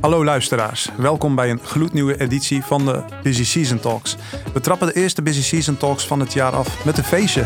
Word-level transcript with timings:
Hallo 0.00 0.24
luisteraars, 0.24 0.90
welkom 0.96 1.34
bij 1.34 1.50
een 1.50 1.60
gloednieuwe 1.62 2.20
editie 2.20 2.62
van 2.62 2.84
de 2.84 3.02
Busy 3.22 3.44
Season 3.44 3.80
Talks. 3.80 4.16
We 4.52 4.60
trappen 4.60 4.86
de 4.86 4.92
eerste 4.92 5.22
Busy 5.22 5.42
Season 5.42 5.76
Talks 5.76 6.06
van 6.06 6.20
het 6.20 6.32
jaar 6.32 6.52
af 6.52 6.84
met 6.84 6.98
een 6.98 7.04
feestje. 7.04 7.44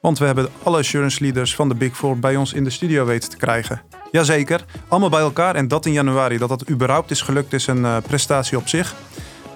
Want 0.00 0.18
we 0.18 0.24
hebben 0.24 0.48
alle 0.62 0.78
assurance 0.78 1.22
leaders 1.22 1.54
van 1.54 1.68
de 1.68 1.74
Big 1.74 1.96
Four 1.96 2.18
bij 2.18 2.36
ons 2.36 2.52
in 2.52 2.64
de 2.64 2.70
studio 2.70 3.04
weten 3.04 3.30
te 3.30 3.36
krijgen. 3.36 3.82
Jazeker, 4.10 4.64
allemaal 4.88 5.10
bij 5.10 5.20
elkaar 5.20 5.54
en 5.54 5.68
dat 5.68 5.86
in 5.86 5.92
januari. 5.92 6.38
Dat 6.38 6.48
dat 6.48 6.70
überhaupt 6.70 7.10
is 7.10 7.22
gelukt 7.22 7.52
is 7.52 7.66
een 7.66 7.82
uh, 7.82 7.96
prestatie 8.06 8.58
op 8.58 8.68
zich. 8.68 8.94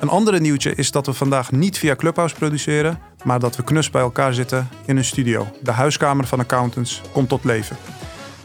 Een 0.01 0.09
andere 0.09 0.41
nieuwtje 0.41 0.75
is 0.75 0.91
dat 0.91 1.07
we 1.07 1.13
vandaag 1.13 1.53
niet 1.53 1.79
via 1.79 1.97
Clubhouse 1.97 2.35
produceren, 2.35 2.99
maar 3.25 3.39
dat 3.39 3.57
we 3.57 3.65
knus 3.65 3.91
bij 3.91 4.03
elkaar 4.03 4.35
zitten 4.35 4.69
in 4.85 4.97
een 4.97 5.05
studio. 5.05 5.47
De 5.63 5.73
huiskamer 5.73 6.27
van 6.27 6.41
accountants 6.41 7.01
komt 7.13 7.29
tot 7.29 7.45
leven. 7.45 7.77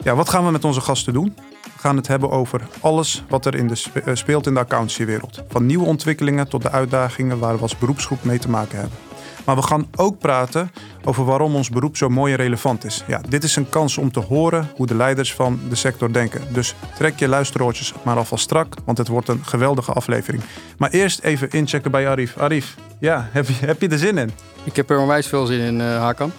Ja, 0.04 0.16
wat 0.16 0.30
gaan 0.30 0.46
we 0.46 0.52
met 0.52 0.66
onze 0.66 0.82
gasten 0.82 1.14
doen? 1.14 1.36
We 1.79 1.86
gaan 1.88 1.97
het 1.97 2.07
hebben 2.07 2.32
over 2.32 2.61
alles 2.79 3.24
wat 3.29 3.46
er 3.46 3.56
in 3.56 3.68
de 3.68 3.75
speelt 4.14 4.47
in 4.47 4.54
de 4.54 4.60
accountancywereld. 4.60 5.43
Van 5.50 5.65
nieuwe 5.65 5.86
ontwikkelingen 5.86 6.47
tot 6.47 6.61
de 6.61 6.71
uitdagingen 6.71 7.39
waar 7.39 7.55
we 7.55 7.61
als 7.61 7.78
beroepsgroep 7.78 8.24
mee 8.24 8.39
te 8.39 8.50
maken 8.50 8.79
hebben. 8.79 8.97
Maar 9.46 9.55
we 9.55 9.61
gaan 9.61 9.88
ook 9.96 10.18
praten 10.18 10.71
over 11.04 11.25
waarom 11.25 11.55
ons 11.55 11.69
beroep 11.69 11.97
zo 11.97 12.10
mooi 12.10 12.33
en 12.33 12.39
relevant 12.39 12.86
is. 12.86 13.04
Ja, 13.07 13.21
dit 13.29 13.43
is 13.43 13.55
een 13.55 13.69
kans 13.69 13.97
om 13.97 14.11
te 14.11 14.19
horen 14.19 14.69
hoe 14.75 14.88
de 14.88 14.96
leiders 14.96 15.33
van 15.33 15.60
de 15.69 15.75
sector 15.75 16.14
denken. 16.14 16.42
Dus 16.54 16.75
trek 16.97 17.19
je 17.19 17.28
luisteroortjes 17.28 17.93
maar 18.04 18.18
alvast 18.18 18.43
strak, 18.43 18.74
want 18.86 18.97
het 18.97 19.07
wordt 19.07 19.27
een 19.27 19.46
geweldige 19.46 19.93
aflevering. 19.93 20.43
Maar 20.77 20.89
eerst 20.89 21.19
even 21.19 21.52
inchecken 21.52 21.91
bij 21.91 22.10
Arif. 22.10 22.38
Arif, 22.38 22.75
ja, 23.00 23.30
heb 23.32 23.47
je, 23.47 23.66
heb 23.66 23.82
je 23.82 23.88
er 23.88 23.97
zin 23.97 24.18
in? 24.18 24.32
Ik 24.64 24.75
heb 24.75 24.89
er 24.89 25.00
onwijs 25.00 25.27
veel 25.27 25.46
zin 25.46 25.60
in, 25.60 25.80
uh, 25.80 25.97
Hakan. 25.97 26.32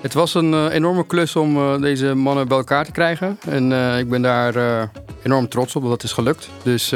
Het 0.00 0.14
was 0.14 0.34
een 0.34 0.52
uh, 0.52 0.72
enorme 0.72 1.06
klus 1.06 1.36
om 1.36 1.56
uh, 1.56 1.80
deze 1.80 2.14
mannen 2.14 2.48
bij 2.48 2.56
elkaar 2.56 2.84
te 2.84 2.90
krijgen. 2.90 3.38
En 3.48 3.72
ik 3.98 4.08
ben 4.08 4.22
daar 4.22 4.88
enorm 5.22 5.48
trots 5.48 5.76
op 5.76 5.82
dat 5.82 5.90
dat 5.90 6.02
is 6.02 6.12
gelukt. 6.12 6.48
Dus 6.62 6.88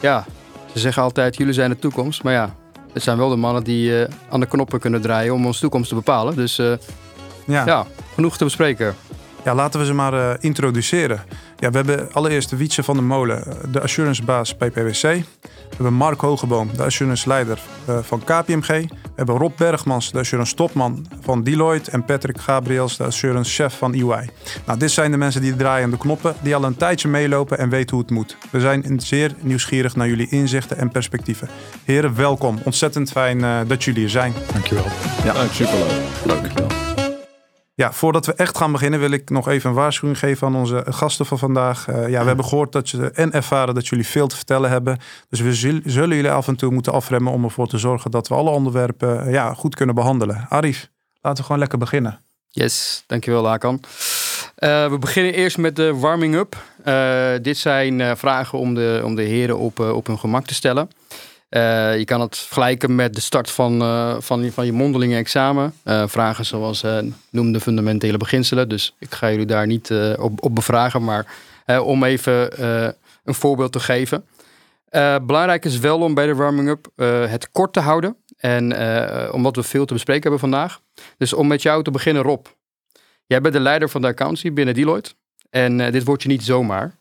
ja, 0.00 0.24
ze 0.72 0.78
zeggen 0.78 1.02
altijd, 1.02 1.36
jullie 1.36 1.52
zijn 1.52 1.70
de 1.70 1.78
toekomst. 1.78 2.22
Maar 2.22 2.32
ja, 2.32 2.54
het 2.92 3.02
zijn 3.02 3.18
wel 3.18 3.28
de 3.28 3.36
mannen 3.36 3.64
die 3.64 4.06
aan 4.30 4.40
de 4.40 4.46
knoppen 4.46 4.80
kunnen 4.80 5.00
draaien 5.00 5.34
om 5.34 5.46
onze 5.46 5.60
toekomst 5.60 5.88
te 5.88 5.94
bepalen. 5.94 6.36
Dus 6.36 6.56
ja. 7.46 7.66
ja. 7.66 7.86
genoeg 8.14 8.36
te 8.36 8.44
bespreken. 8.44 8.94
Ja, 9.44 9.54
laten 9.54 9.80
we 9.80 9.86
ze 9.86 9.94
maar 9.94 10.36
introduceren. 10.40 11.20
Ja, 11.62 11.70
we 11.70 11.76
hebben 11.76 12.12
allereerst 12.12 12.50
Wietse 12.50 12.82
van 12.82 12.94
der 12.94 13.04
Molen, 13.04 13.44
de 13.70 13.80
assurancebaas 13.80 14.56
bij 14.56 14.70
PwC. 14.70 15.02
We 15.02 15.24
hebben 15.68 15.94
Mark 15.94 16.20
Hogeboom, 16.20 16.70
de 16.76 16.82
assurance-leider 16.82 17.58
uh, 17.88 17.98
van 18.02 18.24
KPMG. 18.24 18.66
We 18.66 18.88
hebben 19.16 19.36
Rob 19.36 19.56
Bergmans, 19.56 20.12
de 20.12 20.18
assurance-topman 20.18 21.06
van 21.20 21.42
Deloitte. 21.42 21.90
En 21.90 22.04
Patrick 22.04 22.40
Gabriels, 22.40 22.96
de 22.96 23.04
assurance-chef 23.04 23.78
van 23.78 23.94
EY. 23.94 24.28
Nou, 24.66 24.78
dit 24.78 24.90
zijn 24.90 25.10
de 25.10 25.16
mensen 25.16 25.40
die 25.40 25.56
draaien 25.56 25.90
de 25.90 25.96
knoppen, 25.96 26.34
die 26.40 26.56
al 26.56 26.64
een 26.64 26.76
tijdje 26.76 27.08
meelopen 27.08 27.58
en 27.58 27.68
weten 27.68 27.96
hoe 27.96 28.04
het 28.04 28.14
moet. 28.14 28.36
We 28.50 28.60
zijn 28.60 29.00
zeer 29.00 29.34
nieuwsgierig 29.40 29.96
naar 29.96 30.08
jullie 30.08 30.28
inzichten 30.28 30.78
en 30.78 30.90
perspectieven. 30.90 31.48
Heren, 31.84 32.16
welkom. 32.16 32.58
Ontzettend 32.64 33.10
fijn 33.10 33.38
uh, 33.38 33.60
dat 33.66 33.84
jullie 33.84 34.04
er 34.04 34.10
zijn. 34.10 34.32
Dankjewel. 34.52 34.86
Ja, 35.24 35.34
ja 35.34 35.46
superleuk. 35.52 35.90
Leuk. 36.24 36.81
Ja, 37.74 37.92
voordat 37.92 38.26
we 38.26 38.34
echt 38.34 38.56
gaan 38.56 38.72
beginnen 38.72 39.00
wil 39.00 39.10
ik 39.10 39.30
nog 39.30 39.48
even 39.48 39.70
een 39.70 39.76
waarschuwing 39.76 40.18
geven 40.18 40.46
aan 40.46 40.56
onze 40.56 40.84
gasten 40.88 41.26
van 41.26 41.38
vandaag. 41.38 41.88
Uh, 41.88 42.08
ja, 42.08 42.20
we 42.20 42.26
hebben 42.26 42.44
gehoord 42.44 42.72
dat 42.72 42.88
ze 42.88 43.10
en 43.10 43.32
ervaren 43.32 43.74
dat 43.74 43.86
jullie 43.88 44.06
veel 44.06 44.26
te 44.26 44.36
vertellen 44.36 44.70
hebben. 44.70 44.98
Dus 45.28 45.40
we 45.40 45.54
zullen 45.84 46.16
jullie 46.16 46.30
af 46.30 46.48
en 46.48 46.56
toe 46.56 46.72
moeten 46.72 46.92
afremmen 46.92 47.32
om 47.32 47.44
ervoor 47.44 47.66
te 47.66 47.78
zorgen 47.78 48.10
dat 48.10 48.28
we 48.28 48.34
alle 48.34 48.50
onderwerpen 48.50 49.26
uh, 49.26 49.32
ja, 49.32 49.54
goed 49.54 49.74
kunnen 49.74 49.94
behandelen. 49.94 50.46
Arif, 50.48 50.88
laten 51.20 51.38
we 51.38 51.42
gewoon 51.44 51.60
lekker 51.60 51.78
beginnen. 51.78 52.20
Yes, 52.48 53.04
dankjewel 53.06 53.42
Lakan. 53.42 53.80
Uh, 54.58 54.90
we 54.90 54.96
beginnen 54.98 55.34
eerst 55.34 55.58
met 55.58 55.76
de 55.76 55.94
warming 55.94 56.34
up. 56.34 56.56
dit 57.42 57.58
zijn 57.58 58.16
vragen 58.16 58.58
om 58.58 58.74
de, 58.74 59.00
om 59.04 59.14
de 59.14 59.22
heren 59.22 59.58
op, 59.58 59.78
op 59.78 60.06
hun 60.06 60.18
gemak 60.18 60.46
te 60.46 60.54
stellen. 60.54 60.90
Uh, 61.56 61.98
je 61.98 62.04
kan 62.04 62.20
het 62.20 62.38
vergelijken 62.38 62.94
met 62.94 63.14
de 63.14 63.20
start 63.20 63.50
van, 63.50 63.78
van, 64.22 64.50
van 64.50 64.66
je 64.66 64.72
mondelinge 64.72 65.16
examen. 65.16 65.74
Uh, 65.84 66.06
vragen 66.06 66.44
zoals 66.44 66.84
noem 67.30 67.52
de 67.52 67.60
fundamentele 67.60 68.16
beginselen. 68.16 68.68
Dus 68.68 68.94
ik 68.98 69.14
ga 69.14 69.30
jullie 69.30 69.46
daar 69.46 69.66
niet 69.66 69.90
op, 70.18 70.42
op 70.42 70.54
bevragen, 70.54 71.04
maar 71.04 71.26
om 71.82 72.04
even 72.04 72.62
een 73.24 73.34
voorbeeld 73.34 73.72
te 73.72 73.80
geven. 73.80 74.24
belangrijk 75.22 75.64
is 75.64 75.78
wel 75.78 75.98
om 75.98 76.14
bij 76.14 76.26
de 76.26 76.34
warming-up 76.34 76.88
het 77.28 77.50
kort 77.50 77.72
te 77.72 77.80
houden. 77.80 78.16
En 78.36 78.72
omdat 79.32 79.56
we 79.56 79.62
veel 79.62 79.84
te 79.84 79.92
bespreken 79.92 80.22
hebben 80.22 80.40
vandaag. 80.40 80.80
Dus 81.18 81.32
om 81.32 81.46
met 81.46 81.62
jou 81.62 81.82
te 81.82 81.90
beginnen, 81.90 82.22
Rob. 82.22 82.46
Jij 83.26 83.40
bent 83.40 83.54
de 83.54 83.60
leider 83.60 83.88
van 83.88 84.00
de 84.00 84.06
accountancy 84.06 84.52
binnen 84.52 84.74
Deloitte. 84.74 85.12
En 85.50 85.92
dit 85.92 86.04
wordt 86.04 86.22
je 86.22 86.28
niet 86.28 86.44
zomaar. 86.44 86.96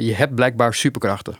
je 0.00 0.12
hebt 0.14 0.34
blijkbaar 0.34 0.74
superkrachten. 0.74 1.36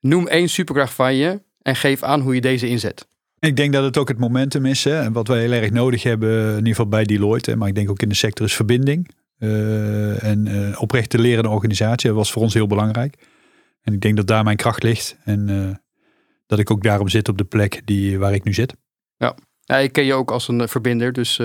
Noem 0.00 0.26
één 0.26 0.48
superkracht 0.48 0.92
van 0.92 1.14
je 1.14 1.46
en 1.68 1.76
geef 1.76 2.02
aan 2.02 2.20
hoe 2.20 2.34
je 2.34 2.40
deze 2.40 2.68
inzet. 2.68 3.08
Ik 3.38 3.56
denk 3.56 3.72
dat 3.72 3.84
het 3.84 3.96
ook 3.96 4.08
het 4.08 4.18
momentum 4.18 4.66
is. 4.66 4.84
Hè, 4.84 5.12
wat 5.12 5.28
wij 5.28 5.40
heel 5.40 5.52
erg 5.52 5.70
nodig 5.70 6.02
hebben, 6.02 6.50
in 6.50 6.56
ieder 6.56 6.68
geval 6.68 6.88
bij 6.88 7.04
Deloitte. 7.04 7.56
Maar 7.56 7.68
ik 7.68 7.74
denk 7.74 7.90
ook 7.90 8.02
in 8.02 8.08
de 8.08 8.14
sector 8.14 8.46
is 8.46 8.54
verbinding. 8.54 9.10
Uh, 9.38 10.24
en 10.24 10.46
uh, 10.46 10.80
oprecht 10.80 11.10
te 11.10 11.18
lerende 11.18 11.48
organisatie. 11.48 12.08
Dat 12.08 12.18
was 12.18 12.32
voor 12.32 12.42
ons 12.42 12.54
heel 12.54 12.66
belangrijk. 12.66 13.16
En 13.82 13.92
ik 13.92 14.00
denk 14.00 14.16
dat 14.16 14.26
daar 14.26 14.44
mijn 14.44 14.56
kracht 14.56 14.82
ligt. 14.82 15.16
En 15.24 15.48
uh, 15.48 15.70
dat 16.46 16.58
ik 16.58 16.70
ook 16.70 16.82
daarom 16.82 17.08
zit 17.08 17.28
op 17.28 17.38
de 17.38 17.44
plek 17.44 17.80
die, 17.84 18.18
waar 18.18 18.34
ik 18.34 18.44
nu 18.44 18.54
zit. 18.54 18.74
Ja. 19.16 19.34
Ja, 19.60 19.76
ik 19.76 19.92
ken 19.92 20.04
je 20.04 20.14
ook 20.14 20.30
als 20.30 20.48
een 20.48 20.68
verbinder, 20.68 21.12
dus 21.12 21.40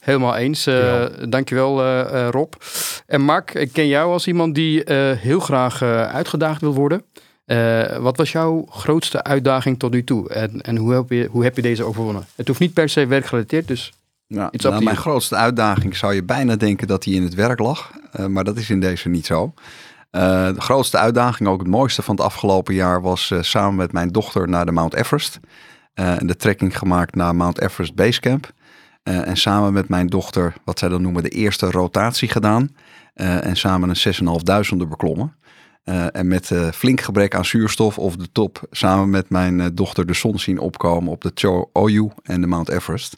helemaal 0.00 0.36
eens. 0.36 0.66
Uh, 0.66 1.06
dankjewel 1.28 2.00
Rob. 2.30 2.52
En 3.06 3.20
Mark, 3.20 3.54
ik 3.54 3.72
ken 3.72 3.86
jou 3.86 4.12
als 4.12 4.26
iemand 4.26 4.54
die 4.54 4.82
heel 5.18 5.40
graag 5.40 5.82
uitgedaagd 5.82 6.60
wil 6.60 6.74
worden. 6.74 7.02
Uh, 7.46 7.96
wat 7.96 8.16
was 8.16 8.32
jouw 8.32 8.66
grootste 8.70 9.22
uitdaging 9.22 9.78
tot 9.78 9.92
nu 9.92 10.04
toe? 10.04 10.28
En, 10.28 10.60
en 10.60 10.76
hoe, 10.76 10.92
heb 10.92 11.10
je, 11.10 11.28
hoe 11.30 11.44
heb 11.44 11.56
je 11.56 11.62
deze 11.62 11.84
overwonnen? 11.84 12.26
Het 12.34 12.48
hoeft 12.48 12.60
niet 12.60 12.72
per 12.72 12.88
se 12.88 13.06
werkgerelateerd, 13.06 13.68
dus 13.68 13.92
ja, 14.26 14.50
nou, 14.52 14.84
mijn 14.84 14.96
grootste 14.96 15.36
uitdaging 15.36 15.96
zou 15.96 16.14
je 16.14 16.22
bijna 16.22 16.56
denken 16.56 16.86
dat 16.86 17.02
die 17.02 17.14
in 17.14 17.22
het 17.22 17.34
werk 17.34 17.58
lag. 17.58 17.92
Uh, 18.20 18.26
maar 18.26 18.44
dat 18.44 18.56
is 18.56 18.70
in 18.70 18.80
deze 18.80 19.08
niet 19.08 19.26
zo. 19.26 19.54
Uh, 20.12 20.46
de 20.46 20.60
grootste 20.60 20.98
uitdaging, 20.98 21.48
ook 21.48 21.58
het 21.58 21.68
mooiste 21.68 22.02
van 22.02 22.14
het 22.14 22.24
afgelopen 22.24 22.74
jaar, 22.74 23.02
was 23.02 23.32
samen 23.40 23.74
met 23.74 23.92
mijn 23.92 24.08
dochter 24.08 24.48
naar 24.48 24.66
de 24.66 24.72
Mount 24.72 24.94
Everest. 24.94 25.40
en 25.94 26.26
de 26.26 26.36
trekking 26.36 26.78
gemaakt 26.78 27.14
naar 27.14 27.34
Mount 27.34 27.60
Everest 27.60 27.94
Basecamp. 27.94 28.52
en 29.02 29.36
samen 29.36 29.72
met 29.72 29.88
mijn 29.88 30.06
dochter, 30.06 30.54
wat 30.64 30.78
zij 30.78 30.88
dan 30.88 31.02
noemen, 31.02 31.22
de 31.22 31.28
eerste 31.28 31.70
rotatie 31.70 32.28
gedaan. 32.28 32.76
en 33.14 33.56
samen 33.56 33.88
een 33.88 34.14
6.500 34.82 34.88
beklommen. 34.88 35.34
Uh, 35.88 36.06
en 36.12 36.28
met 36.28 36.50
uh, 36.50 36.70
flink 36.70 37.00
gebrek 37.00 37.34
aan 37.34 37.44
zuurstof 37.44 37.98
of 37.98 38.16
de 38.16 38.28
top 38.32 38.60
samen 38.70 39.10
met 39.10 39.30
mijn 39.30 39.58
uh, 39.58 39.66
dochter 39.72 40.06
de 40.06 40.14
zon 40.14 40.38
zien 40.38 40.58
opkomen 40.58 41.12
op 41.12 41.22
de 41.22 41.30
Cho 41.34 41.70
Oyu 41.72 42.10
en 42.22 42.40
de 42.40 42.46
Mount 42.46 42.68
Everest. 42.68 43.16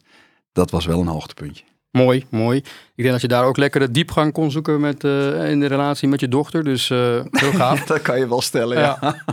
Dat 0.53 0.71
was 0.71 0.85
wel 0.85 0.99
een 0.99 1.07
hoogtepuntje. 1.07 1.63
Mooi, 1.91 2.25
mooi. 2.29 2.57
Ik 2.95 3.03
denk 3.03 3.11
dat 3.11 3.21
je 3.21 3.27
daar 3.27 3.43
ook 3.43 3.57
lekker 3.57 3.79
de 3.79 3.91
diepgang 3.91 4.33
kon 4.33 4.51
zoeken 4.51 4.79
met, 4.79 5.03
in 5.03 5.59
de 5.59 5.65
relatie 5.65 6.07
met 6.07 6.19
je 6.19 6.27
dochter. 6.27 6.63
Dus 6.63 6.89
heel 6.89 7.51
gaaf. 7.51 7.83
dat 7.85 8.01
kan 8.01 8.19
je 8.19 8.27
wel 8.27 8.41
stellen, 8.41 8.79
ja. 8.79 8.97
ja. 9.01 9.23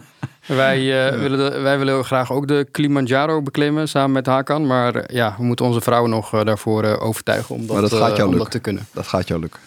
Wij, 0.47 0.79
willen 1.19 1.39
de, 1.39 1.61
wij 1.61 1.79
willen 1.79 2.05
graag 2.05 2.33
ook 2.33 2.49
de 2.49 2.67
Kilimanjaro 2.71 3.43
beklimmen 3.43 3.89
samen 3.89 4.13
met 4.13 4.27
Hakan. 4.27 4.67
Maar 4.67 5.13
ja, 5.13 5.35
we 5.39 5.45
moeten 5.45 5.67
onze 5.67 5.81
vrouwen 5.81 6.11
nog 6.11 6.31
daarvoor 6.45 6.85
overtuigen 6.85 7.55
om 7.55 7.67
dat, 7.67 7.91
dat, 7.91 8.23
om 8.23 8.39
dat 8.39 8.51
te 8.51 8.59
kunnen. 8.59 8.87
Dat 8.93 9.07
gaat 9.07 9.29
jou 9.29 9.41
lukken. 9.41 9.61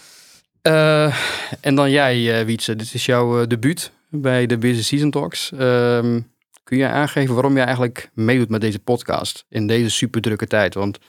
Uh, 0.64 1.16
en 1.62 1.76
dan 1.76 1.92
jij, 1.92 2.40
uh, 2.40 2.46
Wietse. 2.46 2.76
Dit 2.76 2.94
is 2.94 3.06
jouw 3.06 3.42
uh, 3.42 3.48
debuut 3.48 3.92
bij 4.10 4.46
de 4.46 4.58
Business 4.58 4.88
Season 4.88 5.12
Talks. 5.12 5.52
Ehm, 5.52 6.20
kun 6.64 6.78
je 6.78 6.88
aangeven 6.88 7.34
waarom 7.34 7.56
jij 7.56 7.66
eigenlijk 7.66 8.10
meedoet 8.14 8.50
met 8.50 8.62
deze 8.62 8.80
podcast 8.80 9.46
in 9.50 9.68
deze 9.68 9.90
super 9.90 10.22
drukke 10.22 10.48
tijd? 10.48 10.74
Want 10.74 11.00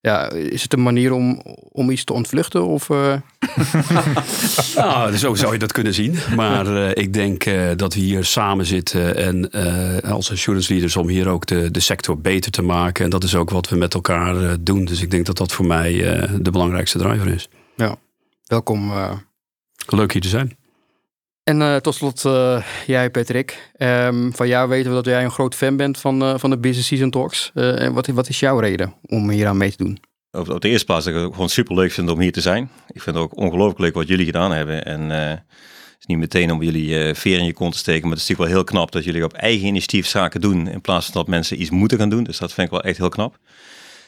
ja, 0.00 0.30
is 0.30 0.62
het 0.62 0.72
een 0.72 0.82
manier 0.82 1.12
om, 1.12 1.42
om 1.72 1.90
iets 1.90 2.04
te 2.04 2.12
ontvluchten? 2.12 2.66
Of, 2.66 2.88
nou, 4.76 5.16
zo 5.16 5.34
zou 5.34 5.52
je 5.52 5.58
dat 5.58 5.72
kunnen 5.72 5.94
zien. 5.94 6.16
Maar 6.36 6.96
ik 6.96 7.12
denk 7.12 7.44
dat 7.76 7.94
we 7.94 8.00
hier 8.00 8.24
samen 8.24 8.66
zitten 8.66 9.16
en 9.16 9.50
als 10.02 10.30
assurance 10.30 10.72
leaders 10.72 10.96
om 10.96 11.08
hier 11.08 11.28
ook 11.28 11.46
de, 11.46 11.70
de 11.70 11.80
sector 11.80 12.20
beter 12.20 12.50
te 12.50 12.62
maken. 12.62 13.04
En 13.04 13.10
dat 13.10 13.24
is 13.24 13.34
ook 13.34 13.50
wat 13.50 13.68
we 13.68 13.76
met 13.76 13.94
elkaar 13.94 14.56
doen. 14.60 14.84
Dus 14.84 15.02
ik 15.02 15.10
denk 15.10 15.26
dat 15.26 15.36
dat 15.36 15.52
voor 15.52 15.66
mij 15.66 15.92
de 16.40 16.50
belangrijkste 16.50 16.98
driver 16.98 17.28
is. 17.28 17.48
Ja. 17.76 17.98
Welkom. 18.44 18.90
Uh... 18.90 19.12
Leuk 19.86 20.12
hier 20.12 20.22
te 20.22 20.28
zijn. 20.28 20.56
En 21.42 21.60
uh, 21.60 21.76
tot 21.76 21.94
slot, 21.94 22.24
uh, 22.24 22.64
jij 22.86 23.10
Patrick. 23.10 23.70
Um, 23.78 24.34
van 24.34 24.48
jou 24.48 24.68
weten 24.68 24.90
we 24.90 24.96
dat 24.96 25.04
jij 25.04 25.24
een 25.24 25.30
groot 25.30 25.54
fan 25.54 25.76
bent 25.76 25.98
van, 25.98 26.40
van 26.40 26.50
de 26.50 26.58
Business 26.58 26.88
Season 26.88 27.10
Talks. 27.10 27.50
en 27.54 27.92
wat, 27.92 28.06
wat 28.06 28.28
is 28.28 28.40
jouw 28.40 28.58
reden 28.58 28.94
om 29.06 29.30
hier 29.30 29.46
aan 29.46 29.56
mee 29.56 29.70
te 29.70 29.84
doen? 29.84 29.98
Op, 30.30 30.48
op 30.48 30.60
de 30.60 30.68
eerste 30.68 30.86
plaats 30.86 31.04
dat 31.04 31.14
ik 31.14 31.20
het 31.20 31.32
gewoon 31.32 31.48
super 31.48 31.74
leuk 31.74 31.92
vind 31.92 32.10
om 32.10 32.20
hier 32.20 32.32
te 32.32 32.40
zijn. 32.40 32.70
Ik 32.88 33.02
vind 33.02 33.16
het 33.16 33.24
ook 33.24 33.36
ongelooflijk 33.36 33.78
leuk 33.78 33.94
wat 33.94 34.08
jullie 34.08 34.24
gedaan 34.24 34.52
hebben. 34.52 34.84
En 34.84 35.10
het 35.10 35.42
is 35.98 36.06
niet 36.06 36.18
meteen 36.18 36.50
om 36.50 36.62
jullie 36.62 37.14
veer 37.14 37.38
in 37.38 37.44
je 37.44 37.52
kont 37.52 37.72
te 37.72 37.78
steken. 37.78 38.02
Maar 38.02 38.16
het 38.16 38.20
is 38.20 38.28
natuurlijk 38.28 38.48
wel 38.50 38.62
heel 38.62 38.72
knap 38.72 38.92
dat 38.92 39.04
jullie 39.04 39.24
op 39.24 39.32
eigen 39.32 39.66
initiatief 39.66 40.06
zaken 40.06 40.40
doen. 40.40 40.68
In 40.68 40.80
plaats 40.80 41.06
van 41.06 41.14
dat 41.14 41.26
mensen 41.26 41.60
iets 41.60 41.70
moeten 41.70 41.98
gaan 41.98 42.10
doen. 42.10 42.24
Dus 42.24 42.38
dat 42.38 42.52
vind 42.52 42.66
ik 42.66 42.72
wel 42.72 42.82
echt 42.82 42.98
heel 42.98 43.08
knap. 43.08 43.38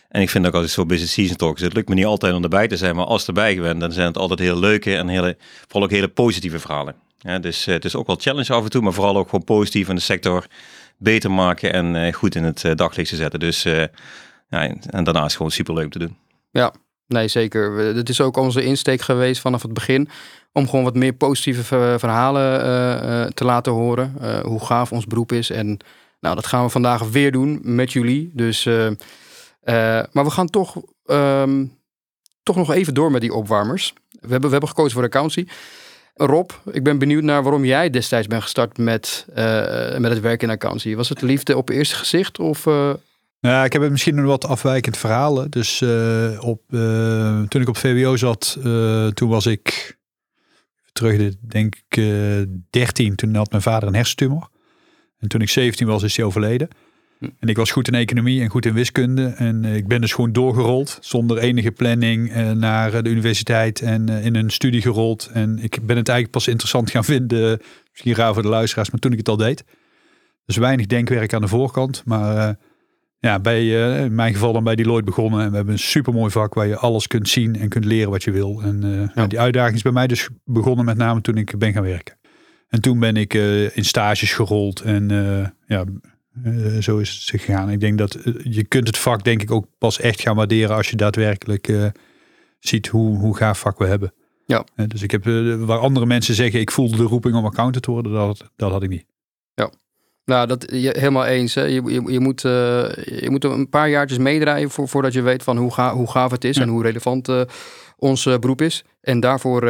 En 0.08 0.20
ik 0.20 0.30
vind 0.30 0.46
ook 0.46 0.54
als 0.54 0.64
ik 0.64 0.70
zo 0.70 0.86
business 0.86 1.12
season 1.12 1.36
talk 1.36 1.58
het 1.58 1.74
lukt 1.74 1.88
me 1.88 1.94
niet 1.94 2.04
altijd 2.04 2.34
om 2.34 2.42
erbij 2.42 2.68
te 2.68 2.76
zijn, 2.76 2.96
maar 2.96 3.04
als 3.04 3.26
erbij 3.26 3.60
ben, 3.60 3.78
dan 3.78 3.92
zijn 3.92 4.06
het 4.06 4.18
altijd 4.18 4.38
heel 4.38 4.58
leuke 4.58 4.96
en 4.96 5.08
hele, 5.08 5.36
vooral 5.66 5.82
ook 5.82 5.90
hele 5.90 6.08
positieve 6.08 6.58
verhalen. 6.58 6.94
Dus 7.40 7.64
het 7.64 7.84
is 7.84 7.94
ook 7.94 8.06
wel 8.06 8.16
challenge 8.20 8.52
af 8.52 8.64
en 8.64 8.70
toe, 8.70 8.82
maar 8.82 8.92
vooral 8.92 9.16
ook 9.16 9.28
gewoon 9.28 9.44
positief 9.44 9.88
in 9.88 9.94
de 9.94 10.00
sector 10.00 10.46
beter 10.96 11.30
maken 11.30 11.72
en 11.72 12.12
goed 12.12 12.34
in 12.34 12.44
het 12.44 12.64
daglicht 12.74 13.08
te 13.08 13.16
zetten. 13.16 13.40
Dus 13.40 13.62
ja, 14.48 14.74
en 14.90 15.04
daarnaast 15.04 15.36
gewoon 15.36 15.50
super 15.50 15.74
leuk 15.74 15.90
te 15.90 15.98
doen. 15.98 16.16
Ja, 16.50 16.74
nee 17.06 17.28
zeker. 17.28 17.76
Het 17.76 18.08
is 18.08 18.20
ook 18.20 18.36
onze 18.36 18.64
insteek 18.64 19.00
geweest 19.00 19.40
vanaf 19.40 19.62
het 19.62 19.72
begin 19.72 20.08
om 20.52 20.68
gewoon 20.68 20.84
wat 20.84 20.94
meer 20.94 21.12
positieve 21.12 21.94
verhalen 21.98 23.34
te 23.34 23.44
laten 23.44 23.72
horen. 23.72 24.14
hoe 24.44 24.64
gaaf 24.64 24.92
ons 24.92 25.06
beroep 25.06 25.32
is 25.32 25.50
en 25.50 25.78
nou, 26.20 26.34
dat 26.34 26.46
gaan 26.46 26.64
we 26.64 26.70
vandaag 26.70 27.02
weer 27.02 27.32
doen 27.32 27.60
met 27.62 27.92
jullie. 27.92 28.30
Dus, 28.34 28.68
maar 30.12 30.24
we 30.24 30.30
gaan 30.30 30.46
toch, 30.46 30.76
um, 31.06 31.78
toch 32.42 32.56
nog 32.56 32.72
even 32.72 32.94
door 32.94 33.10
met 33.10 33.20
die 33.20 33.34
opwarmers. 33.34 33.92
We 34.10 34.18
hebben, 34.20 34.40
we 34.40 34.50
hebben 34.50 34.68
gekozen 34.68 34.92
voor 34.92 35.04
accountancy. 35.04 35.50
Rob, 36.14 36.50
ik 36.72 36.84
ben 36.84 36.98
benieuwd 36.98 37.22
naar 37.22 37.42
waarom 37.42 37.64
jij 37.64 37.90
destijds 37.90 38.26
bent 38.26 38.42
gestart 38.42 38.78
met, 38.78 39.26
uh, 39.30 39.36
met 39.96 40.10
het 40.10 40.20
werk 40.20 40.42
in 40.42 40.50
accountancy. 40.50 40.94
Was 40.94 41.08
het 41.08 41.22
liefde 41.22 41.56
op 41.56 41.68
eerste 41.68 41.94
gezicht 41.94 42.38
of... 42.38 42.64
Ja, 43.40 43.64
ik 43.64 43.72
heb 43.72 43.90
misschien 43.90 44.18
een 44.18 44.24
wat 44.24 44.44
afwijkend 44.44 44.96
verhaal. 44.96 45.50
Dus 45.50 45.82
op, 46.40 46.62
toen 47.48 47.60
ik 47.60 47.68
op 47.68 47.76
VWO 47.76 48.16
zat, 48.16 48.58
toen 49.14 49.28
was 49.28 49.46
ik 49.46 49.96
terug, 50.92 51.34
denk 51.40 51.76
ik, 51.88 52.02
13. 52.70 53.14
Toen 53.14 53.34
had 53.34 53.50
mijn 53.50 53.62
vader 53.62 53.88
een 53.88 53.94
hersentumor. 53.94 54.48
En 55.18 55.28
toen 55.28 55.40
ik 55.40 55.48
17 55.48 55.86
was, 55.86 56.02
is 56.02 56.16
hij 56.16 56.26
overleden. 56.26 56.68
En 57.20 57.48
ik 57.48 57.56
was 57.56 57.70
goed 57.70 57.88
in 57.88 57.94
economie 57.94 58.42
en 58.42 58.48
goed 58.48 58.66
in 58.66 58.72
wiskunde. 58.72 59.26
En 59.26 59.64
eh, 59.64 59.76
ik 59.76 59.88
ben 59.88 60.00
dus 60.00 60.12
gewoon 60.12 60.32
doorgerold 60.32 60.98
zonder 61.00 61.38
enige 61.38 61.70
planning 61.70 62.36
uh, 62.36 62.50
naar 62.50 63.02
de 63.02 63.10
universiteit 63.10 63.80
en 63.80 64.08
in 64.08 64.34
een 64.34 64.50
studie 64.50 64.82
gerold. 64.82 65.30
En 65.32 65.58
ik 65.58 65.70
ben 65.82 65.96
het 65.96 66.08
eigenlijk 66.08 66.30
pas 66.30 66.48
interessant 66.48 66.90
gaan 66.90 67.04
vinden, 67.04 67.60
misschien 67.90 68.14
raar 68.14 68.34
voor 68.34 68.42
de 68.42 68.48
luisteraars, 68.48 68.90
maar 68.90 69.00
toen 69.00 69.12
ik 69.12 69.18
het 69.18 69.28
al 69.28 69.36
deed. 69.36 69.64
Dus 70.44 70.56
weinig 70.56 70.86
denkwerk 70.86 71.34
aan 71.34 71.40
de 71.40 71.48
voorkant. 71.48 72.02
Maar 72.04 72.56
ja, 73.18 73.40
bij, 73.40 73.68
in 74.04 74.14
mijn 74.14 74.32
geval 74.32 74.52
dan 74.52 74.64
bij 74.64 74.74
Deloitte 74.74 75.04
begonnen. 75.04 75.40
En 75.40 75.50
we 75.50 75.56
hebben 75.56 75.74
een 75.74 75.80
supermooi 75.80 76.30
vak 76.30 76.54
waar 76.54 76.66
je 76.66 76.76
alles 76.76 77.06
kunt 77.06 77.28
zien 77.28 77.56
en 77.56 77.68
kunt 77.68 77.84
leren 77.84 78.10
wat 78.10 78.24
je 78.24 78.30
wil. 78.30 78.62
En 78.62 79.10
ja. 79.14 79.26
die 79.26 79.40
uitdaging 79.40 79.76
is 79.76 79.82
bij 79.82 79.92
mij 79.92 80.06
dus 80.06 80.28
begonnen 80.44 80.84
met 80.84 80.96
name 80.96 81.20
toen 81.20 81.36
ik 81.36 81.58
ben 81.58 81.72
gaan 81.72 81.82
werken. 81.82 82.16
En 82.68 82.80
toen 82.80 82.98
ben 82.98 83.16
ik 83.16 83.34
uh, 83.34 83.76
in 83.76 83.84
stages 83.84 84.32
gerold 84.32 84.80
en 84.80 85.08
ja, 85.66 85.84
uh, 86.44 86.82
zo 86.82 86.98
is 86.98 87.10
het 87.10 87.40
gegaan. 87.40 87.70
Ik 87.70 87.80
denk 87.80 87.98
dat 87.98 88.18
je 88.42 88.64
kunt 88.64 88.86
het 88.86 88.98
vak 88.98 89.24
denk 89.24 89.42
ik 89.42 89.50
ook 89.50 89.66
pas 89.78 90.00
echt 90.00 90.20
gaan 90.20 90.36
waarderen 90.36 90.76
als 90.76 90.90
je 90.90 90.96
daadwerkelijk 90.96 91.92
ziet 92.58 92.86
hoe, 92.86 93.18
hoe 93.18 93.36
gaaf 93.36 93.58
vak 93.58 93.78
we 93.78 93.86
hebben. 93.86 94.12
Ja. 94.46 94.64
dus 94.86 95.02
ik 95.02 95.10
heb 95.10 95.24
waar 95.58 95.78
andere 95.78 96.06
mensen 96.06 96.34
zeggen 96.34 96.60
ik 96.60 96.70
voelde 96.70 96.96
de 96.96 97.02
roeping 97.02 97.34
om 97.34 97.44
accountant 97.44 97.84
te 97.84 97.90
worden, 97.90 98.12
dat, 98.12 98.50
dat 98.56 98.70
had 98.70 98.82
ik 98.82 98.88
niet. 98.88 99.04
Ja. 99.54 99.70
Nou, 100.24 100.46
dat 100.46 100.70
je, 100.72 100.94
helemaal 100.98 101.26
eens. 101.26 101.54
Hè. 101.54 101.62
Je, 101.62 101.82
je, 101.82 102.12
je, 102.12 102.20
moet, 102.20 102.40
je 102.40 103.26
moet 103.30 103.44
een 103.44 103.68
paar 103.68 103.88
jaartjes 103.88 104.18
meedraaien 104.18 104.70
voor, 104.70 104.88
voordat 104.88 105.12
je 105.12 105.22
weet 105.22 105.42
van 105.42 105.56
hoe, 105.56 105.72
ga, 105.72 105.94
hoe 105.94 106.10
gaaf 106.10 106.30
het 106.30 106.44
is 106.44 106.56
en 106.56 106.68
hoe 106.68 106.82
relevant 106.82 107.28
ons 107.96 108.24
beroep 108.24 108.60
is. 108.60 108.84
En 109.00 109.20
daarvoor 109.20 109.62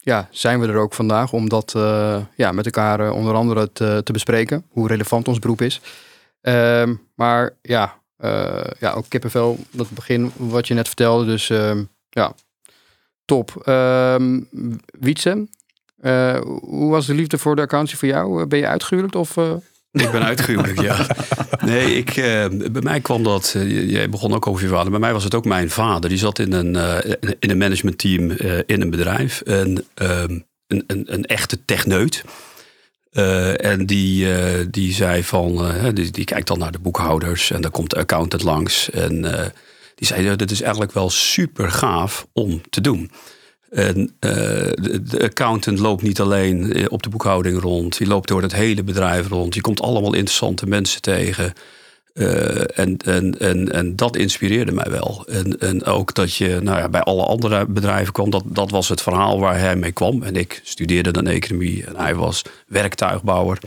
ja, 0.00 0.28
zijn 0.30 0.60
we 0.60 0.66
er 0.66 0.76
ook 0.76 0.94
vandaag 0.94 1.32
om 1.32 1.48
dat 1.48 1.74
uh, 1.76 2.16
ja, 2.36 2.52
met 2.52 2.64
elkaar 2.64 3.00
uh, 3.00 3.12
onder 3.12 3.34
andere 3.34 3.72
te, 3.72 4.00
te, 4.04 4.12
bespreken. 4.12 4.64
Hoe 4.68 4.88
relevant 4.88 5.28
ons 5.28 5.38
beroep 5.38 5.60
is. 5.60 5.80
Uh, 6.42 6.88
maar 7.14 7.50
ja, 7.62 7.98
uh, 8.18 8.64
ja, 8.78 8.92
ook 8.92 9.04
kippenvel, 9.08 9.58
dat 9.70 9.90
begin 9.90 10.32
wat 10.36 10.68
je 10.68 10.74
net 10.74 10.86
vertelde. 10.86 11.24
Dus 11.24 11.50
ehm, 11.50 11.84
ja, 12.10 12.32
top. 13.24 13.62
Um, 13.66 14.48
Wietse, 14.98 15.48
hoe 16.60 16.90
was 16.90 17.06
de 17.06 17.14
liefde 17.14 17.38
voor 17.38 17.56
de 17.56 17.62
accountie 17.62 17.98
voor 17.98 18.08
jou? 18.08 18.46
Ben 18.46 18.58
je 18.58 18.66
uitgehuwelijkd 18.66 19.16
of... 19.16 19.36
Ik 19.92 20.10
ben 20.10 20.24
uitgehuwelijk, 20.24 20.80
ja. 20.80 21.06
Nee, 21.64 21.96
ik, 21.96 22.16
uh, 22.16 22.46
bij 22.72 22.82
mij 22.82 23.00
kwam 23.00 23.22
dat. 23.22 23.54
Uh, 23.56 23.90
jij 23.90 24.08
begon 24.08 24.34
ook 24.34 24.46
over 24.46 24.62
je 24.62 24.68
vader. 24.68 24.90
Bij 24.90 25.00
mij 25.00 25.12
was 25.12 25.24
het 25.24 25.34
ook 25.34 25.44
mijn 25.44 25.70
vader. 25.70 26.08
Die 26.08 26.18
zat 26.18 26.38
in 26.38 26.52
een, 26.52 26.74
uh, 26.74 26.98
in 27.38 27.50
een 27.50 27.58
managementteam 27.58 28.30
in 28.66 28.80
een 28.80 28.90
bedrijf. 28.90 29.40
En, 29.40 29.84
ehm, 29.94 30.38
een, 30.66 30.84
een, 30.86 31.12
een, 31.12 31.24
echte 31.24 31.64
techneut. 31.64 32.24
en 33.56 33.86
die, 33.86 34.26
die 34.70 34.92
zei 34.92 35.24
van. 35.24 35.74
Die, 35.94 36.10
die, 36.10 36.24
kijkt 36.24 36.46
dan 36.46 36.58
naar 36.58 36.72
de 36.72 36.78
boekhouders. 36.78 37.50
En 37.50 37.60
dan 37.60 37.70
komt 37.70 37.90
de 37.90 37.96
accountant 37.96 38.42
langs. 38.42 38.90
En 38.90 39.22
die 39.94 40.06
zei: 40.06 40.36
Dit 40.36 40.50
is 40.50 40.60
eigenlijk 40.60 40.92
wel 40.92 41.10
super 41.10 41.70
gaaf 41.70 42.26
om 42.32 42.60
te 42.70 42.80
doen. 42.80 43.10
En 43.70 43.98
uh, 43.98 44.10
de, 44.20 45.18
accountant 45.22 45.78
loopt 45.78 46.02
niet 46.02 46.20
alleen 46.20 46.72
eh, 46.72 46.84
op 46.88 47.02
de 47.02 47.08
boekhouding 47.08 47.60
rond. 47.60 47.98
Die 47.98 48.06
loopt 48.06 48.28
door 48.28 48.42
het 48.42 48.54
hele 48.54 48.82
bedrijf 48.82 49.28
rond. 49.28 49.54
Je 49.54 49.60
komt 49.60 49.80
allemaal 49.80 50.14
interessante 50.14 50.66
mensen 50.66 51.02
tegen. 51.02 51.52
Uh, 52.14 52.78
en, 52.78 52.96
en, 52.96 53.72
en, 53.72 53.96
dat 53.96 54.16
inspireerde 54.16 54.72
mij 54.72 54.90
wel. 54.90 55.24
En, 55.28 55.58
en 55.58 55.84
ook 55.84 56.14
dat 56.14 56.34
je 56.34 56.58
nou 56.62 56.78
ja, 56.78 56.88
bij 56.88 57.00
alle 57.00 57.24
andere 57.24 57.66
bedrijven 57.66 58.12
kwam. 58.12 58.30
Dat, 58.30 58.44
dat 58.46 58.70
was 58.70 58.88
het 58.88 59.02
verhaal 59.02 59.40
waar 59.40 59.58
hij 59.58 59.76
mee 59.76 59.92
kwam. 59.92 60.22
En 60.22 60.36
ik 60.36 60.60
studeerde 60.64 61.10
dan 61.10 61.26
economie. 61.26 61.84
En 61.84 61.96
hij 61.96 62.14
was 62.14 62.42
werktuigbouwer. 62.66 63.58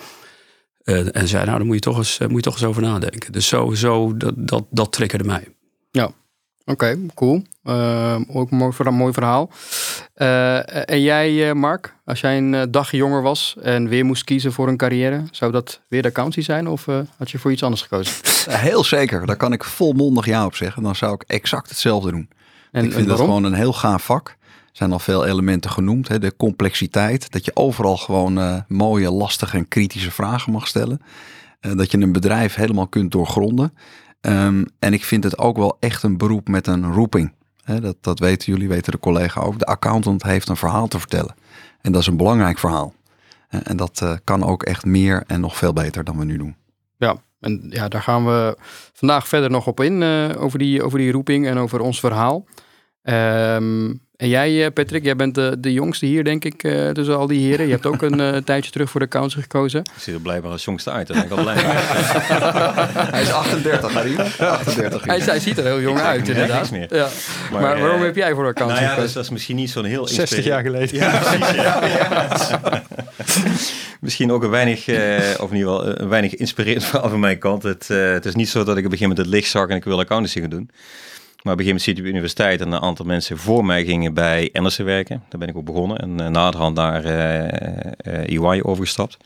En, 0.83 1.13
en 1.13 1.27
zei, 1.27 1.45
nou, 1.45 1.57
daar 1.57 1.65
moet 1.65 1.75
je 1.75 1.81
toch 1.81 1.97
eens, 1.97 2.17
moet 2.19 2.35
je 2.35 2.41
toch 2.41 2.53
eens 2.53 2.63
over 2.63 2.81
nadenken. 2.81 3.31
Dus 3.31 3.47
zo, 3.47 3.73
zo 3.73 4.17
dat, 4.17 4.33
dat, 4.37 4.63
dat 4.69 4.91
triggerde 4.91 5.23
mij. 5.23 5.47
Ja, 5.91 6.11
Oké, 6.65 6.97
cool. 7.13 7.43
Uh, 7.63 8.15
ook 8.27 8.51
een 8.51 8.57
mooi, 8.57 8.73
een 8.77 8.93
mooi 8.93 9.13
verhaal. 9.13 9.49
Uh, 10.17 10.89
en 10.89 11.01
jij, 11.01 11.47
uh, 11.47 11.53
Mark, 11.53 11.95
als 12.05 12.19
jij 12.21 12.37
een 12.37 12.71
dag 12.71 12.91
jonger 12.91 13.21
was 13.21 13.55
en 13.61 13.87
weer 13.87 14.05
moest 14.05 14.23
kiezen 14.23 14.53
voor 14.53 14.67
een 14.67 14.77
carrière, 14.77 15.23
zou 15.31 15.51
dat 15.51 15.81
weer 15.87 16.01
de 16.01 16.07
accountie 16.07 16.43
zijn 16.43 16.67
of 16.67 16.85
had 17.17 17.31
je 17.31 17.39
voor 17.39 17.51
iets 17.51 17.63
anders 17.63 17.81
gekozen? 17.81 18.13
Heel 18.49 18.83
zeker, 18.83 19.25
daar 19.25 19.35
kan 19.35 19.53
ik 19.53 19.63
volmondig 19.63 20.25
ja 20.25 20.45
op 20.45 20.55
zeggen. 20.55 20.83
Dan 20.83 20.95
zou 20.95 21.13
ik 21.13 21.23
exact 21.27 21.69
hetzelfde 21.69 22.11
doen. 22.11 22.29
En, 22.71 22.85
ik 22.85 22.91
vind 22.91 23.07
het 23.07 23.19
gewoon 23.19 23.43
een 23.43 23.53
heel 23.53 23.73
gaaf 23.73 24.03
vak. 24.03 24.27
Er 24.27 24.79
zijn 24.79 24.91
al 24.91 24.99
veel 24.99 25.25
elementen 25.25 25.71
genoemd. 25.71 26.07
Hè? 26.07 26.19
De 26.19 26.35
complexiteit, 26.37 27.31
dat 27.31 27.45
je 27.45 27.55
overal 27.55 27.97
gewoon 27.97 28.63
mooie, 28.67 29.11
lastige 29.11 29.57
en 29.57 29.67
kritische 29.67 30.11
vragen 30.11 30.51
mag 30.51 30.67
stellen. 30.67 31.01
dat 31.59 31.91
je 31.91 31.97
een 31.97 32.11
bedrijf 32.11 32.55
helemaal 32.55 32.87
kunt 32.87 33.11
doorgronden. 33.11 33.73
Um, 34.25 34.65
en 34.79 34.93
ik 34.93 35.03
vind 35.03 35.23
het 35.23 35.37
ook 35.37 35.57
wel 35.57 35.77
echt 35.79 36.03
een 36.03 36.17
beroep 36.17 36.47
met 36.47 36.67
een 36.67 36.93
roeping. 36.93 37.33
dat, 37.65 37.95
dat 38.01 38.19
weten 38.19 38.53
jullie, 38.53 38.67
weten 38.67 38.91
de 38.91 38.99
collega 38.99 39.41
ook. 39.41 39.59
De 39.59 39.65
accountant 39.65 40.23
heeft 40.23 40.49
een 40.49 40.55
verhaal 40.55 40.87
te 40.87 40.99
vertellen. 40.99 41.35
En 41.81 41.91
dat 41.91 42.01
is 42.01 42.07
een 42.07 42.17
belangrijk 42.17 42.59
verhaal. 42.59 42.93
En 43.63 43.77
dat 43.77 43.99
uh, 44.03 44.13
kan 44.23 44.43
ook 44.43 44.63
echt 44.63 44.85
meer 44.85 45.23
en 45.27 45.39
nog 45.39 45.57
veel 45.57 45.73
beter 45.73 46.03
dan 46.03 46.17
we 46.17 46.25
nu 46.25 46.37
doen. 46.37 46.55
Ja, 46.97 47.15
en 47.39 47.65
ja, 47.69 47.87
daar 47.87 48.01
gaan 48.01 48.25
we 48.25 48.57
vandaag 48.93 49.27
verder 49.27 49.49
nog 49.49 49.67
op 49.67 49.79
in. 49.79 50.01
Uh, 50.01 50.29
over, 50.37 50.59
die, 50.59 50.83
over 50.83 50.99
die 50.99 51.11
roeping 51.11 51.47
en 51.47 51.57
over 51.57 51.79
ons 51.79 51.99
verhaal. 51.99 52.45
Um, 53.03 54.01
en 54.23 54.29
jij, 54.29 54.65
eh, 54.65 54.71
Patrick, 54.73 55.03
jij 55.03 55.15
bent 55.15 55.35
de, 55.35 55.55
de 55.59 55.73
jongste 55.73 56.05
hier, 56.05 56.23
denk 56.23 56.45
ik, 56.45 56.63
uh, 56.63 56.89
tussen 56.89 57.17
al 57.17 57.27
die 57.27 57.47
heren. 57.47 57.65
Je 57.65 57.71
hebt 57.71 57.85
ook 57.85 58.01
een 58.01 58.19
uh, 58.19 58.37
tijdje 58.37 58.71
terug 58.71 58.89
voor 58.89 58.99
de 58.99 59.07
council 59.07 59.41
gekozen. 59.41 59.79
Ik 59.79 60.01
zie 60.01 60.13
er 60.13 60.19
blijkbaar 60.19 60.51
als 60.51 60.63
jongste 60.63 60.91
uit, 60.91 61.07
daar 61.07 61.15
ben 61.15 61.25
ik 61.25 61.35
wel 61.35 61.43
blij 61.43 61.55
Hij 63.15 63.21
is 63.21 63.31
38, 63.31 63.93
Harry. 63.93 64.15
38. 64.17 65.05
Hij, 65.05 65.19
hij, 65.19 65.39
ziet 65.39 65.57
er 65.57 65.63
heel 65.63 65.81
jong 65.81 65.99
uit, 65.99 66.27
inderdaad. 66.27 66.71
Meer. 66.71 66.95
Ja. 66.95 67.09
Maar, 67.51 67.61
maar 67.61 67.79
waarom 67.79 68.01
heb 68.01 68.15
jij 68.15 68.33
voor 68.33 68.45
de 68.45 68.53
council 68.53 68.75
nou 68.75 68.89
ja, 68.89 68.93
gekozen? 68.93 69.13
Dat 69.13 69.23
is 69.23 69.29
misschien 69.29 69.55
niet 69.55 69.69
zo'n 69.69 69.85
heel... 69.85 70.07
60 70.07 70.45
jaar 70.45 70.61
geleden. 70.61 70.95
Ja, 70.97 71.19
precies. 71.19 71.55
Ja, 71.55 71.85
ja. 71.97 72.83
misschien 73.99 74.31
ook 74.31 74.43
een 74.43 74.49
weinig, 74.49 74.87
uh, 74.87 74.97
of 75.39 75.51
in 75.51 75.57
ieder 75.57 75.73
geval 75.73 75.99
een 75.99 76.09
weinig 76.09 76.35
inspirerend 76.35 76.83
verhaal 76.83 77.09
van 77.09 77.19
mijn 77.19 77.37
kant. 77.37 77.63
Het, 77.63 77.87
het 77.87 78.25
is 78.25 78.35
niet 78.35 78.49
zo 78.49 78.63
dat 78.63 78.77
ik 78.77 78.83
gegeven 78.83 79.01
moment 79.01 79.17
het 79.17 79.27
licht 79.27 79.49
zag 79.49 79.67
en 79.67 79.75
ik 79.75 79.83
wil 79.83 79.99
accountancy 79.99 80.39
gaan 80.39 80.49
doen. 80.49 80.69
Maar 81.43 81.53
op 81.53 81.59
een 81.59 81.65
gegeven 81.65 81.65
moment 81.65 81.81
zit 81.81 81.97
op 81.97 82.03
de 82.03 82.09
universiteit 82.09 82.61
en 82.61 82.71
een 82.71 82.87
aantal 82.87 83.05
mensen 83.05 83.37
voor 83.37 83.65
mij 83.65 83.85
gingen 83.85 84.13
bij 84.13 84.49
Andersen 84.53 84.85
werken. 84.85 85.23
Daar 85.29 85.39
ben 85.39 85.49
ik 85.49 85.57
ook 85.57 85.65
begonnen 85.65 85.97
en 85.97 86.21
uh, 86.21 86.27
naderhand 86.27 86.75
naar 86.75 87.05
uh, 87.05 87.13
uh, 88.29 88.51
EY 88.53 88.61
overgestapt. 88.61 89.17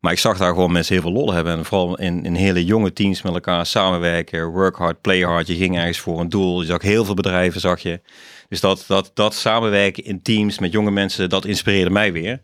Maar 0.00 0.12
ik 0.12 0.18
zag 0.18 0.38
daar 0.38 0.52
gewoon 0.52 0.72
mensen 0.72 0.94
heel 0.94 1.02
veel 1.02 1.12
lol 1.12 1.32
hebben. 1.32 1.52
En 1.52 1.64
vooral 1.64 1.98
in, 1.98 2.24
in 2.24 2.34
hele 2.34 2.64
jonge 2.64 2.92
teams 2.92 3.22
met 3.22 3.32
elkaar 3.32 3.66
samenwerken. 3.66 4.46
Work 4.46 4.76
hard, 4.76 5.00
play 5.00 5.20
hard. 5.20 5.46
Je 5.46 5.54
ging 5.54 5.78
ergens 5.78 5.98
voor 5.98 6.20
een 6.20 6.28
doel. 6.28 6.60
Je 6.60 6.66
zag 6.66 6.82
heel 6.82 7.04
veel 7.04 7.14
bedrijven, 7.14 7.60
zag 7.60 7.80
je. 7.80 8.00
Dus 8.48 8.60
dat, 8.60 8.84
dat, 8.86 9.10
dat 9.14 9.34
samenwerken 9.34 10.04
in 10.04 10.22
teams 10.22 10.58
met 10.58 10.72
jonge 10.72 10.90
mensen, 10.90 11.28
dat 11.28 11.44
inspireerde 11.44 11.90
mij 11.90 12.12
weer. 12.12 12.40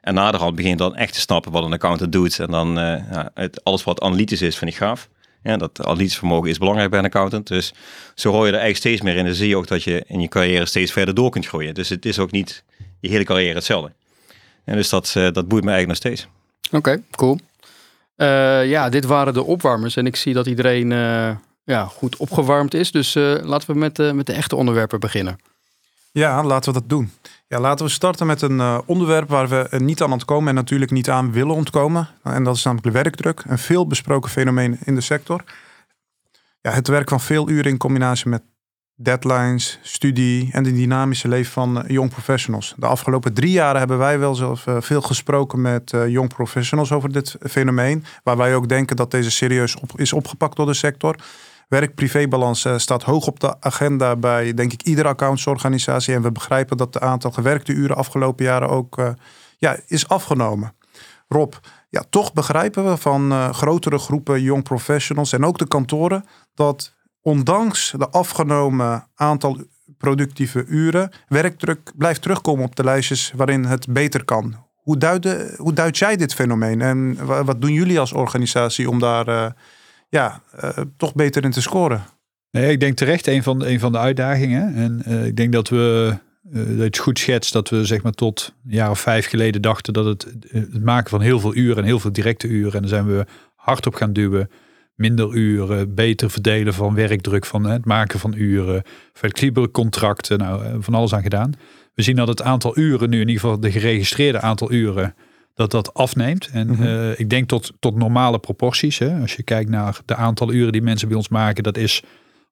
En 0.00 0.14
naderhand 0.14 0.54
begin 0.54 0.70
je 0.70 0.76
dan 0.76 0.96
echt 0.96 1.12
te 1.12 1.20
snappen 1.20 1.52
wat 1.52 1.64
een 1.64 1.72
accountant 1.72 2.12
doet. 2.12 2.38
En 2.38 2.50
dan 2.50 2.74
ja, 2.74 3.30
het, 3.34 3.64
alles 3.64 3.84
wat 3.84 4.00
analytisch 4.00 4.42
is, 4.42 4.56
vind 4.56 4.70
ik 4.70 4.76
gaaf. 4.76 5.08
Ja, 5.44 5.56
dat 5.56 5.84
analytisch 5.84 6.18
vermogen 6.18 6.50
is 6.50 6.58
belangrijk 6.58 6.90
bij 6.90 6.98
een 6.98 7.04
accountant. 7.04 7.46
Dus 7.46 7.74
zo 8.14 8.30
hoor 8.30 8.46
je 8.46 8.52
er 8.52 8.58
eigenlijk 8.58 8.76
steeds 8.76 9.00
meer 9.00 9.16
in. 9.16 9.24
Dan 9.24 9.34
zie 9.34 9.48
je 9.48 9.56
ook 9.56 9.66
dat 9.66 9.82
je 9.82 10.04
in 10.06 10.20
je 10.20 10.28
carrière 10.28 10.66
steeds 10.66 10.92
verder 10.92 11.14
door 11.14 11.30
kunt 11.30 11.46
groeien. 11.46 11.74
Dus 11.74 11.88
het 11.88 12.06
is 12.06 12.18
ook 12.18 12.30
niet 12.30 12.64
je 13.00 13.08
hele 13.08 13.24
carrière 13.24 13.54
hetzelfde. 13.54 13.92
En 14.64 14.76
dus 14.76 14.88
dat, 14.88 15.14
uh, 15.16 15.30
dat 15.32 15.48
boeit 15.48 15.64
me 15.64 15.70
eigenlijk 15.70 15.86
nog 15.86 15.96
steeds. 15.96 16.28
Oké, 16.70 17.02
cool. 17.10 17.38
Uh, 18.16 18.68
ja, 18.68 18.88
dit 18.88 19.04
waren 19.04 19.34
de 19.34 19.44
opwarmers. 19.44 19.96
En 19.96 20.06
ik 20.06 20.16
zie 20.16 20.34
dat 20.34 20.46
iedereen 20.46 20.90
uh, 20.90 21.36
ja, 21.64 21.84
goed 21.84 22.16
opgewarmd 22.16 22.74
is. 22.74 22.90
Dus 22.90 23.14
laten 23.14 23.72
we 23.72 23.78
met, 23.78 24.14
met 24.14 24.26
de 24.26 24.32
echte 24.32 24.56
onderwerpen 24.56 25.00
beginnen. 25.00 25.38
Ja, 26.14 26.44
laten 26.44 26.72
we 26.72 26.80
dat 26.80 26.88
doen. 26.88 27.10
Ja, 27.46 27.60
laten 27.60 27.86
we 27.86 27.90
starten 27.90 28.26
met 28.26 28.42
een 28.42 28.58
uh, 28.58 28.78
onderwerp 28.86 29.28
waar 29.28 29.48
we 29.48 29.66
uh, 29.70 29.80
niet 29.80 30.02
aan 30.02 30.12
ontkomen 30.12 30.48
en 30.48 30.54
natuurlijk 30.54 30.90
niet 30.90 31.10
aan 31.10 31.32
willen 31.32 31.54
ontkomen. 31.54 32.08
En 32.22 32.44
dat 32.44 32.56
is 32.56 32.62
namelijk 32.62 32.86
de 32.92 33.02
werkdruk. 33.02 33.44
Een 33.46 33.58
veel 33.58 33.86
besproken 33.86 34.30
fenomeen 34.30 34.78
in 34.84 34.94
de 34.94 35.00
sector. 35.00 35.44
Ja, 36.60 36.70
het 36.70 36.88
werk 36.88 37.08
van 37.08 37.20
veel 37.20 37.48
uren 37.48 37.70
in 37.70 37.76
combinatie 37.76 38.28
met 38.28 38.42
deadlines, 38.94 39.78
studie 39.82 40.48
en 40.52 40.62
de 40.62 40.72
dynamische 40.72 41.28
leven 41.28 41.52
van 41.52 41.78
uh, 41.78 41.88
young 41.88 42.10
professionals. 42.10 42.74
De 42.76 42.86
afgelopen 42.86 43.32
drie 43.32 43.52
jaren 43.52 43.78
hebben 43.78 43.98
wij 43.98 44.18
wel 44.18 44.34
zelf 44.34 44.64
veel 44.78 45.02
gesproken 45.02 45.60
met 45.60 45.90
young 45.90 46.28
professionals 46.28 46.92
over 46.92 47.12
dit 47.12 47.36
fenomeen. 47.40 48.04
Waar 48.22 48.36
wij 48.36 48.54
ook 48.54 48.68
denken 48.68 48.96
dat 48.96 49.10
deze 49.10 49.30
serieus 49.30 49.76
is 49.96 50.12
opgepakt 50.12 50.56
door 50.56 50.66
de 50.66 50.74
sector. 50.74 51.16
Werk-privébalans 51.74 52.64
uh, 52.64 52.78
staat 52.78 53.02
hoog 53.02 53.26
op 53.26 53.40
de 53.40 53.60
agenda 53.60 54.16
bij, 54.16 54.54
denk 54.54 54.72
ik, 54.72 54.82
iedere 54.82 55.08
accountsorganisatie. 55.08 56.14
En 56.14 56.22
we 56.22 56.32
begrijpen 56.32 56.76
dat 56.76 56.94
het 56.94 57.02
aantal 57.02 57.30
gewerkte 57.30 57.72
uren 57.72 57.96
afgelopen 57.96 58.44
jaren 58.44 58.68
ook 58.68 58.98
uh, 58.98 59.08
ja, 59.58 59.76
is 59.86 60.08
afgenomen. 60.08 60.74
Rob, 61.28 61.52
ja, 61.90 62.04
toch 62.10 62.32
begrijpen 62.32 62.84
we 62.90 62.96
van 62.96 63.32
uh, 63.32 63.50
grotere 63.50 63.98
groepen 63.98 64.42
young 64.42 64.62
professionals 64.62 65.32
en 65.32 65.44
ook 65.44 65.58
de 65.58 65.68
kantoren 65.68 66.24
dat 66.54 66.94
ondanks 67.22 67.94
de 67.96 68.08
afgenomen 68.08 69.06
aantal 69.14 69.60
productieve 69.98 70.64
uren, 70.64 71.10
werkdruk 71.28 71.92
blijft 71.96 72.22
terugkomen 72.22 72.64
op 72.64 72.76
de 72.76 72.84
lijstjes 72.84 73.32
waarin 73.36 73.64
het 73.64 73.92
beter 73.92 74.24
kan. 74.24 74.54
Hoe 74.74 74.98
duid, 74.98 75.56
hoe 75.56 75.72
duid 75.72 75.98
jij 75.98 76.16
dit 76.16 76.34
fenomeen 76.34 76.80
en 76.80 77.26
wat 77.44 77.60
doen 77.60 77.72
jullie 77.72 78.00
als 78.00 78.12
organisatie 78.12 78.90
om 78.90 78.98
daar 78.98 79.54
ja, 80.14 80.42
uh, 80.64 80.70
toch 80.96 81.14
beter 81.14 81.44
in 81.44 81.50
te 81.50 81.62
scoren. 81.62 82.04
Nee, 82.50 82.70
ik 82.70 82.80
denk 82.80 82.96
terecht 82.96 83.26
een 83.26 83.42
van, 83.42 83.64
een 83.64 83.80
van 83.80 83.92
de 83.92 83.98
uitdagingen. 83.98 84.74
En 84.74 85.02
uh, 85.08 85.26
ik 85.26 85.36
denk 85.36 85.52
dat 85.52 85.68
we 85.68 86.16
uh, 86.52 86.66
dat 86.66 86.78
het 86.78 86.98
goed 86.98 87.18
schetst 87.18 87.52
dat 87.52 87.68
we 87.68 87.84
zeg 87.84 88.02
maar 88.02 88.12
tot 88.12 88.54
een 88.64 88.74
jaar 88.74 88.90
of 88.90 89.00
vijf 89.00 89.26
geleden 89.26 89.62
dachten 89.62 89.92
dat 89.92 90.04
het, 90.04 90.26
het 90.48 90.84
maken 90.84 91.10
van 91.10 91.20
heel 91.20 91.40
veel 91.40 91.54
uren 91.54 91.76
en 91.76 91.84
heel 91.84 92.00
veel 92.00 92.12
directe 92.12 92.46
uren. 92.46 92.72
En 92.72 92.80
daar 92.80 92.88
zijn 92.88 93.06
we 93.06 93.26
hard 93.54 93.86
op 93.86 93.94
gaan 93.94 94.12
duwen. 94.12 94.50
Minder 94.94 95.34
uren, 95.34 95.94
beter 95.94 96.30
verdelen 96.30 96.74
van 96.74 96.94
werkdruk, 96.94 97.44
van 97.44 97.64
het 97.64 97.84
maken 97.84 98.18
van 98.18 98.34
uren, 98.36 98.82
flexibele 99.12 99.70
contracten, 99.70 100.38
nou, 100.38 100.82
van 100.82 100.94
alles 100.94 101.14
aan 101.14 101.22
gedaan. 101.22 101.52
We 101.94 102.02
zien 102.02 102.16
dat 102.16 102.28
het 102.28 102.42
aantal 102.42 102.78
uren 102.78 103.10
nu, 103.10 103.20
in 103.20 103.28
ieder 103.28 103.40
geval 103.40 103.60
de 103.60 103.70
geregistreerde 103.70 104.40
aantal 104.40 104.72
uren, 104.72 105.14
dat 105.54 105.70
dat 105.70 105.94
afneemt. 105.94 106.48
En 106.52 106.66
mm 106.66 106.74
-hmm. 106.74 106.86
uh, 106.86 107.18
ik 107.18 107.30
denk 107.30 107.48
tot, 107.48 107.72
tot 107.78 107.96
normale 107.96 108.38
proporties. 108.38 108.98
Hè. 108.98 109.20
Als 109.20 109.34
je 109.34 109.42
kijkt 109.42 109.70
naar 109.70 110.00
de 110.04 110.14
aantal 110.14 110.52
uren 110.52 110.72
die 110.72 110.82
mensen 110.82 111.08
bij 111.08 111.16
ons 111.16 111.28
maken, 111.28 111.62
dat 111.62 111.76
is 111.76 112.02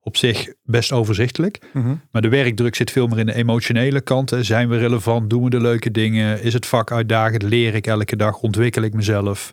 op 0.01 0.17
zich 0.17 0.53
best 0.63 0.93
overzichtelijk. 0.93 1.59
Mm 1.73 1.83
-hmm. 1.83 2.01
Maar 2.11 2.23
de 2.23 2.29
werkdruk 2.29 2.75
zit 2.75 2.91
veel 2.91 3.07
meer 3.07 3.19
in 3.19 3.27
de 3.27 3.35
emotionele 3.35 4.01
kant. 4.01 4.31
Hè. 4.31 4.43
Zijn 4.43 4.69
we 4.69 4.79
relevant? 4.79 5.31
Doen 5.31 5.45
we 5.45 5.51
de 5.51 5.61
leuke 5.61 5.91
dingen? 5.91 6.43
Is 6.43 6.53
het 6.53 6.67
vak 6.67 6.93
uitdagend? 6.93 7.43
Leer 7.43 7.75
ik 7.75 7.87
elke 7.87 8.17
dag? 8.17 8.41
Ontwikkel 8.41 8.83
ik 8.83 8.95
mezelf? 8.95 9.53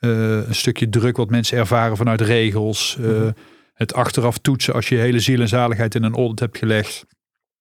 Uh, 0.00 0.10
een 0.46 0.54
stukje 0.54 0.88
druk 0.88 1.16
wat 1.16 1.30
mensen 1.30 1.58
ervaren 1.58 1.96
vanuit 1.96 2.20
regels. 2.20 2.96
Uh, 3.00 3.06
mm 3.06 3.12
-hmm. 3.12 3.34
Het 3.74 3.94
achteraf 3.94 4.38
toetsen 4.38 4.74
als 4.74 4.88
je 4.88 4.94
je 4.94 5.00
hele 5.00 5.20
ziel 5.20 5.40
en 5.40 5.48
zaligheid 5.48 5.94
in 5.94 6.02
een 6.02 6.14
audit 6.14 6.40
hebt 6.40 6.58
gelegd. 6.58 7.06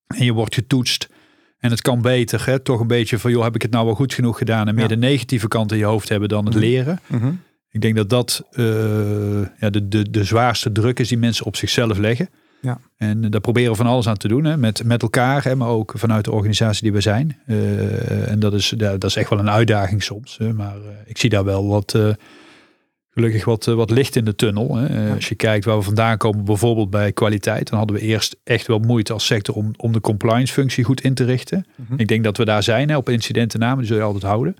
En 0.08 0.26
je 0.26 0.34
wordt 0.34 0.54
getoetst. 0.54 1.10
En 1.60 1.70
het 1.70 1.82
kan 1.82 2.02
beter, 2.02 2.46
hè? 2.46 2.60
toch 2.60 2.80
een 2.80 2.88
beetje 2.88 3.20
van, 3.20 3.32
joh, 3.32 3.44
heb 3.44 3.56
ik 3.56 3.62
het 3.62 3.72
nou 3.72 3.86
wel 3.86 3.96
goed 3.96 4.14
genoeg 4.14 4.38
gedaan? 4.38 4.68
En 4.68 4.74
meer 4.76 4.84
ja. 4.84 4.90
de 4.90 4.98
negatieve 4.98 5.48
kant 5.48 5.72
in 5.72 5.78
je 5.78 5.84
hoofd 5.86 6.10
hebben 6.10 6.30
dan 6.30 6.46
het 6.46 6.54
Mhm. 6.54 6.64
leren. 6.64 7.00
Mm 7.08 7.20
-hmm. 7.20 7.42
Ik 7.70 7.82
denk 7.82 7.96
dat 7.96 8.10
dat 8.10 8.44
uh, 8.52 8.66
ja, 9.60 9.70
de, 9.70 9.88
de, 9.88 10.10
de 10.10 10.24
zwaarste 10.24 10.72
druk 10.72 11.00
is 11.00 11.08
die 11.08 11.18
mensen 11.18 11.46
op 11.46 11.56
zichzelf 11.56 11.98
leggen. 11.98 12.30
Ja. 12.62 12.80
En 12.98 13.30
daar 13.30 13.42
proberen 13.42 13.72
we 13.72 13.78
van 13.78 13.86
alles 13.86 14.08
aan 14.08 14.18
te 14.18 14.28
doen, 14.28 14.44
hè? 14.44 14.58
Met, 14.58 14.84
met 14.84 15.02
elkaar, 15.02 15.44
hè? 15.44 15.56
maar 15.56 15.68
ook 15.68 15.94
vanuit 15.96 16.26
de 16.26 16.32
organisatie 16.32 16.84
die 16.84 16.92
we 16.92 17.02
zijn. 17.02 17.38
Uh, 17.48 18.32
en 18.32 18.40
dat 18.40 18.54
is, 18.54 18.74
ja, 18.78 18.92
dat 18.92 19.04
is 19.04 19.16
echt 19.16 19.30
wel 19.30 19.40
een 19.40 19.50
uitdaging 19.50 20.04
soms. 20.04 20.38
Hè? 20.38 20.54
Maar 20.54 20.78
uh, 20.78 20.84
ik 21.06 21.18
zie 21.18 21.30
daar 21.30 21.44
wel 21.44 21.68
wat, 21.68 21.98
gelukkig 23.18 23.46
wat, 23.46 23.66
wat 23.66 23.90
licht 23.90 24.16
in 24.16 24.26
de 24.26 24.36
tunnel. 24.36 24.76
Hè? 24.76 25.08
Ja. 25.08 25.14
Als 25.14 25.30
je 25.30 25.36
kijkt 25.36 25.66
waar 25.66 25.78
we 25.78 25.84
vandaan 25.84 26.18
komen, 26.18 26.46
bijvoorbeeld 26.46 26.90
bij 26.90 27.12
kwaliteit, 27.12 27.70
dan 27.70 27.78
hadden 27.78 27.96
we 27.96 28.02
eerst 28.02 28.36
echt 28.44 28.68
wel 28.68 28.80
moeite 28.80 29.14
als 29.14 29.26
sector 29.26 29.56
om, 29.56 29.72
om 29.78 29.92
de 29.92 30.02
compliance 30.02 30.54
functie 30.54 30.84
goed 30.84 31.02
in 31.02 31.14
te 31.14 31.24
richten. 31.24 31.58
Mhm. 31.58 31.82
Mm 31.82 31.88
-hmm. 31.88 32.00
Ik 32.00 32.08
denk 32.08 32.24
dat 32.24 32.38
we 32.38 32.46
daar 32.46 32.64
zijn, 32.64 32.90
hè? 32.90 32.98
op 32.98 33.10
incidentennamen, 33.10 33.78
die 33.78 33.88
zul 33.88 33.98
je 33.98 34.04
altijd 34.04 34.24
houden. 34.24 34.56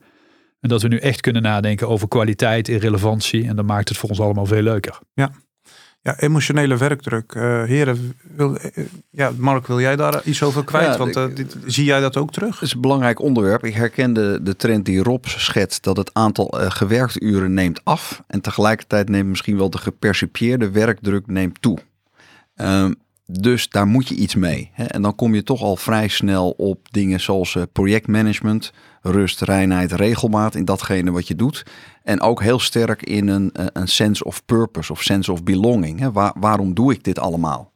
En 0.60 0.70
dat 0.70 0.82
we 0.82 0.88
nu 0.88 0.98
echt 0.98 1.22
kunnen 1.22 1.42
nadenken 1.42 1.88
over 1.88 2.08
kwaliteit 2.08 2.70
en 2.70 2.78
relevantie. 2.78 3.48
En 3.48 3.56
dan 3.56 3.66
maakt 3.66 3.90
het 3.90 3.98
voor 3.98 4.10
ons 4.10 4.20
allemaal 4.20 4.46
veel 4.46 4.62
leuker. 4.62 5.00
Ja, 5.14 5.32
ja 6.02 6.20
emotionele 6.20 6.78
werkdruk. 6.78 7.34
Uh, 7.36 7.64
heren, 7.64 8.14
wil, 8.36 8.56
uh, 8.56 8.86
ja, 9.10 9.32
Mark, 9.38 9.68
wil 9.68 9.80
jij 9.80 9.96
daar 9.96 10.22
iets 10.24 10.44
over 10.44 10.64
kwijt? 10.64 10.92
Ja, 10.92 10.98
Want 10.98 11.16
uh, 11.16 11.26
dit, 11.36 11.58
zie 11.66 11.86
jij 11.86 12.00
dat 12.00 12.18
ook 12.18 12.32
terug? 12.32 12.54
Het 12.54 12.62
is 12.62 12.74
een 12.74 12.82
belangrijk 12.82 13.22
onderwerp. 13.22 13.66
Ik 13.66 13.74
herken 13.74 14.14
de, 14.14 14.56
trend 14.58 14.86
die 14.86 15.04
Rob 15.04 15.26
schetst, 15.26 15.84
dat 15.84 15.98
het 15.98 16.14
aantal 16.14 16.48
gewerkte 16.58 17.20
uren 17.20 17.54
neemt 17.54 17.82
af. 17.84 18.24
En 18.28 18.42
tegelijkertijd 18.42 19.10
neemt 19.10 19.30
misschien 19.30 19.58
wel 19.58 19.70
de 19.70 19.78
gepercipieerde 19.78 20.72
werkdruk 20.72 21.28
neemt 21.28 21.62
toe. 21.62 21.78
Ehm, 22.56 22.94
dus 23.26 23.70
daar 23.70 23.88
moet 23.88 24.08
je 24.08 24.16
iets 24.16 24.36
mee. 24.36 24.70
Hè? 24.74 24.84
En 24.84 25.02
dan 25.02 25.16
kom 25.16 25.36
je 25.36 25.44
toch 25.44 25.62
al 25.62 25.76
vrij 25.76 26.08
snel 26.08 26.50
op 26.50 26.92
dingen 26.92 27.20
zoals 27.20 27.58
projectmanagement, 27.72 28.72
rust, 29.02 29.42
reinheid, 29.42 29.92
regelmaat 29.92 30.56
in 30.56 30.66
datgene 30.66 31.12
wat 31.12 31.28
je 31.28 31.36
doet. 31.36 31.66
En 32.08 32.22
ook 32.22 32.42
heel 32.42 32.60
sterk 32.60 33.04
in 33.04 33.28
een, 33.28 33.54
uh, 33.60 33.66
een 33.74 33.88
sense 33.88 34.24
of 34.24 34.46
purpose 34.46 34.92
of 34.92 35.04
sense 35.04 35.32
of 35.32 35.44
belonging. 35.44 36.00
Hè? 36.00 36.12
Waar, 36.12 36.34
waarom 36.40 36.74
doe 36.74 36.94
ik 36.94 37.04
dit 37.04 37.20
allemaal? 37.20 37.72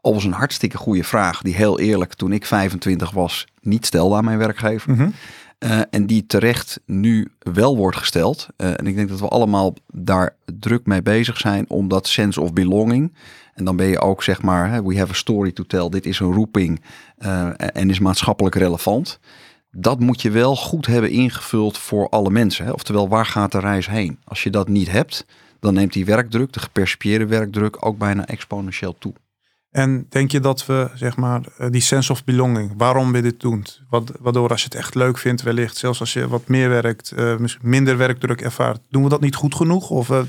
Overigens 0.00 0.32
een 0.32 0.38
hartstikke 0.38 0.76
goede 0.76 1.04
vraag 1.04 1.42
die 1.42 1.54
heel 1.54 1.80
eerlijk 1.80 2.14
toen 2.14 2.32
ik 2.32 2.46
25 2.46 3.10
was 3.10 3.46
niet 3.60 3.86
stelde 3.86 4.14
aan 4.14 4.24
mijn 4.24 4.38
werkgever. 4.38 4.90
Mm 4.90 4.96
-hmm. 4.96 5.12
uh, 5.58 5.80
en 5.90 6.06
die 6.06 6.26
terecht 6.26 6.80
nu 6.86 7.32
wel 7.38 7.76
wordt 7.76 7.96
gesteld. 7.96 8.46
en 8.56 8.86
ik 8.86 8.94
denk 8.94 9.08
dat 9.08 9.20
we 9.20 9.28
allemaal 9.28 9.74
daar 9.92 10.36
druk 10.58 10.86
mee 10.86 11.02
bezig 11.02 11.38
zijn 11.38 11.64
om 11.68 11.88
dat 11.88 12.08
sense 12.08 12.40
of 12.40 12.52
belonging... 12.52 13.12
En 13.54 13.64
dan 13.64 13.76
ben 13.76 13.86
je 13.86 14.00
ook 14.00 14.22
zeg 14.22 14.42
maar, 14.42 14.84
we 14.84 14.98
have 14.98 15.10
a 15.10 15.14
story 15.14 15.52
to 15.52 15.64
tell. 15.64 15.88
Dit 15.88 16.06
is 16.06 16.18
een 16.18 16.32
roeping 16.32 16.80
uh, 17.18 17.48
en 17.56 17.90
is 17.90 17.98
maatschappelijk 17.98 18.54
relevant. 18.54 19.18
Dat 19.76 20.00
moet 20.00 20.22
je 20.22 20.30
wel 20.30 20.56
goed 20.56 20.86
hebben 20.86 21.10
ingevuld 21.10 21.78
voor 21.78 22.08
alle 22.08 22.30
mensen. 22.30 22.64
Hè? 22.64 22.70
Oftewel, 22.72 23.08
waar 23.08 23.26
gaat 23.26 23.52
de 23.52 23.60
reis 23.60 23.86
heen? 23.86 24.18
Als 24.24 24.42
je 24.42 24.50
dat 24.50 24.68
niet 24.68 24.90
hebt, 24.90 25.26
dan 25.60 25.74
neemt 25.74 25.92
die 25.92 26.04
werkdruk, 26.04 26.52
de 26.52 26.60
gepercipieerde 26.60 27.26
werkdruk, 27.26 27.86
ook 27.86 27.98
bijna 27.98 28.26
exponentieel 28.26 28.96
toe. 28.98 29.12
En 29.74 30.06
denk 30.08 30.30
je 30.30 30.40
dat 30.40 30.66
we, 30.66 30.90
zeg 30.94 31.16
maar, 31.16 31.40
die 31.70 31.80
sense 31.80 32.12
of 32.12 32.24
belonging, 32.24 32.72
waarom 32.76 33.12
we 33.12 33.20
dit 33.20 33.40
doen? 33.40 33.66
Waardoor 34.20 34.48
als 34.48 34.60
je 34.60 34.66
het 34.66 34.74
echt 34.74 34.94
leuk 34.94 35.18
vindt, 35.18 35.42
wellicht, 35.42 35.76
zelfs 35.76 36.00
als 36.00 36.12
je 36.12 36.28
wat 36.28 36.48
meer 36.48 36.68
werkt, 36.68 37.12
uh, 37.16 37.34
minder 37.62 37.96
werkdruk 37.96 38.40
ervaart, 38.40 38.80
doen 38.90 39.02
we 39.02 39.08
dat 39.08 39.20
niet 39.20 39.34
goed 39.34 39.54
genoeg? 39.54 39.90
Of, 39.90 40.08
uh, 40.08 40.20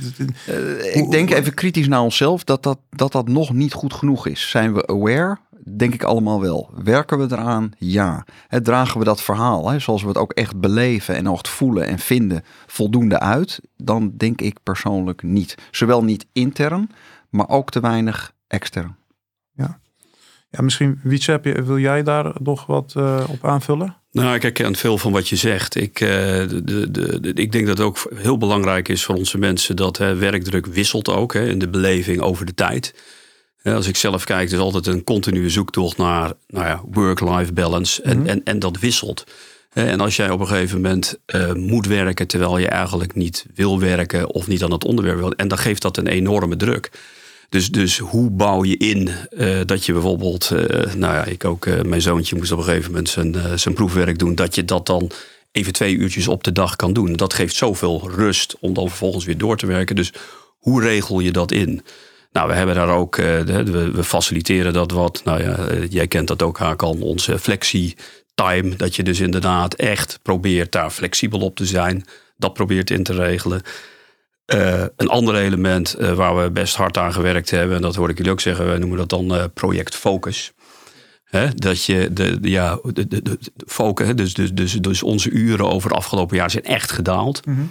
uh, 0.47 0.95
ik 0.95 1.11
denk 1.11 1.29
even 1.29 1.53
kritisch 1.53 1.87
naar 1.87 2.01
onszelf 2.01 2.43
dat 2.43 2.63
dat, 2.63 2.79
dat 2.89 3.11
dat 3.11 3.27
nog 3.27 3.53
niet 3.53 3.73
goed 3.73 3.93
genoeg 3.93 4.27
is. 4.27 4.49
Zijn 4.49 4.73
we 4.73 4.87
aware? 4.87 5.37
Denk 5.67 5.93
ik 5.93 6.03
allemaal 6.03 6.41
wel. 6.41 6.69
Werken 6.83 7.17
we 7.17 7.35
eraan? 7.35 7.71
Ja. 7.77 8.25
He, 8.47 8.61
dragen 8.61 8.99
we 8.99 9.05
dat 9.05 9.21
verhaal, 9.21 9.69
he, 9.69 9.79
zoals 9.79 10.01
we 10.01 10.07
het 10.07 10.17
ook 10.17 10.33
echt 10.33 10.59
beleven 10.59 11.15
en 11.15 11.27
echt 11.27 11.47
voelen 11.47 11.85
en 11.85 11.99
vinden, 11.99 12.43
voldoende 12.67 13.19
uit? 13.19 13.61
Dan 13.77 14.13
denk 14.17 14.41
ik 14.41 14.57
persoonlijk 14.63 15.23
niet. 15.23 15.55
Zowel 15.71 16.03
niet 16.03 16.25
intern, 16.33 16.89
maar 17.29 17.49
ook 17.49 17.71
te 17.71 17.79
weinig 17.79 18.31
extern. 18.47 18.95
Ja, 19.51 19.79
ja 20.49 20.61
misschien, 20.61 20.99
Wietse, 21.03 21.39
wil 21.41 21.79
jij 21.79 22.03
daar 22.03 22.33
nog 22.41 22.65
wat 22.65 22.93
uh, 22.97 23.23
op 23.29 23.45
aanvullen? 23.45 23.95
Nou, 24.11 24.35
ik 24.35 24.41
herken 24.41 24.75
veel 24.75 24.97
van 24.97 25.11
wat 25.11 25.27
je 25.27 25.35
zegt. 25.35 25.75
Ik, 25.75 25.99
uh, 25.99 26.09
de, 26.09 26.61
de, 26.91 27.19
de, 27.19 27.33
ik 27.33 27.51
denk 27.51 27.67
dat 27.67 27.77
het 27.77 27.87
ook 27.87 28.11
heel 28.15 28.37
belangrijk 28.37 28.87
is 28.87 29.03
voor 29.03 29.15
onze 29.15 29.37
mensen 29.37 29.75
dat 29.75 29.97
hè, 29.97 30.15
werkdruk 30.15 30.65
wisselt 30.65 31.09
ook 31.09 31.33
hè, 31.33 31.47
in 31.47 31.59
de 31.59 31.69
beleving 31.69 32.21
over 32.21 32.45
de 32.45 32.53
tijd. 32.53 32.93
Als 33.73 33.87
ik 33.87 33.95
zelf 33.95 34.23
kijk, 34.23 34.51
is 34.51 34.57
altijd 34.57 34.87
een 34.87 35.03
continue 35.03 35.49
zoektocht 35.49 35.97
naar 35.97 36.33
nou 36.47 36.65
ja, 36.65 36.81
work-life 36.91 37.53
balance. 37.53 38.01
En, 38.01 38.17
mm-hmm. 38.17 38.29
en, 38.29 38.43
en 38.43 38.59
dat 38.59 38.79
wisselt. 38.79 39.23
En 39.73 39.99
als 39.99 40.15
jij 40.15 40.29
op 40.29 40.39
een 40.39 40.47
gegeven 40.47 40.81
moment 40.81 41.19
uh, 41.27 41.53
moet 41.53 41.85
werken 41.87 42.27
terwijl 42.27 42.57
je 42.57 42.67
eigenlijk 42.67 43.15
niet 43.15 43.45
wil 43.55 43.79
werken 43.79 44.33
of 44.33 44.47
niet 44.47 44.63
aan 44.63 44.71
het 44.71 44.85
onderwerp 44.85 45.17
wil. 45.17 45.31
En 45.31 45.47
dan 45.47 45.57
geeft 45.57 45.81
dat 45.81 45.97
een 45.97 46.07
enorme 46.07 46.55
druk. 46.55 46.91
Dus, 47.49 47.71
dus 47.71 47.97
hoe 47.97 48.29
bouw 48.29 48.63
je 48.63 48.77
in 48.77 49.09
uh, 49.31 49.59
dat 49.65 49.85
je 49.85 49.93
bijvoorbeeld, 49.93 50.49
uh, 50.53 50.59
nou 50.93 51.13
ja, 51.13 51.23
ik 51.23 51.45
ook, 51.45 51.83
mijn 51.83 52.01
zoontje 52.01 52.35
moest 52.35 52.51
op 52.51 52.57
een 52.57 52.63
gegeven 52.63 52.91
moment 52.91 53.09
zijn, 53.09 53.35
zijn 53.59 53.73
proefwerk 53.73 54.19
doen, 54.19 54.35
dat 54.35 54.55
je 54.55 54.65
dat 54.65 54.85
dan 54.85 55.11
even 55.51 55.73
twee 55.73 55.95
uurtjes 55.95 56.27
op 56.27 56.43
de 56.43 56.51
dag 56.51 56.75
kan 56.75 56.93
doen. 56.93 57.13
Dat 57.13 57.33
geeft 57.33 57.55
zoveel 57.55 58.09
rust 58.09 58.55
om 58.59 58.73
dan 58.73 58.87
vervolgens 58.87 59.25
weer 59.25 59.37
door 59.37 59.57
te 59.57 59.65
werken. 59.65 59.95
Dus 59.95 60.13
hoe 60.57 60.81
regel 60.81 61.19
je 61.19 61.31
dat 61.31 61.51
in? 61.51 61.81
Nou, 62.35 62.47
we 62.47 62.53
hebben 62.53 62.75
daar 62.75 62.89
ook, 62.89 63.15
we, 63.15 63.91
we 63.93 64.03
faciliteren 64.03 64.73
dat 64.73 64.91
wat. 64.91 65.21
Nou 65.23 65.43
ja, 65.43 65.85
jij 65.89 66.07
kent 66.07 66.27
dat 66.27 66.41
ook, 66.41 66.57
Hakan, 66.57 67.01
onze 67.01 67.39
flexie 67.39 67.95
time. 68.33 68.75
Dat 68.75 68.95
je 68.95 69.03
dus 69.03 69.19
inderdaad 69.19 69.73
echt 69.73 70.19
probeert 70.21 70.71
daar 70.71 70.89
flexibel 70.89 71.39
op 71.39 71.55
te 71.55 71.65
zijn. 71.65 72.05
Dat 72.37 72.53
probeert 72.53 72.89
in 72.89 73.03
te 73.03 73.13
regelen. 73.13 73.61
Uh, 74.53 74.83
een 74.95 75.07
ander 75.07 75.35
element 75.35 75.95
waar 75.99 76.43
we 76.43 76.51
best 76.51 76.75
hard 76.75 76.97
aan 76.97 77.13
gewerkt 77.13 77.49
hebben, 77.49 77.75
en 77.75 77.81
dat 77.81 77.95
hoor 77.95 78.09
ik 78.09 78.17
jullie 78.17 78.31
ook 78.31 78.41
zeggen, 78.41 78.65
wij 78.65 78.77
noemen 78.77 78.97
dat 78.97 79.09
dan 79.09 79.51
project 79.53 79.95
focus. 79.95 80.53
Dat 81.55 81.85
je 81.85 82.13
de, 82.13 82.37
ja, 82.41 82.79
de, 82.83 83.07
de, 83.07 83.21
de 83.21 83.37
focus, 83.67 84.15
dus, 84.15 84.33
dus, 84.33 84.53
dus, 84.53 84.73
dus 84.73 85.03
onze 85.03 85.29
uren 85.29 85.69
over 85.69 85.89
het 85.89 85.97
afgelopen 85.97 86.37
jaar 86.37 86.51
zijn 86.51 86.63
echt 86.63 86.91
gedaald. 86.91 87.45
Mhm. 87.45 87.61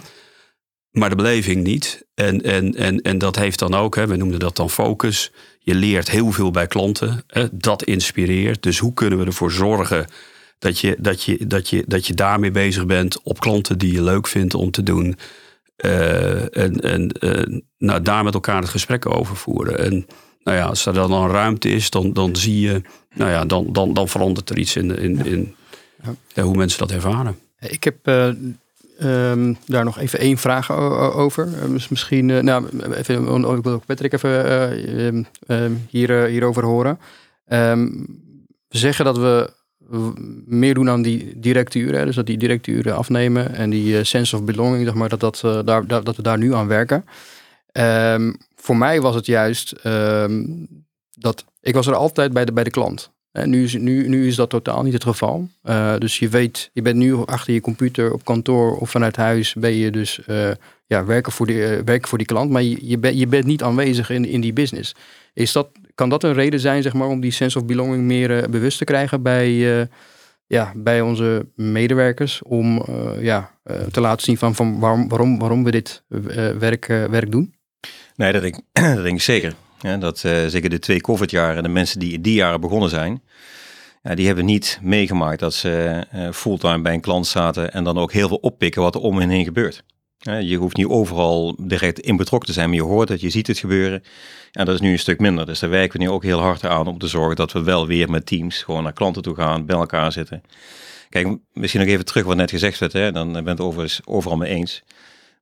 Maar 0.95 1.09
de 1.09 1.15
beleving 1.15 1.63
niet. 1.63 2.05
En, 2.13 2.41
en, 2.41 2.75
en, 2.75 3.01
en 3.01 3.17
dat 3.17 3.35
heeft 3.35 3.59
dan 3.59 3.73
ook, 3.73 3.95
hè, 3.95 4.07
we 4.07 4.15
noemden 4.15 4.39
dat 4.39 4.55
dan 4.55 4.69
focus. 4.69 5.31
Je 5.59 5.75
leert 5.75 6.09
heel 6.09 6.31
veel 6.31 6.51
bij 6.51 6.67
klanten. 6.67 7.23
Hè, 7.27 7.47
dat 7.51 7.83
inspireert. 7.83 8.63
Dus 8.63 8.79
hoe 8.79 8.93
kunnen 8.93 9.19
we 9.19 9.25
ervoor 9.25 9.51
zorgen 9.51 10.05
dat 10.59 10.79
je, 10.79 10.95
dat, 10.99 11.23
je, 11.23 11.47
dat, 11.47 11.69
je, 11.69 11.83
dat 11.87 12.07
je 12.07 12.13
daarmee 12.13 12.51
bezig 12.51 12.85
bent 12.85 13.21
op 13.21 13.39
klanten 13.39 13.77
die 13.77 13.91
je 13.91 14.03
leuk 14.03 14.27
vindt 14.27 14.53
om 14.53 14.71
te 14.71 14.83
doen. 14.83 15.17
Eh, 15.75 16.57
en 16.57 16.79
en 16.79 17.11
eh, 17.11 17.59
nou, 17.77 18.01
daar 18.01 18.23
met 18.23 18.33
elkaar 18.33 18.61
het 18.61 18.69
gesprek 18.69 19.05
over 19.15 19.35
voeren. 19.35 19.79
En 19.79 20.07
nou 20.43 20.57
ja, 20.57 20.65
als 20.65 20.85
er 20.85 20.93
dan 20.93 21.11
een 21.11 21.29
ruimte 21.29 21.69
is, 21.69 21.89
dan, 21.89 22.13
dan 22.13 22.35
zie 22.35 22.59
je, 22.59 22.81
nou 23.13 23.31
ja, 23.31 23.45
dan, 23.45 23.73
dan, 23.73 23.93
dan 23.93 24.07
verandert 24.07 24.49
er 24.49 24.57
iets 24.57 24.75
in, 24.75 24.97
in, 24.97 25.25
in 25.25 25.55
ja, 26.33 26.43
hoe 26.43 26.55
mensen 26.55 26.79
dat 26.79 26.91
ervaren. 26.91 27.39
Ik 27.59 27.83
heb 27.83 28.07
eh, 28.07 28.29
ehm, 28.99 29.53
daar 29.65 29.83
nog 29.83 29.99
even 29.99 30.19
één 30.19 30.37
vraag 30.37 30.71
over. 31.15 31.47
Eh, 31.61 31.67
mis- 31.67 31.89
misschien, 31.89 32.29
eh, 32.29 32.41
nou, 32.41 32.65
even, 32.93 33.27
ik 33.57 33.63
wil 33.63 33.73
ook 33.73 33.85
Patrick 33.85 34.13
even 34.13 34.45
ehm, 34.45 35.23
ehm, 35.47 35.71
hier, 35.89 36.23
eh, 36.23 36.29
hierover 36.29 36.63
horen. 36.63 36.99
Ehm, 37.45 37.85
we 38.67 38.77
zeggen 38.77 39.05
dat 39.05 39.17
we 39.17 39.53
meer 40.45 40.73
doen 40.73 40.89
aan 40.89 41.01
die 41.01 41.39
directe 41.39 41.79
uren. 41.79 41.99
Hè, 41.99 42.05
dus 42.05 42.15
dat 42.15 42.25
die 42.25 42.37
directe 42.37 42.71
uren 42.71 42.95
afnemen 42.95 43.53
en 43.53 43.69
die 43.69 44.03
sense 44.03 44.35
of 44.35 44.43
belonging, 44.43 44.85
zeg 44.85 44.93
maar, 44.93 45.09
dat, 45.09 45.19
dat, 45.19 45.41
daar, 45.65 45.87
dat 45.87 46.15
we 46.15 46.21
daar 46.21 46.37
nu 46.37 46.53
aan 46.53 46.67
werken. 46.67 47.05
Ehm, 47.71 48.33
voor 48.55 48.77
mij 48.77 49.01
was 49.01 49.15
het 49.15 49.25
juist 49.25 49.71
ehm, 49.71 50.43
dat 51.11 51.45
ik 51.61 51.73
was 51.73 51.87
er 51.87 51.95
altijd 51.95 52.33
bij 52.33 52.45
de, 52.45 52.53
bij 52.53 52.63
de 52.63 52.69
klant. 52.69 53.11
Nu 53.43 53.63
is, 53.63 53.73
nu, 53.73 54.07
nu 54.07 54.27
is 54.27 54.35
dat 54.35 54.49
totaal 54.49 54.83
niet 54.83 54.93
het 54.93 55.03
geval. 55.03 55.47
Eh, 55.61 55.97
dus 55.97 56.19
je 56.19 56.29
weet, 56.29 56.69
je 56.73 56.81
bent 56.81 56.95
nu 56.95 57.25
achter 57.25 57.53
je 57.53 57.61
computer 57.61 58.13
op 58.13 58.25
kantoor 58.25 58.77
of 58.77 58.89
vanuit 58.89 59.15
huis 59.15 59.53
ben 59.53 59.73
je 59.73 59.91
dus 59.91 60.25
eh, 60.25 60.51
ja, 60.85 61.05
werken, 61.05 61.31
voor 61.31 61.45
die, 61.45 61.65
eh, 61.65 61.97
voor 62.01 62.17
die 62.17 62.27
klant, 62.27 62.51
maar 62.51 62.63
je, 62.63 62.97
je, 63.17 63.27
bent 63.27 63.45
niet 63.45 63.63
aanwezig 63.63 64.09
in, 64.09 64.25
in 64.25 64.41
die 64.41 64.53
business. 64.53 64.95
Is 65.33 65.51
dat, 65.51 65.67
kan 65.95 66.09
dat 66.09 66.23
een 66.23 66.33
reden 66.33 66.59
zijn 66.59 66.81
zeg 66.81 66.93
maar, 66.93 67.07
om 67.07 67.19
die 67.19 67.31
sense 67.31 67.57
of 67.57 67.65
belonging 67.65 68.03
meer 68.03 68.49
bewust 68.49 68.77
te 68.77 68.83
krijgen 68.83 69.21
bij, 69.21 69.87
ja, 70.47 70.71
bij 70.75 71.01
onze 71.01 71.47
medewerkers? 71.55 72.41
Om 72.43 72.85
ja, 73.19 73.51
te 73.91 74.01
laten 74.01 74.25
zien 74.25 74.37
van, 74.37 74.55
van 74.55 74.79
waarom, 74.79 75.07
waarom, 75.07 75.39
waarom 75.39 75.63
we 75.63 75.71
dit 75.71 76.03
werk, 76.59 76.85
werk 76.87 77.31
doen? 77.31 77.53
Nee, 78.15 78.31
dat 78.31 78.41
denk, 78.41 78.55
dat 78.95 79.03
denk 79.03 79.15
ik 79.15 79.21
zeker. 79.21 79.53
Ja, 79.79 79.97
dat 79.97 80.23
eh, 80.23 80.45
zeker 80.45 80.69
de 80.69 80.79
twee 80.79 81.01
COVID-jaren, 81.01 81.63
de 81.63 81.69
mensen 81.69 81.99
die 81.99 82.13
in 82.13 82.21
die 82.21 82.33
jaren 82.33 82.61
begonnen 82.61 82.89
zijn, 82.89 83.21
ja, 84.03 84.15
die 84.15 84.25
hebben 84.25 84.45
niet 84.45 84.79
meegemaakt 84.81 85.39
dat 85.39 85.53
ze 85.53 86.03
eh, 86.11 86.31
fulltime 86.31 86.81
bij 86.81 86.93
een 86.93 87.01
klant 87.01 87.27
zaten 87.27 87.73
en 87.73 87.83
dan 87.83 87.97
ook 87.97 88.11
heel 88.11 88.27
veel 88.27 88.37
oppikken 88.37 88.81
wat 88.81 88.95
er 88.95 89.01
om 89.01 89.17
hen 89.17 89.29
heen 89.29 89.43
gebeurt. 89.43 89.83
Ja, 90.17 90.37
je 90.37 90.57
hoeft 90.57 90.77
niet 90.77 90.85
overal 90.85 91.55
direct 91.59 91.99
in 91.99 92.17
betrokken 92.17 92.47
te 92.47 92.53
zijn, 92.53 92.69
maar 92.69 92.77
je 92.77 92.83
hoort 92.83 93.09
het, 93.09 93.21
je 93.21 93.29
ziet 93.29 93.47
het 93.47 93.57
gebeuren. 93.57 94.03
En 94.51 94.65
dat 94.65 94.75
is 94.75 94.81
nu 94.81 94.91
een 94.91 94.99
stuk 94.99 95.19
minder. 95.19 95.45
Dus 95.45 95.59
daar 95.59 95.69
werken 95.69 95.99
we 95.99 96.05
nu 96.05 96.11
ook 96.11 96.23
heel 96.23 96.39
hard 96.39 96.65
aan 96.65 96.87
om 96.87 96.97
te 96.97 97.07
zorgen 97.07 97.35
dat 97.35 97.51
we 97.51 97.63
wel 97.63 97.87
weer 97.87 98.09
met 98.09 98.25
teams 98.25 98.63
gewoon 98.63 98.83
naar 98.83 98.93
klanten 98.93 99.21
toe 99.21 99.35
gaan, 99.35 99.65
bij 99.65 99.75
elkaar 99.75 100.11
zitten. 100.11 100.41
Kijk, 101.09 101.37
misschien 101.53 101.81
nog 101.81 101.89
even 101.89 102.05
terug 102.05 102.25
wat 102.25 102.35
net 102.35 102.49
gezegd 102.49 102.79
werd, 102.79 102.93
hè? 102.93 103.11
dan 103.11 103.31
ben 103.31 103.41
ik 103.41 103.47
het 103.47 103.61
overigens 103.61 104.01
overal 104.05 104.37
mee 104.37 104.49
eens. 104.49 104.83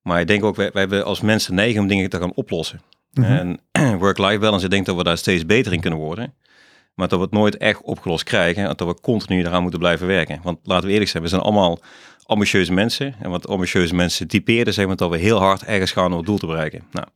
Maar 0.02 0.20
ik 0.20 0.28
denk 0.28 0.44
ook, 0.44 0.56
wij, 0.56 0.70
wij 0.72 0.82
hebben 0.82 1.06
als 1.06 1.22
mensen 1.22 1.56
neigen 1.56 1.82
om 1.82 1.88
dingen 1.88 2.10
te 2.10 2.20
gaan 2.20 2.34
oplossen. 2.34 2.82
En 3.14 3.60
work-life 4.00 4.40
balance, 4.40 4.66
ik 4.66 4.72
denk 4.72 4.86
dat 4.86 4.96
we 4.96 5.04
daar 5.04 5.18
steeds 5.18 5.46
beter 5.46 5.74
in 5.74 5.80
kunnen 5.80 6.00
worden. 6.00 6.34
Maar 6.94 7.08
dat 7.08 7.20
we 7.20 7.26
het 7.26 7.34
nooit 7.34 7.58
echt 7.58 7.82
opgelost 7.82 8.24
krijgen. 8.24 8.64
En 8.64 8.74
dat 8.76 8.88
we 8.88 9.02
continu 9.02 9.40
eraan 9.40 9.62
moeten 9.62 9.80
blijven 9.80 10.08
werken. 10.08 10.40
Want 10.44 10.60
laten 10.64 10.86
we 10.88 10.92
eerlijk 10.92 11.10
zijn, 11.10 11.24
we 11.24 11.30
zijn 11.30 11.42
allemaal 11.42 11.80
ambitieuze 12.26 12.74
mensen. 12.74 13.16
En 13.20 13.30
wat 13.30 13.48
ambitieuze 13.48 13.96
mensen 13.96 14.28
typeren, 14.28 14.74
zeggen 14.74 14.94
we 14.94 15.00
dat 15.00 15.10
we 15.10 15.18
heel 15.18 15.40
hard 15.40 15.64
ergens 15.64 15.92
gaan 15.92 16.12
om 16.12 16.18
het 16.18 16.26
doel 16.26 16.38
te 16.38 16.46
bereiken. 16.46 16.84
Nou, 16.92 17.08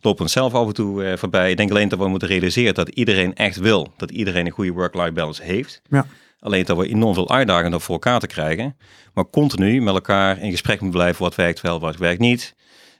lopen 0.00 0.22
ons 0.22 0.32
zelf 0.32 0.54
af 0.54 0.66
en 0.66 0.74
toe 0.74 1.04
eh, 1.04 1.16
voorbij. 1.16 1.50
Ik 1.50 1.56
denk 1.56 1.70
alleen 1.70 1.88
dat 1.88 1.98
we 1.98 2.08
moeten 2.08 2.28
realiseren 2.28 2.74
dat 2.74 2.88
iedereen 2.88 3.34
echt 3.34 3.56
wil. 3.56 3.92
Dat 3.96 4.10
iedereen 4.10 4.46
een 4.46 4.52
goede 4.52 4.72
work-life 4.72 5.12
balance 5.12 5.42
heeft. 5.42 5.82
Ja. 5.88 6.06
Alleen 6.40 6.64
dat 6.64 6.76
we 6.76 6.88
enorm 6.88 7.14
veel 7.14 7.30
uitdagingen 7.30 7.80
voor 7.80 7.94
elkaar 7.94 8.20
te 8.20 8.26
krijgen. 8.26 8.76
Maar 9.14 9.24
continu 9.30 9.82
met 9.82 9.94
elkaar 9.94 10.38
in 10.38 10.50
gesprek 10.50 10.80
moeten 10.80 11.00
blijven. 11.00 11.22
Wat 11.22 11.34
werkt 11.34 11.60
wel, 11.60 11.80
wat 11.80 11.96
werkt 11.96 12.20
niet. 12.20 12.54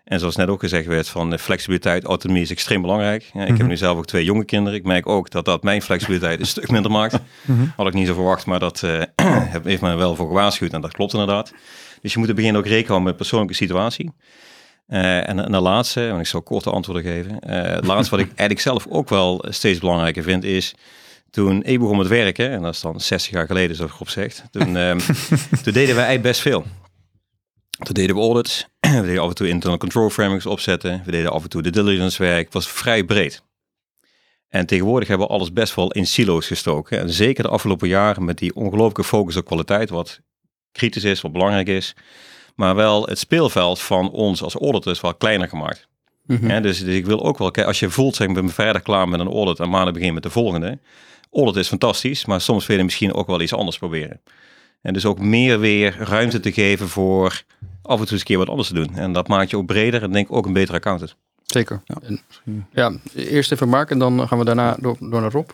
En 0.05 0.19
zoals 0.19 0.37
net 0.37 0.49
ook 0.49 0.61
gezegd 0.61 0.87
werd, 0.87 1.09
van 1.09 1.33
eh, 1.33 1.39
flexibiliteit, 1.39 2.05
autonomie 2.05 2.43
is 2.43 2.51
extreem 2.51 2.81
belangrijk. 2.83 3.31
Ja, 3.35 3.41
ik 3.43 3.49
Mhm. 3.49 3.57
heb 3.59 3.67
nu 3.67 3.77
zelf 3.77 3.99
ook 3.99 4.07
twee 4.07 4.25
jonge 4.25 4.45
kinderen. 4.45 4.79
Ik 4.79 4.85
merk 4.85 5.07
ook 5.09 5.31
dat 5.31 5.45
dat 5.45 5.63
mijn 5.63 5.83
flexibiliteit 5.83 6.41
een 6.41 6.47
stuk 6.47 6.71
minder 6.71 6.91
maakt. 6.91 7.19
Mhm. 7.43 7.65
Had 7.77 7.87
ik 7.87 7.93
niet 7.95 8.07
zo 8.07 8.15
verwacht, 8.15 8.47
maar 8.47 8.59
dat 8.59 8.83
eh, 8.83 9.03
heeft 9.65 9.81
me 9.83 9.95
wel 9.95 10.17
voor 10.17 10.27
gewaarschuwd. 10.27 10.73
En 10.73 10.81
dat 10.81 10.93
klopt 10.93 11.13
inderdaad. 11.13 11.53
Dus 12.03 12.13
je 12.13 12.19
moet 12.19 12.29
in 12.29 12.35
het 12.35 12.43
begin 12.45 12.57
ook 12.57 12.67
rekenen 12.67 12.87
houden 12.87 13.09
met 13.09 13.17
persoonlijke 13.17 13.55
situatie. 13.55 14.11
Eh, 14.87 15.29
en, 15.29 15.45
en 15.45 15.53
de 15.53 15.61
laatste, 15.61 16.07
want 16.09 16.21
ik 16.21 16.27
zal 16.27 16.43
korte 16.43 16.71
antwoorden 16.71 17.03
geven. 17.05 17.39
Eh 17.41 17.75
het 17.75 17.87
laatste 17.87 18.11
wat 18.17 18.25
ik 18.25 18.27
eigenlijk 18.37 18.61
zelf 18.61 18.87
ook 18.89 19.09
wel 19.09 19.45
steeds 19.49 19.79
belangrijker 19.79 20.23
vind 20.23 20.45
is... 20.45 20.75
Toen 21.31 21.63
ik 21.65 21.79
begon 21.79 21.97
met 21.97 22.07
werken, 22.07 22.51
en 22.51 22.63
dat 22.63 22.75
is 22.75 22.81
dan 22.81 23.01
60 23.01 23.33
jaar 23.33 23.47
geleden, 23.47 23.77
zoals 23.77 23.93
Groep 23.93 24.09
zegt. 24.09 24.43
Toen, 24.51 24.77
ehm, 24.77 24.99
toen 25.63 25.73
deden 25.73 25.95
wij 25.95 26.21
best 26.21 26.41
veel. 26.41 26.65
Toen 27.83 27.95
deden 27.95 28.17
we 28.17 28.23
audits. 28.23 28.67
We 28.81 29.03
deden 29.03 29.23
af 29.23 29.29
en 29.29 29.35
toe 29.35 29.49
internal 29.49 29.79
control 29.79 30.11
frameworks 30.11 30.47
opzetten. 30.47 31.03
We 31.05 31.11
deden 31.11 31.31
af 31.31 31.43
en 31.43 31.49
toe 31.49 31.63
de 31.63 31.71
diligence 31.71 32.23
werk. 32.23 32.45
Het 32.45 32.55
was 32.55 32.69
vrij 32.69 33.05
breed. 33.05 33.43
En 34.49 34.67
tegenwoordig 34.67 35.09
hebben 35.09 35.27
we 35.27 35.33
alles 35.33 35.53
best 35.53 35.75
wel 35.75 35.91
in 35.93 36.07
silo's 36.07 36.47
gestoken. 36.47 36.99
En 36.99 37.11
zeker 37.11 37.43
de 37.43 37.51
afgelopen 37.51 37.89
jaren 37.89 38.25
met 38.25 38.39
die 38.39 38.55
ongelooflijke 38.55 39.05
focus 39.05 39.37
op 39.37 39.45
kwaliteit, 39.45 39.91
wat 39.91 40.21
kritisch 40.73 41.05
is, 41.05 41.21
wat 41.21 41.33
belangrijk 41.33 41.69
is. 41.69 41.95
Maar 42.55 42.75
wel 42.75 43.07
het 43.07 43.19
speelveld 43.19 43.81
van 43.81 44.11
ons 44.11 44.43
als 44.43 44.55
auditors 44.55 45.01
wel 45.01 45.15
kleiner 45.15 45.49
gemaakt. 45.49 45.89
Mhm. 46.27 46.63
Dus, 46.63 46.85
dus 46.85 46.95
ik 46.95 47.07
wil 47.07 47.25
ook 47.25 47.39
wel, 47.39 47.51
kijk, 47.51 47.67
als 47.67 47.81
je 47.81 47.91
voelt, 47.91 48.17
zeg, 48.17 48.29
ik 48.29 48.35
ben 48.35 48.49
vrijdag 48.49 48.83
klaar 48.83 49.09
met 49.09 49.21
een 49.21 49.33
audit 49.33 49.61
en 49.61 49.71
maandag 49.71 49.95
begin 49.95 50.15
met 50.15 50.23
de 50.23 50.31
volgende. 50.31 50.79
Audit 51.33 51.57
is 51.57 51.69
fantastisch, 51.69 52.25
maar 52.25 52.41
soms 52.41 52.67
wil 52.67 52.77
je 52.77 52.85
misschien 52.85 53.15
ook 53.15 53.27
wel 53.27 53.41
iets 53.41 53.55
anders 53.55 53.79
proberen. 53.79 54.21
En 54.83 54.93
dus 54.93 55.07
ook 55.07 55.19
meer 55.19 55.59
weer 55.61 55.97
ruimte 55.99 56.41
te 56.41 56.53
geven 56.53 56.89
voor 56.89 57.43
af 57.83 57.99
en 57.99 58.03
toe 58.05 58.11
eens 58.11 58.11
een 58.11 58.27
keer 58.27 58.39
wat 58.39 58.49
anders 58.49 58.69
te 58.69 58.75
doen. 58.75 58.95
En 58.95 59.13
dat 59.13 59.29
maakt 59.29 59.51
je 59.51 59.57
ook 59.57 59.67
breder 59.67 60.03
en 60.03 60.13
denk 60.13 60.29
ik 60.29 60.35
ook 60.37 60.47
een 60.47 60.53
betere 60.53 60.77
accountant. 60.77 61.17
Zeker. 61.45 61.81
Ja, 61.85 61.95
En- 62.03 62.21
Ja, 62.73 62.93
eerst 63.15 63.53
even 63.53 63.69
Mark 63.69 63.91
en 63.91 63.99
dan 63.99 64.29
gaan 64.29 64.39
we 64.39 64.45
daarna 64.45 64.77
door, 64.81 64.97
door 65.01 65.21
naar 65.21 65.31
Rob. 65.33 65.49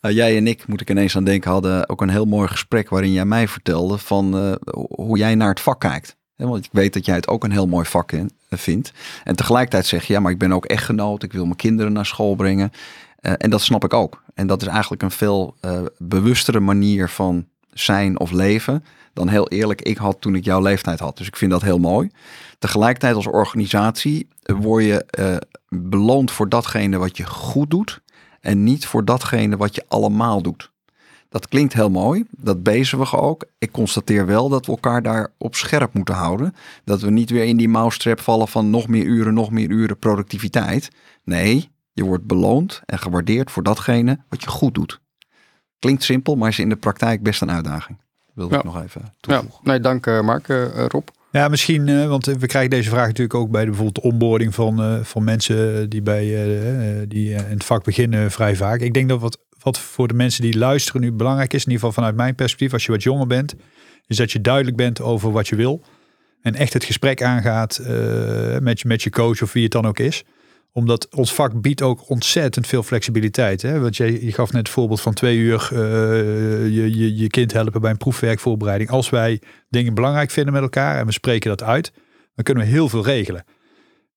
Nou, 0.00 0.14
jij 0.14 0.36
en 0.36 0.46
ik, 0.46 0.66
moet 0.66 0.80
ik 0.80 0.90
ineens 0.90 1.16
aan 1.16 1.24
denken, 1.24 1.50
hadden 1.50 1.88
ook 1.88 2.00
een 2.00 2.08
heel 2.08 2.24
mooi 2.24 2.48
gesprek 2.48 2.88
waarin 2.88 3.12
jij 3.12 3.24
mij 3.24 3.48
vertelde 3.48 3.98
van 3.98 4.38
eh, 4.38 4.52
hoe 4.88 5.18
jij 5.18 5.34
naar 5.34 5.48
het 5.48 5.60
vak 5.60 5.80
kijkt. 5.80 6.16
Hè, 6.36 6.46
Want 6.46 6.64
ik 6.64 6.70
weet 6.72 6.92
dat 6.92 7.04
jij 7.04 7.14
het 7.14 7.28
ook 7.28 7.44
een 7.44 7.50
heel 7.52 7.66
mooi 7.66 7.84
vak 7.86 8.12
in- 8.12 8.30
eh, 8.48 8.58
vindt. 8.58 8.92
En 9.24 9.36
tegelijkertijd 9.36 9.86
zeg 9.86 10.04
je, 10.04 10.12
ja, 10.12 10.20
maar 10.20 10.32
ik 10.32 10.38
ben 10.38 10.52
ook 10.52 10.64
echtgenoot, 10.64 11.22
ik 11.22 11.32
wil 11.32 11.44
mijn 11.44 11.56
kinderen 11.56 11.92
naar 11.92 12.06
school 12.06 12.34
brengen. 12.34 12.70
Eh, 13.20 13.32
en 13.36 13.50
dat 13.50 13.60
snap 13.62 13.84
ik 13.84 13.92
ook. 13.94 14.22
En 14.34 14.46
dat 14.46 14.62
is 14.62 14.68
eigenlijk 14.68 15.02
een 15.02 15.10
veel 15.10 15.56
eh, 15.60 15.80
bewustere 15.98 16.60
manier 16.60 17.08
van 17.08 17.46
zijn 17.80 18.20
of 18.20 18.30
leven 18.30 18.84
dan 19.12 19.28
heel 19.28 19.48
eerlijk 19.48 19.82
ik 19.82 19.96
had 19.96 20.20
toen 20.20 20.34
ik 20.34 20.44
jouw 20.44 20.62
leeftijd 20.62 21.00
had. 21.00 21.16
Dus 21.16 21.26
ik 21.26 21.36
vind 21.36 21.50
dat 21.50 21.62
heel 21.62 21.78
mooi. 21.78 22.10
Tegelijkertijd 22.58 23.14
als 23.14 23.26
organisatie 23.26 24.28
word 24.42 24.84
je 24.84 25.04
eh, 25.04 25.36
beloond 25.68 26.30
voor 26.30 26.48
datgene 26.48 26.98
wat 26.98 27.16
je 27.16 27.26
goed 27.26 27.70
doet 27.70 28.00
en 28.40 28.64
niet 28.64 28.86
voor 28.86 29.04
datgene 29.04 29.56
wat 29.56 29.74
je 29.74 29.84
allemaal 29.88 30.42
doet. 30.42 30.70
Dat 31.28 31.48
klinkt 31.48 31.72
heel 31.72 31.90
mooi, 31.90 32.24
dat 32.30 32.62
bezigen 32.62 32.98
we 32.98 33.16
ook. 33.16 33.44
Ik 33.58 33.72
constateer 33.72 34.26
wel 34.26 34.48
dat 34.48 34.66
we 34.66 34.72
elkaar 34.72 35.02
daar 35.02 35.32
op 35.38 35.54
scherp 35.54 35.94
moeten 35.94 36.14
houden. 36.14 36.54
Dat 36.84 37.00
we 37.00 37.10
niet 37.10 37.30
weer 37.30 37.44
in 37.44 37.56
die 37.56 37.68
mousetrap 37.68 38.20
vallen 38.20 38.48
van 38.48 38.70
nog 38.70 38.88
meer 38.88 39.04
uren, 39.04 39.34
nog 39.34 39.50
meer 39.50 39.70
uren 39.70 39.98
productiviteit. 39.98 40.90
Nee, 41.24 41.70
je 41.92 42.04
wordt 42.04 42.26
beloond 42.26 42.82
en 42.86 42.98
gewaardeerd 42.98 43.50
voor 43.50 43.62
datgene 43.62 44.18
wat 44.28 44.42
je 44.42 44.48
goed 44.48 44.74
doet. 44.74 45.00
Klinkt 45.78 46.02
simpel, 46.02 46.34
maar 46.34 46.48
is 46.48 46.58
in 46.58 46.68
de 46.68 46.76
praktijk 46.76 47.22
best 47.22 47.42
een 47.42 47.50
uitdaging. 47.50 47.98
Wilde 48.34 48.52
Ja. 48.54 48.58
ik 48.58 48.64
nog 48.64 48.82
even 48.82 49.00
Ja, 49.04 49.12
toevoegen. 49.20 49.60
nee, 49.64 49.80
dank 49.80 50.06
eh, 50.06 50.20
Mark. 50.20 50.48
Eh, 50.48 50.64
eh, 50.64 50.86
Rob. 50.88 51.08
Ja, 51.32 51.48
misschien, 51.48 51.88
eh, 51.88 52.08
want 52.08 52.24
we 52.26 52.46
krijgen 52.46 52.70
deze 52.70 52.88
vraag 52.90 53.06
natuurlijk 53.06 53.34
ook 53.34 53.50
bij 53.50 53.60
de, 53.64 53.70
bijvoorbeeld 53.70 54.04
onboarding 54.04 54.54
van, 54.54 54.82
eh, 54.82 54.98
van 55.02 55.24
mensen 55.24 55.90
die, 55.90 56.02
bij, 56.02 56.24
die 57.08 57.30
in 57.30 57.36
het 57.44 57.64
vak 57.64 57.84
beginnen 57.84 58.30
vrij 58.30 58.56
vaak. 58.56 58.80
Ik 58.80 58.94
denk 58.94 59.08
dat 59.08 59.20
wat, 59.20 59.38
wat 59.62 59.78
voor 59.78 60.08
de 60.08 60.14
mensen 60.14 60.42
die 60.42 60.58
luisteren 60.58 61.00
nu 61.00 61.12
belangrijk 61.12 61.52
is, 61.52 61.64
in 61.64 61.70
ieder 61.70 61.78
geval 61.86 61.92
vanuit 62.02 62.16
mijn 62.16 62.34
perspectief, 62.34 62.72
als 62.72 62.84
je 62.86 62.92
wat 62.92 63.02
jonger 63.02 63.26
bent, 63.26 63.54
is 64.06 64.16
dat 64.16 64.32
je 64.32 64.40
duidelijk 64.40 64.76
bent 64.76 65.00
over 65.00 65.32
wat 65.32 65.48
je 65.48 65.56
wil. 65.56 65.82
En 66.42 66.54
echt 66.54 66.72
het 66.72 66.84
gesprek 66.84 67.22
aangaat 67.22 67.76
eh, 67.78 68.58
met, 68.58 68.80
je, 68.80 68.88
met 68.88 69.02
je 69.02 69.10
coach 69.10 69.42
of 69.42 69.52
wie 69.52 69.62
het 69.62 69.72
dan 69.72 69.86
ook 69.86 69.98
is 69.98 70.24
omdat 70.72 71.08
ons 71.14 71.34
vak 71.34 71.60
biedt 71.60 71.82
ook 71.82 72.10
ontzettend 72.10 72.66
veel 72.66 72.82
flexibiliteit. 72.82 73.62
Hè? 73.62 73.80
Want 73.80 73.96
je, 73.96 74.24
je 74.24 74.32
gaf 74.32 74.52
net 74.52 74.66
het 74.66 74.68
voorbeeld 74.68 75.00
van 75.00 75.14
twee 75.14 75.36
uur 75.36 75.68
eh, 75.72 75.78
je, 76.74 76.96
je, 76.96 77.16
je 77.16 77.26
kind 77.26 77.52
helpen 77.52 77.80
bij 77.80 77.90
een 77.90 77.96
proefwerkvoorbereiding. 77.96 78.90
Als 78.90 79.10
wij 79.10 79.40
dingen 79.68 79.94
belangrijk 79.94 80.30
vinden 80.30 80.52
met 80.52 80.62
elkaar 80.62 80.98
en 80.98 81.06
we 81.06 81.12
spreken 81.12 81.50
dat 81.50 81.62
uit, 81.62 81.92
dan 82.34 82.44
kunnen 82.44 82.64
we 82.64 82.70
heel 82.70 82.88
veel 82.88 83.04
regelen. 83.04 83.44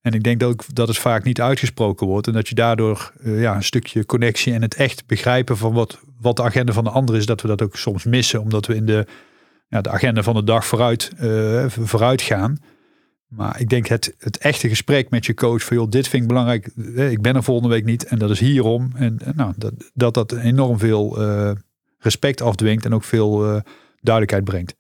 En 0.01 0.13
ik 0.13 0.23
denk 0.23 0.39
dat, 0.39 0.49
ook, 0.49 0.63
dat 0.73 0.87
het 0.87 0.97
vaak 0.97 1.23
niet 1.23 1.41
uitgesproken 1.41 2.07
wordt. 2.07 2.27
En 2.27 2.33
dat 2.33 2.47
je 2.47 2.55
daardoor 2.55 3.11
eh, 3.23 3.41
ja, 3.41 3.55
een 3.55 3.63
stukje 3.63 4.05
connectie 4.05 4.53
en 4.53 4.61
het 4.61 4.75
echt 4.75 5.05
begrijpen 5.05 5.57
van 5.57 5.73
wat, 5.73 5.99
wat 6.19 6.35
de 6.35 6.43
agenda 6.43 6.73
van 6.73 6.83
de 6.83 6.89
ander 6.89 7.15
is, 7.15 7.25
dat 7.25 7.41
we 7.41 7.47
dat 7.47 7.61
ook 7.61 7.75
soms 7.75 8.03
missen. 8.03 8.41
Omdat 8.41 8.65
we 8.65 8.75
in 8.75 8.85
de, 8.85 9.05
ja, 9.67 9.81
de 9.81 9.89
agenda 9.89 10.23
van 10.23 10.33
de 10.33 10.43
dag 10.43 10.65
vooruit, 10.65 11.11
eh, 11.17 11.65
vooruit 11.67 12.21
gaan. 12.21 12.57
Maar 13.36 13.60
ik 13.60 13.70
denk 13.70 13.88
het, 13.88 14.15
het 14.17 14.38
echte 14.38 14.70
gesprek 14.70 15.10
met 15.10 15.26
je 15.26 15.34
coach 15.34 15.63
van 15.63 15.78
joh, 15.78 15.89
dit 15.89 16.08
vind 16.08 16.22
ik 16.22 16.28
belangrijk. 16.28 16.70
eh, 16.96 17.12
Ik 17.12 17.22
ben 17.22 17.36
er 17.36 17.44
volgende 17.44 17.70
week 17.70 17.86
niet 17.86 18.06
en 18.06 18.20
dat 18.20 18.30
is 18.30 18.39
hierom. 18.39 18.91
En, 18.96 19.20
en 19.24 19.34
nou, 19.36 19.54
dat, 19.58 19.74
dat 19.94 20.13
dat 20.13 20.32
enorm 20.32 20.80
veel 20.80 21.22
eh, 21.22 21.52
respect 22.00 22.41
afdwingt 22.41 22.86
en 22.86 22.94
ook 22.94 23.04
veel 23.04 23.46
eh, 23.46 23.62
duidelijkheid 24.02 24.44
brengt. 24.44 24.76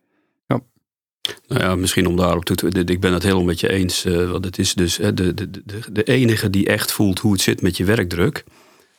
Nou 1.47 1.61
ja, 1.61 1.75
misschien 1.75 2.07
om 2.07 2.15
daarop 2.15 2.45
toe 2.45 2.55
te... 2.55 2.83
Ik 2.85 2.99
ben 2.99 3.13
het 3.13 3.23
helemaal 3.23 3.43
met 3.43 3.59
je 3.59 3.69
eens. 3.69 4.03
want 4.03 4.45
het 4.45 4.57
is 4.57 4.73
dus 4.73 4.97
hè, 4.97 5.13
de, 5.13 5.33
de, 5.33 5.49
de, 5.49 5.79
de 5.91 6.03
enige 6.03 6.49
die 6.49 6.67
echt 6.67 6.91
voelt 6.91 7.19
hoe 7.19 7.31
het 7.31 7.41
zit 7.41 7.61
met 7.61 7.77
je 7.77 7.85
werkdruk... 7.85 8.43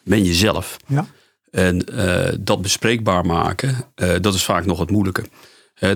ben 0.05 0.25
jezelf. 0.25 0.77
Ja. 0.87 1.07
En 1.51 1.85
eh, 1.85 2.33
dat 2.41 2.62
bespreekbaar 2.62 3.27
maken, 3.27 3.77
eh, 3.95 4.15
dat 4.21 4.35
is 4.35 4.45
vaak 4.45 4.67
nog 4.67 4.79
het 4.79 4.91
moeilijke. 4.91 5.25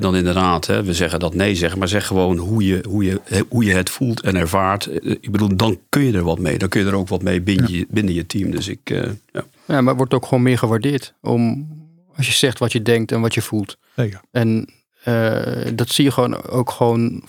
Dan 0.00 0.16
inderdaad, 0.16 0.66
hè, 0.66 0.82
we 0.84 0.94
zeggen 0.94 1.20
dat 1.20 1.34
nee 1.34 1.54
zeggen, 1.54 1.78
maar 1.78 1.88
zeg 1.88 2.06
gewoon 2.06 2.36
hoe 2.36 2.66
je, 2.66 2.84
hoe, 2.88 3.04
je, 3.04 3.20
hoe 3.48 3.64
je 3.64 3.74
het 3.74 3.90
voelt 3.90 4.20
en 4.22 4.36
ervaart. 4.36 4.86
Eh, 4.86 5.10
Ik 5.20 5.30
bedoel, 5.32 5.56
dan 5.56 5.78
kun 5.88 6.02
je 6.02 6.12
er 6.12 6.22
wat 6.24 6.38
mee. 6.38 6.58
Dan 6.58 6.68
kun 6.68 6.80
je 6.80 6.86
er 6.86 6.94
ook 6.94 7.08
wat 7.08 7.22
mee 7.22 7.40
binnen, 7.40 7.72
je, 7.72 7.86
binnen 7.90 8.14
je 8.14 8.26
team. 8.26 8.50
Dus 8.50 8.68
ik, 8.68 8.90
eh, 8.90 9.02
ja. 9.32 9.44
Ja, 9.66 9.80
maar 9.80 9.86
het 9.86 9.96
wordt 9.96 10.14
ook 10.14 10.26
gewoon 10.26 10.42
meer 10.42 10.58
gewaardeerd. 10.58 11.14
Om, 11.22 11.68
als 12.16 12.26
je 12.26 12.32
zegt 12.32 12.58
wat 12.58 12.72
je 12.72 12.82
denkt 12.82 13.12
en 13.12 13.20
wat 13.20 13.34
je 13.34 13.42
voelt. 13.42 13.76
Zeker. 13.96 14.20
En 14.30 14.68
eh, 15.02 15.66
dat 15.74 15.88
zie 15.88 16.04
je 16.04 16.10
gewoon 16.10 16.42
ook 16.48 16.70
gewoon 16.70 17.24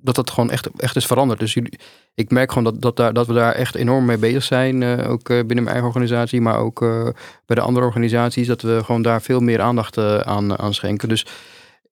dat 0.00 0.14
dat 0.14 0.30
gewoon 0.30 0.50
echt, 0.50 0.68
echt 0.76 0.96
is 0.96 1.06
veranderd. 1.06 1.38
Dus 1.40 1.54
jullie, 1.54 1.78
ik 2.14 2.30
merk 2.30 2.48
gewoon 2.52 2.64
dat, 2.64 2.82
dat, 2.82 2.96
daar, 2.96 3.12
dat 3.12 3.26
we 3.26 3.32
daar 3.32 3.52
echt 3.54 3.74
enorm 3.74 4.04
mee 4.04 4.18
bezig 4.18 4.42
zijn. 4.42 4.82
eh, 4.82 5.10
ook 5.10 5.28
eh, 5.28 5.36
binnen 5.36 5.54
mijn 5.56 5.66
eigen 5.68 5.86
organisatie, 5.86 6.40
maar 6.40 6.58
ook 6.58 6.82
eh, 6.82 7.02
bij 7.46 7.56
de 7.56 7.60
andere 7.60 7.86
organisaties. 7.86 8.46
Dat 8.46 8.62
we 8.62 8.80
gewoon 8.84 9.02
daar 9.02 9.22
veel 9.22 9.40
meer 9.40 9.60
aandacht 9.60 9.98
aan, 10.24 10.58
aan 10.58 10.74
schenken. 10.74 11.08
Dus 11.08 11.26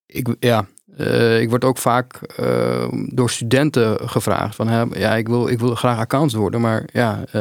ik, 0.06 0.36
ja, 0.40 0.66
eh, 0.96 1.40
ik 1.40 1.48
word 1.48 1.64
ook 1.64 1.78
vaak 1.78 2.14
eh, 2.14 2.88
door 3.08 3.30
studenten 3.30 4.08
gevraagd 4.08 4.54
van 4.54 4.90
ja, 4.94 5.14
ik 5.14 5.28
wil, 5.28 5.48
ik 5.48 5.58
wil 5.58 5.74
graag 5.74 5.98
accounts 5.98 6.34
worden, 6.34 6.60
maar 6.60 6.88
ja, 6.92 7.24
eh, 7.26 7.32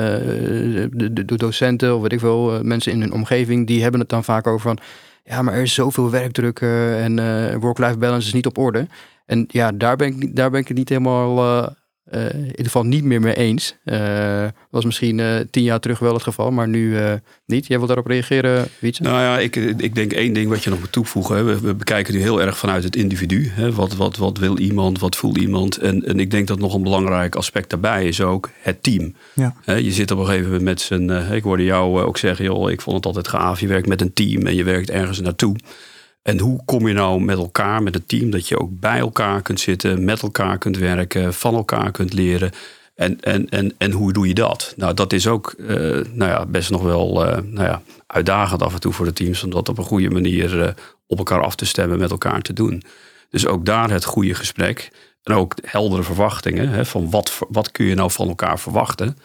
de, 0.91 1.10
de, 1.25 1.38
docenten 1.38 1.95
of 1.95 2.01
weet 2.01 2.13
ik 2.13 2.19
veel, 2.19 2.63
mensen 2.63 2.91
in 2.91 3.01
hun 3.01 3.13
omgeving, 3.13 3.67
die 3.67 3.82
hebben 3.82 3.99
het 3.99 4.10
dan 4.10 4.23
vaak 4.23 4.47
over 4.47 4.62
van 4.62 4.78
ja, 5.23 5.41
maar 5.41 5.54
er 5.54 5.62
is 5.62 5.73
zoveel 5.73 6.10
werkdruk 6.10 6.62
en 6.62 7.15
work-life 7.60 7.97
balance 7.97 8.28
is 8.28 8.34
niet 8.34 8.45
op 8.45 8.58
orde. 8.58 8.88
En 9.25 9.45
ja, 9.47 9.71
daar 9.71 9.95
ben 9.95 10.08
ik, 10.08 10.36
daar 10.36 10.49
ben 10.49 10.60
ik 10.60 10.67
het 10.67 10.78
niet 10.78 10.89
helemaal, 10.89 11.75
eh, 12.06 12.26
eh, 12.26 12.34
in 12.34 12.46
ieder 12.46 12.65
geval 12.65 12.84
niet 12.84 13.04
meer 13.04 13.22
mee 13.22 13.36
eens. 13.36 13.76
Eh, 13.84 14.46
was 14.70 14.86
misschien 14.86 15.20
eh, 15.20 15.36
tien 15.52 15.63
jaar 15.63 15.80
terug 15.80 16.00
wel 16.00 16.13
het 16.13 16.24
geval, 16.24 16.52
maar 16.52 16.68
nu 16.68 16.98
eh, 16.98 17.13
niet. 17.46 17.68
Jij 17.68 17.76
wilt 17.78 17.88
daarop 17.89 18.08
reageren, 18.08 18.68
Wietse? 18.80 19.04
Nou 19.04 19.20
ja, 19.20 19.39
ik, 19.39 19.56
ik 19.56 19.96
denk 19.96 20.13
één 20.13 20.34
ding 20.34 20.50
wat 20.50 20.63
je 20.63 20.70
nog 20.70 20.80
moet 20.80 20.91
toevoegen. 20.91 21.36
hè. 21.36 21.44
We, 21.44 21.60
we 21.60 21.74
bekijken 21.76 22.13
nu 22.13 22.20
heel 22.22 22.41
erg 22.41 22.58
vanuit 22.58 22.84
het 22.84 22.96
individu. 22.96 23.50
Hè. 23.54 23.72
Wat, 23.74 23.96
wat, 23.96 24.18
wat 24.18 24.38
wil 24.38 24.58
iemand, 24.60 25.00
wat 25.00 25.15
voelt 25.15 25.38
iemand? 25.38 25.78
En, 25.78 26.04
en 26.06 26.20
ik 26.20 26.32
denk 26.32 26.48
dat 26.48 26.60
nog 26.60 26.74
een 26.74 26.84
belangrijk 26.84 27.36
aspect 27.36 27.70
daarbij 27.70 28.08
is 28.08 28.22
ook 28.22 28.50
het 28.62 28.84
team. 28.84 29.15
Ja. 29.34 29.56
Hè, 29.63 29.74
je 29.76 29.91
zit 29.91 30.12
op 30.12 30.20
een 30.20 30.26
gegeven 30.26 30.46
moment 30.46 30.63
met 30.63 30.82
z'n... 30.82 31.10
eh, 31.10 31.32
ik 31.32 31.44
hoorde 31.44 31.63
jou 31.63 32.02
ook 32.02 32.18
zeggen, 32.18 32.46
joh, 32.46 32.72
ik 32.72 32.82
vond 32.82 32.96
het 32.96 33.06
altijd 33.06 33.28
gaaf. 33.28 33.60
Je 33.60 33.68
werkt 33.68 33.88
met 33.88 34.02
een 34.02 34.13
team 34.13 34.46
en 34.46 34.56
je 34.56 34.63
werkt 34.63 34.89
ergens 34.89 35.20
naartoe. 35.20 35.56
En 36.26 36.40
hoe 36.40 36.60
kom 36.66 36.88
je 36.88 36.94
nou 36.94 37.22
met 37.22 37.38
elkaar, 37.38 37.84
met 37.84 37.94
het 37.94 38.08
team, 38.08 38.30
dat 38.30 38.48
je 38.48 38.60
ook 38.60 38.80
bij 38.80 39.00
elkaar 39.00 39.42
kunt 39.42 39.60
zitten, 39.60 40.04
met 40.04 40.22
elkaar 40.22 40.58
kunt 40.58 40.78
werken, 40.78 41.34
van 41.34 41.56
elkaar 41.56 41.92
kunt 41.92 42.14
leren. 42.14 42.52
En, 42.96 43.20
en, 43.22 43.50
en, 43.50 43.74
en 43.78 43.92
hoe 43.92 44.14
doe 44.14 44.28
je 44.28 44.34
dat? 44.34 44.74
Nou, 44.78 44.94
dat 44.94 45.14
is 45.14 45.28
ook 45.28 45.52
eh, 45.52 45.78
nou 46.12 46.32
ja, 46.32 46.46
best 46.46 46.70
nog 46.70 46.82
wel 46.82 47.26
eh, 47.26 47.42
nou 47.44 47.68
ja, 47.68 47.82
uitdagend 48.08 48.62
af 48.62 48.74
en 48.74 48.80
toe 48.80 48.94
voor 48.94 49.06
de 49.06 49.14
teams, 49.14 49.44
om 49.44 49.50
dat 49.50 49.70
op 49.70 49.78
een 49.78 49.84
goede 49.84 50.10
manier 50.10 50.62
eh, 50.62 50.74
op 51.08 51.18
elkaar 51.18 51.42
af 51.42 51.56
te 51.56 51.66
stemmen, 51.66 52.00
met 52.00 52.12
elkaar 52.12 52.42
te 52.42 52.54
doen. 52.54 52.84
Dus 53.30 53.48
ook 53.48 53.66
daar 53.66 53.90
het 53.90 54.06
goede 54.06 54.34
gesprek. 54.34 54.92
En 55.24 55.34
ook 55.34 55.56
heldere 55.62 56.04
verwachtingen. 56.04 56.70
Hè, 56.70 56.86
van 56.86 57.10
wat, 57.10 57.40
wat 57.50 57.72
kun 57.72 57.86
je 57.86 57.96
nou 57.96 58.12
van 58.12 58.28
elkaar 58.28 58.60
verwachten, 58.60 59.18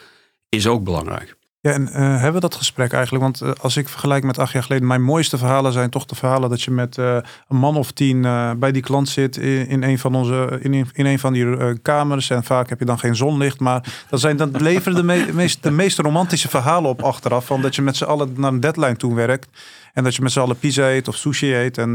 is 0.48 0.66
ook 0.66 0.84
belangrijk. 0.84 1.36
Ja, 1.62 1.72
en 1.72 1.88
eh, 1.88 2.00
hebben 2.00 2.32
we 2.32 2.40
dat 2.40 2.54
gesprek 2.54 2.92
eigenlijk? 2.92 3.24
Want 3.24 3.40
eh, 3.40 3.50
als 3.60 3.76
ik 3.76 3.88
vergelijk 3.88 4.24
met 4.24 4.38
acht 4.38 4.52
jaar 4.52 4.62
geleden, 4.62 4.86
mijn 4.86 5.02
mooiste 5.02 5.38
verhalen 5.38 5.72
zijn 5.72 5.90
toch 5.90 6.04
de 6.04 6.14
verhalen 6.14 6.50
dat 6.50 6.62
je 6.62 6.70
met 6.70 6.98
eh, 6.98 7.16
een 7.48 7.56
man 7.56 7.76
of 7.76 7.90
tien 7.90 8.22
bij 8.58 8.72
die 8.72 8.82
klant 8.82 9.08
zit 9.08 9.36
in, 9.36 9.68
in 9.68 9.82
een 9.82 9.98
van 9.98 10.14
onze 10.14 10.58
in, 10.62 10.88
in 10.92 11.06
een 11.06 11.18
van 11.18 11.32
die 11.32 11.78
kamers. 11.80 12.30
En 12.30 12.44
vaak 12.44 12.68
heb 12.68 12.78
je 12.78 12.84
dan 12.84 12.98
geen 12.98 13.16
zonlicht. 13.16 13.60
Maar 13.60 14.04
dat 14.08 14.20
zijn 14.20 14.36
dan 14.36 14.50
leveren 14.50 14.96
de, 14.96 15.02
me- 15.02 15.32
meest, 15.32 15.62
de 15.62 15.70
meest 15.70 15.98
romantische 15.98 16.48
verhalen 16.48 16.90
op 16.90 17.02
achteraf. 17.02 17.46
Van 17.46 17.62
dat 17.62 17.74
je 17.74 17.82
met 17.82 17.96
z'n 17.96 18.04
allen 18.04 18.32
naar 18.36 18.52
een 18.52 18.60
deadline 18.60 18.96
toe 18.96 19.14
werkt. 19.14 19.48
En 19.92 20.04
dat 20.04 20.14
je 20.14 20.22
met 20.22 20.32
z'n 20.32 20.40
allen 20.40 20.58
pizza 20.58 20.90
eet 20.90 21.08
of 21.08 21.16
sushi 21.16 21.54
eet. 21.54 21.78
En 21.78 21.94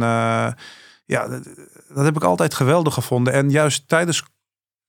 ja, 1.06 1.28
dat, 1.28 1.44
dat 1.94 2.06
heb 2.06 2.16
ik 2.16 2.24
altijd 2.24 2.54
geweldig 2.54 2.94
gevonden. 2.94 3.34
En 3.34 3.50
juist 3.50 3.84
tijdens 3.88 4.24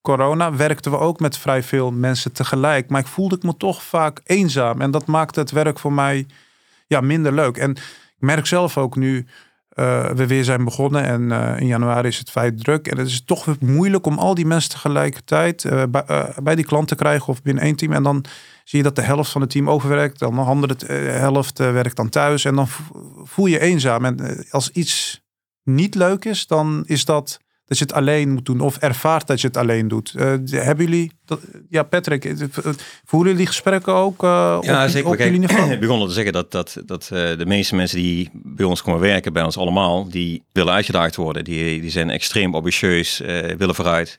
corona 0.06 0.56
werkten 0.56 0.90
we 0.90 0.98
ook 0.98 1.20
met 1.20 1.38
vrij 1.38 1.62
veel 1.62 1.90
mensen 1.90 2.32
tegelijk. 2.32 2.88
Maar 2.88 3.00
ik 3.00 3.06
voelde 3.06 3.36
ik 3.36 3.42
me 3.42 3.56
toch 3.56 3.82
vaak 3.82 4.20
eenzaam. 4.24 4.80
En 4.80 4.90
dat 4.90 5.06
maakte 5.06 5.40
het 5.40 5.50
werk 5.50 5.78
voor 5.78 5.92
mij 5.92 6.26
ja, 6.86 7.00
minder 7.00 7.32
leuk. 7.32 7.56
En 7.56 7.70
ik 7.70 8.22
merk 8.22 8.46
zelf 8.46 8.78
ook 8.78 8.96
nu 8.96 9.26
eh, 9.68 10.10
we 10.10 10.26
weer 10.26 10.44
zijn 10.44 10.64
begonnen. 10.64 11.04
En 11.04 11.32
eh, 11.32 11.60
in 11.60 11.66
januari 11.66 12.08
is 12.08 12.18
het 12.18 12.30
feit 12.30 12.64
druk. 12.64 12.88
En 12.88 12.98
het 12.98 13.06
is 13.06 13.24
toch 13.24 13.60
moeilijk 13.60 14.06
om 14.06 14.18
al 14.18 14.34
die 14.34 14.46
mensen 14.46 14.70
tegelijkertijd 14.70 15.64
eh, 15.64 15.82
bij, 15.90 16.34
bij 16.42 16.54
die 16.54 16.64
klant 16.64 16.88
te 16.88 16.94
krijgen 16.94 17.28
of 17.28 17.42
binnen 17.42 17.62
één 17.62 17.76
team. 17.76 17.92
En 17.92 18.02
dan 18.02 18.24
zie 18.64 18.78
je 18.78 18.84
dat 18.84 18.96
de 18.96 19.02
helft 19.02 19.30
van 19.30 19.40
het 19.40 19.50
team 19.50 19.70
overwerkt. 19.70 20.18
Dan 20.18 20.34
de 20.34 20.40
andere 20.40 20.92
helft 21.10 21.58
werkt 21.58 21.96
dan 21.96 22.08
thuis. 22.08 22.44
En 22.44 22.54
dan 22.54 22.68
vo- 22.68 23.22
voel 23.24 23.46
je 23.46 23.60
eenzaam. 23.60 24.04
En 24.04 24.46
als 24.50 24.70
iets 24.70 25.24
niet 25.62 25.94
leuk 25.94 26.24
is, 26.24 26.46
dan 26.46 26.82
is 26.86 27.04
dat 27.04 27.38
dat 27.66 27.78
je 27.78 27.84
het 27.84 27.92
alleen 27.92 28.32
moet 28.32 28.44
doen 28.44 28.60
of 28.60 28.76
ervaart 28.76 29.26
dat 29.26 29.40
je 29.40 29.46
het 29.46 29.56
alleen 29.56 29.88
doet. 29.88 30.12
Eh, 30.16 30.34
hebben 30.50 30.84
jullie, 30.84 31.12
dat, 31.24 31.40
ja 31.70 31.82
Patrick, 31.82 32.24
eh, 32.24 32.32
voelen 33.04 33.28
jullie 33.28 33.36
die 33.36 33.46
gesprekken 33.46 33.92
ook 33.94 34.22
uh, 34.22 34.58
Ja, 34.60 34.84
op, 34.84 34.90
zeker. 34.90 35.08
op 35.10 35.16
Kijk, 35.16 35.30
jullie 35.32 35.46
niveau? 35.48 35.70
Ik 35.72 35.80
begon 35.80 36.00
al 36.00 36.06
te 36.06 36.12
zeggen 36.12 36.32
dat, 36.32 36.52
dat, 36.52 36.76
dat 36.86 37.02
eh, 37.02 37.38
de 37.38 37.46
meeste 37.46 37.74
mensen 37.74 37.98
die 37.98 38.30
bij 38.32 38.66
ons 38.66 38.82
komen 38.82 39.00
werken, 39.00 39.32
bij 39.32 39.42
ons 39.42 39.56
allemaal, 39.56 40.08
die 40.08 40.42
willen 40.52 40.72
uitgedaagd 40.72 41.16
worden. 41.16 41.44
Die, 41.44 41.80
die 41.80 41.90
zijn 41.90 42.10
extreem 42.10 42.54
ambitieus, 42.54 43.20
eh, 43.20 43.56
willen 43.56 43.74
vooruit. 43.74 44.18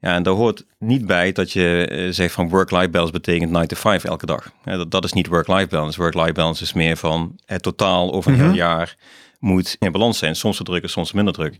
Ja, 0.00 0.14
en 0.14 0.22
daar 0.22 0.34
hoort 0.34 0.64
niet 0.78 1.06
bij 1.06 1.32
dat 1.32 1.52
je 1.52 1.86
eh, 1.90 2.12
zegt 2.12 2.34
van 2.34 2.48
work-life 2.48 2.88
balance 2.88 3.12
betekent 3.12 3.50
9 3.50 3.68
to 3.68 3.76
5 3.76 4.04
elke 4.04 4.26
dag. 4.26 4.50
Ja, 4.64 4.76
dat, 4.76 4.90
dat 4.90 5.04
is 5.04 5.12
niet 5.12 5.26
work-life 5.26 5.66
balance. 5.66 6.00
Work-life 6.00 6.32
balance 6.32 6.62
is 6.62 6.72
meer 6.72 6.96
van 6.96 7.38
het 7.46 7.62
totaal 7.62 8.12
over 8.12 8.30
een 8.30 8.36
Mhm. 8.38 8.46
heel 8.46 8.56
jaar 8.56 8.96
moet 9.38 9.76
in 9.78 9.92
balans 9.92 10.18
zijn. 10.18 10.36
Soms 10.36 10.58
wat 10.58 10.66
drukker, 10.66 10.88
soms 10.90 11.12
minder 11.12 11.34
druk. 11.34 11.58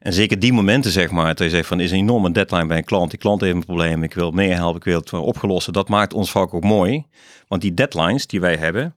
En 0.00 0.12
zeker 0.12 0.38
die 0.38 0.52
momenten, 0.52 0.90
zeg 0.90 1.10
maar, 1.10 1.26
dat 1.26 1.38
je 1.38 1.50
zegt 1.50 1.68
van 1.68 1.80
is 1.80 1.90
een 1.90 1.98
enorme 1.98 2.32
deadline 2.32 2.66
bij 2.66 2.76
een 2.76 2.84
klant. 2.84 3.10
Die 3.10 3.18
klant 3.18 3.40
heeft 3.40 3.54
een 3.54 3.64
probleem, 3.64 4.02
ik 4.02 4.14
wil 4.14 4.26
het 4.26 4.34
meer 4.34 4.54
helpen, 4.54 4.76
ik 4.76 4.84
wil 4.84 4.98
het 4.98 5.12
opgelost. 5.12 5.72
Dat 5.72 5.88
maakt 5.88 6.14
ons 6.14 6.30
vaak 6.30 6.54
ook 6.54 6.64
mooi. 6.64 7.04
Want 7.48 7.62
die 7.62 7.74
deadlines 7.74 8.26
die 8.26 8.40
wij 8.40 8.56
hebben, 8.56 8.94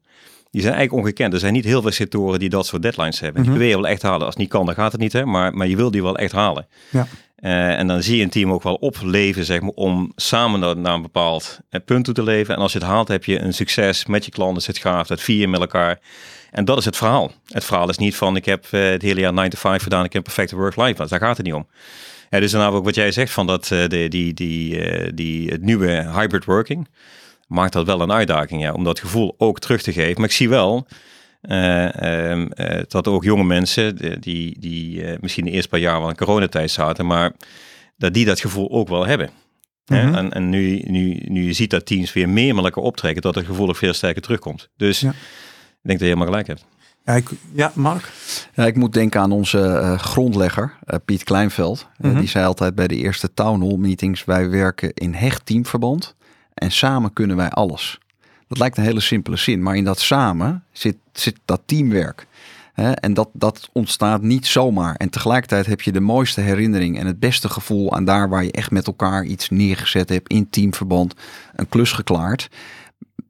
die 0.52 0.62
zijn 0.62 0.74
eigenlijk 0.74 1.06
ongekend. 1.06 1.34
Er 1.34 1.39
zijn 1.39 1.54
niet 1.54 1.66
heel 1.66 1.82
veel 1.82 1.92
sectoren 1.92 2.39
die 2.39 2.50
dat 2.50 2.66
soort 2.66 2.82
deadlines 2.82 3.20
hebben. 3.20 3.42
Mhm. 3.42 3.50
Die 3.50 3.60
wil 3.60 3.68
je 3.68 3.76
wel 3.76 3.88
echt 3.88 4.02
halen. 4.02 4.20
Als 4.20 4.30
het 4.30 4.38
niet 4.38 4.50
kan, 4.50 4.66
dan 4.66 4.76
gaat 4.76 4.92
het 4.92 5.02
niet. 5.02 5.13
Hè? 5.13 5.26
Maar, 5.26 5.54
maar 5.54 5.68
je 5.68 5.76
wil 5.76 5.92
die 5.92 6.04
wel 6.04 6.18
echt 6.18 6.32
halen. 6.32 6.68
Ja. 6.89 7.08
Eh, 7.36 7.80
en 7.80 7.88
dan 7.88 8.04
zie 8.04 8.18
je 8.18 8.24
een 8.24 8.30
team 8.30 8.52
ook 8.52 8.63
wel 8.63 8.76
opleven, 8.76 9.46
zeg 9.46 9.62
maar, 9.62 9.72
om 9.76 10.12
samen 10.16 10.60
naar, 10.60 10.78
naar 10.78 10.94
een 10.94 11.02
bepaald 11.02 11.60
eh, 11.70 11.82
punt 11.86 12.06
toe 12.06 12.13
te 12.13 12.24
leven. 12.24 12.56
En 12.56 12.62
als 12.62 12.74
je 12.74 12.80
het 12.80 12.88
haalt, 12.88 13.08
heb 13.08 13.24
je 13.24 13.39
een 13.39 13.54
succes 13.54 14.06
met 14.06 14.26
je 14.26 14.32
klanten. 14.32 14.56
Het 14.56 14.63
zit 14.63 14.78
gaaf, 14.78 15.08
dat 15.08 15.22
vier 15.22 15.39
je 15.39 15.48
met 15.48 15.60
elkaar. 15.60 16.00
En 16.54 16.66
dat 16.66 16.78
is 16.78 16.86
het 16.86 16.98
verhaal. 16.98 17.32
Het 17.48 17.66
verhaal 17.66 17.89
is 17.89 17.98
niet 17.98 18.16
van, 18.16 18.36
ik 18.36 18.46
heb 18.46 18.66
eh, 18.72 18.89
het 18.89 19.02
hele 19.02 19.20
jaar 19.20 19.34
9 19.34 19.50
to 19.50 19.58
5 19.58 19.84
gedaan, 19.84 20.06
ik 20.06 20.13
heb 20.13 20.28
een 20.28 20.34
perfecte 20.34 20.56
work-life 20.56 20.92
balance. 20.92 21.18
Daar 21.18 21.28
gaat 21.28 21.38
het 21.38 21.46
niet 21.46 21.56
om. 21.56 21.68
Ja, 22.30 22.39
dus 22.39 22.52
daarna 22.52 22.68
ook 22.68 22.84
wat 22.84 22.96
jij 22.96 23.12
zegt 23.12 23.32
van 23.32 23.48
dat, 23.48 23.72
eh, 23.72 23.88
de, 23.88 24.08
die, 24.08 24.34
die, 24.34 24.80
eh, 24.80 25.12
die, 25.16 25.50
het 25.50 25.62
nieuwe 25.62 25.88
hybrid 25.88 26.46
working, 26.46 26.88
maakt 27.48 27.74
dat 27.74 27.86
wel 27.86 28.02
een 28.02 28.12
uitdaging, 28.12 28.62
ja, 28.62 28.72
om 28.72 28.84
dat 28.84 29.00
gevoel 29.00 29.36
ook 29.38 29.60
terug 29.60 29.82
te 29.82 29.94
geven. 29.94 30.16
Maar 30.16 30.30
ik 30.30 30.36
zie 30.36 30.50
wel 30.50 30.88
eh, 31.42 32.30
ehm, 32.32 32.48
eh, 32.48 32.82
dat 32.88 33.08
ook 33.08 33.24
jonge 33.24 33.44
mensen, 33.44 34.22
die, 34.22 34.60
die 34.60 35.04
misschien 35.20 35.46
de 35.46 35.52
eerste 35.52 35.70
paar 35.70 35.80
jaar 35.80 36.00
wel 36.00 36.10
in 36.10 36.16
coronatijd 36.16 36.72
zaten, 36.72 37.06
maar 37.06 37.32
dat 37.98 38.13
die 38.13 38.26
dat 38.26 38.39
gevoel 38.39 38.72
ook 38.72 38.88
wel 38.88 39.06
hebben. 39.06 39.30
Mhm. 39.86 40.16
En, 40.16 40.32
en 40.32 40.50
nu, 40.50 40.82
nu, 40.86 41.22
nu 41.28 41.46
je 41.46 41.54
ziet 41.54 41.70
dat 41.70 41.86
teams 41.86 42.13
weer 42.13 42.30
meer 42.30 42.76
optrekken, 42.76 43.22
dat 43.22 43.36
het 43.36 43.46
gevoel 43.46 43.70
ook 43.70 43.76
veel 43.76 43.94
sterker 43.94 44.22
terugkomt. 44.22 44.70
Dus 44.76 45.00
Ja. 45.00 45.13
Ik 45.84 45.89
denk 45.89 46.00
dat 46.00 46.08
je 46.08 46.13
helemaal 46.15 46.28
gelijk 46.28 46.48
hebt. 46.48 46.65
Ja, 47.06 47.13
ik, 47.13 47.30
ja, 47.54 47.72
Mark? 47.76 48.12
Ja, 48.54 48.65
ik 48.65 48.76
moet 48.76 48.93
denken 48.93 49.22
aan 49.22 49.32
onze 49.32 49.60
eh, 49.67 50.00
grondlegger, 50.00 50.74
eh, 50.86 51.00
Piet 51.06 51.24
Kleinveld. 51.24 51.88
Eh, 51.98 52.10
Mhm. 52.12 52.19
die 52.19 52.28
zei 52.30 52.46
altijd 52.46 52.76
bij 52.76 52.88
de 52.88 52.96
eerste 52.96 53.34
town 53.34 53.62
hall 53.62 53.78
meetings, 53.78 54.26
wij 54.26 54.50
werken 54.50 54.93
in 54.93 55.13
hecht 55.13 55.46
teamverband 55.46 56.15
en 56.54 56.72
samen 56.72 57.13
kunnen 57.13 57.36
wij 57.38 57.50
alles. 57.50 58.00
Dat 58.48 58.58
lijkt 58.58 58.78
een 58.78 58.84
hele 58.84 59.00
simpele 59.00 59.38
zin, 59.38 59.63
maar 59.63 59.76
in 59.76 59.84
dat 59.84 60.00
samen 60.00 60.63
zit, 60.72 60.96
zit 61.13 61.39
dat 61.46 61.62
teamwerk. 61.65 62.28
Hè? 62.74 62.91
En 62.91 63.13
dat, 63.13 63.30
dat 63.34 63.69
ontstaat 63.74 64.22
niet 64.22 64.48
zomaar. 64.48 64.96
En 64.96 65.10
tegelijkertijd 65.10 65.65
heb 65.65 65.82
je 65.82 65.91
de 65.91 66.00
mooiste 66.00 66.41
herinnering 66.41 67.00
en 67.00 67.06
het 67.06 67.19
beste 67.19 67.50
gevoel 67.50 67.93
aan 67.96 68.06
daar 68.06 68.30
waar 68.30 68.43
je 68.43 68.52
echt 68.52 68.72
met 68.72 68.88
elkaar 68.88 69.24
iets 69.24 69.50
neergezet 69.50 70.10
hebt, 70.10 70.30
in 70.30 70.50
teamverband, 70.50 71.13
een 71.56 71.69
klus 71.69 71.91
geklaard. 71.91 72.50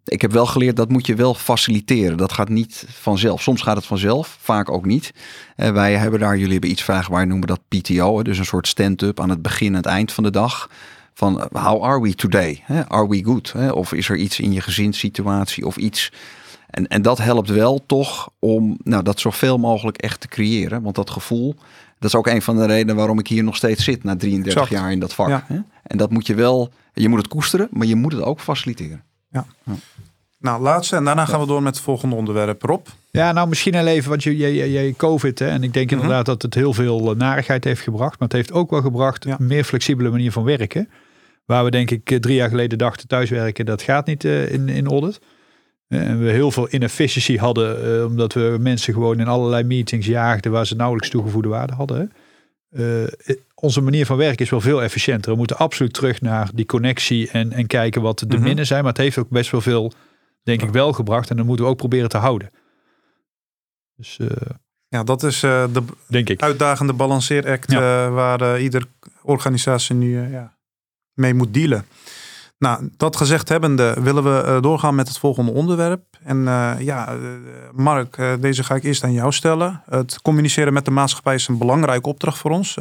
Ik 0.06 0.22
heb 0.22 0.32
wel 0.32 0.46
geleerd 0.46 0.76
dat 0.76 0.89
moet 0.89 1.06
je 1.06 1.16
wel 1.16 1.34
faciliteren. 1.34 2.18
Dat 2.18 2.32
gaat 2.32 2.50
niet 2.50 2.86
vanzelf. 2.89 3.42
Soms 3.42 3.62
gaat 3.62 3.76
het 3.76 3.86
vanzelf, 3.86 4.38
vaak 4.42 4.72
ook 4.72 4.86
niet. 4.86 5.13
Eh, 5.56 5.72
wij 5.72 5.96
hebben 5.96 6.20
daar, 6.20 6.38
jullie 6.38 6.52
hebben 6.52 6.70
iets 6.70 6.84
vragen, 6.84 7.13
wij 7.13 7.26
noemen 7.26 7.48
dat 7.48 7.62
PTO. 7.68 8.24
Dus 8.24 8.38
een 8.38 8.46
soort 8.46 8.68
stand-up 8.68 9.20
aan 9.20 9.30
het 9.30 9.42
begin 9.42 9.68
en 9.68 9.74
het 9.74 9.86
eind 9.86 10.12
van 10.12 10.24
de 10.24 10.32
dag. 10.32 10.70
Van 11.13 11.42
eh, 11.42 11.66
how 11.66 11.84
are 11.84 12.02
we 12.02 12.16
today? 12.16 12.63
Are 12.88 13.08
we 13.08 13.24
good? 13.24 13.54
Of 13.72 13.94
is 13.94 14.10
er 14.10 14.18
iets 14.18 14.39
in 14.39 14.52
je 14.52 14.62
gezinssituatie 14.62 15.66
of 15.66 15.78
iets 15.78 16.12
en, 16.74 16.88
en 16.88 17.02
dat 17.02 17.18
helpt 17.18 17.50
wel 17.50 17.86
toch 17.86 18.30
om 18.39 18.78
nou, 18.84 19.04
dat 19.04 19.20
zoveel 19.20 19.58
mogelijk 19.58 19.98
echt 19.98 20.22
te 20.22 20.28
creëren. 20.28 20.82
Want 20.82 20.96
dat 20.96 21.10
gevoel, 21.10 21.56
dat 22.00 22.10
is 22.10 22.16
ook 22.16 22.28
een 22.28 22.42
van 22.42 22.58
de 22.58 22.66
redenen 22.66 22.96
waarom 22.96 23.20
ik 23.20 23.28
hier 23.28 23.44
nog 23.44 23.56
steeds 23.56 23.84
zit 23.84 24.04
na 24.04 24.16
33 24.16 24.62
Exact. 24.62 24.82
jaar 24.82 24.92
in 24.92 25.00
dat 25.00 25.13
vak. 25.13 25.28
Ja. 25.28 25.46
En 25.84 25.98
dat 25.98 26.12
moet 26.12 26.28
je 26.28 26.36
wel, 26.36 26.70
je 26.94 27.10
moet 27.10 27.18
het 27.18 27.28
koesteren, 27.28 27.68
maar 27.72 27.88
je 27.88 27.96
moet 27.96 28.12
het 28.12 28.22
ook 28.22 28.39
faciliteren. 28.39 29.04
Nou, 30.39 30.62
laatste. 30.62 30.96
En 30.96 31.04
daarna 31.04 31.26
gaan 31.26 31.39
we 31.39 31.46
door 31.48 31.63
met 31.63 31.76
het 31.76 31.84
volgende 31.84 32.15
onderwerp. 32.15 32.62
Rob. 32.63 32.86
Ja, 33.12 33.32
nou 33.32 33.48
misschien 33.48 33.76
heel 33.76 33.88
even, 33.88 34.10
want 34.10 34.24
je, 34.24 34.38
je, 34.38 34.54
je, 34.54 34.72
je 34.72 34.96
COVID, 34.96 35.39
hè, 35.39 35.48
en 35.48 35.63
ik 35.63 35.74
denk 35.74 35.91
Mhm. 35.91 36.00
inderdaad 36.00 36.26
dat 36.26 36.41
het 36.41 36.54
heel 36.54 36.74
veel 36.74 37.12
eh, 37.12 37.17
narigheid 37.17 37.63
heeft 37.63 37.82
gebracht, 37.82 38.19
maar 38.19 38.28
het 38.28 38.38
heeft 38.38 38.52
ook 38.52 38.69
wel 38.69 38.82
gebracht 38.82 39.24
Ja. 39.24 39.36
een 39.39 39.48
meer 39.48 39.63
flexibele 39.63 40.10
manier 40.10 40.32
van 40.32 40.43
werken. 40.43 40.89
Waar 41.46 41.63
we 41.63 41.72
denk 41.72 41.91
ik 41.91 42.12
eh, 42.12 42.17
drie 42.19 42.36
jaar 42.36 42.50
geleden 42.50 42.78
dachten 42.78 43.08
thuiswerken, 43.08 43.65
dat 43.65 43.82
gaat 43.82 44.06
niet 44.06 44.26
eh, 44.26 44.52
in, 44.54 44.69
in 44.69 44.88
audit. 44.88 45.19
En 45.88 46.19
we 46.24 46.30
heel 46.32 46.52
veel 46.52 46.67
inefficiëntie 46.69 47.39
hadden, 47.39 48.06
omdat 48.06 48.34
we 48.34 48.58
mensen 48.60 48.93
gewoon 48.93 49.19
in 49.19 49.28
allerlei 49.28 49.63
meetings 49.63 50.08
jaagden 50.08 50.52
waar 50.52 50.65
ze 50.67 50.76
nauwelijks 50.76 51.10
toegevoegde 51.10 51.50
waarde 51.50 51.74
hadden. 51.74 51.98
hè. 52.00 52.06
Eh, 52.74 53.04
eh, 53.04 53.10
onze 53.56 53.82
manier 53.82 54.06
van 54.06 54.18
werken 54.18 54.46
is 54.46 54.50
wel 54.52 54.62
veel 54.62 54.84
efficiënter. 54.84 55.32
We 55.32 55.38
moeten 55.38 55.58
absoluut 55.58 55.94
terug 55.94 56.22
naar 56.22 56.50
die 56.54 56.66
connectie 56.66 57.30
en, 57.30 57.52
en 57.52 57.68
kijken 57.68 58.02
wat 58.02 58.20
de 58.20 58.26
Mhm. 58.28 58.44
minnen 58.44 58.66
zijn. 58.66 58.84
Maar 58.84 58.92
het 58.94 59.02
heeft 59.02 59.18
ook 59.18 59.30
best 59.30 59.52
wel 59.52 59.62
veel, 59.62 59.94
denk 60.44 60.62
ik, 60.62 60.70
wel 60.70 60.94
gebracht. 60.94 61.30
En 61.30 61.38
dat 61.38 61.46
moeten 61.46 61.66
we 61.66 61.72
ook 61.72 61.78
proberen 61.78 62.10
te 62.10 62.18
houden. 62.18 62.50
Dus 63.96 64.20
eh, 64.20 64.28
Ja, 64.88 65.04
dat 65.04 65.24
is 65.24 65.40
de 65.40 65.84
denk 66.08 66.30
ik. 66.30 66.42
uitdagende 66.42 66.94
balanceeract 66.94 67.72
Ja. 67.72 68.10
waar 68.10 68.60
ieder 68.62 68.84
organisatie 69.22 69.96
nu 69.96 70.30
ja, 70.32 70.58
mee 71.14 71.34
moet 71.34 71.54
dealen. 71.54 71.86
Nou, 72.63 72.89
dat 72.97 73.15
gezegd 73.15 73.49
hebbende 73.49 73.95
willen 74.02 74.23
we 74.23 74.41
eh, 74.41 74.62
doorgaan 74.62 74.95
met 74.95 75.08
het 75.08 75.17
volgende 75.17 75.52
onderwerp. 75.52 76.04
En 76.23 76.47
eh, 76.47 76.71
ja, 76.80 77.08
eh, 77.08 77.17
Mark, 77.71 78.17
deze 78.39 78.63
ga 78.63 78.76
ik 78.76 78.84
eerst 78.84 79.04
aan 79.04 79.13
jou 79.13 79.32
stellen. 79.32 79.82
Het 79.89 80.21
communiceren 80.21 80.73
met 80.73 80.86
de 80.86 80.91
maatschappij 80.91 81.36
is 81.36 81.47
een 81.47 81.58
belangrijke 81.58 82.10
opdracht 82.10 82.38
voor 82.38 82.52
ons. 82.52 82.73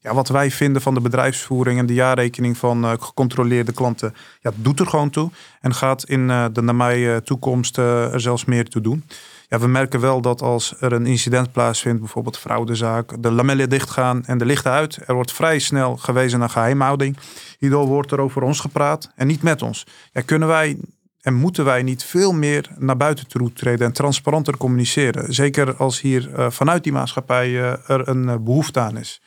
Ja, 0.00 0.14
wat 0.14 0.28
wij 0.28 0.50
vinden 0.50 0.82
van 0.82 0.94
de 0.94 1.00
bedrijfsvoering 1.00 1.78
en 1.78 1.86
de 1.86 1.94
jaarrekening 1.94 2.56
van 2.56 2.84
gecontroleerde 3.00 3.72
klanten, 3.72 4.14
ja, 4.40 4.50
doet 4.54 4.80
er 4.80 4.86
gewoon 4.86 5.10
toe. 5.10 5.30
En 5.60 5.74
gaat 5.74 6.04
in 6.04 6.26
de 6.26 6.62
nabije 6.62 7.22
toekomst 7.22 7.76
er 7.76 8.20
zelfs 8.20 8.44
meer 8.44 8.68
toe 8.68 8.82
doen. 8.82 9.04
Ja, 9.50 9.58
we 9.58 9.66
merken 9.66 10.00
wel 10.00 10.20
dat 10.20 10.42
als 10.42 10.74
er 10.80 10.92
een 10.92 11.06
incident 11.06 11.52
plaatsvindt, 11.52 12.00
bijvoorbeeld 12.00 12.38
fraudezaak, 12.38 13.22
de 13.22 13.30
lamellen 13.30 13.68
dichtgaan 13.68 14.24
en 14.24 14.38
de 14.38 14.44
lichten 14.44 14.70
uit, 14.70 14.98
er 15.06 15.14
wordt 15.14 15.32
vrij 15.32 15.58
snel 15.58 15.96
gewezen 15.96 16.38
naar 16.38 16.48
geheimhouding. 16.48 17.16
Hierdoor 17.58 17.86
wordt 17.86 18.10
er 18.10 18.20
over 18.20 18.42
ons 18.42 18.60
gepraat 18.60 19.12
en 19.14 19.26
niet 19.26 19.42
met 19.42 19.62
ons. 19.62 19.86
Ja, 20.12 20.20
kunnen 20.20 20.48
wij 20.48 20.78
en 21.20 21.34
moeten 21.34 21.64
wij 21.64 21.82
niet 21.82 22.04
veel 22.04 22.32
meer 22.32 22.70
naar 22.78 22.96
buiten 22.96 23.26
toe 23.26 23.52
treden 23.52 23.86
en 23.86 23.92
transparanter 23.92 24.56
communiceren? 24.56 25.34
Zeker 25.34 25.76
als 25.76 26.00
hier 26.00 26.34
eh, 26.34 26.50
vanuit 26.50 26.82
die 26.82 26.92
maatschappij 26.92 27.46
eh, 27.46 27.90
er 27.90 28.08
een 28.08 28.28
eh, 28.28 28.36
behoefte 28.36 28.80
aan 28.80 28.96
is. 28.96 29.20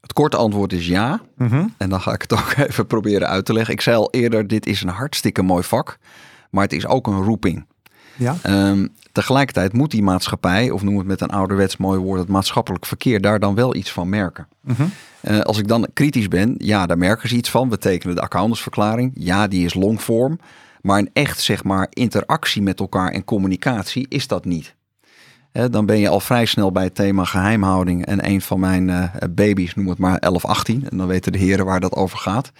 Het 0.00 0.12
korte 0.12 0.36
antwoord 0.36 0.72
is 0.72 0.86
ja. 0.86 1.20
Mhm. 1.36 1.66
En 1.76 1.88
dan 1.88 2.00
ga 2.00 2.12
ik 2.12 2.22
het 2.22 2.32
ook 2.32 2.54
even 2.68 2.86
proberen 2.86 3.28
uit 3.28 3.44
te 3.44 3.52
leggen. 3.52 3.74
Ik 3.74 3.80
zei 3.80 3.96
al 3.96 4.10
eerder, 4.10 4.46
dit 4.46 4.66
is 4.66 4.82
een 4.82 4.88
hartstikke 4.88 5.42
mooi 5.42 5.62
vak. 5.62 5.98
Maar 6.50 6.62
het 6.62 6.72
is 6.72 6.86
ook 6.86 7.06
een 7.06 7.22
roeping. 7.22 7.66
Ja. 8.16 8.36
Ehm, 8.42 8.86
tegelijkertijd 9.12 9.72
moet 9.72 9.90
die 9.90 10.02
maatschappij, 10.02 10.70
of 10.70 10.82
noem 10.82 10.98
het 10.98 11.06
met 11.06 11.20
een 11.20 11.30
ouderwets 11.30 11.76
mooi 11.76 11.98
woord, 11.98 12.20
het 12.20 12.28
maatschappelijk 12.28 12.86
verkeer, 12.86 13.20
daar 13.20 13.38
dan 13.38 13.54
wel 13.54 13.74
iets 13.74 13.92
van 13.92 14.08
merken. 14.08 14.48
Mhm. 14.60 14.84
Eh, 15.20 15.40
als 15.40 15.58
ik 15.58 15.68
dan 15.68 15.86
kritisch 15.92 16.28
ben, 16.28 16.54
ja, 16.58 16.86
daar 16.86 16.98
merken 16.98 17.28
ze 17.28 17.36
iets 17.36 17.50
van. 17.50 17.70
We 17.70 17.78
tekenen 17.78 18.14
de 18.14 18.20
accountantsverklaring. 18.20 19.12
Ja, 19.14 19.48
die 19.48 19.64
is 19.64 19.74
longform. 19.74 20.38
Maar 20.82 20.98
een 20.98 21.10
echt, 21.12 21.40
zeg 21.40 21.64
maar, 21.64 21.86
interactie 21.90 22.62
met 22.62 22.80
elkaar 22.80 23.10
en 23.10 23.24
communicatie 23.24 24.06
is 24.08 24.26
dat 24.26 24.44
niet. 24.44 24.74
Dan 25.70 25.86
ben 25.86 25.98
je 25.98 26.08
al 26.08 26.20
vrij 26.20 26.44
snel 26.44 26.72
bij 26.72 26.84
het 26.84 26.94
thema 26.94 27.24
geheimhouding. 27.24 28.06
En 28.06 28.28
een 28.28 28.40
van 28.40 28.60
mijn 28.60 28.90
eh, 28.90 29.02
baby's, 29.30 29.74
noem 29.74 29.88
het 29.88 29.98
maar 29.98 30.18
11, 30.18 30.44
18. 30.44 30.88
En 30.90 30.96
dan 30.96 31.06
weten 31.06 31.32
de 31.32 31.38
heren 31.38 31.64
waar 31.64 31.80
dat 31.80 31.92
over 31.92 32.18
gaat. 32.18 32.52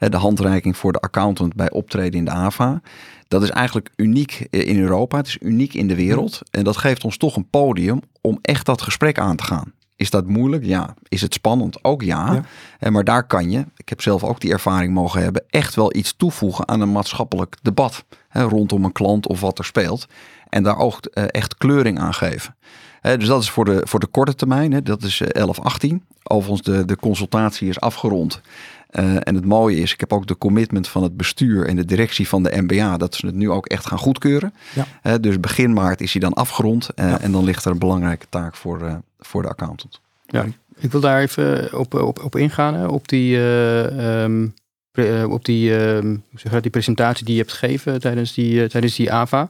Hè, 0.00 0.08
de 0.08 0.16
handreiking 0.16 0.76
voor 0.76 0.92
de 0.92 1.00
accountant 1.00 1.54
bij 1.54 1.70
optreden 1.70 2.18
in 2.18 2.24
de 2.24 2.30
AVA. 2.30 2.80
Dat 3.28 3.42
is 3.42 3.50
eigenlijk 3.50 3.90
uniek 3.96 4.46
eh, 4.50 4.66
in 4.68 4.80
Europa. 4.80 5.16
Het 5.16 5.26
is 5.26 5.38
uniek 5.40 5.74
in 5.74 5.88
de 5.88 5.94
wereld. 5.94 6.40
En 6.50 6.64
dat 6.64 6.76
geeft 6.76 7.04
ons 7.04 7.16
toch 7.16 7.36
een 7.36 7.48
podium 7.50 8.00
om 8.20 8.38
echt 8.42 8.66
dat 8.66 8.82
gesprek 8.82 9.18
aan 9.18 9.36
te 9.36 9.44
gaan. 9.44 9.72
Is 9.96 10.10
dat 10.10 10.26
moeilijk? 10.26 10.64
Ja. 10.64 10.94
Is 11.08 11.20
het 11.20 11.34
spannend? 11.34 11.84
Ook 11.84 12.02
ja. 12.02 12.32
Ja. 12.32 12.42
Eh, 12.78 12.90
Maar 12.90 13.04
daar 13.04 13.26
kan 13.26 13.50
je, 13.50 13.64
ik 13.76 13.88
heb 13.88 14.00
zelf 14.00 14.24
ook 14.24 14.40
die 14.40 14.52
ervaring 14.52 14.94
mogen 14.94 15.22
hebben, 15.22 15.44
echt 15.50 15.74
wel 15.74 15.96
iets 15.96 16.14
toevoegen 16.16 16.68
aan 16.68 16.80
een 16.80 16.92
maatschappelijk 16.92 17.56
debat. 17.62 18.04
Hè, 18.28 18.42
rondom 18.42 18.84
een 18.84 18.92
klant 18.92 19.26
of 19.26 19.40
wat 19.40 19.58
er 19.58 19.64
speelt. 19.64 20.06
En 20.48 20.62
daar 20.62 20.78
ook 20.78 21.06
eh, 21.06 21.24
echt 21.26 21.56
kleuring 21.56 21.98
aan 21.98 22.14
geven. 22.14 22.54
Dus 23.00 23.26
dat 23.26 23.42
is 23.42 23.50
voor 23.50 23.64
de, 23.64 23.80
voor 23.84 24.00
de 24.00 24.06
korte 24.06 24.34
termijn. 24.34 24.72
Hè, 24.72 24.82
dat 24.82 25.02
is 25.02 25.20
eh, 25.20 25.28
11, 25.28 25.60
18. 25.60 26.04
Overigens, 26.22 26.62
de, 26.62 26.84
de 26.84 26.96
consultatie 26.96 27.68
is 27.68 27.80
afgerond. 27.80 28.40
Eh, 28.90 29.14
en 29.20 29.34
het 29.34 29.44
mooie 29.44 29.76
is, 29.76 29.92
ik 29.92 30.00
heb 30.00 30.12
ook 30.12 30.26
de 30.26 30.38
commitment 30.38 30.88
van 30.88 31.02
het 31.02 31.16
bestuur 31.16 31.66
en 31.66 31.76
de 31.76 31.84
directie 31.84 32.28
van 32.28 32.42
de 32.42 32.62
MBA 32.62 32.96
dat 32.96 33.14
ze 33.14 33.26
het 33.26 33.34
nu 33.34 33.50
ook 33.50 33.66
echt 33.66 33.86
gaan 33.86 33.98
goedkeuren. 33.98 34.54
Ja. 34.74 34.86
Eh, 35.02 35.14
dus 35.20 35.40
begin 35.40 35.72
maart 35.72 36.00
is 36.00 36.12
hij 36.12 36.20
dan 36.20 36.32
afgerond. 36.32 36.88
eh, 36.94 37.08
Ja. 37.08 37.20
En 37.20 37.32
dan 37.32 37.44
ligt 37.44 37.64
er 37.64 37.70
een 37.70 37.78
belangrijke 37.78 38.26
taak 38.28 38.54
voor, 38.56 38.82
eh, 38.86 38.94
voor 39.18 39.42
de 39.42 39.48
accountant. 39.48 40.00
Ik 40.78 40.92
wil 40.92 41.00
daar 41.00 41.20
even 41.20 41.78
op, 41.78 41.94
op, 41.94 42.24
op 42.24 42.36
ingaan, 42.36 42.74
hè, 42.74 42.86
op 42.86 43.08
die, 43.08 43.36
eh, 43.36 44.22
ehm, 44.24 44.46
pre- 44.90 45.26
op 45.28 45.44
die, 45.44 45.76
ehm, 45.78 46.06
hoe 46.06 46.18
zeg 46.32 46.42
je 46.42 46.48
dat, 46.50 46.62
die 46.62 46.70
presentatie 46.70 47.24
die 47.24 47.34
je 47.34 47.40
hebt 47.40 47.52
gegeven 47.52 48.00
tijdens 48.00 48.34
die, 48.34 48.68
tijdens 48.68 48.96
die 48.96 49.12
AVA. 49.12 49.48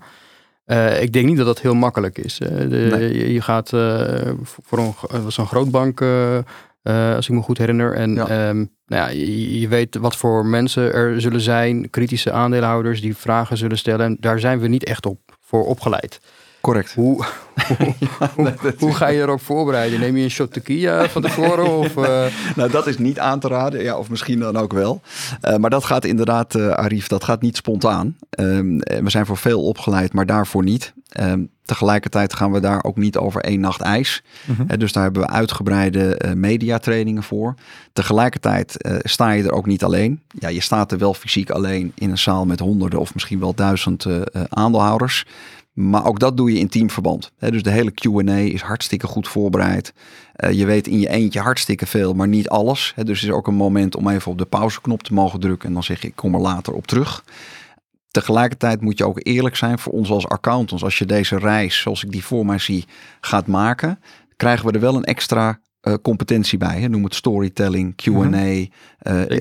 Eh, 0.65 1.03
ik 1.03 1.13
denk 1.13 1.27
niet 1.27 1.37
dat 1.37 1.47
dat 1.47 1.61
heel 1.61 1.75
makkelijk 1.75 2.19
is. 2.19 2.39
hè. 2.39 2.69
De, 2.69 2.77
Nee. 2.97 3.15
je, 3.19 3.33
je 3.33 3.41
gaat 3.41 3.73
eh, 3.73 4.31
voor 4.43 4.79
een, 4.79 5.23
was 5.25 5.37
een 5.37 5.47
grootbank, 5.47 6.01
eh, 6.01 6.39
als 7.15 7.29
ik 7.29 7.35
me 7.35 7.43
goed 7.43 7.59
herinner. 7.59 7.95
En 7.95 8.15
Ja. 8.15 8.29
ehm, 8.29 8.65
nou 8.91 9.03
ja, 9.03 9.09
je, 9.09 9.61
je 9.61 9.69
weet 9.69 9.97
wat 9.97 10.17
voor 10.17 10.47
mensen 10.47 10.93
er 10.93 11.21
zullen 11.21 11.41
zijn, 11.41 11.91
kritische 11.91 12.33
aandeelhouders 12.33 13.01
die 13.01 13.17
vragen 13.17 13.57
zullen 13.57 13.79
stellen. 13.79 14.07
En 14.07 14.17
daar 14.21 14.41
zijn 14.41 14.59
we 14.61 14.69
niet 14.69 14.85
echt 14.85 15.07
op 15.07 15.19
voor 15.41 15.67
opgeleid. 15.67 16.21
Correct. 16.61 16.95
Hoe, 16.95 17.25
hoe, 17.69 17.95
hoe, 18.35 18.75
hoe 18.79 18.95
ga 18.95 19.09
je 19.09 19.21
erop 19.21 19.41
voorbereiden? 19.41 20.01
Neem 20.01 20.17
je 20.17 20.23
een 20.23 20.31
shot 20.31 20.53
tequila 20.53 21.09
van 21.09 21.23
tevoren? 21.23 21.79
Of, 21.79 21.97
eh, 21.97 22.27
Nou, 22.57 22.71
dat 22.71 22.87
is 22.87 22.99
niet 22.99 23.19
aan 23.19 23.41
te 23.41 23.49
raden. 23.49 23.83
Ja, 23.83 23.99
of 23.99 24.11
misschien 24.11 24.39
dan 24.39 24.57
ook 24.57 24.73
wel. 24.73 25.01
Eh, 25.41 25.57
maar 25.57 25.71
dat 25.71 25.85
gaat 25.85 26.05
inderdaad, 26.05 26.55
eh 26.55 26.71
Arif, 26.71 27.07
dat 27.07 27.25
gaat 27.25 27.43
niet 27.43 27.57
spontaan. 27.57 28.17
Ehm, 28.31 28.81
eh, 28.81 29.03
we 29.03 29.11
zijn 29.11 29.27
voor 29.27 29.37
veel 29.37 29.63
opgeleid, 29.63 30.13
maar 30.13 30.27
daarvoor 30.27 30.63
niet. 30.63 30.93
Ehm, 31.09 31.45
tegelijkertijd 31.71 32.35
gaan 32.35 32.53
we 32.53 32.61
daar 32.61 32.85
ook 32.85 32.97
niet 32.97 33.17
over 33.17 33.41
één 33.41 33.61
nacht 33.61 33.81
ijs. 33.81 34.23
Mhm. 34.45 34.79
Dus 34.79 34.93
daar 34.93 35.03
hebben 35.03 35.23
we 35.23 35.29
uitgebreide 35.29 36.15
eh, 36.15 36.33
mediatrainingen 36.33 37.23
voor. 37.23 37.55
Tegelijkertijd 37.93 38.83
eh, 38.83 38.97
sta 39.03 39.31
je 39.31 39.43
er 39.43 39.53
ook 39.53 39.67
niet 39.67 39.85
alleen. 39.85 40.21
Ja, 40.39 40.49
je 40.49 40.61
staat 40.61 40.93
er 40.93 40.99
wel 40.99 41.15
fysiek 41.15 41.51
alleen 41.51 41.93
in 41.95 42.11
een 42.11 42.19
zaal 42.19 42.47
met 42.47 42.61
honderden 42.61 43.01
of 43.01 43.15
misschien 43.15 43.41
wel 43.41 43.55
duizend 43.55 44.05
eh, 44.05 44.21
aandeelhouders. 44.49 45.27
Maar 45.73 46.07
ook 46.07 46.19
dat 46.19 46.37
doe 46.37 46.53
je 46.53 46.59
in 46.59 46.69
teamverband. 46.69 47.33
Dus 47.39 47.63
de 47.63 47.71
hele 47.71 47.91
Q&A 47.91 48.37
is 48.37 48.63
hartstikke 48.63 49.07
goed 49.07 49.29
voorbereid. 49.29 49.93
Je 50.51 50.67
weet 50.67 50.87
in 50.87 51.01
je 51.01 51.09
eentje 51.09 51.41
hartstikke 51.41 51.87
veel, 51.87 52.15
maar 52.15 52.29
niet 52.29 52.49
alles. 52.49 52.95
Dus 52.97 53.23
er 53.23 53.29
is 53.29 53.35
ook 53.35 53.47
een 53.47 53.55
moment 53.55 53.97
om 53.97 54.09
even 54.09 54.33
op 54.33 54.39
de 54.39 54.45
pauzeknop 54.45 55.03
te 55.03 55.15
mogen 55.15 55.41
drukken. 55.41 55.69
En 55.69 55.75
dan 55.75 55.83
zeg 55.83 56.03
je, 56.03 56.09
ik 56.09 56.17
kom 56.17 56.35
er 56.35 56.41
later 56.41 56.73
op 56.73 56.87
terug. 56.87 57.25
Tegelijkertijd 58.11 58.81
moet 58.81 58.99
je 58.99 59.07
ook 59.07 59.21
eerlijk 59.23 59.57
zijn 59.57 59.79
voor 59.79 59.93
ons 59.93 60.11
als 60.11 60.29
accountants. 60.29 60.83
Als 60.83 60.99
je 60.99 61.07
deze 61.07 61.39
reis, 61.39 61.81
zoals 61.81 62.05
ik 62.05 62.13
die 62.13 62.25
voor 62.25 62.47
mij 62.47 62.59
zie, 62.59 62.85
gaat 63.21 63.47
maken, 63.47 64.01
krijgen 64.37 64.67
we 64.67 64.73
er 64.73 64.81
wel 64.81 64.95
een 64.95 65.05
extra 65.05 65.61
eh, 65.81 65.95
competentie 66.03 66.59
bij. 66.59 66.81
Hè? 66.81 66.89
Noem 66.89 67.05
het 67.05 67.15
storytelling, 67.15 67.97
Q&A, 67.97 68.11
Mhm. 68.13 68.35
eh, 68.35 68.67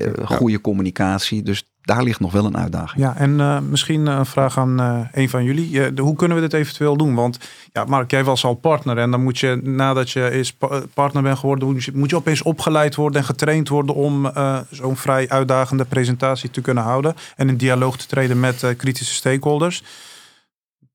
eh, 0.06 0.12
goede 0.26 0.60
communicatie. 0.60 1.42
Dus 1.42 1.64
daar 1.82 2.02
ligt 2.02 2.20
nog 2.20 2.32
wel 2.32 2.44
een 2.44 2.56
uitdaging. 2.56 3.02
Ja, 3.02 3.16
en 3.16 3.68
misschien 3.70 4.06
een 4.06 4.26
vraag 4.26 4.58
aan 4.58 4.78
een 5.12 5.28
van 5.28 5.44
jullie. 5.44 5.92
De- 5.94 6.02
hoe 6.02 6.16
kunnen 6.16 6.36
we 6.36 6.42
dit 6.42 6.52
eventueel 6.52 6.96
doen? 6.96 7.14
Want 7.14 7.38
ja, 7.72 7.84
Mark, 7.84 8.10
jij 8.10 8.24
was 8.24 8.44
al 8.44 8.54
partner. 8.54 8.98
En 8.98 9.10
dan 9.10 9.22
moet 9.22 9.38
je, 9.38 9.60
nadat 9.62 10.10
je 10.10 10.30
eens 10.30 10.52
pa- 10.52 10.68
eh, 10.68 10.78
partner 10.94 11.22
bent 11.22 11.38
geworden, 11.38 11.68
moet 11.72 11.84
je, 11.84 11.92
moet 11.94 12.10
je 12.10 12.16
opeens 12.16 12.42
opgeleid 12.42 12.94
worden 12.94 13.20
en 13.20 13.26
getraind 13.26 13.68
worden 13.68 13.94
om 13.94 14.30
zo'n 14.70 14.96
vrij 14.96 15.28
uitdagende 15.28 15.84
presentatie 15.84 16.50
te 16.50 16.60
kunnen 16.60 16.82
houden. 16.84 17.14
En 17.36 17.48
in 17.48 17.56
dialoog 17.56 17.96
te 17.96 18.06
treden 18.06 18.40
met 18.40 18.74
kritische 18.76 19.14
stakeholders. 19.14 19.82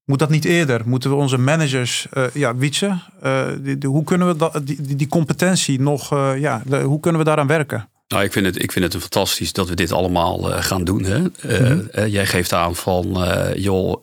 Moet 0.06 0.20
dat 0.20 0.30
niet 0.30 0.46
eerder? 0.46 0.82
Moeten 0.86 1.10
we 1.10 1.16
onze 1.16 1.38
managers, 1.38 2.08
uh, 2.14 2.24
ja, 2.34 2.56
Wietse, 2.56 3.00
uh, 3.24 3.48
die, 3.60 3.78
hoe 3.90 4.04
kunnen 4.04 4.28
we 4.28 4.36
dat, 4.36 4.62
die, 4.64 4.96
die 4.96 5.08
competentie 5.08 5.82
nog, 5.82 6.14
uh, 6.14 6.40
ja, 6.40 6.62
de, 6.66 6.82
hoe 6.82 7.00
kunnen 7.00 7.22
we 7.22 7.28
daaraan 7.28 7.48
werken? 7.48 7.90
Nou, 8.08 8.24
ik 8.24 8.32
vind 8.32 8.46
het, 8.46 8.64
ik 8.64 8.72
vind 8.72 8.94
het 8.94 9.02
fantastisch 9.02 9.54
dat 9.54 9.70
we 9.70 9.76
dit 9.76 9.92
allemaal 9.92 10.40
gaan 10.42 10.84
doen. 10.84 11.04
Hè? 11.04 11.20
Mm 11.20 11.32
-hmm. 11.42 12.08
jij 12.08 12.26
geeft 12.26 12.54
aan 12.54 12.76
van, 12.76 13.26
joh, 13.56 14.02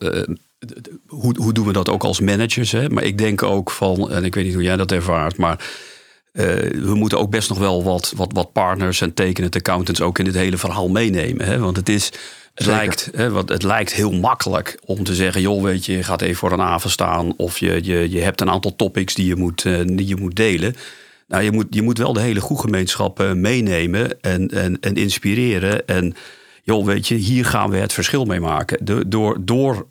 hoe, 1.07 1.35
hoe 1.37 1.53
doen 1.53 1.65
we 1.65 1.73
dat 1.73 1.89
ook 1.89 2.03
als 2.03 2.19
managers? 2.19 2.71
Hè? 2.71 2.89
Maar 2.89 3.03
ik 3.03 3.17
denk 3.17 3.43
ook 3.43 3.71
van, 3.71 4.11
en 4.11 4.23
ik 4.23 4.35
weet 4.35 4.45
niet 4.45 4.53
hoe 4.53 4.63
jij 4.63 4.77
dat 4.77 4.91
ervaart, 4.91 5.37
maar 5.37 5.69
we 6.31 6.93
moeten 6.95 7.19
ook 7.19 7.29
best 7.29 7.49
nog 7.49 7.57
wel 7.57 7.83
wat, 7.83 8.13
wat, 8.15 8.31
wat 8.33 8.51
partners 8.51 9.01
en 9.01 9.13
tekenend 9.13 9.55
accountants 9.55 10.01
ook 10.01 10.19
in 10.19 10.25
dit 10.25 10.35
hele 10.35 10.57
verhaal 10.57 10.89
meenemen. 10.89 11.45
Hè? 11.45 11.59
Want 11.59 11.75
het 11.75 11.89
is 11.89 12.11
het 12.53 12.65
lijkt, 12.65 13.09
hè, 13.15 13.29
want 13.29 13.49
het 13.49 13.63
lijkt 13.63 13.93
heel 13.93 14.11
makkelijk 14.11 14.79
om 14.85 15.03
te 15.03 15.15
zeggen: 15.15 15.41
joh, 15.41 15.63
weet 15.63 15.85
je, 15.85 15.91
je 15.91 16.03
gaat 16.03 16.21
even 16.21 16.35
voor 16.35 16.51
een 16.51 16.61
avond 16.61 16.93
staan. 16.93 17.33
Of 17.37 17.57
je, 17.57 17.79
je, 17.83 18.09
je 18.09 18.19
hebt 18.19 18.41
een 18.41 18.49
aantal 18.49 18.75
topics 18.75 19.13
die 19.13 19.25
je 19.25 19.35
moet, 19.35 19.63
uh, 19.63 19.79
die 19.85 20.07
je 20.07 20.15
moet 20.15 20.35
delen. 20.35 20.75
Nou, 21.27 21.43
je 21.43 21.51
moet, 21.51 21.65
je 21.69 21.81
moet 21.81 21.97
wel 21.97 22.13
de 22.13 22.21
hele 22.21 22.41
groepgemeenschap 22.41 23.21
uh, 23.21 23.31
meenemen 23.31 24.21
en, 24.21 24.49
en, 24.49 24.79
en 24.79 24.95
inspireren. 24.95 25.87
En 25.87 26.15
joh, 26.63 26.85
weet 26.85 27.07
je, 27.07 27.15
hier 27.15 27.45
gaan 27.45 27.69
we 27.69 27.77
het 27.77 27.93
verschil 27.93 28.25
mee 28.25 28.39
maken. 28.39 28.85
De, 28.85 29.07
door, 29.07 29.37
door, 29.41 29.87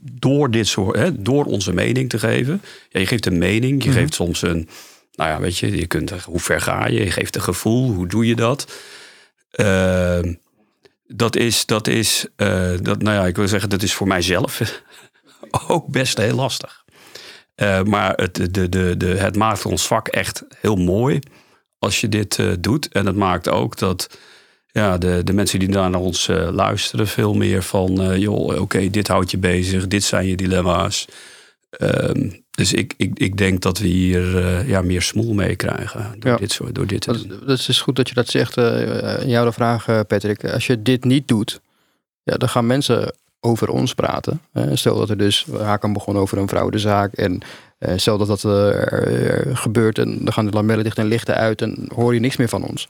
door, 0.00 0.50
dit 0.50 0.66
soort, 0.66 0.96
hè, 0.96 1.22
door 1.22 1.44
onze 1.44 1.72
mening 1.72 2.08
te 2.08 2.18
geven. 2.18 2.62
Ja, 2.88 3.00
je 3.00 3.06
geeft 3.06 3.26
een 3.26 3.38
mening, 3.38 3.82
je 3.82 3.88
mm 3.88 3.94
-hmm. 3.94 4.02
geeft 4.02 4.14
soms 4.14 4.42
een. 4.42 4.68
Nou 5.14 5.30
ja, 5.30 5.40
weet 5.40 5.58
je, 5.58 5.76
je 5.76 5.86
kunt, 5.86 6.10
hoe 6.10 6.40
ver 6.40 6.60
ga 6.60 6.86
je? 6.86 7.04
Je 7.04 7.10
geeft 7.10 7.34
een 7.34 7.42
gevoel, 7.42 7.92
hoe 7.92 8.06
doe 8.06 8.26
je 8.26 8.34
dat? 8.34 8.72
Uh, 9.56 10.18
dat 11.06 11.36
is, 11.36 11.66
dat 11.66 11.86
is 11.86 12.26
uh, 12.36 12.70
dat, 12.82 13.02
nou 13.02 13.16
ja, 13.16 13.26
ik 13.26 13.36
wil 13.36 13.48
zeggen, 13.48 13.70
dat 13.70 13.82
is 13.82 13.94
voor 13.94 14.06
mijzelf 14.06 14.80
ook 15.68 15.86
best 15.86 16.18
heel 16.18 16.34
lastig. 16.34 16.84
Uh, 17.56 17.82
maar 17.82 18.12
het, 18.16 18.34
de, 18.34 18.68
de, 18.68 18.96
de, 18.96 19.06
het 19.06 19.36
maakt 19.36 19.66
ons 19.66 19.86
vak 19.86 20.08
echt 20.08 20.44
heel 20.60 20.76
mooi 20.76 21.18
als 21.78 22.00
je 22.00 22.08
dit 22.08 22.38
uh, 22.38 22.52
doet. 22.60 22.88
En 22.88 23.06
het 23.06 23.16
maakt 23.16 23.48
ook 23.48 23.78
dat 23.78 24.18
ja, 24.66 24.98
de, 24.98 25.24
de 25.24 25.32
mensen 25.32 25.58
die 25.58 25.68
daar 25.68 25.90
naar 25.90 26.00
ons 26.00 26.26
luisteren 26.50 27.06
veel 27.06 27.34
meer 27.34 27.62
van... 27.62 28.18
joh, 28.18 28.60
oké, 28.60 28.90
dit 28.90 29.08
houdt 29.08 29.30
je 29.30 29.38
bezig, 29.38 29.86
dit 29.86 30.04
zijn 30.04 30.26
je 30.26 30.36
dilemma's. 30.36 31.08
Ehm, 31.70 32.30
dus 32.54 32.72
ik, 32.72 32.94
ik, 32.96 33.18
ik 33.18 33.36
denk 33.36 33.60
dat 33.60 33.78
we 33.78 33.86
hier 33.86 34.34
uh, 34.34 34.68
ja, 34.68 34.82
meer 34.82 35.02
smoel 35.02 35.34
mee 35.34 35.56
krijgen 35.56 36.14
door, 36.18 36.30
ja. 36.30 36.36
dit, 36.36 36.52
soort, 36.52 36.74
door 36.74 36.86
dit 36.86 37.00
te 37.00 37.26
dat, 37.26 37.46
dat 37.46 37.68
is 37.68 37.80
goed 37.80 37.96
dat 37.96 38.08
je 38.08 38.14
dat 38.14 38.28
zegt. 38.28 38.56
Uh, 38.56 39.20
in 39.20 39.28
jouw 39.28 39.52
vraag, 39.52 39.84
Patrick. 39.84 40.44
Als 40.44 40.66
je 40.66 40.82
dit 40.82 41.04
niet 41.04 41.28
doet, 41.28 41.60
ja, 42.22 42.36
dan 42.36 42.48
gaan 42.48 42.66
mensen 42.66 43.14
over 43.40 43.68
ons 43.68 43.94
praten. 43.94 44.40
stel 44.72 44.98
dat 44.98 45.10
er 45.10 45.18
dus, 45.18 45.46
Hakan 45.58 45.92
begon 45.92 46.16
over 46.16 46.38
een 46.38 46.48
vrouwenzaak. 46.48 47.12
En 47.12 47.40
stel 47.96 48.18
dat 48.18 48.26
dat 48.26 48.40
gebeurt 49.58 49.98
en 49.98 50.18
dan 50.24 50.32
gaan 50.32 50.46
de 50.46 50.52
lamellen 50.52 50.84
dicht 50.84 50.98
en 50.98 51.06
lichten 51.06 51.34
uit 51.34 51.62
en 51.62 51.88
hoor 51.94 52.14
je 52.14 52.20
niks 52.20 52.36
meer 52.36 52.48
van 52.48 52.64
ons. 52.64 52.88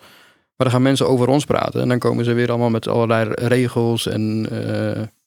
Maar 0.56 0.66
dan 0.66 0.70
gaan 0.70 0.82
mensen 0.82 1.08
over 1.08 1.28
ons 1.28 1.44
praten 1.44 1.80
en 1.80 1.88
dan 1.88 1.98
komen 1.98 2.24
ze 2.24 2.32
weer 2.32 2.48
allemaal 2.48 2.70
met 2.70 2.88
allerlei 2.88 3.30
regels. 3.34 4.06
En 4.06 4.48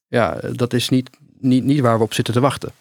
ja, 0.07 0.39
dat 0.51 0.73
is 0.73 0.89
niet, 0.89 1.09
niet, 1.39 1.63
niet 1.63 1.79
waar 1.79 1.97
we 1.97 2.03
op 2.03 2.13
zitten 2.13 2.33
te 2.33 2.39
wachten. 2.39 2.71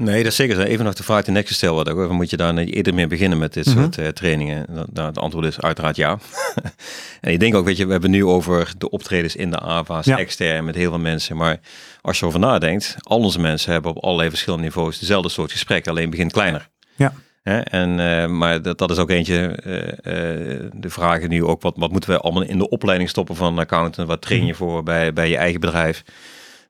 Nee, 0.00 0.22
dat 0.22 0.32
is 0.32 0.36
zeker. 0.36 0.60
Even 0.60 0.84
nog 0.84 0.94
de 0.94 1.02
vraag 1.02 1.24
die 1.24 1.34
net 1.34 1.46
gesteld 1.46 1.74
wordt. 1.74 1.90
Ook. 1.90 2.12
Moet 2.12 2.30
je 2.30 2.36
daar 2.36 2.56
eerder 2.56 2.94
mee 2.94 3.06
beginnen 3.06 3.38
met 3.38 3.52
dit 3.52 3.66
mm 3.66 3.72
-hmm. 3.72 3.82
soort 3.82 3.98
uh, 3.98 4.08
trainingen? 4.08 4.66
Nou, 4.92 5.08
het 5.08 5.18
antwoord 5.18 5.46
is 5.46 5.60
uiteraard 5.60 5.96
ja. 5.96 6.18
en 7.20 7.32
ik 7.32 7.40
denk 7.40 7.54
ook, 7.54 7.64
weet 7.64 7.76
je, 7.76 7.86
we 7.86 7.92
hebben 7.92 8.10
nu 8.10 8.24
over 8.24 8.72
de 8.78 8.90
optredens 8.90 9.36
in 9.36 9.50
de 9.50 9.58
AVA's, 9.58 10.04
ja. 10.04 10.18
extern, 10.18 10.64
met 10.64 10.74
heel 10.74 10.90
veel 10.90 10.98
mensen. 10.98 11.36
Maar 11.36 11.60
als 12.00 12.18
je 12.18 12.26
over 12.26 12.40
nadenkt, 12.40 12.96
al 12.98 13.18
onze 13.18 13.40
mensen 13.40 13.72
hebben 13.72 13.90
op 13.90 14.04
allerlei 14.04 14.28
verschillende 14.28 14.64
niveaus 14.64 14.98
dezelfde 14.98 15.28
soort 15.28 15.52
gesprekken, 15.52 15.92
alleen 15.92 16.10
begint 16.10 16.32
kleiner. 16.32 16.68
Ja. 16.96 17.12
En, 17.64 17.98
uh, 17.98 18.26
maar 18.26 18.62
dat, 18.62 18.78
dat 18.78 18.90
is 18.90 18.98
ook 18.98 19.10
eentje, 19.10 19.58
uh, 19.64 19.72
de 20.72 20.90
vragen 20.90 21.28
nu 21.28 21.44
ook, 21.44 21.62
wat, 21.62 21.74
wat 21.76 21.90
moeten 21.90 22.10
we 22.10 22.18
allemaal 22.18 22.42
in 22.42 22.58
de 22.58 22.68
opleiding 22.68 23.08
stoppen 23.08 23.36
van 23.36 23.58
accountant? 23.58 24.08
Wat 24.08 24.22
train 24.22 24.46
je 24.46 24.54
voor 24.54 24.82
bij, 24.82 25.12
bij 25.12 25.28
je 25.28 25.36
eigen 25.36 25.60
bedrijf? 25.60 26.04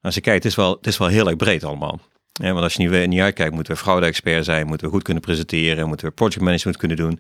Als 0.03 0.15
je 0.15 0.21
kijkt, 0.21 0.43
het 0.43 0.53
is 0.53 0.59
wel, 0.59 0.77
het 0.77 0.87
is 0.87 0.99
wel 0.99 1.09
heel 1.09 1.27
erg 1.27 1.37
breed 1.37 1.65
allemaal. 1.65 2.01
Ja, 2.33 2.53
want 2.53 2.63
als 2.63 2.75
je 2.75 2.89
niet, 2.89 3.09
niet 3.09 3.21
uitkijkt, 3.21 3.55
moeten 3.55 3.73
we 3.73 3.81
fraude-expert 3.81 4.45
zijn, 4.45 4.67
moeten 4.67 4.87
we 4.87 4.93
goed 4.93 5.03
kunnen 5.03 5.23
presenteren, 5.23 5.89
moeten 5.89 6.07
we 6.07 6.13
project 6.13 6.41
management 6.41 6.77
kunnen 6.77 6.97
doen. 6.97 7.19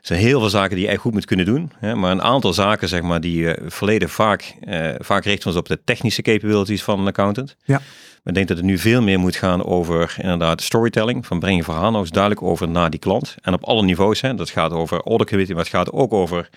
Er 0.00 0.06
zijn 0.06 0.20
heel 0.20 0.40
veel 0.40 0.48
zaken 0.48 0.76
die 0.76 0.84
je 0.84 0.90
echt 0.90 1.00
goed 1.00 1.12
moet 1.12 1.24
kunnen 1.24 1.46
doen. 1.46 1.72
Hè, 1.78 1.94
maar 1.94 2.10
een 2.10 2.22
aantal 2.22 2.52
zaken, 2.52 2.88
zeg 2.88 3.02
maar, 3.02 3.20
die 3.20 3.40
uh, 3.40 3.52
verleden 3.66 4.08
vaak, 4.08 4.54
uh, 4.68 4.90
vaak 4.98 5.24
richten 5.24 5.48
ons 5.48 5.58
op 5.58 5.68
de 5.68 5.84
technische 5.84 6.22
capabilities 6.22 6.82
van 6.82 7.00
een 7.00 7.06
accountant. 7.06 7.56
Ja. 7.64 7.80
Maar 8.28 8.32
ik 8.32 8.34
denk 8.34 8.48
dat 8.48 8.56
het 8.56 8.66
nu 8.66 8.78
veel 8.78 9.02
meer 9.02 9.18
moet 9.18 9.36
gaan 9.36 9.64
over 9.64 10.14
inderdaad 10.18 10.62
storytelling. 10.62 11.26
Van 11.26 11.38
breng 11.38 11.56
je 11.56 11.64
verhaal 11.64 11.90
nog 11.90 12.00
eens 12.00 12.10
duidelijk 12.10 12.42
over 12.42 12.68
naar 12.68 12.90
die 12.90 13.00
klant. 13.00 13.34
En 13.40 13.52
op 13.52 13.64
alle 13.64 13.82
niveaus. 13.82 14.20
Hè. 14.20 14.34
Dat 14.34 14.50
gaat 14.50 14.70
over 14.70 15.00
audit 15.02 15.28
committee, 15.28 15.54
maar 15.54 15.64
het 15.64 15.74
gaat 15.74 15.92
ook 15.92 16.12
over 16.12 16.48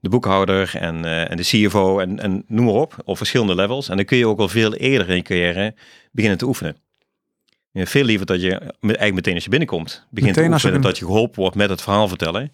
de 0.00 0.08
boekhouder 0.08 0.70
en, 0.74 1.04
uh, 1.04 1.30
en 1.30 1.36
de 1.36 1.42
CFO 1.42 1.98
en, 1.98 2.20
en 2.20 2.44
noem 2.46 2.64
maar 2.64 2.74
op. 2.74 2.96
Op 3.04 3.16
verschillende 3.16 3.54
levels. 3.54 3.88
En 3.88 3.96
dan 3.96 4.04
kun 4.04 4.18
je 4.18 4.26
ook 4.26 4.38
al 4.38 4.48
veel 4.48 4.74
eerder 4.74 5.08
in 5.08 5.16
je 5.16 5.22
carrière 5.22 5.74
beginnen 6.12 6.38
te 6.38 6.46
oefenen. 6.46 6.85
Ja, 7.76 7.86
veel 7.86 8.04
liever 8.04 8.26
dat 8.26 8.40
je 8.40 8.50
eigenlijk 8.80 9.14
meteen 9.14 9.34
als 9.34 9.44
je 9.44 9.50
binnenkomt 9.50 10.06
begint 10.10 10.36
meteen 10.36 10.50
te 10.50 10.54
oefenen, 10.54 10.80
dat 10.80 10.98
je 10.98 11.04
geholpen 11.04 11.40
wordt 11.40 11.56
met 11.56 11.70
het 11.70 11.82
verhaal 11.82 12.08
vertellen. 12.08 12.52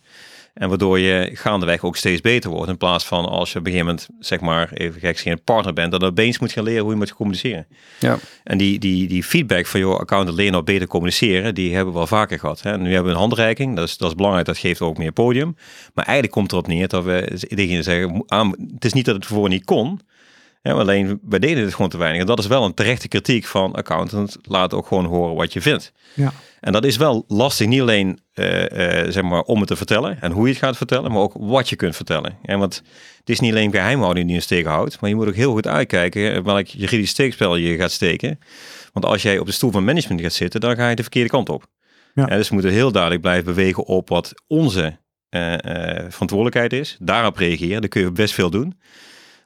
En 0.55 0.69
waardoor 0.69 0.99
je 0.99 1.31
gaandeweg 1.33 1.85
ook 1.85 1.97
steeds 1.97 2.21
beter 2.21 2.51
wordt. 2.51 2.71
In 2.71 2.77
plaats 2.77 3.05
van 3.05 3.25
als 3.25 3.53
je 3.53 3.59
op 3.59 3.67
een 3.67 3.73
gegeven 3.73 3.95
moment, 3.95 4.27
zeg 4.27 4.41
maar, 4.41 4.73
even 4.73 5.01
gek 5.01 5.19
geen 5.19 5.43
partner 5.45 5.73
bent, 5.73 5.93
dat 5.93 6.01
je 6.01 6.07
opeens 6.07 6.39
moet 6.39 6.53
gaan 6.53 6.65
leren 6.65 6.83
hoe 6.83 6.91
je 6.91 6.97
moet 6.97 7.15
communiceren. 7.15 7.67
Ja. 7.99 8.19
En 8.45 8.59
die, 8.59 8.79
die, 8.79 9.09
die 9.09 9.23
feedback 9.23 9.67
van 9.67 9.81
jouw 9.81 9.99
accountant 9.99 10.37
leren 10.37 10.53
nou 10.53 10.65
beter 10.65 10.87
communiceren, 10.87 11.55
die 11.55 11.75
hebben 11.75 11.93
we 11.93 11.99
wel 11.99 12.09
vaker 12.09 12.39
gehad. 12.39 12.63
Hè. 12.63 12.79
Nu 12.79 12.93
hebben 12.93 13.05
we 13.05 13.11
een 13.11 13.23
handreiking, 13.23 13.77
dat 13.77 13.89
is, 13.89 13.97
dat 13.97 14.09
is 14.09 14.15
belangrijk, 14.15 14.47
dat 14.47 14.59
geeft 14.59 14.81
ook 14.81 14.99
meer 14.99 15.13
podium. 15.13 15.57
Maar 15.95 16.05
eigenlijk 16.05 16.37
komt 16.37 16.53
erop 16.53 16.67
neer 16.67 16.89
dat 16.89 17.05
we 17.05 17.47
tegen 17.49 17.85
zeggen, 17.85 18.23
aan, 18.27 18.55
het 18.75 18.85
is 18.85 18.93
niet 18.93 19.05
dat 19.05 19.15
het 19.15 19.27
voor 19.27 19.49
niet 19.49 19.65
kon, 19.65 20.01
ja, 20.63 20.73
alleen 20.73 21.21
wij 21.23 21.39
deden 21.39 21.65
het 21.65 21.75
gewoon 21.75 21.91
te 21.91 21.99
weinig. 21.99 22.21
En 22.21 22.27
dat 22.27 22.39
is 22.39 22.47
wel 22.47 22.65
een 22.65 22.75
terechte 22.75 23.09
kritiek 23.09 23.45
van 23.45 23.73
accountant. 23.73 24.37
Laat 24.43 24.75
ook 24.75 24.87
gewoon 24.87 25.05
horen 25.05 25.35
wat 25.35 25.53
je 25.53 25.61
vindt. 25.61 25.93
Ja. 26.15 26.33
En 26.61 26.73
dat 26.73 26.85
is 26.85 26.97
wel 26.97 27.25
lastig, 27.29 27.67
niet 27.67 27.81
alleen 27.81 28.21
uh, 28.35 28.61
uh, 28.61 29.11
zeg 29.11 29.23
maar 29.23 29.43
om 29.43 29.59
het 29.59 29.69
te 29.69 29.77
vertellen 29.77 30.21
en 30.21 30.33
hoe 30.33 30.47
je 30.47 30.53
het 30.53 30.63
gaat 30.63 30.77
vertellen, 30.77 31.13
maar 31.13 31.21
ook 31.21 31.35
wat 31.39 31.69
je 31.69 31.77
kunt 31.77 31.97
vertellen. 31.97 32.39
En 32.43 32.59
want 32.59 32.83
het 33.19 33.29
is 33.29 33.41
niet 33.41 33.53
alleen 33.53 33.71
geheimhouding 33.71 34.27
die 34.27 34.37
je 34.37 34.45
tegenhoudt, 34.45 35.01
maar 35.01 35.11
je 35.11 35.17
moet 35.17 35.29
ook 35.29 35.35
heel 35.35 35.53
goed 35.53 35.67
uitkijken 35.67 36.45
welk 36.45 36.67
juridisch 36.67 37.11
steekspel 37.11 37.57
je 37.57 37.77
gaat 37.77 37.91
steken. 37.91 38.39
Want 38.93 39.05
als 39.05 39.23
jij 39.23 39.39
op 39.39 39.47
de 39.47 39.53
stoel 39.53 39.71
van 39.71 39.85
management 39.85 40.21
gaat 40.21 40.33
zitten, 40.33 40.61
dan 40.61 40.77
ga 40.77 40.89
je 40.89 40.97
de 40.97 41.03
verkeerde 41.03 41.29
kant 41.29 41.49
op. 41.49 41.67
Ja. 42.15 42.29
En 42.29 42.37
dus 42.37 42.49
we 42.49 42.55
moeten 42.55 42.73
heel 42.73 42.93
duidelijk 42.93 43.23
blijven 43.23 43.45
bewegen 43.45 43.85
op 43.85 44.09
wat 44.09 44.33
onze 44.47 44.99
uh, 45.31 45.55
verantwoordelijkheid 46.09 46.73
is. 46.73 46.97
Daarop 47.01 47.37
reageren, 47.37 47.81
daar 47.81 47.91
kun 47.91 48.03
je 48.03 48.13
best 48.13 48.35
veel 48.35 48.51
doen 48.51 48.75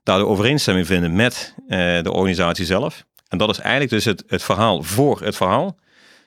daar 0.06 0.18
de 0.18 0.26
overeenstemming 0.26 0.86
vinden 0.86 1.14
met 1.14 1.54
uh, 1.68 2.02
de 2.02 2.12
organisatie 2.12 2.64
zelf. 2.64 3.04
En 3.28 3.38
dat 3.38 3.50
is 3.50 3.58
eigenlijk 3.58 3.90
dus 3.90 4.04
het, 4.04 4.24
het 4.26 4.42
verhaal 4.42 4.82
voor 4.82 5.20
het 5.22 5.36
verhaal. 5.36 5.76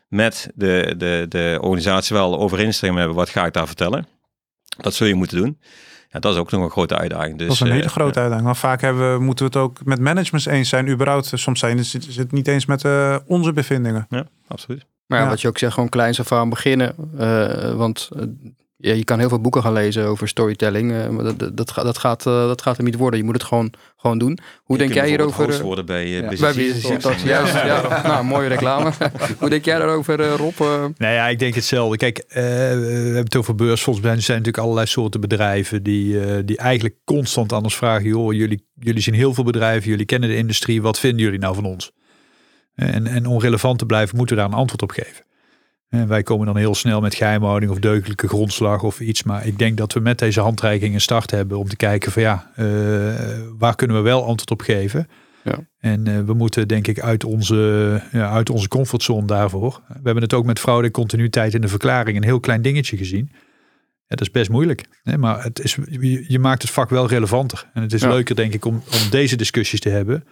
Met 0.07 0.51
de, 0.55 0.93
de, 0.97 1.25
de 1.29 1.57
organisatie 1.61 2.15
wel 2.15 2.39
overeenstemming 2.39 2.99
hebben, 2.99 3.17
wat 3.17 3.29
ga 3.29 3.45
ik 3.45 3.53
daar 3.53 3.67
vertellen. 3.67 4.07
Dat 4.77 4.93
zul 4.93 5.07
je 5.07 5.13
moeten 5.15 5.37
doen. 5.37 5.59
Ja, 6.09 6.19
dat 6.19 6.33
is 6.33 6.39
ook 6.39 6.51
nog 6.51 6.63
een 6.63 6.69
grote 6.69 6.97
uitdaging. 6.97 7.37
Dus, 7.37 7.47
dat 7.47 7.55
is 7.55 7.61
een 7.61 7.71
hele 7.71 7.83
uh, 7.83 7.89
grote 7.89 8.19
uitdaging. 8.19 8.45
Want 8.45 8.57
vaak 8.57 8.81
hebben 8.81 9.13
we, 9.13 9.23
moeten 9.23 9.45
we 9.45 9.51
het 9.57 9.61
ook 9.61 9.85
met 9.85 9.99
managements 9.99 10.45
eens 10.45 10.69
zijn. 10.69 10.89
Überhaupt, 10.89 11.31
soms 11.33 11.59
zijn 11.59 11.77
het, 11.77 12.05
is 12.07 12.15
het 12.15 12.31
niet 12.31 12.47
eens 12.47 12.65
met 12.65 12.83
uh, 12.83 13.17
onze 13.25 13.53
bevindingen. 13.53 14.05
Ja, 14.09 14.25
absoluut. 14.47 14.85
Maar 15.05 15.17
ja, 15.17 15.23
Ja. 15.23 15.29
wat 15.29 15.41
je 15.41 15.47
ook 15.47 15.57
zegt, 15.57 15.73
gewoon 15.73 15.89
kleins 15.89 16.19
af 16.19 16.31
aan 16.31 16.49
beginnen. 16.49 16.95
Uh, 17.19 17.75
want 17.75 18.09
ja, 18.81 18.93
je 18.93 19.03
kan 19.03 19.19
heel 19.19 19.29
veel 19.29 19.41
boeken 19.41 19.61
gaan 19.61 19.73
lezen 19.73 20.05
over 20.05 20.27
storytelling. 20.27 20.91
Uh, 20.91 21.07
maar 21.07 21.23
dat, 21.23 21.39
dat, 21.39 21.57
dat, 21.57 21.71
gaat, 21.71 21.85
dat, 21.85 21.97
gaat, 21.97 22.25
uh, 22.25 22.47
dat 22.47 22.61
gaat 22.61 22.77
er 22.77 22.83
niet 22.83 22.95
worden. 22.95 23.19
Je 23.19 23.25
moet 23.25 23.33
het 23.33 23.43
gewoon, 23.43 23.73
gewoon 23.97 24.17
doen. 24.17 24.39
Hoe 24.63 24.77
je 24.77 24.83
denk 24.83 24.93
jij 24.93 25.07
hierover? 25.07 25.61
Worden 25.61 25.85
bij, 25.85 26.05
uh, 26.05 26.19
ja. 26.21 26.27
bij 26.39 26.53
Business. 26.53 27.23
Juist, 27.23 27.53
ja. 27.53 28.01
nou, 28.07 28.23
mooie 28.25 28.47
reclame. 28.47 28.91
Hoe 29.39 29.49
denk 29.49 29.65
jij 29.65 29.77
daarover, 29.77 30.19
uh, 30.19 30.35
Rob? 30.35 30.59
Nou 30.59 31.13
ja, 31.13 31.27
ik 31.27 31.39
denk 31.39 31.55
hetzelfde. 31.55 31.97
Kijk, 31.97 32.23
we 32.27 32.39
hebben 32.39 33.23
het 33.23 33.35
over 33.35 33.55
beursfonds. 33.55 33.99
Er 33.99 34.05
zijn 34.05 34.37
natuurlijk 34.37 34.57
allerlei 34.57 34.87
soorten 34.87 35.21
bedrijven 35.21 35.83
die, 35.83 36.43
die 36.45 36.57
eigenlijk 36.57 36.95
constant 37.05 37.53
aan 37.53 37.63
ons 37.63 37.77
vragen. 37.77 38.07
Joh, 38.07 38.33
jullie, 38.33 38.65
jullie 38.73 39.01
zien 39.01 39.13
heel 39.13 39.33
veel 39.33 39.43
bedrijven, 39.43 39.89
jullie 39.89 40.05
kennen 40.05 40.29
de 40.29 40.35
industrie. 40.35 40.81
Wat 40.81 40.99
vinden 40.99 41.21
jullie 41.21 41.39
nou 41.39 41.55
van 41.55 41.65
ons? 41.65 41.91
En, 42.75 43.07
en 43.07 43.25
om 43.25 43.39
relevant 43.39 43.79
te 43.79 43.85
blijven, 43.85 44.17
moeten 44.17 44.35
we 44.35 44.41
daar 44.41 44.51
een 44.51 44.57
antwoord 44.57 44.81
op 44.81 44.91
geven. 44.91 45.27
En 45.89 46.07
wij 46.07 46.23
komen 46.23 46.45
dan 46.45 46.57
heel 46.57 46.75
snel 46.75 47.01
met 47.01 47.15
geheimhouding 47.15 47.71
of 47.71 47.79
deugdelijke 47.79 48.27
grondslag 48.27 48.83
of 48.83 48.99
iets. 48.99 49.23
Maar 49.23 49.45
ik 49.45 49.57
denk 49.57 49.77
dat 49.77 49.93
we 49.93 49.99
met 49.99 50.19
deze 50.19 50.41
handreiking 50.41 50.93
een 50.93 51.01
start 51.01 51.31
hebben 51.31 51.57
om 51.57 51.67
te 51.67 51.75
kijken 51.75 52.11
van 52.11 52.21
ja, 52.21 52.51
uh, 52.59 52.65
waar 53.57 53.75
kunnen 53.75 53.95
we 53.95 54.01
wel 54.01 54.25
antwoord 54.25 54.51
op 54.51 54.61
geven? 54.61 55.07
Ja. 55.43 55.59
En 55.79 56.07
uh, 56.07 56.19
we 56.19 56.33
moeten 56.33 56.67
denk 56.67 56.87
ik 56.87 56.99
uit 56.99 57.23
onze, 57.23 58.01
ja, 58.11 58.29
uit 58.29 58.49
onze 58.49 58.67
comfortzone 58.67 59.25
daarvoor. 59.25 59.81
We 59.87 59.99
hebben 60.03 60.23
het 60.23 60.33
ook 60.33 60.45
met 60.45 60.59
fraude 60.59 60.87
en 60.87 60.93
continuïteit 60.93 61.53
in 61.53 61.61
de 61.61 61.67
verklaring 61.67 62.17
een 62.17 62.23
heel 62.23 62.39
klein 62.39 62.61
dingetje 62.61 62.97
gezien. 62.97 63.29
Ja, 64.07 64.15
dat 64.15 64.21
is 64.21 64.31
best 64.31 64.49
moeilijk. 64.49 64.85
Hè? 65.03 65.17
Maar 65.17 65.43
het 65.43 65.59
is, 65.59 65.77
je, 65.89 66.25
je, 66.27 66.39
maakt 66.39 66.61
het 66.61 66.71
vak 66.71 66.89
wel 66.89 67.07
relevanter. 67.07 67.69
En 67.73 67.81
het 67.81 67.93
is 67.93 68.01
ja. 68.01 68.09
leuker 68.09 68.35
denk 68.35 68.53
ik 68.53 68.65
om, 68.65 68.75
om 68.75 69.09
deze 69.09 69.35
discussies 69.35 69.79
te 69.79 69.89
hebben. 69.89 70.23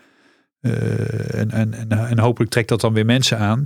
Eh, 0.61 1.39
en, 1.39 1.51
en, 1.51 1.73
en, 1.73 1.91
en 1.91 2.19
hopelijk 2.19 2.51
trekt 2.51 2.69
dat 2.69 2.81
dan 2.81 2.93
weer 2.93 3.05
mensen 3.05 3.37
aan 3.37 3.65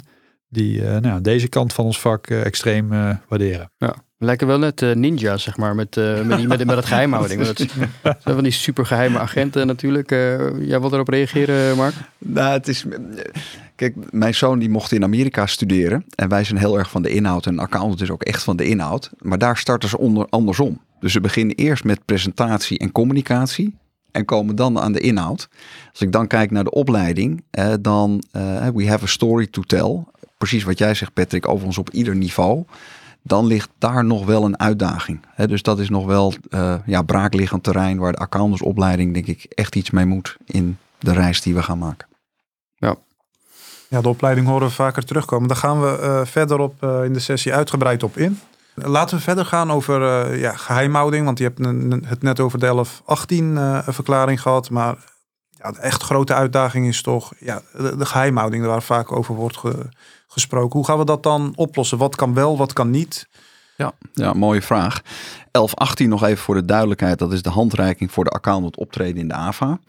die 0.52 0.86
eh, 0.86 0.97
nou, 0.97 1.22
deze 1.22 1.47
kant 1.47 1.74
van 1.74 1.86
ons 1.86 1.99
vak 1.99 2.28
eh, 2.28 2.45
extreem 2.45 2.93
eh, 2.93 3.16
waarderen. 3.28 3.72
Ja. 3.78 3.95
We 4.22 4.28
lijken 4.28 4.47
wel 4.47 4.60
net 4.60 4.82
eh, 4.82 4.95
ninja's, 4.95 5.43
zeg 5.43 5.58
maar, 5.58 5.76
met, 5.76 5.97
eh, 5.97 6.22
met, 6.22 6.38
die, 6.38 6.47
met, 6.47 6.66
met 6.66 6.76
het 6.76 6.86
geheimhouding. 6.86 7.41
Dat 7.47 7.58
zijn 8.02 8.18
van 8.24 8.43
die 8.43 8.52
supergeheime 8.52 9.20
agenten 9.20 9.68
natuurlijk. 9.68 10.12
Eh, 10.12 10.68
jij 10.68 10.80
wilt 10.80 10.93
erop 10.93 11.08
reageren, 11.08 11.78
Mark? 11.78 11.93
Nou, 12.18 12.54
het 12.54 12.68
is. 12.68 12.86
Kijk, 13.76 13.95
mijn 14.12 14.36
zoon 14.36 14.60
die 14.60 14.70
mocht 14.70 14.91
in 14.91 15.04
Amerika 15.04 15.45
studeren. 15.45 16.06
En 16.16 16.30
wij 16.30 16.43
zijn 16.43 16.60
heel 16.60 16.78
erg 16.78 16.89
van 16.89 17.02
de 17.02 17.10
inhoud. 17.10 17.45
En 17.45 17.60
accountant 17.60 18.02
is 18.02 18.12
ook 18.12 18.24
echt 18.24 18.43
van 18.43 18.56
de 18.58 18.66
inhoud. 18.66 19.10
Maar 19.18 19.38
daar 19.38 19.58
starten 19.58 19.89
ze 19.89 19.97
onder, 19.97 20.28
andersom. 20.30 20.82
Dus 20.99 21.12
ze 21.12 21.22
beginnen 21.22 21.56
eerst 21.56 21.84
met 21.84 22.06
presentatie 22.06 22.80
en 22.80 22.91
communicatie. 22.91 23.76
En 24.12 24.26
komen 24.26 24.56
dan 24.56 24.80
aan 24.80 24.91
de 24.91 24.99
inhoud. 24.99 25.49
Als 25.91 26.02
ik 26.02 26.12
dan 26.12 26.28
kijk 26.28 26.52
naar 26.52 26.64
de 26.64 26.72
opleiding, 26.72 27.43
eh, 27.52 27.74
dan 27.82 28.24
eh, 28.32 28.68
we 28.68 28.88
have 28.88 29.04
a 29.04 29.08
story 29.08 29.47
to 29.47 29.62
tell. 29.62 30.04
Precies 30.42 30.64
wat 30.64 30.78
jij 30.78 30.94
zegt, 30.94 31.14
Patrick, 31.14 31.48
overigens 31.48 31.78
op 31.78 31.89
ieder 31.89 32.16
niveau. 32.16 32.66
Dan 33.22 33.46
ligt 33.46 33.70
daar 33.78 34.06
nog 34.06 34.26
wel 34.26 34.46
een 34.46 34.60
uitdaging. 34.60 35.20
Hè, 35.28 35.48
dus 35.48 35.62
dat 35.62 35.80
is 35.80 35.89
nog 35.89 36.06
wel 36.06 36.34
eh, 36.50 36.76
ja, 36.86 37.02
braakliggend 37.02 37.64
terrein 37.64 37.98
waar 37.98 38.12
de 38.12 38.18
accountantsopleiding, 38.18 39.14
denk 39.14 39.28
ik, 39.28 39.44
echt 39.44 39.76
iets 39.76 39.89
mee 39.89 40.06
moet 40.06 40.38
in 40.46 40.78
de 41.00 41.14
reis 41.14 41.42
die 41.42 41.54
we 41.54 41.64
gaan 41.64 41.78
maken. 41.78 42.10
Ja, 43.92 44.02
de 44.02 44.10
opleiding 44.10 44.48
horen 44.48 44.68
we 44.68 44.74
vaker 44.74 45.06
terugkomen. 45.06 45.48
Daar 45.48 45.58
gaan 45.58 45.82
we 45.82 45.98
eh, 45.98 46.22
verder 46.26 46.60
op 46.60 46.84
eh, 46.84 47.04
in 47.04 47.14
de 47.14 47.20
sessie 47.20 47.54
uitgebreid 47.54 48.04
op 48.04 48.18
in. 48.18 48.39
Laten 48.76 49.18
we 49.18 49.24
verder 49.24 49.46
gaan 49.46 49.72
over 49.72 50.02
eh, 50.04 50.39
ja, 50.39 50.56
geheimhouding. 50.56 51.26
Want 51.26 51.38
je 51.38 51.44
hebt 51.44 51.60
het 52.10 52.22
net 52.22 52.39
over 52.39 52.60
de 52.60 52.66
1118 52.66 53.58
eh 53.58 53.80
verklaring 53.88 54.42
gehad. 54.42 54.70
Maar 54.70 54.96
ja, 55.64 55.72
de 55.72 55.80
echt 55.80 56.03
grote 56.03 56.34
uitdaging 56.34 56.88
is 56.88 57.01
toch 57.01 57.32
ja, 57.39 57.62
de, 57.74 58.05
geheimhouding 58.05 58.66
waar 58.66 58.84
vaak 58.84 59.12
over 59.12 59.36
wordt 59.36 59.57
ge- 59.57 59.89
gesproken. 60.28 60.78
Hoe 60.78 60.86
gaan 60.86 60.97
we 60.97 61.05
dat 61.05 61.24
dan 61.24 61.51
oplossen? 61.55 61.97
Wat 61.97 62.16
kan 62.16 62.34
wel, 62.34 62.57
wat 62.57 62.74
kan 62.74 62.89
niet? 62.89 63.28
Ja, 63.82 63.92
ja, 64.14 64.34
mooie 64.34 64.62
vraag. 64.62 65.02
1118 65.52 66.10
nog 66.10 66.24
even 66.24 66.38
voor 66.44 66.56
de 66.56 66.66
duidelijkheid. 66.66 67.20
Dat 67.20 67.34
is 67.34 67.42
de 67.42 67.50
handreiking 67.50 68.12
voor 68.12 68.24
de 68.24 68.30
accountant 68.30 68.78
optreden 68.78 69.18
in 69.22 69.28
de 69.28 69.34
AVA. 69.34 69.80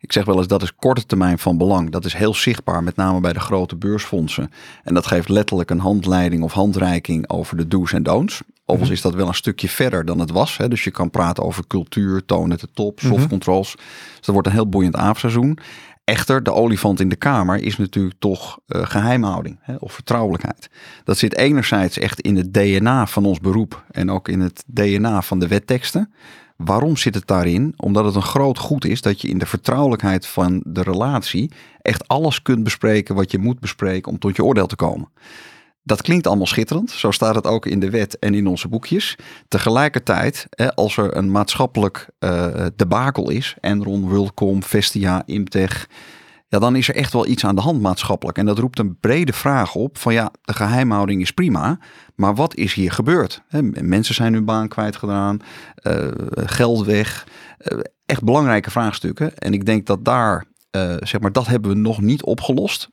Ik 0.00 0.12
zeg 0.12 0.24
wel 0.24 0.36
eens 0.36 0.46
dat 0.46 0.62
is 0.62 0.74
korte 0.74 1.06
termijn 1.06 1.38
van 1.38 1.58
belang. 1.58 1.90
Dat 1.90 2.04
is 2.04 2.14
heel 2.14 2.34
zichtbaar, 2.34 2.82
met 2.82 2.96
name 2.96 3.20
bij 3.20 3.32
de 3.32 3.40
grote 3.40 3.76
beursfondsen. 3.76 4.50
En 4.84 4.94
dat 4.94 5.06
geeft 5.06 5.28
letterlijk 5.28 5.70
een 5.70 5.78
handleiding 5.78 6.42
of 6.42 6.52
handreiking 6.52 7.28
over 7.30 7.56
de 7.56 7.68
do's 7.68 7.92
en 7.92 8.02
don'ts. 8.02 8.40
Overigens 8.64 8.96
is 8.96 9.02
dat 9.02 9.14
wel 9.14 9.28
een 9.28 9.34
stukje 9.34 9.68
verder 9.68 10.04
dan 10.04 10.18
het 10.18 10.30
was. 10.30 10.56
Hè? 10.56 10.68
Dus 10.68 10.84
je 10.84 10.90
kan 10.90 11.10
praten 11.10 11.44
over 11.44 11.66
cultuur, 11.66 12.24
toon 12.24 12.50
het 12.50 12.60
de 12.60 12.68
top, 12.74 13.00
soft 13.00 13.16
Mhm. 13.16 13.28
controls. 13.28 13.72
Dus 13.76 14.20
dat 14.20 14.34
wordt 14.34 14.46
een 14.46 14.54
heel 14.54 14.68
boeiend 14.68 14.96
avondseizoen. 14.96 15.58
Echter, 16.08 16.42
de 16.42 16.52
olifant 16.52 17.00
in 17.00 17.08
de 17.08 17.16
kamer 17.16 17.62
is 17.62 17.76
natuurlijk 17.76 18.16
toch 18.18 18.58
eh, 18.66 18.86
geheimhouding 18.86 19.58
hè, 19.60 19.74
of 19.78 19.92
vertrouwelijkheid. 19.92 20.70
Dat 21.04 21.18
zit 21.18 21.36
enerzijds 21.36 21.98
echt 21.98 22.20
in 22.20 22.36
het 22.36 22.54
DNA 22.54 23.06
van 23.06 23.24
ons 23.24 23.40
beroep 23.40 23.84
en 23.90 24.10
ook 24.10 24.28
in 24.28 24.40
het 24.40 24.64
DNA 24.66 25.22
van 25.22 25.38
de 25.38 25.48
wetteksten. 25.48 26.12
Waarom 26.56 26.96
zit 26.96 27.14
het 27.14 27.26
daarin? 27.26 27.74
Omdat 27.76 28.04
het 28.04 28.14
een 28.14 28.22
groot 28.22 28.58
goed 28.58 28.84
is 28.84 29.00
dat 29.00 29.20
je 29.20 29.28
in 29.28 29.38
de 29.38 29.46
vertrouwelijkheid 29.46 30.26
van 30.26 30.62
de 30.66 30.82
relatie 30.82 31.50
echt 31.82 32.08
alles 32.08 32.42
kunt 32.42 32.64
bespreken 32.64 33.14
wat 33.14 33.30
je 33.30 33.38
moet 33.38 33.60
bespreken 33.60 34.12
om 34.12 34.18
tot 34.18 34.36
je 34.36 34.44
oordeel 34.44 34.66
te 34.66 34.76
komen. 34.76 35.08
Dat 35.88 36.02
klinkt 36.02 36.26
allemaal 36.26 36.46
schitterend. 36.46 36.90
Zo 36.90 37.10
staat 37.10 37.34
het 37.34 37.46
ook 37.46 37.66
in 37.66 37.80
de 37.80 37.90
wet 37.90 38.18
en 38.18 38.34
in 38.34 38.46
onze 38.46 38.68
boekjes. 38.68 39.16
Tegelijkertijd, 39.48 40.46
als 40.74 40.96
er 40.96 41.16
een 41.16 41.30
maatschappelijk 41.30 42.08
eh 42.18 42.66
debakel 42.76 43.30
is, 43.30 43.56
Enron, 43.60 44.08
WorldCom, 44.08 44.62
Vestia, 44.62 45.22
Imtech, 45.26 45.88
ja, 46.48 46.58
dan 46.58 46.76
is 46.76 46.88
er 46.88 46.94
echt 46.94 47.12
wel 47.12 47.26
iets 47.26 47.44
aan 47.44 47.54
de 47.54 47.60
hand 47.60 47.80
maatschappelijk. 47.80 48.38
En 48.38 48.46
dat 48.46 48.58
roept 48.58 48.78
een 48.78 48.98
brede 49.00 49.32
vraag 49.32 49.74
op 49.74 49.98
van 49.98 50.12
ja, 50.12 50.32
de 50.42 50.52
geheimhouding 50.52 51.20
is 51.20 51.30
prima, 51.30 51.78
maar 52.14 52.34
wat 52.34 52.54
is 52.54 52.74
hier 52.74 52.92
gebeurd? 52.92 53.42
Mensen 53.80 54.14
zijn 54.14 54.32
hun 54.32 54.44
baan 54.44 54.68
kwijtgedaan, 54.68 55.40
eh 55.74 56.08
geld 56.34 56.86
weg. 56.86 57.26
Eh, 57.58 57.78
echt 58.06 58.24
belangrijke 58.24 58.70
vraagstukken. 58.70 59.36
En 59.38 59.52
ik 59.52 59.66
denk 59.66 59.86
dat 59.86 60.04
daar, 60.04 60.44
zeg 61.00 61.20
maar, 61.20 61.32
dat 61.32 61.46
hebben 61.46 61.70
we 61.70 61.76
nog 61.76 62.00
niet 62.00 62.22
opgelost. 62.22 62.88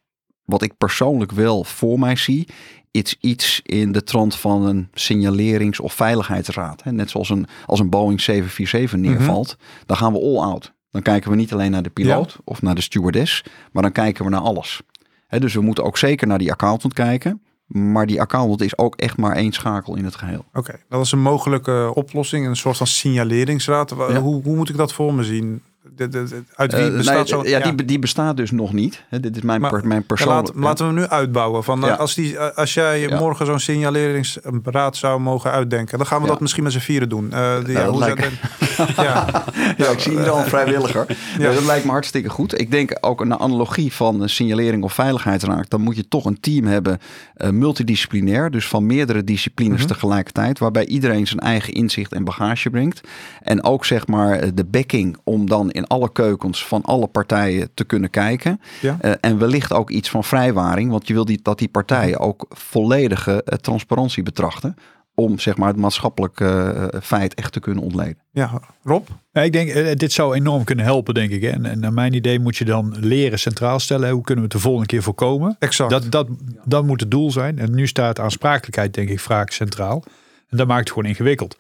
Wat 0.45 0.61
ik 0.61 0.77
persoonlijk 0.77 1.31
wel 1.31 1.63
voor 1.63 1.99
mij 1.99 2.15
zie, 2.15 2.47
is 2.95 3.15
iets 3.19 3.61
in 3.63 3.91
de 3.91 4.03
trant 4.03 4.35
van 4.35 4.65
een 4.65 4.87
signalerings- 4.93 5.79
of 5.79 5.93
veiligheidsraad. 5.93 6.83
Hè. 6.83 6.91
Net 6.91 7.09
zoals 7.09 7.29
een, 7.29 7.47
als 7.65 7.79
een 7.79 7.89
Boeing 7.89 8.21
747 8.21 8.99
neervalt, 8.99 9.57
dan 9.85 9.97
gaan 9.97 10.13
we 10.13 10.19
all 10.19 10.51
out. 10.51 10.73
Dan 10.91 11.01
kijken 11.01 11.29
we 11.29 11.35
niet 11.35 11.53
alleen 11.53 11.71
naar 11.71 11.83
de 11.83 11.89
piloot 11.89 12.37
of 12.43 12.61
naar 12.61 12.75
de 12.75 12.81
stewardess, 12.81 13.43
maar 13.71 13.83
dan 13.83 13.91
kijken 13.91 14.23
we 14.25 14.31
naar 14.31 14.41
alles. 14.41 14.81
Hè, 15.27 15.39
dus 15.39 15.53
we 15.53 15.61
moeten 15.61 15.83
ook 15.83 15.97
zeker 15.97 16.27
naar 16.27 16.37
die 16.37 16.51
accountant 16.51 16.93
kijken. 16.93 17.41
Maar 17.65 18.05
die 18.05 18.21
accountant 18.21 18.61
is 18.61 18.77
ook 18.77 18.95
echt 18.95 19.17
maar 19.17 19.35
één 19.35 19.51
schakel 19.51 19.95
in 19.95 20.05
het 20.05 20.15
geheel. 20.15 20.45
Oké, 20.53 20.79
dat 20.89 21.05
is 21.05 21.11
een 21.11 21.21
mogelijke 21.21 21.91
oplossing. 21.93 22.47
Een 22.47 22.55
soort 22.55 22.77
van 22.77 22.87
signaleringsraad. 22.87 23.89
Ja. 23.97 24.19
Hoe, 24.19 24.43
hoe 24.43 24.55
moet 24.55 24.69
ik 24.69 24.77
dat 24.77 24.93
voor 24.93 25.13
me 25.13 25.23
zien? 25.23 25.61
De, 25.95 26.07
de, 26.07 26.23
de- 26.23 26.43
uit 26.55 26.73
wie 26.73 26.81
Eh, 26.89 26.95
bestaat 26.97 27.15
nee, 27.15 27.25
zo? 27.27 27.43
ja, 27.43 27.59
Die, 27.59 27.85
die 27.85 27.99
bestaat 27.99 28.37
dus 28.37 28.51
nog 28.51 28.73
niet. 28.73 29.03
Dit 29.09 29.35
is 29.35 29.41
mijn, 29.41 29.61
Maar- 29.61 29.69
per, 29.71 29.87
mijn 29.87 29.99
Ja, 29.99 30.05
persoonlijke... 30.05 30.51
laat- 30.53 30.63
laten 30.63 30.85
we 30.87 30.91
hem 30.91 31.01
nu 31.01 31.07
uitbouwen. 31.07 31.63
Van, 31.63 31.81
eh, 31.83 31.87
Ja. 31.89 31.95
als, 31.95 32.13
die, 32.15 32.37
eh, 32.37 32.57
als 32.57 32.73
jij 32.73 32.99
Ja. 32.99 33.19
morgen 33.19 33.45
zo'n 33.45 33.59
signaleringsraad 33.59 34.97
zou 34.97 35.19
mogen 35.19 35.51
uitdenken, 35.51 35.97
dan 35.97 36.07
gaan 36.07 36.17
we 36.19 36.25
Ja. 36.25 36.31
dat 36.31 36.39
misschien 36.41 36.63
met 36.63 36.71
z'n 36.71 36.79
vieren 36.79 37.09
doen. 37.09 37.31
Eh, 37.31 37.55
die, 37.65 37.73
Nou, 37.75 37.89
hoe 37.89 37.99
lijkt- 37.99 38.29
ja. 38.97 39.43
Ja, 39.77 39.87
ik 39.89 39.99
zie 39.99 40.11
hier 40.17 40.29
al 40.29 40.39
een 40.39 40.45
vrijwilliger. 40.45 41.17
Ja. 41.37 41.53
Dat 41.53 41.65
lijkt 41.65 41.85
me 41.85 41.91
hartstikke 41.91 42.29
goed. 42.29 42.59
Ik 42.59 42.71
denk 42.71 42.97
ook 43.01 43.21
een 43.21 43.39
analogie 43.39 43.93
van 43.93 44.29
signalering 44.29 44.83
of 44.83 44.93
veiligheidsraad. 44.93 45.69
Dan 45.69 45.81
moet 45.81 45.95
je 45.95 46.07
toch 46.07 46.25
een 46.25 46.39
team 46.39 46.65
hebben, 46.65 46.99
eh, 47.35 47.49
multidisciplinair. 47.49 48.51
Dus 48.51 48.67
van 48.67 48.85
meerdere 48.85 49.23
disciplines 49.23 49.79
Mhm. 49.79 49.87
tegelijkertijd. 49.87 50.59
Waarbij 50.59 50.85
iedereen 50.85 51.27
zijn 51.27 51.39
eigen 51.39 51.73
inzicht 51.73 52.13
en 52.13 52.23
bagage 52.23 52.69
brengt. 52.69 53.01
En 53.41 53.63
ook 53.63 53.85
zeg 53.85 54.07
maar 54.07 54.39
eh, 54.39 54.49
de 54.53 54.65
backing 54.65 55.17
om 55.23 55.47
dan 55.49 55.71
in 55.71 55.87
alle 55.87 56.11
keukens 56.11 56.65
van 56.65 56.81
alle 56.81 57.07
partijen 57.07 57.69
te 57.73 57.83
kunnen 57.83 58.09
kijken. 58.09 58.61
Ja. 58.81 58.97
Eh, 59.01 59.11
en 59.21 59.37
wellicht 59.37 59.73
ook 59.73 59.89
iets 59.89 60.09
van 60.09 60.23
vrijwaring. 60.23 60.91
Want 60.91 61.07
je 61.07 61.13
wil 61.13 61.25
die, 61.25 61.39
dat 61.41 61.59
die 61.59 61.67
partijen 61.69 62.19
ook 62.19 62.45
volledige 62.49 63.43
transparantie 63.61 64.23
betrachten. 64.23 64.75
Om 65.15 65.39
zeg 65.39 65.57
maar 65.57 65.67
het 65.67 65.77
maatschappelijke 65.77 66.45
eh, 66.91 67.01
feit 67.01 67.33
echt 67.33 67.51
te 67.51 67.59
kunnen 67.59 67.83
ontleden. 67.83 68.17
ja, 68.31 68.61
Rob? 68.83 69.07
Ja, 69.31 69.41
ik 69.41 69.51
denk, 69.51 69.69
eh, 69.69 69.95
dit 69.95 70.11
zou 70.11 70.35
enorm 70.35 70.63
kunnen 70.63 70.85
helpen, 70.85 71.13
denk 71.13 71.31
ik. 71.31 71.41
hè. 71.41 71.49
En, 71.49 71.65
en 71.65 71.79
naar 71.79 71.93
mijn 71.93 72.13
idee 72.13 72.39
moet 72.39 72.57
je 72.57 72.65
dan 72.65 72.95
leren 72.99 73.39
centraal 73.39 73.79
stellen. 73.79 74.07
hè. 74.07 74.13
Hoe 74.13 74.23
kunnen 74.23 74.43
we 74.43 74.49
het 74.49 74.57
de 74.61 74.63
volgende 74.67 74.87
keer 74.87 75.03
voorkomen? 75.03 75.55
Exact. 75.59 75.89
Dat, 75.89 76.11
dat, 76.11 76.27
dat 76.65 76.85
moet 76.85 76.99
het 76.99 77.11
doel 77.11 77.31
zijn. 77.31 77.59
En 77.59 77.75
nu 77.75 77.87
staat 77.87 78.19
aansprakelijkheid, 78.19 78.93
denk 78.93 79.09
ik, 79.09 79.19
vaak 79.19 79.51
centraal. 79.51 80.03
En 80.49 80.57
dat 80.57 80.67
maakt 80.67 80.79
het 80.79 80.89
gewoon 80.89 81.05
ingewikkeld. 81.09 81.57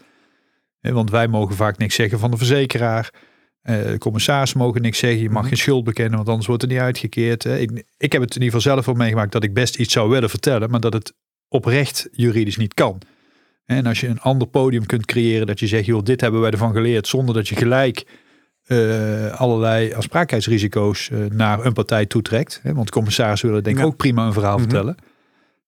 Hè, 0.79 0.91
Want 0.91 1.09
wij 1.09 1.27
mogen 1.27 1.55
vaak 1.55 1.77
niks 1.77 1.95
zeggen 1.95 2.19
van 2.19 2.31
de 2.31 2.37
verzekeraar. 2.37 3.13
Eh, 3.61 3.75
de 3.83 3.97
commissaris 3.97 4.53
mogen 4.53 4.81
niks 4.81 4.99
zeggen. 4.99 5.21
Je 5.21 5.29
mag 5.29 5.39
Mhm. 5.41 5.47
geen 5.49 5.57
schuld 5.57 5.83
bekennen, 5.83 6.15
want 6.15 6.29
anders 6.29 6.47
wordt 6.47 6.63
er 6.63 6.69
niet 6.69 6.77
uitgekeerd. 6.79 7.43
hè. 7.43 7.57
Ik, 7.57 7.83
ik 7.97 8.11
heb 8.11 8.21
het 8.21 8.35
in 8.35 8.41
ieder 8.41 8.55
geval 8.57 8.73
zelf 8.73 8.85
wel 8.85 8.95
meegemaakt 8.95 9.31
dat 9.31 9.43
ik 9.43 9.53
best 9.53 9.75
iets 9.75 9.93
zou 9.93 10.09
willen 10.09 10.29
vertellen, 10.29 10.69
maar 10.69 10.79
dat 10.79 10.93
het 10.93 11.13
oprecht 11.49 12.07
juridisch 12.11 12.57
niet 12.57 12.73
kan. 12.73 12.97
En 13.65 13.85
als 13.85 13.99
je 13.99 14.07
een 14.07 14.19
ander 14.19 14.47
podium 14.47 14.85
kunt 14.85 15.05
creëren 15.05 15.47
dat 15.47 15.59
je 15.59 15.67
zegt, 15.67 15.85
joh, 15.85 16.03
dit 16.03 16.21
hebben 16.21 16.41
wij 16.41 16.51
ervan 16.51 16.73
geleerd, 16.73 17.07
zonder 17.07 17.35
dat 17.35 17.47
je 17.47 17.55
gelijk 17.55 18.05
eh, 18.65 19.31
allerlei 19.39 19.85
aansprakelijkheidsrisico's 19.93 21.09
eh, 21.09 21.19
naar 21.29 21.65
een 21.65 21.73
partij 21.73 22.05
toetrekt. 22.05 22.59
Hè, 22.63 22.73
want 22.73 22.91
commissarissen 22.91 23.47
willen 23.47 23.63
denk 23.63 23.75
ik 23.75 23.81
Ja. 23.81 23.87
ook 23.87 23.95
prima 23.97 24.25
een 24.25 24.33
verhaal 24.33 24.57
Mhm. 24.57 24.61
vertellen. 24.69 24.95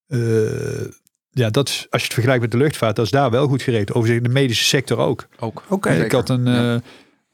Eh, 0.08 0.88
ja, 1.30 1.50
dat 1.50 1.68
is, 1.68 1.88
als 1.90 2.02
je 2.02 2.06
het 2.06 2.14
vergelijkt 2.14 2.42
met 2.42 2.52
de 2.52 2.58
luchtvaart, 2.58 2.96
dat 2.96 3.06
is 3.06 3.12
daar 3.12 3.30
wel 3.32 3.48
goed 3.48 3.62
geregeld. 3.62 3.94
Overigens 3.94 4.28
de 4.28 4.34
medische 4.34 4.64
sector 4.66 4.98
ook. 4.98 5.28
Ook. 5.40 5.64
Oké. 5.70 5.90
ik 5.92 6.12
had 6.12 6.30
een, 6.30 6.46
Ja. 6.46 6.76
eh, 6.76 6.82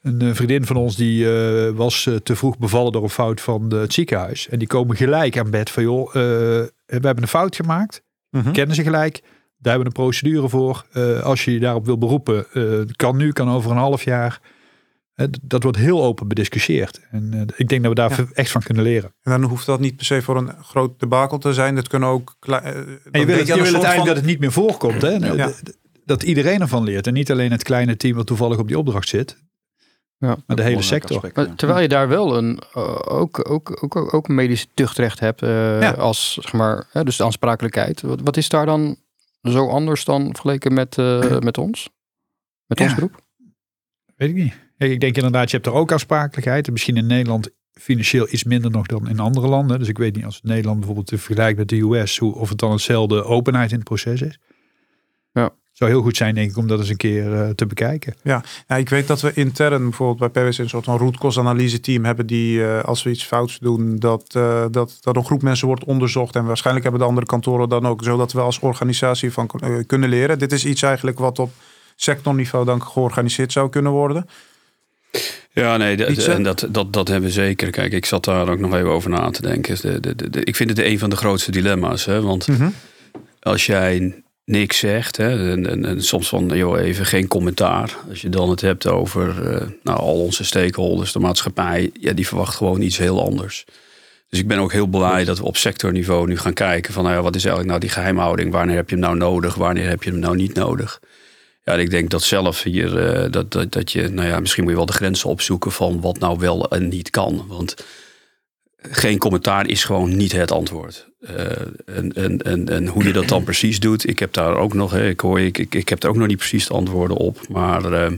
een 0.01 0.35
vriendin 0.35 0.65
van 0.65 0.75
ons 0.75 0.95
die 0.95 1.33
eh, 1.37 1.69
was 1.75 2.09
te 2.23 2.35
vroeg 2.35 2.57
bevallen 2.57 2.91
door 2.91 3.03
een 3.03 3.09
fout 3.09 3.41
van 3.41 3.69
de, 3.69 3.75
het 3.75 3.93
ziekenhuis. 3.93 4.49
En 4.49 4.59
die 4.59 4.67
komen 4.67 4.95
gelijk 4.95 5.37
aan 5.37 5.49
bed 5.49 5.69
van 5.69 5.83
joh, 5.83 6.07
eh, 6.07 6.13
we 6.13 6.69
hebben 6.85 7.21
een 7.21 7.27
fout 7.27 7.55
gemaakt. 7.55 8.01
Mhm. 8.29 8.51
Kennen 8.51 8.75
ze 8.75 8.83
gelijk. 8.83 9.21
Daar 9.63 9.73
hebben 9.73 9.91
we 9.93 9.99
een 9.99 10.05
procedure 10.05 10.49
voor. 10.49 10.85
Eh, 10.91 11.19
als 11.19 11.45
je 11.45 11.51
je 11.53 11.59
daarop 11.59 11.85
wil 11.85 11.97
beroepen, 11.97 12.45
eh, 12.53 12.63
kan 12.95 13.17
nu, 13.17 13.31
kan 13.31 13.49
over 13.49 13.71
een 13.71 13.77
half 13.77 14.03
jaar. 14.03 14.39
Eh, 15.13 15.27
dat 15.41 15.63
wordt 15.63 15.77
heel 15.77 16.03
open 16.03 16.27
bediscussieerd. 16.27 16.99
En 17.11 17.29
eh, 17.33 17.41
ik 17.55 17.69
denk 17.69 17.81
dat 17.83 17.89
we 17.89 17.95
daar 17.95 18.11
Ja. 18.19 18.25
echt 18.33 18.51
van 18.51 18.61
kunnen 18.61 18.83
leren. 18.83 19.13
En 19.23 19.31
dan 19.31 19.49
hoeft 19.49 19.65
dat 19.65 19.79
niet 19.79 19.95
per 19.95 20.05
se 20.05 20.21
voor 20.21 20.37
een 20.37 20.51
groot 20.63 20.99
debakel 20.99 21.37
te 21.37 21.53
zijn. 21.53 21.75
Dat 21.75 21.87
kunnen 21.87 22.09
ook... 22.09 22.35
En 22.39 22.53
je 23.11 23.25
wil, 23.25 23.37
het, 23.37 23.47
je 23.47 23.53
het 23.53 23.61
eigenlijk 23.61 23.95
van- 23.95 24.05
dat 24.05 24.15
het 24.15 24.25
niet 24.25 24.39
meer 24.39 24.51
voorkomt. 24.51 25.01
Hè? 25.01 25.09
Ja. 25.09 25.51
Dat 26.05 26.23
iedereen 26.23 26.61
ervan 26.61 26.83
leert. 26.83 27.07
En 27.07 27.13
niet 27.13 27.31
alleen 27.31 27.51
het 27.51 27.63
kleine 27.63 27.97
team 27.97 28.15
wat 28.15 28.25
toevallig 28.27 28.57
op 28.57 28.67
die 28.67 28.77
opdracht 28.77 29.07
zit. 29.09 29.37
Ja. 30.17 30.37
Maar 30.47 30.55
de 30.55 30.63
hele 30.63 30.81
sector. 30.81 31.15
aspect, 31.15 31.35
Maar 31.35 31.47
ja. 31.47 31.53
terwijl 31.55 31.79
je 31.81 31.87
daar 31.87 32.07
wel 32.07 32.37
een, 32.37 32.61
ook, 33.07 33.49
ook, 33.49 33.83
ook, 33.83 34.13
ook 34.13 34.27
een 34.27 34.35
medisch 34.35 34.67
tuchtrecht 34.73 35.19
hebt 35.19 35.41
eh, 35.41 35.81
Ja. 35.81 35.91
als, 35.91 36.33
zeg 36.41 36.53
maar, 36.53 36.87
hè, 36.91 37.03
dus 37.03 37.17
de 37.17 37.23
aansprakelijkheid. 37.23 38.01
Wat, 38.01 38.19
wat 38.23 38.37
is 38.37 38.49
daar 38.49 38.65
dan 38.65 38.95
zo 39.43 39.67
anders 39.69 40.05
dan 40.05 40.25
vergeleken 40.25 40.73
met, 40.73 40.97
eh, 40.97 41.39
met 41.39 41.57
ons? 41.57 41.89
Met 42.67 42.79
Ja. 42.79 42.85
ons 42.85 42.95
beroep? 42.95 43.21
Weet 44.15 44.29
ik 44.29 44.35
niet. 44.35 44.61
Ik 44.77 44.99
denk 44.99 45.15
inderdaad, 45.15 45.49
je 45.49 45.55
hebt 45.55 45.67
er 45.67 45.73
ook 45.73 45.91
aansprakelijkheid. 45.91 46.65
En 46.67 46.73
misschien 46.73 46.97
in 46.97 47.05
Nederland 47.07 47.49
financieel 47.71 48.27
iets 48.29 48.43
minder 48.43 48.71
nog 48.71 48.85
dan 48.85 49.09
in 49.09 49.19
andere 49.19 49.47
landen. 49.47 49.79
Dus 49.79 49.87
ik 49.87 49.97
weet 49.97 50.15
niet 50.15 50.25
als 50.25 50.41
Nederland 50.41 50.77
bijvoorbeeld 50.77 51.07
te 51.07 51.17
vergelijken 51.17 51.57
met 51.57 51.69
de 51.69 51.79
US, 51.79 52.17
hoe, 52.17 52.35
of 52.35 52.49
het 52.49 52.57
dan 52.57 52.71
hetzelfde 52.71 53.23
openheid 53.23 53.69
in 53.71 53.75
het 53.75 53.85
proces 53.85 54.21
is. 54.21 54.39
Zou 55.73 55.91
heel 55.91 56.01
goed 56.01 56.17
zijn, 56.17 56.35
denk 56.35 56.49
ik, 56.49 56.57
om 56.57 56.67
dat 56.67 56.79
eens 56.79 56.89
een 56.89 56.97
keer 56.97 57.33
eh, 57.41 57.49
te 57.49 57.65
bekijken. 57.65 58.13
Ja, 58.23 58.43
ik 58.77 58.89
weet 58.89 59.07
dat 59.07 59.21
we 59.21 59.31
intern 59.33 59.83
bijvoorbeeld 59.83 60.33
bij 60.33 60.43
PwC 60.49 60.57
een 60.57 60.69
soort 60.69 60.85
van 60.85 60.97
root 60.97 61.81
team 61.81 62.05
hebben 62.05 62.25
die 62.27 62.65
eh, 62.65 62.83
als 62.83 63.03
we 63.03 63.09
iets 63.09 63.23
fouts 63.23 63.59
doen, 63.59 63.99
dat, 63.99 64.23
eh, 64.35 64.65
dat, 64.71 64.97
dat 65.01 65.15
een 65.15 65.25
groep 65.25 65.41
mensen 65.41 65.67
wordt 65.67 65.83
onderzocht. 65.83 66.35
En 66.35 66.45
waarschijnlijk 66.45 66.85
hebben 66.85 67.01
de 67.03 67.07
andere 67.09 67.27
kantoren 67.27 67.69
dan 67.69 67.87
ook, 67.87 68.03
zodat 68.03 68.31
we 68.33 68.39
als 68.39 68.59
organisatie 68.59 69.31
van 69.31 69.49
kunnen 69.87 70.09
leren. 70.09 70.39
Dit 70.39 70.51
is 70.51 70.65
iets 70.65 70.81
eigenlijk 70.81 71.19
wat 71.19 71.39
op 71.39 71.51
sectorniveau 71.95 72.65
dan 72.65 72.83
georganiseerd 72.83 73.51
zou 73.51 73.69
kunnen 73.69 73.91
worden. 73.91 74.25
Ja, 75.51 75.77
nee, 75.77 75.95
hè? 75.95 76.33
en 76.33 76.43
dat, 76.43 76.67
dat, 76.69 76.93
dat 76.93 77.07
hebben 77.07 77.29
we 77.29 77.35
zeker. 77.35 77.69
Kijk, 77.69 77.91
ik 77.93 78.05
zat 78.05 78.23
daar 78.23 78.49
ook 78.49 78.59
nog 78.59 78.73
even 78.73 78.89
over 78.89 79.09
na 79.09 79.29
te 79.29 79.41
denken. 79.41 79.77
De, 79.81 79.99
de, 79.99 80.15
de, 80.15 80.29
de- 80.29 80.43
ik 80.43 80.55
vind 80.55 80.69
het 80.69 80.79
een 80.79 80.99
van 80.99 81.09
de 81.09 81.15
grootste 81.15 81.51
dilemma's. 81.51 82.05
Hè? 82.05 82.21
Want 82.21 82.47
Mhm. 82.47 82.69
als 83.39 83.65
jij 83.65 84.22
niks 84.45 84.77
zegt, 84.77 85.17
hè, 85.17 85.51
en, 85.51 85.69
en, 85.69 85.85
en 85.85 86.03
soms 86.03 86.29
van 86.29 86.47
joh, 86.47 86.79
even 86.79 87.05
geen 87.05 87.27
commentaar. 87.27 87.97
Als 88.09 88.21
je 88.21 88.29
dan 88.29 88.49
het 88.49 88.61
hebt 88.61 88.87
over 88.87 89.51
eh, 89.51 89.67
nou, 89.83 89.99
al 89.99 90.21
onze 90.21 90.43
stakeholders, 90.43 91.11
de 91.11 91.19
maatschappij, 91.19 91.91
ja, 91.99 92.13
die 92.13 92.27
verwacht 92.27 92.55
gewoon 92.55 92.81
iets 92.81 92.97
heel 92.97 93.25
anders. 93.25 93.65
Dus 94.29 94.39
ik 94.39 94.47
ben 94.47 94.59
ook 94.59 94.71
heel 94.71 94.87
blij 94.87 95.23
dat 95.23 95.37
we 95.37 95.43
op 95.43 95.57
sectorniveau 95.57 96.27
nu 96.27 96.37
gaan 96.37 96.53
kijken 96.53 96.93
van 96.93 97.03
nou 97.03 97.15
ja, 97.15 97.21
wat 97.21 97.35
is 97.35 97.45
eigenlijk 97.45 97.69
nou 97.69 97.79
die 97.79 97.89
geheimhouding? 97.89 98.51
Wanneer 98.51 98.75
heb 98.75 98.89
je 98.89 98.95
hem 98.95 99.03
nou 99.03 99.17
nodig? 99.17 99.55
Wanneer 99.55 99.89
heb 99.89 100.03
je 100.03 100.09
hem 100.09 100.19
nou 100.19 100.35
niet 100.35 100.53
nodig? 100.53 100.99
Ja, 101.63 101.73
ik 101.73 101.89
denk 101.89 102.09
dat 102.09 102.23
zelf 102.23 102.63
hier, 102.63 102.97
eh, 102.97 103.31
dat, 103.31 103.51
dat, 103.51 103.71
dat 103.71 103.91
je, 103.91 104.07
nou 104.07 104.27
ja, 104.27 104.39
misschien 104.39 104.63
moet 104.63 104.71
je 104.71 104.77
wel 104.77 104.85
de 104.85 104.93
grenzen 104.93 105.29
opzoeken 105.29 105.71
van 105.71 106.01
wat 106.01 106.19
nou 106.19 106.39
wel 106.39 106.69
en 106.69 106.87
niet 106.87 107.09
kan. 107.09 107.45
Want 107.47 107.75
geen 108.77 109.17
commentaar 109.17 109.67
is 109.67 109.83
gewoon 109.83 110.15
niet 110.15 110.31
het 110.31 110.51
antwoord. 110.51 111.11
Eh, 111.23 111.61
en, 111.85 112.13
en, 112.13 112.37
en, 112.41 112.69
en 112.69 112.87
hoe 112.87 113.03
je 113.03 113.13
dat 113.13 113.27
dan 113.27 113.43
precies 113.43 113.79
doet, 113.79 114.07
ik 114.07 114.19
heb 114.19 114.33
daar 114.33 114.55
ook 114.55 114.73
nog, 114.73 114.91
hè, 114.91 115.07
ik 115.07 115.19
hoor, 115.19 115.39
ik, 115.39 115.57
ik, 115.57 115.75
ik 115.75 115.89
heb 115.89 115.99
daar 115.99 116.11
ook 116.11 116.17
nog 116.17 116.27
niet 116.27 116.37
precies 116.37 116.67
de 116.67 116.73
antwoorden 116.73 117.17
op. 117.17 117.47
Maar 117.47 117.91
eh, 117.91 118.11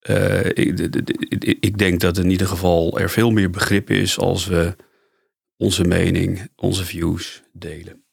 eh, 0.00 0.44
ik, 0.44 0.76
de- 0.76 0.88
de- 0.90 1.02
de- 1.38 1.56
ik 1.60 1.78
denk 1.78 2.00
dat 2.00 2.18
in 2.18 2.30
ieder 2.30 2.46
geval 2.46 2.98
er 2.98 3.10
veel 3.10 3.30
meer 3.30 3.50
begrip 3.50 3.90
is 3.90 4.18
als 4.18 4.46
we 4.46 4.76
onze 5.56 5.84
mening, 5.84 6.48
onze 6.56 6.84
views 6.84 7.42
delen. 7.52 8.04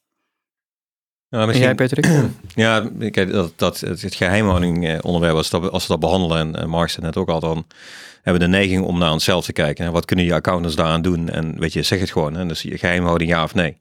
En 1.29 1.45
misschien, 1.47 1.65
jij, 1.65 1.75
Patrick? 1.75 2.05
Ja, 2.55 2.89
kijk, 3.09 3.31
dat, 3.31 3.53
dat, 3.55 3.79
het, 3.79 4.01
het 4.01 4.15
geheimhouding 4.15 4.87
eh, 4.87 4.97
onderwerp, 5.01 5.35
als, 5.35 5.49
dat, 5.49 5.71
als 5.71 5.81
we 5.83 5.89
dat 5.91 5.99
behandelen, 5.99 6.55
en 6.55 6.69
Mark 6.69 6.89
zei 6.89 7.05
net 7.05 7.17
ook 7.17 7.29
al, 7.29 7.39
dan 7.39 7.65
hebben 8.23 8.41
de 8.41 8.57
neiging 8.57 8.83
om 8.83 8.97
naar 8.97 9.11
onszelf 9.11 9.45
te 9.45 9.53
kijken. 9.53 9.85
Hè. 9.85 9.91
Wat 9.91 10.05
kunnen 10.05 10.25
je 10.25 10.33
accountants 10.33 10.75
daaraan 10.75 11.01
doen? 11.01 11.29
En 11.29 11.59
weet 11.59 11.73
je, 11.73 11.81
zeg 11.81 11.99
het 11.99 12.11
gewoon. 12.11 12.33
Hè. 12.33 12.45
Dus 12.45 12.61
je 12.61 12.77
geheimhouding 12.77 13.29
ja 13.29 13.43
of 13.43 13.53
nee. 13.53 13.77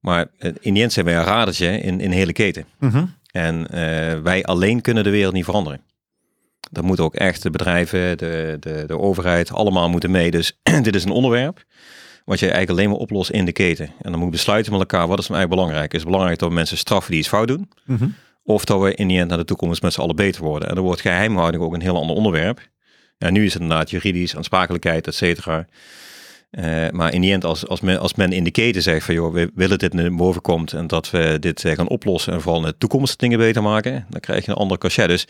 Maar 0.00 0.26
eh, 0.38 0.50
in 0.60 0.74
die 0.74 0.82
end 0.82 0.92
zijn 0.92 1.06
wij 1.06 1.16
een 1.16 1.24
radertje 1.24 1.80
in, 1.80 2.00
in 2.00 2.10
de 2.10 2.16
hele 2.16 2.32
keten. 2.32 2.64
Mhm. 2.78 3.04
En 3.30 3.66
eh, 3.70 4.18
wij 4.20 4.44
alleen 4.44 4.80
kunnen 4.80 5.04
de 5.04 5.10
wereld 5.10 5.34
niet 5.34 5.44
veranderen. 5.44 5.80
Dat 6.70 6.84
moeten 6.84 7.04
ook 7.04 7.14
echt 7.14 7.42
de 7.42 7.50
bedrijven, 7.50 8.18
de, 8.18 8.56
de, 8.60 8.84
de 8.86 8.98
overheid, 8.98 9.52
allemaal 9.52 9.88
moeten 9.88 10.10
mee. 10.10 10.30
Dus 10.30 10.58
dit 10.82 10.94
is 10.94 11.04
een 11.04 11.10
onderwerp 11.10 11.64
wat 12.24 12.38
je 12.38 12.46
eigenlijk 12.46 12.78
alleen 12.78 12.90
maar 12.90 12.98
oplost 12.98 13.30
in 13.30 13.44
de 13.44 13.52
keten. 13.52 13.86
En 13.86 14.10
dan 14.10 14.14
moet 14.14 14.24
je 14.24 14.30
besluiten 14.30 14.72
met 14.72 14.80
elkaar, 14.80 15.08
wat 15.08 15.18
is 15.18 15.28
nou 15.28 15.38
eigenlijk 15.38 15.60
belangrijk? 15.60 15.92
Is 15.92 16.00
het 16.00 16.08
belangrijk 16.08 16.38
dat 16.38 16.48
we 16.48 16.54
mensen 16.54 16.76
straffen 16.76 17.10
die 17.10 17.20
iets 17.20 17.28
fout 17.28 17.48
doen? 17.48 17.70
Mhm. 17.84 18.08
Of 18.44 18.64
dat 18.64 18.80
we 18.80 18.94
in 18.94 19.08
die 19.08 19.18
end 19.18 19.28
naar 19.28 19.38
de 19.38 19.44
toekomst 19.44 19.82
met 19.82 19.92
z'n 19.92 20.00
allen 20.00 20.16
beter 20.16 20.42
worden. 20.42 20.68
En 20.68 20.74
dan 20.74 20.84
wordt 20.84 21.00
geheimhouding 21.00 21.62
ook 21.62 21.74
een 21.74 21.80
heel 21.80 21.96
ander 21.96 22.16
onderwerp. 22.16 22.70
Ja, 23.22 23.30
nu 23.30 23.44
is 23.44 23.52
het 23.52 23.62
inderdaad 23.62 23.90
juridisch, 23.90 24.36
aansprakelijkheid, 24.36 25.06
et 25.06 25.14
cetera. 25.14 25.66
Eh, 26.50 26.90
maar 26.90 27.14
in 27.14 27.20
die 27.20 27.32
end, 27.32 27.44
als, 27.44 27.66
als, 27.66 27.80
men, 27.80 28.00
als 28.00 28.14
men 28.14 28.32
in 28.32 28.44
de 28.44 28.50
keten 28.50 28.82
zegt 28.82 29.04
van 29.04 29.14
joh, 29.14 29.32
we 29.32 29.50
willen 29.54 29.78
dit 29.78 29.92
naar 29.92 30.14
boven 30.14 30.40
komt 30.40 30.72
en 30.72 30.86
dat 30.86 31.10
we 31.10 31.36
dit 31.40 31.64
eh, 31.64 31.74
gaan 31.74 31.88
oplossen 31.88 32.32
en 32.32 32.40
vooral 32.40 32.60
in 32.60 32.66
de 32.66 32.78
toekomst 32.78 33.18
dingen 33.18 33.38
beter 33.38 33.62
maken, 33.62 34.06
dan 34.08 34.20
krijg 34.20 34.44
je 34.44 34.50
een 34.50 34.56
andere 34.56 34.80
cachet. 34.80 35.08
Dus 35.08 35.20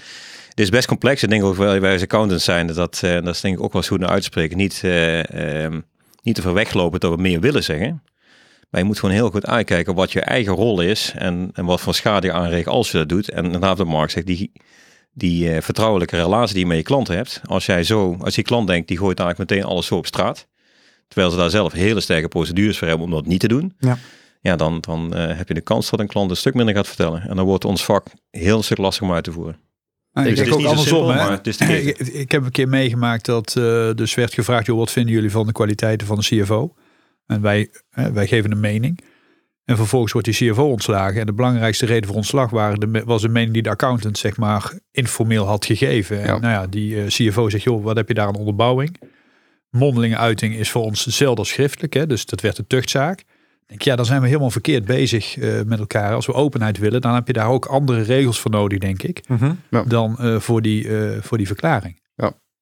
het 0.49 0.61
is 0.61 0.69
best 0.69 0.87
complex. 0.87 1.23
Ik 1.23 1.29
denk 1.29 1.45
ook 1.45 1.55
wel, 1.55 1.79
wij 1.79 1.93
als 1.93 2.03
accountants 2.03 2.45
zijn, 2.45 2.67
dat, 2.67 3.01
eh, 3.03 3.13
dat 3.13 3.35
is 3.35 3.41
denk 3.41 3.57
ik 3.57 3.63
ook 3.63 3.73
wel 3.73 3.81
eens 3.81 3.91
goed 3.91 4.01
naar 4.01 4.09
uitspreken. 4.09 4.57
Niet, 4.57 4.81
eh, 4.85 5.65
ehm, 5.65 5.81
niet 6.23 6.35
te 6.35 6.43
ver 6.43 6.55
weglopen 6.55 7.01
dat 7.01 7.15
we 7.15 7.23
meer 7.23 7.41
willen 7.41 7.65
zeggen. 7.65 8.03
Maar 8.71 8.81
je 8.81 8.87
moet 8.87 8.99
gewoon 8.99 9.15
heel 9.15 9.31
goed 9.31 9.47
uitkijken 9.47 9.95
wat 9.95 10.13
je 10.13 10.21
eigen 10.21 10.55
rol 10.55 10.81
is 10.81 11.13
en, 11.17 11.51
en 11.55 11.65
wat 11.65 11.81
voor 11.81 11.95
schade 11.95 12.27
je 12.27 12.33
aanricht 12.33 12.67
als 12.67 12.91
je 12.91 12.99
dat 12.99 13.09
doet. 13.09 13.31
En 13.31 13.45
inderdaad, 13.45 13.79
wat 13.79 13.87
Mark 13.87 14.11
zegt, 14.11 14.27
die, 14.27 14.53
die 15.15 15.51
eh, 15.55 15.63
vertrouwelijke 15.63 16.17
relatie 16.17 16.53
die 16.55 16.63
je 16.63 16.69
met 16.69 16.77
je 16.77 16.83
klant 16.83 17.09
hebt. 17.09 17.41
Als 17.45 17.67
jij 17.67 17.85
zo, 17.85 18.17
als 18.21 18.35
je 18.35 18.43
klant 18.43 18.67
denkt, 18.67 18.89
die 18.89 18.99
gooit 18.99 19.19
eigenlijk 19.19 19.51
meteen 19.51 19.67
alles 19.67 19.87
zo 19.87 19.97
op 19.97 20.07
straat. 20.07 20.49
Terwijl 21.09 21.31
ze 21.33 21.39
daar 21.39 21.51
zelf 21.51 21.73
hele 21.73 22.01
sterke 22.01 22.29
procedures 22.29 22.79
voor 22.79 22.89
hebben 22.89 23.07
om 23.07 23.13
dat 23.13 23.27
niet 23.27 23.41
te 23.41 23.49
doen. 23.49 23.75
Ja. 23.79 23.99
Ja, 24.41 24.57
dan, 24.57 24.79
dan 24.81 25.15
eh, 25.15 25.37
heb 25.37 25.49
je 25.49 25.55
de 25.55 25.61
kans 25.61 25.91
dat 25.91 26.01
een 26.01 26.07
klant 26.07 26.31
een 26.31 26.37
stuk 26.37 26.55
minder 26.55 26.75
gaat 26.75 26.87
vertellen. 26.87 27.23
En 27.29 27.37
dan 27.37 27.45
wordt 27.45 27.65
ons 27.65 27.85
vak 27.85 28.07
heel 28.31 28.57
een 28.57 28.65
stuk 28.65 28.79
lastiger 28.79 29.09
om 29.09 29.15
uit 29.15 29.25
te 29.25 29.33
voeren. 29.33 29.59
Nou, 30.13 30.29
ik 30.29 30.35
Dus 30.37 30.45
denk 30.45 30.57
het 30.57 30.65
ook 30.67 30.71
andersom. 30.71 31.11
hè. 31.11 31.77
ik, 31.77 31.99
ik 31.99 32.33
heb 32.33 32.45
een 32.45 32.51
keer 32.51 32.69
meegemaakt 32.69 33.25
dat 33.25 33.57
eh, 33.57 33.91
dus 33.95 34.15
werd 34.15 34.35
gevraagd, 34.35 34.67
joh, 34.67 34.79
wat 34.79 34.91
vinden 34.91 35.13
jullie 35.13 35.31
van 35.31 35.47
de 35.47 35.53
kwaliteiten 35.53 36.07
van 36.07 36.19
de 36.19 36.25
CFO? 36.25 36.75
En 37.27 37.41
wij, 37.41 37.71
wij 38.13 38.27
geven 38.27 38.51
een 38.53 38.61
mening. 38.61 39.01
En 39.65 39.77
vervolgens 39.77 40.13
wordt 40.13 40.39
die 40.39 40.51
CFO 40.51 40.71
ontslagen. 40.71 41.21
En 41.21 41.27
de 41.27 41.33
belangrijkste 41.33 41.87
reden 41.87 42.07
voor 42.07 42.17
ontslag 42.17 42.51
waren 42.51 42.81
de, 42.81 43.03
was 43.05 43.23
de 43.23 43.29
mening 43.29 43.53
die 43.53 43.63
de 43.63 43.71
accountant 43.71 44.19
zeg 44.19 44.37
maar 44.37 44.73
informeel 44.91 45.47
had 45.47 45.65
gegeven. 45.65 46.21
En 46.21 46.27
Ja. 46.27 46.39
nou 46.39 46.53
ja, 46.53 46.67
die 46.67 47.01
eh, 47.01 47.07
CFO 47.07 47.49
zegt, 47.49 47.65
joh, 47.65 47.85
wat 47.85 47.97
heb 47.97 48.09
je 48.09 48.15
daar 48.15 48.27
aan 48.27 48.37
onderbouwing? 48.37 49.01
Mondelinge 49.71 50.17
uiting 50.17 50.55
is 50.55 50.71
voor 50.71 50.83
ons 50.83 51.05
hetzelfde 51.05 51.39
als 51.39 51.49
schriftelijk. 51.49 51.95
Hè? 51.95 52.07
Dus 52.07 52.27
dat 52.27 52.41
werd 52.41 52.59
een 52.59 52.67
tuchtzaak. 52.67 53.21
Ik 53.21 53.27
Denk, 53.67 53.83
ja, 53.83 53.97
dan 53.97 54.05
zijn 54.05 54.21
we 54.21 54.27
helemaal 54.27 54.51
verkeerd 54.51 54.85
bezig 54.85 55.39
eh, 55.39 55.63
met 55.67 55.79
elkaar. 55.79 56.15
Als 56.15 56.27
we 56.27 56.33
openheid 56.33 56.79
willen, 56.79 57.01
dan 57.01 57.15
heb 57.15 57.27
je 57.27 57.33
daar 57.33 57.49
ook 57.49 57.67
andere 57.67 58.03
regels 58.03 58.41
voor 58.41 58.51
nodig, 58.51 58.79
denk 58.79 59.03
ik. 59.03 59.29
Mhm. 59.29 59.53
Dan 59.87 60.19
eh, 60.19 60.39
voor, 60.39 60.63
die, 60.63 60.89
voor 61.21 61.39
die 61.39 61.47
verklaring. 61.47 62.01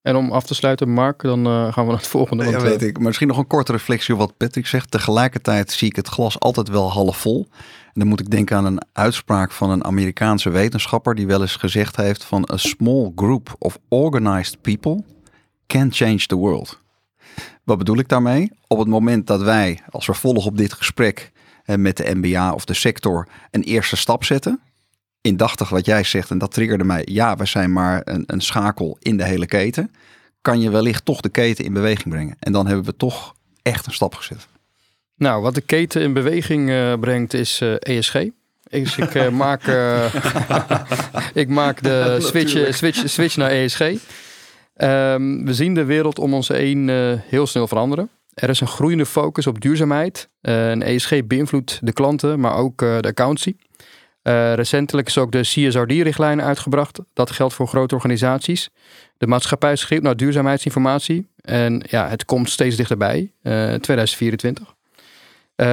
En 0.03 0.17
om 0.17 0.33
af 0.33 0.45
te 0.45 0.55
sluiten, 0.55 0.89
Mark, 0.89 1.23
dan 1.23 1.47
eh, 1.47 1.73
gaan 1.73 1.85
we 1.85 1.91
naar 1.91 2.01
het 2.01 2.07
volgende. 2.07 2.45
Ja, 2.45 2.51
want, 2.51 2.63
weet 2.63 2.83
eh, 2.83 2.89
ik. 2.89 2.97
Maar 2.97 3.07
misschien 3.07 3.29
nog 3.29 3.37
een 3.39 3.47
korte 3.47 3.73
reflectie 3.73 4.15
op 4.15 4.21
wat 4.21 4.37
Patrick 4.37 4.67
zegt. 4.67 4.91
Tegelijkertijd 4.91 5.73
zie 5.73 5.89
ik 5.89 5.97
het 5.97 6.09
glas 6.09 6.39
altijd 6.39 6.69
wel 6.69 6.91
half 6.91 7.17
vol. 7.17 7.47
En 7.85 8.01
dan 8.01 8.09
moet 8.09 8.21
ik 8.21 8.31
denken 8.31 8.57
aan 8.57 8.65
een 8.65 8.83
uitspraak 8.93 9.53
van 9.53 9.71
een 9.71 9.85
Amerikaanse 9.85 10.51
wetenschapper 10.51 11.15
die 11.15 11.27
wel 11.27 11.41
eens 11.41 11.57
gezegd 11.57 11.97
heeft 11.97 12.25
van 12.25 12.49
a 12.53 12.57
small 12.57 13.13
group 13.15 13.55
of 13.59 13.79
organized 13.89 14.61
people 14.61 15.05
can 15.67 15.93
change 15.93 16.27
the 16.27 16.37
world. 16.37 16.81
Wat 17.65 17.79
bedoel 17.79 17.99
ik 17.99 18.09
daarmee? 18.09 18.53
Op 18.67 18.79
het 18.79 18.89
moment 18.89 19.27
dat 19.27 19.43
wij 19.43 19.81
als 19.91 20.05
vervolg 20.05 20.47
op 20.47 20.57
dit 20.57 20.73
gesprek 20.73 21.33
eh, 21.65 21.77
met 21.77 21.97
de 21.97 22.15
MBA 22.15 22.53
of 22.53 22.65
de 22.65 22.75
sector 22.75 23.29
een 23.51 23.63
eerste 23.63 23.97
stap 23.97 24.25
zetten. 24.25 24.61
Indachtig 25.21 25.68
wat 25.68 25.87
jij 25.87 26.05
zegt, 26.05 26.31
en 26.31 26.39
dat 26.39 26.53
triggerde 26.53 26.85
mij. 26.85 27.03
Ja, 27.05 27.37
we 27.37 27.47
zijn 27.47 27.73
maar 27.73 28.03
een, 28.05 28.25
een 28.27 28.41
schakel 28.41 28.97
in 29.01 29.16
de 29.16 29.25
hele 29.25 29.47
keten 29.47 29.91
kan 30.41 30.61
je 30.61 30.71
wellicht 30.71 31.05
toch 31.05 31.21
de 31.21 31.29
keten 31.29 31.64
in 31.64 31.73
beweging 31.73 32.09
brengen. 32.09 32.37
En 32.39 32.53
dan 32.53 32.66
hebben 32.66 32.85
we 32.85 32.97
toch 32.97 33.35
echt 33.62 33.87
een 33.87 33.93
stap 33.93 34.14
gezet. 34.14 34.49
Nou, 35.16 35.43
wat 35.43 35.55
de 35.55 35.61
keten 35.61 36.03
in 36.03 36.12
beweging 36.12 36.71
eh, 36.71 36.93
brengt 37.01 37.35
is 37.35 37.61
eh, 37.61 37.75
ESG. 37.79 38.25
Dus 38.71 38.97
ik, 38.97 39.14
eh, 39.14 39.29
maak, 39.45 39.62
ik 41.35 41.49
maak 41.49 41.83
de 41.83 42.16
switch, 42.21 42.75
switch, 42.75 43.09
switch 43.09 43.37
naar 43.37 43.51
ESG. 43.51 43.81
Ehm, 43.81 45.45
we 45.45 45.55
zien 45.55 45.75
de 45.75 45.85
wereld 45.85 46.18
om 46.18 46.35
ons 46.35 46.49
heen 46.49 46.89
heel 47.29 47.47
snel 47.47 47.66
veranderen. 47.66 48.09
Er 48.35 48.49
is 48.49 48.61
een 48.61 48.66
groeiende 48.66 49.07
focus 49.07 49.47
op 49.47 49.61
duurzaamheid. 49.61 50.29
En 50.41 50.83
ESG 50.83 51.27
beïnvloedt 51.27 51.79
de 51.83 51.93
klanten, 51.93 52.41
maar 52.41 52.55
ook 52.55 52.79
de 52.79 53.09
accountancy. 53.09 53.55
Eh, 54.23 54.55
recentelijk 54.55 55.09
is 55.09 55.18
ook 55.18 55.33
de 55.33 55.41
CSRD-richtlijn 55.41 56.43
uitgebracht. 56.43 56.99
Dat 57.12 57.31
geldt 57.31 57.55
voor 57.55 57.68
grote 57.68 57.95
organisaties. 57.95 58.71
De 59.18 59.27
maatschappij 59.27 59.77
schreeuwt 59.77 60.03
naar 60.03 60.16
duurzaamheidsinformatie. 60.16 61.29
En 61.41 61.83
ja, 61.89 62.09
het 62.09 62.25
komt 62.25 62.51
steeds 62.51 62.77
dichterbij. 62.77 63.33
eh 63.43 63.75
2024. 63.75 64.75
Eh, 65.55 65.66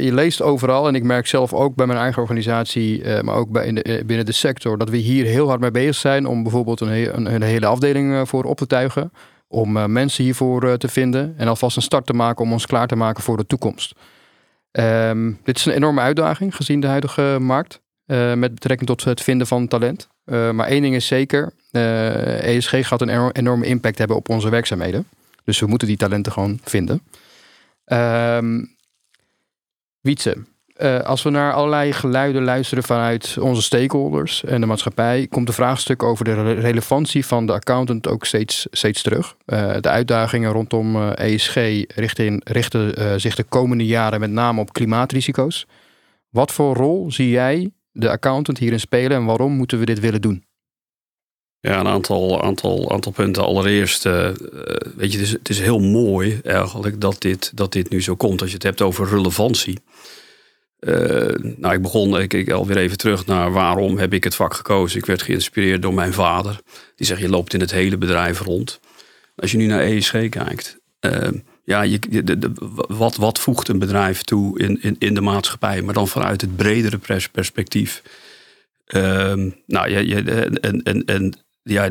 je 0.00 0.14
leest 0.14 0.42
overal, 0.42 0.88
en 0.88 0.94
ik 0.94 1.02
merk 1.02 1.26
zelf 1.26 1.52
ook 1.52 1.74
bij 1.74 1.86
mijn 1.86 1.98
eigen 1.98 2.22
organisatie, 2.22 3.22
maar 3.22 3.34
ook 3.34 3.50
bij 3.50 3.66
in 3.66 3.74
de, 3.74 4.02
binnen 4.06 4.26
de 4.26 4.32
sector, 4.32 4.78
dat 4.78 4.90
we 4.90 4.96
hier 4.96 5.24
heel 5.24 5.48
hard 5.48 5.60
mee 5.60 5.70
bezig 5.70 5.94
zijn 5.94 6.26
om 6.26 6.42
bijvoorbeeld 6.42 6.80
een, 6.80 7.32
een, 7.34 7.42
hele 7.42 7.66
afdeling 7.66 8.28
voor 8.28 8.44
op 8.44 8.56
te 8.56 8.66
tuigen. 8.66 9.12
Om 9.48 9.92
mensen 9.92 10.24
hiervoor 10.24 10.78
te 10.78 10.88
vinden 10.88 11.34
en 11.36 11.48
alvast 11.48 11.76
een 11.76 11.82
start 11.82 12.06
te 12.06 12.12
maken 12.12 12.44
om 12.44 12.52
ons 12.52 12.66
klaar 12.66 12.86
te 12.86 12.96
maken 12.96 13.22
voor 13.22 13.36
de 13.36 13.46
toekomst. 13.46 13.94
Ehm, 14.72 15.32
dit 15.42 15.56
is 15.56 15.66
een 15.66 15.72
enorme 15.72 16.00
uitdaging 16.00 16.56
gezien 16.56 16.80
de 16.80 16.86
huidige 16.86 17.36
markt. 17.40 17.81
Eh, 18.06 18.34
met 18.34 18.54
betrekking 18.54 18.88
tot 18.88 19.04
het 19.04 19.22
vinden 19.22 19.46
van 19.46 19.68
talent. 19.68 20.08
Eh, 20.24 20.50
maar 20.50 20.66
één 20.66 20.82
ding 20.82 20.94
is 20.94 21.06
zeker: 21.06 21.52
eh, 21.70 22.56
ESG 22.56 22.86
gaat 22.86 23.00
een 23.00 23.08
enorm- 23.08 23.30
enorme 23.32 23.66
impact 23.66 23.98
hebben 23.98 24.16
op 24.16 24.28
onze 24.28 24.48
werkzaamheden. 24.48 25.06
Dus 25.44 25.60
we 25.60 25.66
moeten 25.66 25.88
die 25.88 25.96
talenten 25.96 26.32
gewoon 26.32 26.58
vinden. 26.62 27.02
Ehm 27.84 28.64
Wietse, 30.00 30.36
als 31.04 31.22
we 31.22 31.30
naar 31.30 31.52
allerlei 31.52 31.92
geluiden 31.92 32.42
luisteren 32.42 32.84
vanuit 32.84 33.36
onze 33.40 33.62
stakeholders 33.62 34.44
en 34.44 34.60
de 34.60 34.66
maatschappij, 34.66 35.26
komt 35.26 35.46
de 35.46 35.52
vraagstuk 35.52 36.02
over 36.02 36.24
de 36.24 36.34
re- 36.34 36.52
relevantie 36.52 37.26
van 37.26 37.46
de 37.46 37.52
accountant 37.52 38.08
ook 38.08 38.24
steeds, 38.24 38.66
steeds 38.70 39.02
terug. 39.02 39.36
De 39.80 39.88
uitdagingen 39.88 40.52
rondom 40.52 41.10
ESG 41.10 41.54
richten, 41.94 42.40
richten 42.44 42.94
eh, 42.94 43.12
zich 43.16 43.34
de 43.34 43.42
komende 43.42 43.86
jaren 43.86 44.20
met 44.20 44.30
name 44.30 44.60
op 44.60 44.72
klimaatrisico's. 44.72 45.66
Wat 46.30 46.52
voor 46.52 46.74
rol 46.76 47.10
zie 47.10 47.30
jij 47.30 47.70
de 47.92 48.10
accountant 48.10 48.58
hierin 48.58 48.80
spelen 48.80 49.16
en 49.16 49.24
waarom 49.24 49.52
moeten 49.52 49.78
we 49.78 49.84
dit 49.84 50.00
willen 50.00 50.20
doen? 50.20 50.44
Ja, 51.60 51.80
een 51.80 51.86
aantal, 51.86 52.42
aantal, 52.42 52.92
aantal 52.92 53.12
punten. 53.12 53.44
Allereerst, 53.44 54.06
eh, 54.06 54.28
eh, 54.28 54.34
weet 54.96 55.12
je, 55.12 55.18
het 55.18 55.26
is, 55.26 55.32
het 55.32 55.48
is 55.48 55.60
heel 55.60 55.80
mooi 55.80 56.40
eigenlijk 56.44 57.00
dat 57.00 57.20
dit, 57.20 57.52
dat 57.54 57.72
dit 57.72 57.90
nu 57.90 58.02
zo 58.02 58.14
komt. 58.14 58.40
Als 58.40 58.50
je 58.50 58.54
het 58.54 58.64
hebt 58.64 58.80
over 58.80 59.08
relevantie. 59.08 59.78
Eh, 60.78 60.94
nou, 61.56 61.74
ik 61.74 61.82
begon 61.82 62.20
ik, 62.20 62.32
ik 62.32 62.50
alweer 62.50 62.76
even 62.76 62.96
terug 62.96 63.26
naar 63.26 63.52
waarom 63.52 63.98
heb 63.98 64.12
ik 64.12 64.24
het 64.24 64.34
vak 64.34 64.54
gekozen. 64.54 64.98
Ik 64.98 65.06
werd 65.06 65.22
geïnspireerd 65.22 65.82
door 65.82 65.94
mijn 65.94 66.12
vader. 66.12 66.60
Die 66.96 67.06
zegt, 67.06 67.20
je 67.20 67.28
loopt 67.28 67.54
in 67.54 67.60
het 67.60 67.70
hele 67.70 67.96
bedrijf 67.96 68.40
rond. 68.40 68.80
Als 69.36 69.50
je 69.50 69.56
nu 69.56 69.66
naar 69.66 69.80
ESG 69.80 70.28
kijkt. 70.28 70.78
Ja, 71.64 71.82
je, 71.82 71.98
de, 71.98 72.38
de- 72.38 72.52
wat, 72.88 73.16
wat 73.16 73.38
voegt 73.38 73.68
een 73.68 73.78
bedrijf 73.78 74.22
toe 74.22 74.58
in, 74.58 74.82
in, 74.82 74.96
in 74.98 75.14
de 75.14 75.20
maatschappij? 75.20 75.82
Maar 75.82 75.94
dan 75.94 76.08
vanuit 76.08 76.40
het 76.40 76.56
bredere 76.56 76.98
pers- 76.98 77.28
perspectief. 77.28 78.02
Ehm, 78.86 79.50
nou, 79.66 79.90
je, 79.90 80.06
je, 80.06 80.22
en, 80.60 80.82
en, 80.82 81.04
en 81.04 81.34
ja, 81.62 81.90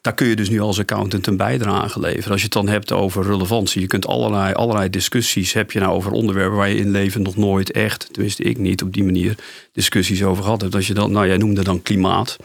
daar 0.00 0.14
kun 0.14 0.26
je 0.26 0.36
dus 0.36 0.48
nu 0.48 0.60
als 0.60 0.78
accountant 0.78 1.26
een 1.26 1.36
bijdrage 1.36 2.00
leveren. 2.00 2.30
Als 2.30 2.38
je 2.40 2.44
het 2.44 2.52
dan 2.52 2.68
hebt 2.68 2.92
over 2.92 3.24
relevantie. 3.24 3.80
Je 3.80 3.86
kunt 3.86 4.06
allerlei, 4.06 4.54
allerlei 4.54 4.90
discussies 4.90 5.52
heb 5.52 5.70
je 5.72 5.80
nou 5.80 5.92
over 5.92 6.12
onderwerpen 6.12 6.56
waar 6.56 6.68
je 6.68 6.76
in 6.76 6.90
leven 6.90 7.22
nog 7.22 7.36
nooit 7.36 7.70
echt, 7.70 8.08
tenminste 8.12 8.42
ik 8.42 8.58
niet 8.58 8.82
op 8.82 8.92
die 8.92 9.04
manier, 9.04 9.34
discussies 9.72 10.22
over 10.22 10.42
gehad 10.42 10.60
hebt. 10.60 10.74
Als 10.74 10.86
je 10.86 10.94
dan, 10.94 11.12
nou 11.12 11.26
jij 11.26 11.36
noemde 11.36 11.64
dan 11.64 11.82
klimaat. 11.82 12.36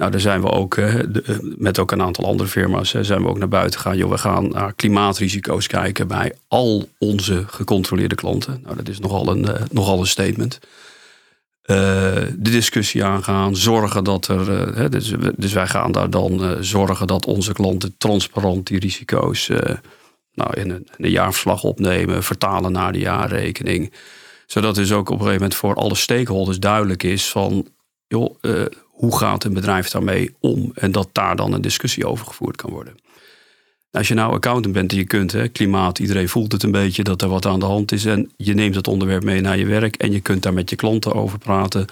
Nou, 0.00 0.12
daar 0.12 0.20
zijn 0.20 0.40
we 0.40 0.50
ook 0.50 0.76
eh, 0.76 0.98
eh, 0.98 1.06
met 1.40 1.78
ook 1.78 1.90
een 1.90 2.02
aantal 2.02 2.24
andere 2.24 2.48
firma's 2.48 2.94
eh, 2.94 3.02
zijn 3.02 3.22
we 3.22 3.28
ook 3.28 3.38
naar 3.38 3.48
buiten 3.48 3.80
gegaan. 3.80 4.08
We 4.08 4.18
gaan 4.18 4.48
naar 4.48 4.72
klimaatrisico's 4.72 5.66
kijken 5.66 6.08
bij 6.08 6.32
al 6.48 6.88
onze 6.98 7.44
gecontroleerde 7.46 8.14
klanten. 8.14 8.60
Nou, 8.64 8.76
dat 8.76 8.88
is 8.88 8.98
nogal 8.98 9.28
een, 9.28 9.46
nogal 9.70 10.00
een 10.00 10.06
statement. 10.06 10.58
De 11.62 12.36
discussie 12.40 13.04
aangaan, 13.04 13.56
zorgen 13.56 14.04
dat 14.04 14.28
er. 14.28 14.90
dus, 14.90 15.12
dus 15.36 15.52
wij 15.52 15.66
gaan 15.66 15.92
daar 15.92 16.10
dan 16.10 16.56
zorgen 16.64 17.06
dat 17.06 17.26
onze 17.26 17.52
klanten 17.52 17.94
transparant 17.98 18.66
die 18.66 18.78
risico's 18.78 19.48
nou, 20.32 20.60
in, 20.60 20.70
een, 20.70 20.88
in 20.96 21.04
een 21.04 21.10
jaarverslag 21.10 21.62
opnemen, 21.62 22.22
vertalen 22.22 22.72
naar 22.72 22.92
de 22.92 22.98
jaarrekening. 22.98 23.92
Zodat 24.46 24.74
dus 24.74 24.92
ook 24.92 25.08
op 25.08 25.14
een 25.14 25.26
gegeven 25.26 25.40
moment 25.40 25.54
voor 25.54 25.74
alle 25.74 25.94
stakeholders 25.94 26.58
duidelijk 26.58 27.02
is 27.02 27.30
van 27.30 27.66
joh, 28.08 28.34
hoe 29.00 29.16
gaat 29.16 29.44
een 29.44 29.54
bedrijf 29.54 29.88
daarmee 29.88 30.34
om? 30.40 30.72
En 30.74 30.92
dat 30.92 31.08
daar 31.12 31.36
dan 31.36 31.52
een 31.52 31.60
discussie 31.60 32.06
over 32.06 32.26
gevoerd 32.26 32.56
kan 32.56 32.70
worden. 32.70 32.94
Als 33.90 34.08
je 34.08 34.14
nou 34.14 34.32
accountant 34.32 34.74
bent 34.74 34.92
en 34.92 34.98
je 34.98 35.04
kunt, 35.04 35.32
hè, 35.32 35.48
klimaat, 35.48 35.98
iedereen 35.98 36.28
voelt 36.28 36.52
het 36.52 36.62
een 36.62 36.70
beetje 36.70 37.02
dat 37.02 37.22
er 37.22 37.28
wat 37.28 37.46
aan 37.46 37.60
de 37.60 37.66
hand 37.66 37.92
is. 37.92 38.04
En 38.04 38.30
je 38.36 38.54
neemt 38.54 38.74
het 38.74 38.88
onderwerp 38.88 39.24
mee 39.24 39.40
naar 39.40 39.58
je 39.58 39.66
werk 39.66 39.96
en 39.96 40.12
je 40.12 40.20
kunt 40.20 40.42
daar 40.42 40.52
met 40.52 40.70
je 40.70 40.76
klanten 40.76 41.12
over 41.12 41.38
praten. 41.38 41.86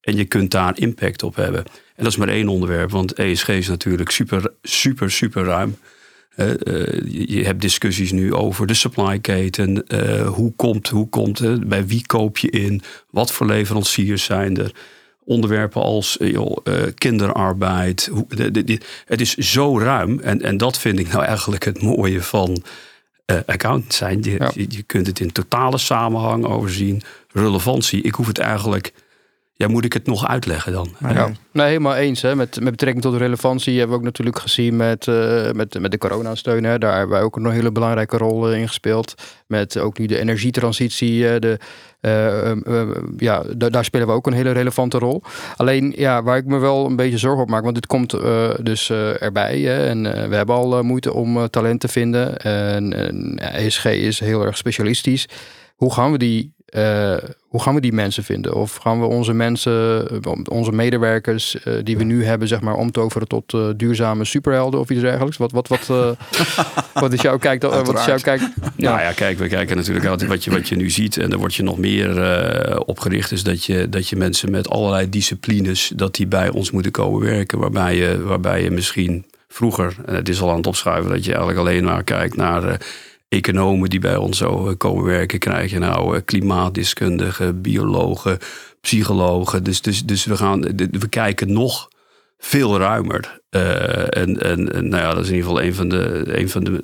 En 0.00 0.16
je 0.16 0.24
kunt 0.24 0.50
daar 0.50 0.78
impact 0.78 1.22
op 1.22 1.36
hebben. 1.36 1.64
En 1.64 2.04
dat 2.04 2.06
is 2.06 2.16
maar 2.16 2.28
één 2.28 2.48
onderwerp, 2.48 2.90
want 2.90 3.12
ESG 3.12 3.48
is 3.48 3.68
natuurlijk 3.68 4.10
super, 4.10 4.52
super, 4.62 5.10
super 5.10 5.44
ruim. 5.44 5.76
Eh, 6.36 6.48
je, 7.06 7.44
hebt 7.44 7.60
discussies 7.60 8.12
nu 8.12 8.34
over 8.34 8.66
de 8.66 8.74
supply 8.74 9.18
keten. 9.18 9.86
Eh, 9.86 10.28
hoe 10.28 10.52
komt, 10.56 10.88
hoe 10.88 11.08
komt? 11.08 11.68
Bij 11.68 11.86
wie 11.86 12.06
koop 12.06 12.38
je 12.38 12.50
in? 12.50 12.82
Wat 13.10 13.32
voor 13.32 13.46
leveranciers 13.46 14.24
zijn 14.24 14.56
er? 14.56 14.72
Onderwerpen 15.26 15.82
als 15.82 16.18
eh, 16.18 16.30
joh, 16.30 16.56
eh, 16.64 16.74
kinderarbeid. 16.94 18.08
Hoe, 18.12 18.24
de, 18.28 18.50
de- 18.50 18.64
de- 18.64 18.80
het 19.06 19.20
is 19.20 19.34
zo 19.36 19.78
ruim. 19.78 20.20
En, 20.20 20.42
en 20.42 20.56
dat 20.56 20.78
vind 20.78 20.98
ik 20.98 21.12
nou 21.12 21.24
eigenlijk 21.24 21.64
het 21.64 21.82
mooie 21.82 22.22
van 22.22 22.62
eh 23.24 23.36
accountant 23.46 23.94
zijn. 23.94 24.22
Je, 24.22 24.30
Ja. 24.38 24.50
je, 24.54 24.66
je 24.68 24.82
kunt 24.82 25.06
het 25.06 25.20
in 25.20 25.32
totale 25.32 25.78
samenhang 25.78 26.44
overzien. 26.44 27.02
Relevantie. 27.32 28.02
Ik 28.02 28.14
hoef 28.14 28.26
het 28.26 28.38
eigenlijk. 28.38 28.92
Ja, 29.56 29.68
moet 29.68 29.84
ik 29.84 29.92
het 29.92 30.06
nog 30.06 30.26
uitleggen 30.26 30.72
dan? 30.72 30.88
Ja, 31.00 31.30
nee, 31.52 31.66
helemaal 31.66 31.94
eens. 31.94 32.22
Hè. 32.22 32.36
Met, 32.36 32.60
met 32.60 32.70
betrekking 32.70 33.02
tot 33.04 33.12
de 33.12 33.18
relevantie 33.18 33.72
hebben 33.72 33.90
we 33.92 33.96
ook 33.98 34.04
natuurlijk 34.06 34.38
gezien 34.38 34.76
met, 34.76 35.08
eh, 35.08 35.50
met, 35.52 35.80
met 35.80 35.90
de 35.90 35.98
coronasteun. 35.98 36.64
Hè. 36.64 36.78
Daar 36.78 36.92
hebben 36.96 37.16
wij 37.16 37.22
ook 37.24 37.36
een 37.36 37.50
hele 37.50 37.72
belangrijke 37.72 38.16
rol 38.16 38.48
eh, 38.50 38.58
in 38.60 38.66
gespeeld. 38.66 39.14
Met 39.46 39.78
ook 39.78 39.98
nu 39.98 40.06
de 40.06 40.18
energietransitie. 40.18 41.28
eh, 41.28 41.40
de, 41.40 41.58
eh, 42.00 42.50
eh, 42.50 42.56
eh, 42.66 42.88
ja, 43.16 43.42
da- 43.56 43.68
daar 43.68 43.84
spelen 43.84 44.06
we 44.06 44.12
ook 44.12 44.26
een 44.26 44.32
hele 44.32 44.50
relevante 44.52 44.98
rol. 44.98 45.22
Alleen 45.56 45.92
ja, 45.96 46.22
waar 46.22 46.36
ik 46.36 46.46
me 46.46 46.58
wel 46.58 46.86
een 46.86 46.96
beetje 46.96 47.18
zorgen 47.18 47.42
op 47.42 47.48
maak, 47.50 47.62
want 47.62 47.74
dit 47.74 47.86
komt 47.86 48.12
eh, 48.12 48.50
dus 48.62 48.90
eh, 48.90 49.22
erbij. 49.22 49.60
Hè. 49.60 49.86
En 49.88 50.02
we 50.28 50.36
hebben 50.36 50.54
al 50.54 50.82
moeite 50.82 51.12
om 51.12 51.36
eh, 51.36 51.44
talent 51.44 51.80
te 51.80 51.88
vinden. 51.88 52.36
En, 52.38 52.92
en 52.92 53.32
ja, 53.40 53.50
ESG 53.52 53.84
is 53.84 54.20
heel 54.20 54.44
erg 54.44 54.56
specialistisch. 54.56 55.26
Hoe 55.74 55.92
gaan 55.92 56.12
we 56.12 56.18
die 56.18 56.53
eh, 56.74 57.16
hoe 57.48 57.62
gaan 57.62 57.74
we 57.74 57.80
die 57.80 57.92
mensen 57.92 58.24
vinden? 58.24 58.54
Of 58.54 58.76
gaan 58.76 59.00
we 59.00 59.06
onze 59.06 59.32
mensen, 59.32 60.08
eh, 60.22 60.32
onze 60.44 60.72
medewerkers 60.72 61.62
eh, 61.62 61.74
die 61.82 61.96
we 61.96 62.04
nu 62.04 62.24
hebben, 62.24 62.48
zeg 62.48 62.60
maar, 62.60 62.74
omtoveren 62.74 63.28
tot 63.28 63.56
duurzame 63.76 64.24
superhelden 64.24 64.80
of 64.80 64.90
iets 64.90 65.00
dergelijks? 65.00 65.36
Wat, 65.36 65.52
wat, 65.52 65.68
wat, 65.68 65.86
wat 66.94 67.12
is 67.12 67.20
jouw 67.20 67.38
kijk? 67.38 67.62
wat 67.62 67.98
is 67.98 68.04
jouw 68.04 68.18
kijk? 68.18 68.40
Nou 68.76 69.00
ja, 69.00 69.12
kijk, 69.12 69.38
we 69.38 69.48
kijken 69.48 69.76
natuurlijk 69.76 70.06
altijd 70.06 70.30
wat 70.30 70.44
je, 70.44 70.50
wat 70.50 70.68
je 70.68 70.76
nu 70.76 70.90
ziet. 70.90 71.16
En 71.16 71.30
daar 71.30 71.38
word 71.38 71.54
je 71.54 71.62
nog 71.62 71.78
meer 71.78 72.22
eh, 72.22 72.80
op 72.86 72.98
gericht. 72.98 73.32
Is 73.32 73.42
dat 73.42 73.64
je, 73.64 73.88
dat 73.88 74.08
je 74.08 74.16
mensen 74.16 74.50
met 74.50 74.68
allerlei 74.68 75.08
disciplines, 75.08 75.92
dat 75.96 76.14
die 76.14 76.26
bij 76.26 76.50
ons 76.50 76.70
moeten 76.70 76.92
komen 76.92 77.20
werken. 77.20 77.58
Waarbij 77.58 77.96
je, 77.96 78.22
waarbij 78.22 78.62
je 78.62 78.70
misschien 78.70 79.24
vroeger, 79.48 79.96
en 80.06 80.14
het 80.14 80.28
is 80.28 80.40
al 80.40 80.50
aan 80.50 80.56
het 80.56 80.66
opschuiven, 80.66 81.10
dat 81.10 81.24
je 81.24 81.30
eigenlijk 81.30 81.60
alleen 81.60 81.84
maar 81.84 82.04
kijkt 82.04 82.36
naar 82.36 82.80
economen 83.36 83.90
die 83.90 84.00
bij 84.00 84.16
ons 84.16 84.38
zo 84.38 84.68
eh, 84.68 84.74
komen 84.76 85.04
werken. 85.04 85.38
Krijg 85.38 85.70
je 85.70 85.78
nou 85.78 86.16
eh, 86.16 86.22
klimaatdeskundigen, 86.24 87.60
biologen, 87.60 88.38
psychologen. 88.80 89.64
Dus, 89.64 89.80
dus, 89.82 90.04
dus 90.04 90.24
we, 90.24 90.36
gaan, 90.36 90.60
de- 90.60 90.88
we 90.90 91.08
kijken 91.08 91.52
nog 91.52 91.88
veel 92.38 92.78
ruimer. 92.78 93.40
Eh, 93.50 94.16
en 94.22 94.40
en, 94.40 94.72
en 94.72 94.88
nou 94.88 95.02
ja, 95.02 95.14
dat 95.14 95.22
is 95.22 95.28
in 95.30 95.34
ieder 95.34 95.48
geval 95.50 95.64
een 95.64 95.74
van 95.74 95.88
de, 95.88 96.22
een 96.38 96.48
van 96.48 96.64
de, 96.64 96.82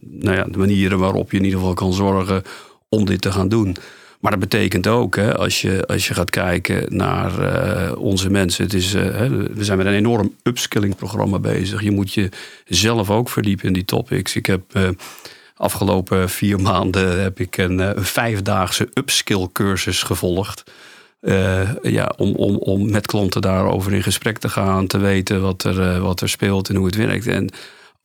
nou 0.00 0.36
ja, 0.36 0.44
de 0.44 0.58
manieren 0.58 0.98
waarop 0.98 1.30
je 1.30 1.36
in 1.36 1.44
ieder 1.44 1.58
geval 1.58 1.74
kan 1.74 1.92
zorgen 1.92 2.42
om 2.88 3.04
dit 3.04 3.20
te 3.20 3.32
gaan 3.32 3.48
doen. 3.48 3.76
Maar 4.20 4.32
dat 4.32 4.48
betekent 4.48 4.86
ook, 4.86 5.16
hè, 5.16 5.36
als, 5.36 5.60
je, 5.60 5.86
als 5.86 6.08
je 6.08 6.14
gaat 6.14 6.30
kijken 6.30 6.96
naar 6.96 7.38
eh, 7.38 7.98
onze 7.98 8.30
mensen. 8.30 8.64
Het 8.64 8.74
is, 8.74 8.94
eh, 8.94 9.26
we 9.54 9.64
zijn 9.64 9.78
met 9.78 9.86
een 9.86 9.92
enorm 9.92 10.34
upskilling 10.42 10.96
programma 10.96 11.38
bezig. 11.38 11.82
Je 11.82 11.90
moet 11.90 12.12
je 12.12 12.28
zelf 12.64 13.10
ook 13.10 13.28
verdiepen 13.28 13.66
in 13.66 13.72
die 13.72 13.84
topics. 13.84 14.36
Ik 14.36 14.46
heb 14.46 14.62
eh, 14.72 14.88
afgelopen 15.56 16.28
vier 16.28 16.60
maanden 16.60 17.22
heb 17.22 17.40
ik 17.40 17.56
een, 17.56 17.80
eh, 17.80 17.90
een 17.94 18.04
vijfdaagse 18.04 18.88
upskill 18.94 19.48
cursus 19.52 20.02
gevolgd. 20.02 20.64
Eh, 21.20 21.70
ja, 21.82 22.12
om, 22.16 22.34
om, 22.34 22.56
om 22.56 22.90
met 22.90 23.06
klanten 23.06 23.40
daarover 23.40 23.92
in 23.92 24.02
gesprek 24.02 24.38
te 24.38 24.48
gaan, 24.48 24.86
te 24.86 24.98
weten 24.98 25.40
wat 25.40 25.64
er, 25.64 25.80
eh, 25.80 26.00
wat 26.00 26.20
er 26.20 26.28
speelt 26.28 26.68
en 26.68 26.76
hoe 26.76 26.86
het 26.86 26.96
werkt. 26.96 27.26
En 27.26 27.50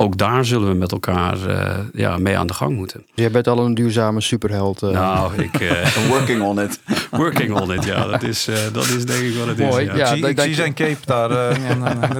ook 0.01 0.17
daar 0.17 0.45
zullen 0.45 0.67
we 0.69 0.73
met 0.75 0.91
elkaar 0.91 1.45
eh, 1.47 1.77
ja, 1.93 2.17
mee 2.17 2.37
aan 2.37 2.47
de 2.47 2.53
gang 2.53 2.75
moeten. 2.75 3.05
Jij 3.13 3.31
bent 3.31 3.47
al 3.47 3.65
een 3.65 3.73
duurzame 3.73 4.21
superheld. 4.21 4.81
eh. 4.83 4.89
Nou, 4.89 5.43
ik, 5.43 5.59
eh, 5.59 5.95
Working 6.09 6.41
on 6.41 6.59
it. 6.59 6.79
working 7.11 7.51
on 7.53 7.73
it, 7.73 7.83
ja, 7.85 8.07
dat 8.07 8.23
is, 8.23 8.47
eh, 8.47 8.55
dat 8.73 8.85
is 8.85 9.05
denk 9.05 9.23
ik 9.23 9.35
wat 9.37 9.47
het 9.47 9.57
Mooi, 9.57 9.85
is. 9.85 9.95
ja. 9.95 10.01
ik 10.01 10.05
zie, 10.07 10.21
dank 10.21 10.33
ik 10.33 10.39
zie 10.39 10.49
je. 10.49 10.55
zijn 10.55 10.73
cape 10.73 11.05
daar. 11.05 11.31
ja, 11.61 11.75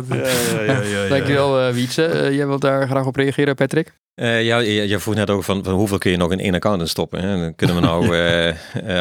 ja, 0.09 0.63
ja, 0.65 0.82
ja. 0.82 1.07
Dankjewel, 1.07 1.71
Wietse. 1.71 2.30
Jij 2.32 2.47
wilt 2.47 2.61
daar 2.61 2.88
graag 2.88 3.05
op 3.05 3.15
reageren, 3.15 3.55
Patrick? 3.55 3.93
Eh, 4.15 4.43
ja, 4.43 4.57
je, 4.57 4.88
je 4.88 4.99
vroeg 4.99 5.15
net 5.15 5.30
ook 5.30 5.43
van, 5.43 5.63
van 5.63 5.73
hoeveel 5.73 5.97
kun 5.97 6.11
je 6.11 6.17
nog 6.17 6.32
in 6.32 6.39
één 6.39 6.53
accountant 6.53 6.89
stoppen. 6.89 7.21
Hè? 7.21 7.39
Dan 7.39 7.55
kunnen 7.55 7.75
we 7.75 7.82
nou 7.82 8.13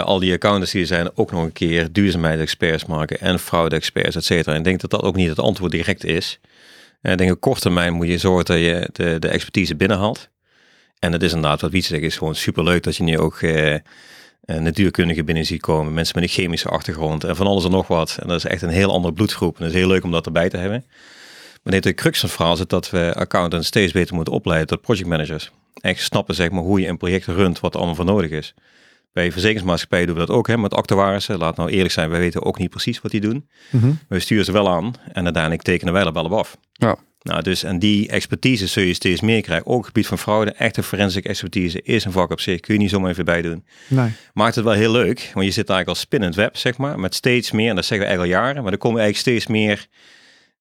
al 0.02 0.18
die 0.18 0.32
accountants 0.32 0.70
die 0.72 0.80
er 0.80 0.86
zijn 0.86 1.10
ook 1.14 1.30
nog 1.32 1.42
een 1.44 1.52
keer 1.52 1.92
duurzaamheidsexperts 1.92 2.84
maken 2.84 3.20
en 3.20 3.38
fraude-experts, 3.38 4.16
et 4.16 4.24
cetera. 4.24 4.52
En 4.52 4.58
ik 4.58 4.64
denk 4.64 4.80
dat 4.80 4.90
dat 4.90 5.02
ook 5.02 5.16
niet 5.16 5.28
het 5.28 5.38
antwoord 5.38 5.72
direct 5.72 6.04
is. 6.04 6.40
Eh, 7.00 7.12
ik 7.12 7.18
denk 7.18 7.32
op 7.32 7.40
korte 7.40 7.60
termijn 7.60 7.92
moet 7.92 8.06
je 8.06 8.18
zorgen 8.18 8.44
dat 8.44 8.58
je 8.58 8.88
de, 8.92 9.18
de 9.18 9.28
expertise 9.28 9.76
binnenhaalt. 9.76 10.30
En 10.98 11.12
het 11.12 11.22
is 11.22 11.32
inderdaad, 11.32 11.60
wat 11.60 11.70
Wietse 11.70 11.88
zegt, 11.88 12.02
is 12.02 12.16
gewoon 12.16 12.34
superleuk 12.34 12.82
dat 12.82 12.96
je 12.96 13.02
nu 13.02 13.18
ook 13.18 13.42
eh, 13.42 13.74
eh, 13.74 13.80
natuurkundigen 14.44 15.24
binnen 15.24 15.44
ziet 15.44 15.60
komen. 15.60 15.94
Mensen 15.94 16.20
met 16.20 16.24
een 16.24 16.34
chemische 16.34 16.68
achtergrond 16.68 17.24
en 17.24 17.36
van 17.36 17.46
alles 17.46 17.64
en 17.64 17.70
nog 17.70 17.86
wat. 17.86 18.16
En 18.20 18.28
dat 18.28 18.36
is 18.36 18.44
echt 18.44 18.62
een 18.62 18.68
heel 18.68 18.92
andere 18.92 19.14
bloedgroep. 19.14 19.56
En 19.56 19.62
dat 19.64 19.72
is 19.72 19.78
heel 19.78 19.88
leuk 19.88 20.04
om 20.04 20.10
dat 20.10 20.26
erbij 20.26 20.48
te 20.48 20.56
hebben. 20.56 20.84
Maar 21.62 21.80
de 21.80 21.94
crux 21.94 22.20
van 22.20 22.28
het 22.28 22.38
verhaal 22.38 22.66
dat 22.66 22.90
we 22.90 23.14
accountants 23.14 23.66
steeds 23.66 23.92
beter 23.92 24.14
moeten 24.14 24.32
opleiden 24.32 24.66
tot 24.66 24.80
projectmanagers. 24.80 25.50
Echt 25.80 26.02
snappen 26.02 26.34
zeg 26.34 26.50
maar, 26.50 26.62
hoe 26.62 26.80
je 26.80 26.86
een 26.86 26.96
project 26.96 27.26
runt, 27.26 27.60
wat 27.60 27.72
er 27.72 27.78
allemaal 27.78 27.96
voor 27.96 28.04
nodig 28.04 28.30
is. 28.30 28.54
Bij 29.12 29.32
verzekeringsmaatschappijen 29.32 30.06
doen 30.06 30.16
we 30.16 30.26
dat 30.26 30.36
ook, 30.36 30.46
hè, 30.46 30.56
met 30.56 30.74
actuarissen. 30.74 31.38
Laat 31.38 31.56
nou 31.56 31.70
eerlijk 31.70 31.92
zijn, 31.92 32.10
wij 32.10 32.18
weten 32.18 32.44
ook 32.44 32.58
niet 32.58 32.70
precies 32.70 33.00
wat 33.00 33.10
die 33.10 33.20
doen. 33.20 33.48
Mhm. 33.70 33.90
We 34.08 34.20
sturen 34.20 34.44
ze 34.44 34.52
wel 34.52 34.68
aan 34.68 34.94
en 35.12 35.24
uiteindelijk 35.24 35.62
tekenen 35.62 35.92
wij 35.92 36.04
er 36.04 36.12
wel 36.12 36.24
op 36.24 36.32
af. 36.32 36.56
Ja. 36.78 36.96
Nou, 37.22 37.42
dus 37.42 37.62
en 37.62 37.78
die 37.78 38.08
expertise 38.08 38.66
zul 38.66 38.82
je 38.82 38.94
steeds 38.94 39.20
meer 39.20 39.40
krijgen. 39.42 39.66
Ook 39.66 39.72
op 39.72 39.78
het 39.78 39.86
gebied 39.86 40.06
van 40.06 40.18
fraude, 40.18 40.52
echte 40.52 40.82
forensic 40.82 41.24
expertise 41.24 41.82
is 41.82 42.04
een 42.04 42.12
vak 42.12 42.30
op 42.30 42.40
zich. 42.40 42.60
Kun 42.60 42.74
je 42.74 42.80
niet 42.80 42.90
zomaar 42.90 43.10
even 43.10 43.24
bij 43.24 43.42
doen. 43.42 43.64
Nee. 43.88 44.10
Maakt 44.32 44.54
het 44.54 44.64
wel 44.64 44.74
heel 44.74 44.92
leuk, 44.92 45.30
want 45.34 45.46
je 45.46 45.52
zit 45.52 45.68
eigenlijk 45.68 45.88
als 45.88 46.00
spinnend 46.00 46.34
web, 46.34 46.56
zeg 46.56 46.76
maar, 46.78 46.98
met 47.00 47.14
steeds 47.14 47.50
meer, 47.50 47.68
en 47.68 47.74
dat 47.74 47.84
zeggen 47.84 48.06
we 48.08 48.12
eigenlijk 48.12 48.34
al 48.38 48.44
jaren, 48.44 48.62
maar 48.62 48.72
er 48.72 48.78
komen 48.78 49.00
eigenlijk 49.00 49.28
steeds 49.30 49.46
meer 49.46 49.86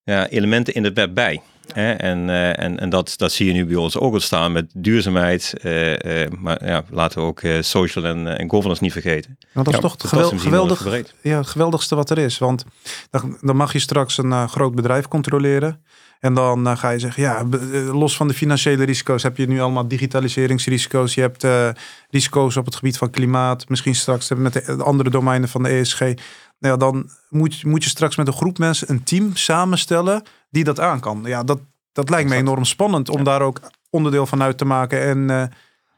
ja, 0.03 0.27
elementen 0.27 0.73
in 0.73 0.83
het 0.83 0.93
web 0.93 1.13
bij. 1.13 1.41
Hè? 1.73 1.91
En, 1.93 2.29
eh, 2.29 2.59
en, 2.63 2.79
en 2.79 2.89
dat, 2.89 3.13
dat 3.15 3.31
zie 3.31 3.45
je 3.47 3.53
nu 3.53 3.65
bij 3.65 3.75
ons 3.75 3.97
ook 3.97 4.13
ontstaan 4.13 4.51
met 4.51 4.71
duurzaamheid, 4.75 5.53
eh, 5.61 6.23
eh, 6.23 6.31
maar 6.31 6.65
ja, 6.65 6.83
laten 6.89 7.19
we 7.21 7.27
ook 7.27 7.41
eh, 7.41 7.61
social 7.61 8.05
en, 8.05 8.37
en 8.37 8.49
governance 8.49 8.83
niet 8.83 8.91
vergeten. 8.91 9.37
Want 9.53 9.65
dat 9.65 9.75
is 9.75 9.81
Ja, 9.81 9.87
toch 9.87 9.91
het 10.01 10.07
gewel- 10.07 10.29
geweldig, 10.37 11.03
ja, 11.21 11.37
het 11.37 11.47
geweldigste 11.47 11.95
wat 11.95 12.09
er 12.09 12.17
is. 12.17 12.37
Want 12.37 12.63
dan, 13.09 13.37
dan 13.41 13.55
mag 13.55 13.73
je 13.73 13.79
straks 13.79 14.17
een 14.17 14.49
groot 14.49 14.75
bedrijf 14.75 15.07
controleren. 15.07 15.81
En 16.19 16.33
dan 16.33 16.67
eh, 16.67 16.77
ga 16.77 16.89
je 16.89 16.99
zeggen, 16.99 17.23
ja, 17.23 17.37
eh, 17.71 17.93
los 17.99 18.15
van 18.17 18.27
de 18.27 18.33
financiële 18.33 18.83
risico's 18.83 19.23
heb 19.23 19.37
je 19.37 19.47
nu 19.47 19.61
allemaal 19.61 19.87
digitaliseringsrisico's. 19.87 21.13
Je 21.13 21.21
hebt 21.21 21.43
eh, 21.43 21.69
risico's 22.09 22.55
op 22.57 22.65
het 22.65 22.75
gebied 22.75 22.97
van 22.97 23.09
klimaat. 23.09 23.69
Misschien 23.69 23.95
straks 23.95 24.29
met 24.35 24.53
de 24.53 24.63
de 24.77 24.83
andere 24.83 25.09
domeinen 25.09 25.49
van 25.49 25.63
de 25.63 25.69
ESG. 25.69 25.99
Nou 25.99 26.13
ja, 26.59 26.77
dan 26.77 27.09
moet, 27.29 27.59
je- 27.59 27.67
moet 27.67 27.83
je 27.83 27.89
straks 27.89 28.15
met 28.15 28.27
een 28.27 28.33
groep 28.33 28.57
mensen 28.57 28.89
een 28.89 29.03
team 29.03 29.35
samenstellen 29.35 30.23
die 30.49 30.63
dat 30.63 30.79
aan 30.79 30.99
kan. 30.99 31.21
Ja, 31.25 31.43
dat, 31.43 31.59
dat 31.93 32.09
lijkt 32.09 32.29
me 32.29 32.35
enorm 32.35 32.65
spannend 32.65 33.09
om 33.09 33.23
daar 33.23 33.41
ook 33.41 33.59
onderdeel 33.89 34.25
van 34.25 34.41
uit 34.41 34.57
te 34.57 34.65
maken 34.65 35.01
en 35.01 35.51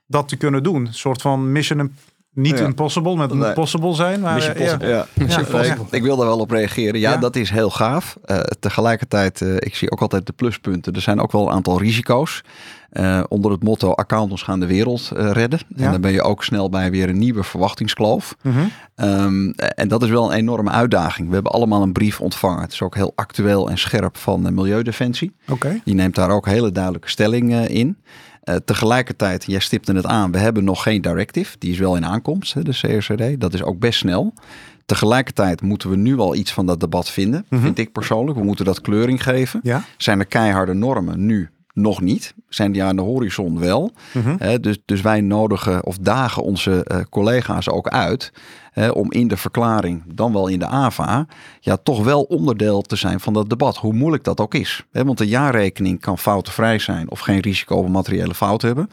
dat 0.08 0.28
te 0.28 0.36
kunnen 0.36 0.64
doen. 0.64 0.86
Een 0.86 0.94
soort 0.94 1.22
van 1.22 1.52
mission 1.52 1.96
niet 2.42 2.58
Ja. 2.60 2.66
impossible, 2.66 3.16
met 3.16 3.34
Nee. 3.34 3.48
impossible 3.48 3.94
zijn. 3.94 4.20
Maar, 4.20 4.34
Mission 4.34 4.54
eh, 4.56 4.60
ja. 4.60 4.66
possible. 4.66 4.88
Ja, 4.88 4.96
Ja, 4.98 5.58
Nee, 5.60 5.68
ja. 5.68 5.78
ik 5.92 6.04
wil 6.04 6.16
daar 6.16 6.26
wel 6.28 6.40
op 6.40 6.52
reageren. 6.52 7.00
Ja, 7.00 7.12
Ja. 7.12 7.18
dat 7.18 7.36
is 7.36 7.50
heel 7.50 7.70
gaaf. 7.70 8.18
Eh, 8.26 8.38
tegelijkertijd, 8.60 9.42
eh, 9.42 9.56
ik 9.56 9.76
zie 9.76 9.92
ook 9.92 10.02
altijd 10.02 10.26
de 10.26 10.34
pluspunten. 10.34 10.94
Er 10.94 11.02
zijn 11.02 11.20
ook 11.22 11.32
wel 11.32 11.48
een 11.48 11.54
aantal 11.54 11.80
risico's. 11.80 12.42
Eh, 12.90 13.24
onder 13.28 13.52
het 13.52 13.64
motto 13.64 13.92
accountants 13.92 14.44
gaan 14.44 14.60
de 14.60 14.66
wereld 14.66 15.12
eh, 15.16 15.32
redden. 15.32 15.60
Ja. 15.76 15.86
En 15.86 15.92
dan 15.92 16.02
ben 16.02 16.12
je 16.12 16.22
ook 16.22 16.44
snel 16.44 16.70
bij 16.70 16.92
weer 16.92 17.10
een 17.10 17.18
nieuwe 17.20 17.44
verwachtingskloof. 17.44 18.36
Mhm. 18.42 18.60
Ehm, 18.96 19.50
en 19.50 19.88
dat 19.88 20.04
is 20.04 20.10
wel 20.10 20.32
een 20.32 20.38
enorme 20.38 20.70
uitdaging. 20.70 21.28
We 21.28 21.34
hebben 21.34 21.52
allemaal 21.52 21.82
een 21.82 21.92
brief 21.92 22.22
ontvangen. 22.22 22.62
Het 22.62 22.72
is 22.72 22.82
ook 22.82 22.96
heel 22.96 23.12
actueel 23.16 23.70
en 23.70 23.78
scherp 23.78 24.18
van 24.18 24.44
de 24.44 24.52
Milieudefensie. 24.52 25.36
Oké. 25.50 25.80
Die 25.84 25.96
neemt 25.96 26.16
daar 26.16 26.30
ook 26.30 26.46
hele 26.46 26.72
duidelijke 26.72 27.10
stelling 27.10 27.54
eh, 27.54 27.70
in. 27.70 27.98
Eh, 28.44 28.56
tegelijkertijd, 28.66 29.44
jij 29.48 29.60
stipte 29.60 29.94
het 29.94 30.06
aan, 30.06 30.32
we 30.32 30.38
hebben 30.38 30.64
nog 30.64 30.84
geen 30.84 31.02
directive. 31.02 31.56
Die 31.60 31.72
is 31.72 31.78
wel 31.80 31.96
in 31.96 32.06
aankomst, 32.06 32.54
hè, 32.54 32.62
de 32.64 32.72
CRCD. 32.72 33.40
Dat 33.42 33.54
is 33.54 33.64
ook 33.64 33.80
best 33.80 34.00
snel. 34.00 34.34
Tegelijkertijd 34.86 35.62
moeten 35.62 35.90
we 35.90 35.96
nu 35.96 36.18
al 36.20 36.36
iets 36.36 36.54
van 36.54 36.66
dat 36.66 36.80
debat 36.80 37.10
vinden, 37.10 37.46
Mhm. 37.50 37.62
vind 37.62 37.78
ik 37.78 37.92
persoonlijk. 37.92 38.38
We 38.38 38.44
moeten 38.44 38.66
dat 38.66 38.82
kleuring 38.82 39.24
geven. 39.24 39.60
Ja. 39.64 39.84
Zijn 39.98 40.20
er 40.20 40.26
keiharde 40.26 40.74
normen? 40.74 41.26
Nu 41.26 41.50
nog 41.82 42.02
niet. 42.02 42.34
Zijn 42.50 42.72
die 42.72 42.84
aan 42.84 42.96
de 42.96 43.02
horizon 43.02 43.60
wel? 43.60 43.92
Mhm. 44.12 44.62
Dus, 44.62 44.78
dus 44.86 45.02
wij 45.02 45.22
nodigen 45.22 45.86
of 45.86 45.98
dagen 45.98 46.44
onze 46.44 46.84
eh, 46.84 47.00
collega's 47.10 47.70
ook 47.70 47.88
uit 47.88 48.32
om 48.94 49.12
in 49.12 49.28
de 49.28 49.38
verklaring, 49.38 50.04
dan 50.14 50.34
wel 50.34 50.48
in 50.48 50.60
de 50.60 50.68
AVA, 50.68 51.28
ja, 51.60 51.78
toch 51.78 52.04
wel 52.04 52.22
onderdeel 52.22 52.82
te 52.82 52.96
zijn 52.96 53.20
van 53.20 53.34
dat 53.34 53.50
debat. 53.50 53.78
Hoe 53.78 53.94
moeilijk 53.94 54.24
dat 54.24 54.40
ook 54.40 54.54
is. 54.54 54.86
Want 54.92 55.18
de 55.18 55.28
jaarrekening 55.28 56.00
kan 56.00 56.18
foutenvrij 56.18 56.80
zijn 56.80 57.12
of 57.12 57.20
geen 57.20 57.40
risico 57.40 57.76
op 57.76 57.90
materiële 57.90 58.34
fout 58.36 58.62
hebben. 58.62 58.90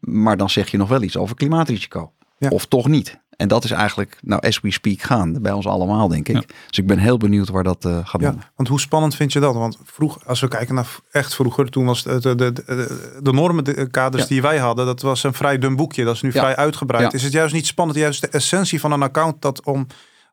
Maar 0.00 0.36
dan 0.36 0.50
zeg 0.50 0.70
je 0.70 0.76
nog 0.76 0.88
wel 0.88 1.02
iets 1.02 1.16
over 1.16 1.36
klimaatrisico. 1.36 2.12
Ja. 2.38 2.48
Of 2.48 2.66
toch 2.66 2.88
niet. 2.88 3.18
En 3.40 3.48
dat 3.48 3.64
is 3.64 3.70
eigenlijk, 3.70 4.18
nou, 4.22 4.46
as 4.46 4.60
we 4.60 4.72
speak, 4.72 5.00
gaan 5.02 5.42
bij 5.42 5.52
ons 5.52 5.66
allemaal, 5.66 6.08
denk 6.08 6.28
ik. 6.28 6.34
Ja. 6.34 6.42
Dus 6.68 6.78
ik 6.78 6.86
ben 6.86 6.98
heel 6.98 7.16
benieuwd 7.16 7.48
waar 7.48 7.62
dat 7.62 7.84
eh, 7.84 7.98
gaat 8.04 8.20
Ja, 8.20 8.30
doen. 8.30 8.42
want 8.56 8.68
hoe 8.68 8.80
spannend 8.80 9.14
vind 9.14 9.32
je 9.32 9.40
dat? 9.40 9.54
Want 9.54 9.78
vroeg, 9.84 10.18
als 10.26 10.40
we 10.40 10.48
kijken 10.48 10.74
naar 10.74 10.86
echt 11.10 11.34
vroeger, 11.34 11.70
toen 11.70 11.84
was 11.84 12.04
het 12.04 12.22
de, 12.22 12.34
de, 12.34 12.52
de, 12.52 13.18
de 13.22 13.32
normenkaders 13.32 14.22
Ja. 14.22 14.28
die 14.28 14.42
wij 14.42 14.58
hadden, 14.58 14.86
dat 14.86 15.00
was 15.02 15.22
een 15.22 15.34
vrij 15.34 15.58
dun 15.58 15.76
boekje. 15.76 16.04
Dat 16.04 16.14
is 16.14 16.22
nu 16.22 16.32
vrij 16.32 16.56
uitgebreid. 16.56 17.12
Is 17.12 17.22
het 17.22 17.32
juist 17.32 17.54
niet 17.54 17.66
spannend, 17.66 17.98
juist 17.98 18.20
de 18.20 18.28
essentie 18.28 18.80
van 18.80 18.92
een 18.92 19.02
account, 19.02 19.42
dat 19.42 19.64
om 19.64 19.86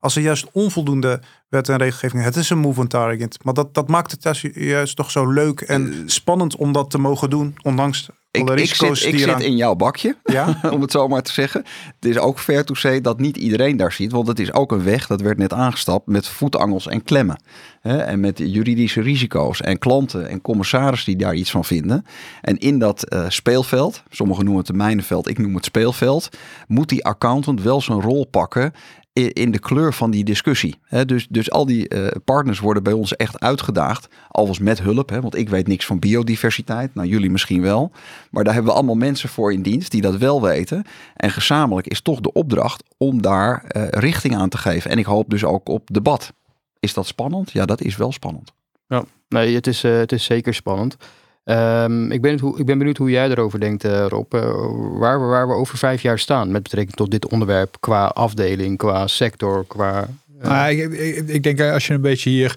als 0.07 0.15
er 0.15 0.21
juist 0.21 0.47
onvoldoende 0.51 1.19
wet 1.49 1.69
en 1.69 1.77
regelgeving, 1.77 2.23
het 2.23 2.35
is 2.35 2.49
een 2.49 2.57
move 2.57 2.79
on 2.79 2.87
target, 2.87 3.43
maar 3.43 3.53
dat, 3.53 3.73
dat 3.73 3.87
maakt 3.87 4.11
het 4.11 4.41
juist, 4.53 4.95
toch 4.95 5.11
zo 5.11 5.31
leuk 5.31 5.61
en 5.61 6.03
spannend 6.05 6.55
om 6.55 6.71
dat 6.71 6.89
te 6.89 6.97
mogen 6.97 7.29
doen, 7.29 7.55
ondanks 7.61 8.09
Ik, 8.31 8.49
ik 8.49 8.73
zit, 8.73 9.03
ik 9.03 9.19
zit 9.19 9.39
in 9.39 9.55
jouw 9.55 9.75
bakje. 9.75 10.17
Ja, 10.23 10.59
om 10.73 10.81
het 10.81 10.91
zo 10.91 11.07
maar 11.07 11.21
te 11.21 11.31
zeggen. 11.31 11.63
Het 11.99 12.05
is 12.05 12.17
ook 12.17 12.39
fair 12.39 12.65
to 12.65 12.73
say 12.73 13.01
dat 13.01 13.19
niet 13.19 13.37
iedereen 13.37 13.77
daar 13.77 13.91
ziet. 13.91 14.11
Want 14.11 14.27
het 14.27 14.39
is 14.39 14.53
ook 14.53 14.71
een 14.71 14.83
weg, 14.83 15.07
dat 15.07 15.21
werd 15.21 15.37
net 15.37 15.53
aangestapt, 15.53 16.07
met 16.07 16.27
voetangels 16.27 16.87
en 16.87 17.03
klemmen. 17.03 17.41
Hè, 17.81 17.97
en 17.97 18.19
met 18.19 18.37
juridische 18.37 19.01
risico's 19.01 19.61
en 19.61 19.79
klanten 19.79 20.29
en 20.29 20.41
commissarissen 20.41 21.11
die 21.17 21.25
daar 21.25 21.35
iets 21.35 21.51
van 21.51 21.65
vinden. 21.65 22.05
En 22.41 22.57
in 22.57 22.79
dat 22.79 23.03
eh, 23.03 23.25
speelveld, 23.27 24.03
sommigen 24.09 24.45
noemen 24.45 24.63
het 24.63 24.75
mijnenveld, 24.75 25.29
ik 25.29 25.37
noem 25.37 25.55
het 25.55 25.65
speelveld, 25.65 26.29
moet 26.67 26.89
die 26.89 27.05
accountant 27.05 27.61
wel 27.61 27.81
zijn 27.81 28.01
rol 28.01 28.25
pakken 28.25 28.73
in 29.25 29.51
de 29.51 29.59
kleur 29.59 29.93
van 29.93 30.11
die 30.11 30.23
discussie. 30.23 30.75
Dus, 31.05 31.27
dus 31.29 31.51
al 31.51 31.65
die 31.65 31.87
eh, 31.87 32.07
partners 32.25 32.59
worden 32.59 32.83
bij 32.83 32.93
ons 32.93 33.15
echt 33.15 33.39
uitgedaagd. 33.39 34.07
Alvast 34.27 34.59
met 34.59 34.81
hulp, 34.81 35.11
want 35.11 35.35
ik 35.35 35.49
weet 35.49 35.67
niks 35.67 35.85
van 35.85 35.99
biodiversiteit. 35.99 36.95
Nou, 36.95 37.07
jullie 37.07 37.29
misschien 37.29 37.61
wel. 37.61 37.91
Maar 38.31 38.43
daar 38.43 38.53
hebben 38.53 38.71
we 38.71 38.77
allemaal 38.77 38.95
mensen 38.95 39.29
voor 39.29 39.53
in 39.53 39.61
dienst 39.61 39.91
die 39.91 40.01
dat 40.01 40.17
wel 40.17 40.41
weten. 40.41 40.83
En 41.15 41.31
gezamenlijk 41.31 41.87
is 41.87 42.01
toch 42.01 42.19
de 42.19 42.33
opdracht 42.33 42.83
om 42.97 43.21
daar 43.21 43.63
eh, 43.63 43.87
richting 43.89 44.35
aan 44.35 44.49
te 44.49 44.57
geven. 44.57 44.91
En 44.91 44.97
ik 44.97 45.05
hoop 45.05 45.29
dus 45.29 45.43
ook 45.43 45.69
op 45.69 45.89
debat. 45.91 46.33
Is 46.79 46.93
dat 46.93 47.07
spannend? 47.07 47.51
Ja, 47.51 47.65
dat 47.65 47.81
is 47.81 47.97
wel 47.97 48.11
spannend. 48.11 48.53
Nee, 49.29 49.55
het 49.55 49.67
is, 49.67 49.83
eh, 49.83 49.97
het 49.97 50.11
is 50.11 50.23
zeker 50.23 50.53
spannend. 50.53 50.97
Ehm, 51.47 52.11
ik, 52.11 52.21
ben 52.21 52.33
ik 52.57 52.65
ben 52.65 52.77
benieuwd 52.77 52.97
hoe 52.97 53.09
jij 53.09 53.29
erover 53.29 53.59
denkt, 53.59 53.83
eh, 53.83 54.05
Rob. 54.07 54.33
Eh, 54.33 54.41
waar, 54.99 55.19
we, 55.19 55.25
waar 55.25 55.47
we 55.47 55.53
over 55.53 55.77
vijf 55.77 56.01
jaar 56.01 56.19
staan 56.19 56.51
met 56.51 56.63
betrekking 56.63 56.95
tot 56.95 57.11
dit 57.11 57.27
onderwerp. 57.27 57.77
Qua 57.79 58.05
afdeling, 58.05 58.77
qua 58.77 59.07
sector, 59.07 59.65
qua... 59.67 60.07
eh, 60.39 60.49
Nou, 60.49 60.71
ik, 60.71 61.27
ik, 61.27 61.43
denk 61.43 61.61
als 61.61 61.87
je 61.87 61.93
een 61.93 62.01
beetje 62.01 62.29
hier 62.29 62.55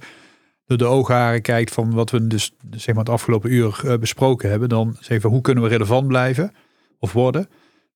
door 0.67 0.79
de 0.79 0.85
oogharen 0.85 1.43
kijkt 1.43 1.73
van 1.73 1.95
wat 1.95 2.11
we 2.11 2.27
dus 2.27 2.53
zeg 2.71 2.95
maar 2.95 3.05
het 3.05 3.13
afgelopen 3.13 3.53
uur 3.53 3.97
besproken 4.01 4.51
hebben, 4.51 4.69
dan 4.69 4.97
we 5.09 5.29
hoe 5.29 5.41
kunnen 5.41 5.65
we 5.65 5.69
relevant 5.69 6.07
blijven 6.07 6.53
of 6.99 7.13
worden. 7.13 7.49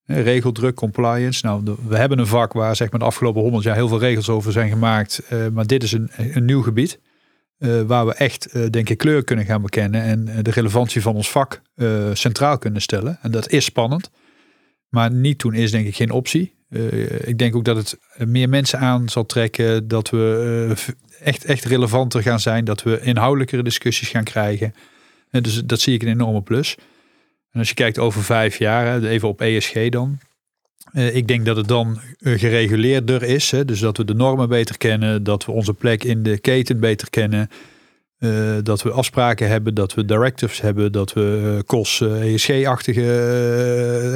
Regeldruk, 0.06 0.74
compliance. 0.74 1.46
Nou, 1.46 1.76
we 1.88 1.96
hebben 1.96 2.18
een 2.18 2.26
vak 2.26 2.52
waar 2.52 2.76
zeg 2.76 2.90
maar 2.90 3.00
de 3.00 3.06
afgelopen 3.06 3.42
honderd 3.42 3.64
jaar 3.64 3.74
heel 3.74 3.88
veel 3.88 3.98
regels 3.98 4.28
over 4.28 4.52
zijn 4.52 4.68
gemaakt. 4.68 5.22
maar 5.52 5.66
dit 5.66 5.82
is 5.82 5.92
een, 5.92 6.10
een 6.16 6.44
nieuw 6.44 6.62
gebied. 6.62 6.98
Eh, 7.58 7.80
waar 7.80 8.06
we 8.06 8.14
echt, 8.14 8.46
eh, 8.46 8.66
denk 8.70 8.88
ik, 8.88 8.98
kleur 8.98 9.24
kunnen 9.24 9.44
gaan 9.44 9.62
bekennen. 9.62 10.02
En 10.02 10.28
eh, 10.28 10.38
de 10.42 10.50
relevantie 10.50 11.02
van 11.02 11.14
ons 11.14 11.30
vak 11.30 11.62
centraal 12.12 12.58
kunnen 12.58 12.82
stellen. 12.82 13.18
En 13.22 13.30
dat 13.30 13.50
is 13.50 13.64
spannend. 13.64 14.10
Maar 14.88 15.12
niet 15.12 15.40
doen 15.40 15.54
is 15.54 15.70
denk 15.70 15.86
ik 15.86 15.96
geen 15.96 16.10
optie. 16.10 16.54
Ik 17.24 17.38
denk 17.38 17.56
ook 17.56 17.64
dat 17.64 17.76
het 17.76 17.98
meer 18.28 18.48
mensen 18.48 18.78
aan 18.78 19.08
zal 19.08 19.26
trekken. 19.26 19.88
Dat 19.88 20.10
we 20.10 20.74
echt, 21.20 21.44
echt 21.44 21.64
relevanter 21.64 22.22
gaan 22.22 22.40
zijn. 22.40 22.64
Dat 22.64 22.82
we 22.82 23.00
inhoudelijkere 23.00 23.62
discussies 23.62 24.08
gaan 24.08 24.24
krijgen. 24.24 24.74
En 25.30 25.42
dus 25.42 25.62
dat 25.64 25.80
zie 25.80 25.94
ik 25.94 26.02
een 26.02 26.08
enorme 26.08 26.42
plus. 26.42 26.74
En 27.50 27.58
als 27.58 27.68
je 27.68 27.74
kijkt 27.74 27.98
over 27.98 28.22
vijf 28.22 28.58
jaar, 28.58 29.02
even 29.02 29.28
op 29.28 29.40
ESG 29.40 29.88
dan. 29.88 30.18
Eh, 30.94 31.16
ik 31.16 31.28
denk 31.28 31.44
dat 31.44 31.56
het 31.56 31.68
dan 31.68 32.00
eh, 32.20 32.38
gereguleerder 32.38 33.22
is. 33.22 33.50
Hè, 33.50 33.64
dus 33.64 33.80
dat 33.80 33.96
we 33.96 34.04
de 34.04 34.14
normen 34.14 34.48
beter 34.48 34.78
kennen. 34.78 35.22
Dat 35.22 35.44
we 35.44 35.52
onze 35.52 35.74
plek 35.74 36.04
in 36.04 36.22
de 36.22 36.38
keten 36.38 36.80
beter 36.80 37.10
kennen. 37.10 37.48
eh, 38.18 38.56
dat 38.62 38.82
we 38.82 38.90
afspraken 38.90 39.48
hebben, 39.48 39.74
dat 39.74 39.94
we 39.94 40.04
directives 40.04 40.60
hebben, 40.60 40.92
dat 40.92 41.12
we 41.12 41.52
uh, 41.56 41.62
COS, 41.66 42.00
ESG-achtige, 42.00 43.02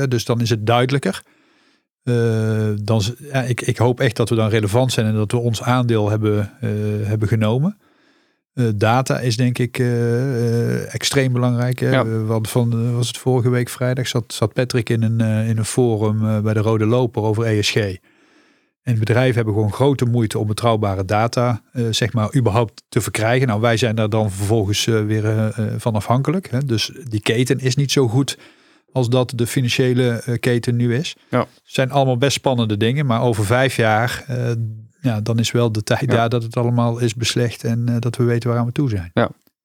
eh, 0.01 0.09
dus 0.09 0.25
dan 0.25 0.41
is 0.41 0.51
het 0.51 0.67
duidelijker. 0.67 1.23
Dan, 2.83 3.03
ja, 3.33 3.43
ik, 3.43 3.61
ik 3.61 3.77
hoop 3.77 4.01
echt 4.01 4.17
dat 4.17 4.29
we 4.29 4.35
dan 4.35 4.49
relevant 4.49 4.93
zijn 4.93 5.07
en 5.07 5.15
dat 5.15 5.33
we 5.33 5.39
ons 5.39 5.63
aandeel 5.63 6.11
hebben, 6.11 6.53
hebben 7.05 7.29
genomen. 7.29 7.79
Eh, 8.59 8.67
data 8.75 9.21
is 9.21 9.37
denk 9.37 9.59
ik 9.59 9.79
eh, 9.79 9.87
eh, 9.87 10.95
extreem 10.95 11.33
belangrijk. 11.33 11.79
Hè? 11.79 11.91
Ja. 11.91 12.05
Want 12.05 12.49
van, 12.49 12.95
was 12.95 13.07
het 13.07 13.19
vorige 13.19 13.51
week 13.51 13.69
vrijdag, 13.69 14.09
zat, 14.09 14.33
zat 14.33 14.53
Patrick 14.53 14.89
in 14.89 15.03
een, 15.03 15.21
in 15.21 15.59
een 15.59 15.65
forum 15.65 16.43
bij 16.43 16.55
de 16.55 16.61
Rode 16.61 16.87
Loper 16.87 17.23
over 17.23 17.45
ESG. 17.45 17.77
En 18.83 18.99
bedrijven 18.99 19.35
hebben 19.35 19.55
gewoon 19.55 19.73
grote 19.73 20.05
moeite 20.05 20.39
om 20.39 20.47
betrouwbare 20.47 21.05
data, 21.05 21.63
zeg 21.91 22.13
maar, 22.13 22.37
überhaupt 22.37 22.83
te 22.89 23.01
verkrijgen. 23.01 23.47
Nou, 23.47 23.61
wij 23.61 23.77
zijn 23.77 23.95
daar 23.95 24.09
dan 24.09 24.31
vervolgens 24.31 24.85
weer 24.85 25.53
van 25.79 25.95
afhankelijk. 25.95 26.51
Hè? 26.51 26.65
Dus 26.65 26.91
die 27.09 27.21
keten 27.21 27.59
is 27.59 27.77
niet 27.77 27.93
zo 27.93 28.09
goed 28.09 28.39
als 28.93 29.09
dat 29.09 29.33
de 29.35 29.47
financiële 29.47 30.37
keten 30.41 30.77
nu 30.77 30.95
is. 30.95 31.17
Ja. 31.29 31.39
Het 31.39 31.49
zijn 31.65 31.91
allemaal 31.91 32.19
best 32.19 32.37
spannende 32.37 32.77
dingen, 32.77 33.07
maar 33.07 33.23
over 33.23 33.45
vijf 33.45 33.77
jaar, 33.77 34.25
ja, 35.09 35.21
dan 35.21 35.39
is 35.39 35.51
wel 35.51 35.73
de 35.73 35.83
tijd 35.83 36.01
Ja. 36.01 36.07
daar 36.07 36.29
dat 36.29 36.43
het 36.43 36.57
allemaal 36.57 36.99
is 36.99 37.15
beslecht 37.15 37.65
en 37.65 37.89
eh, 37.89 37.95
dat 37.99 38.17
we 38.17 38.25
weten 38.25 38.49
waaraan 38.49 38.67
we 38.67 38.73
toe 38.73 38.89
zijn. 38.89 39.13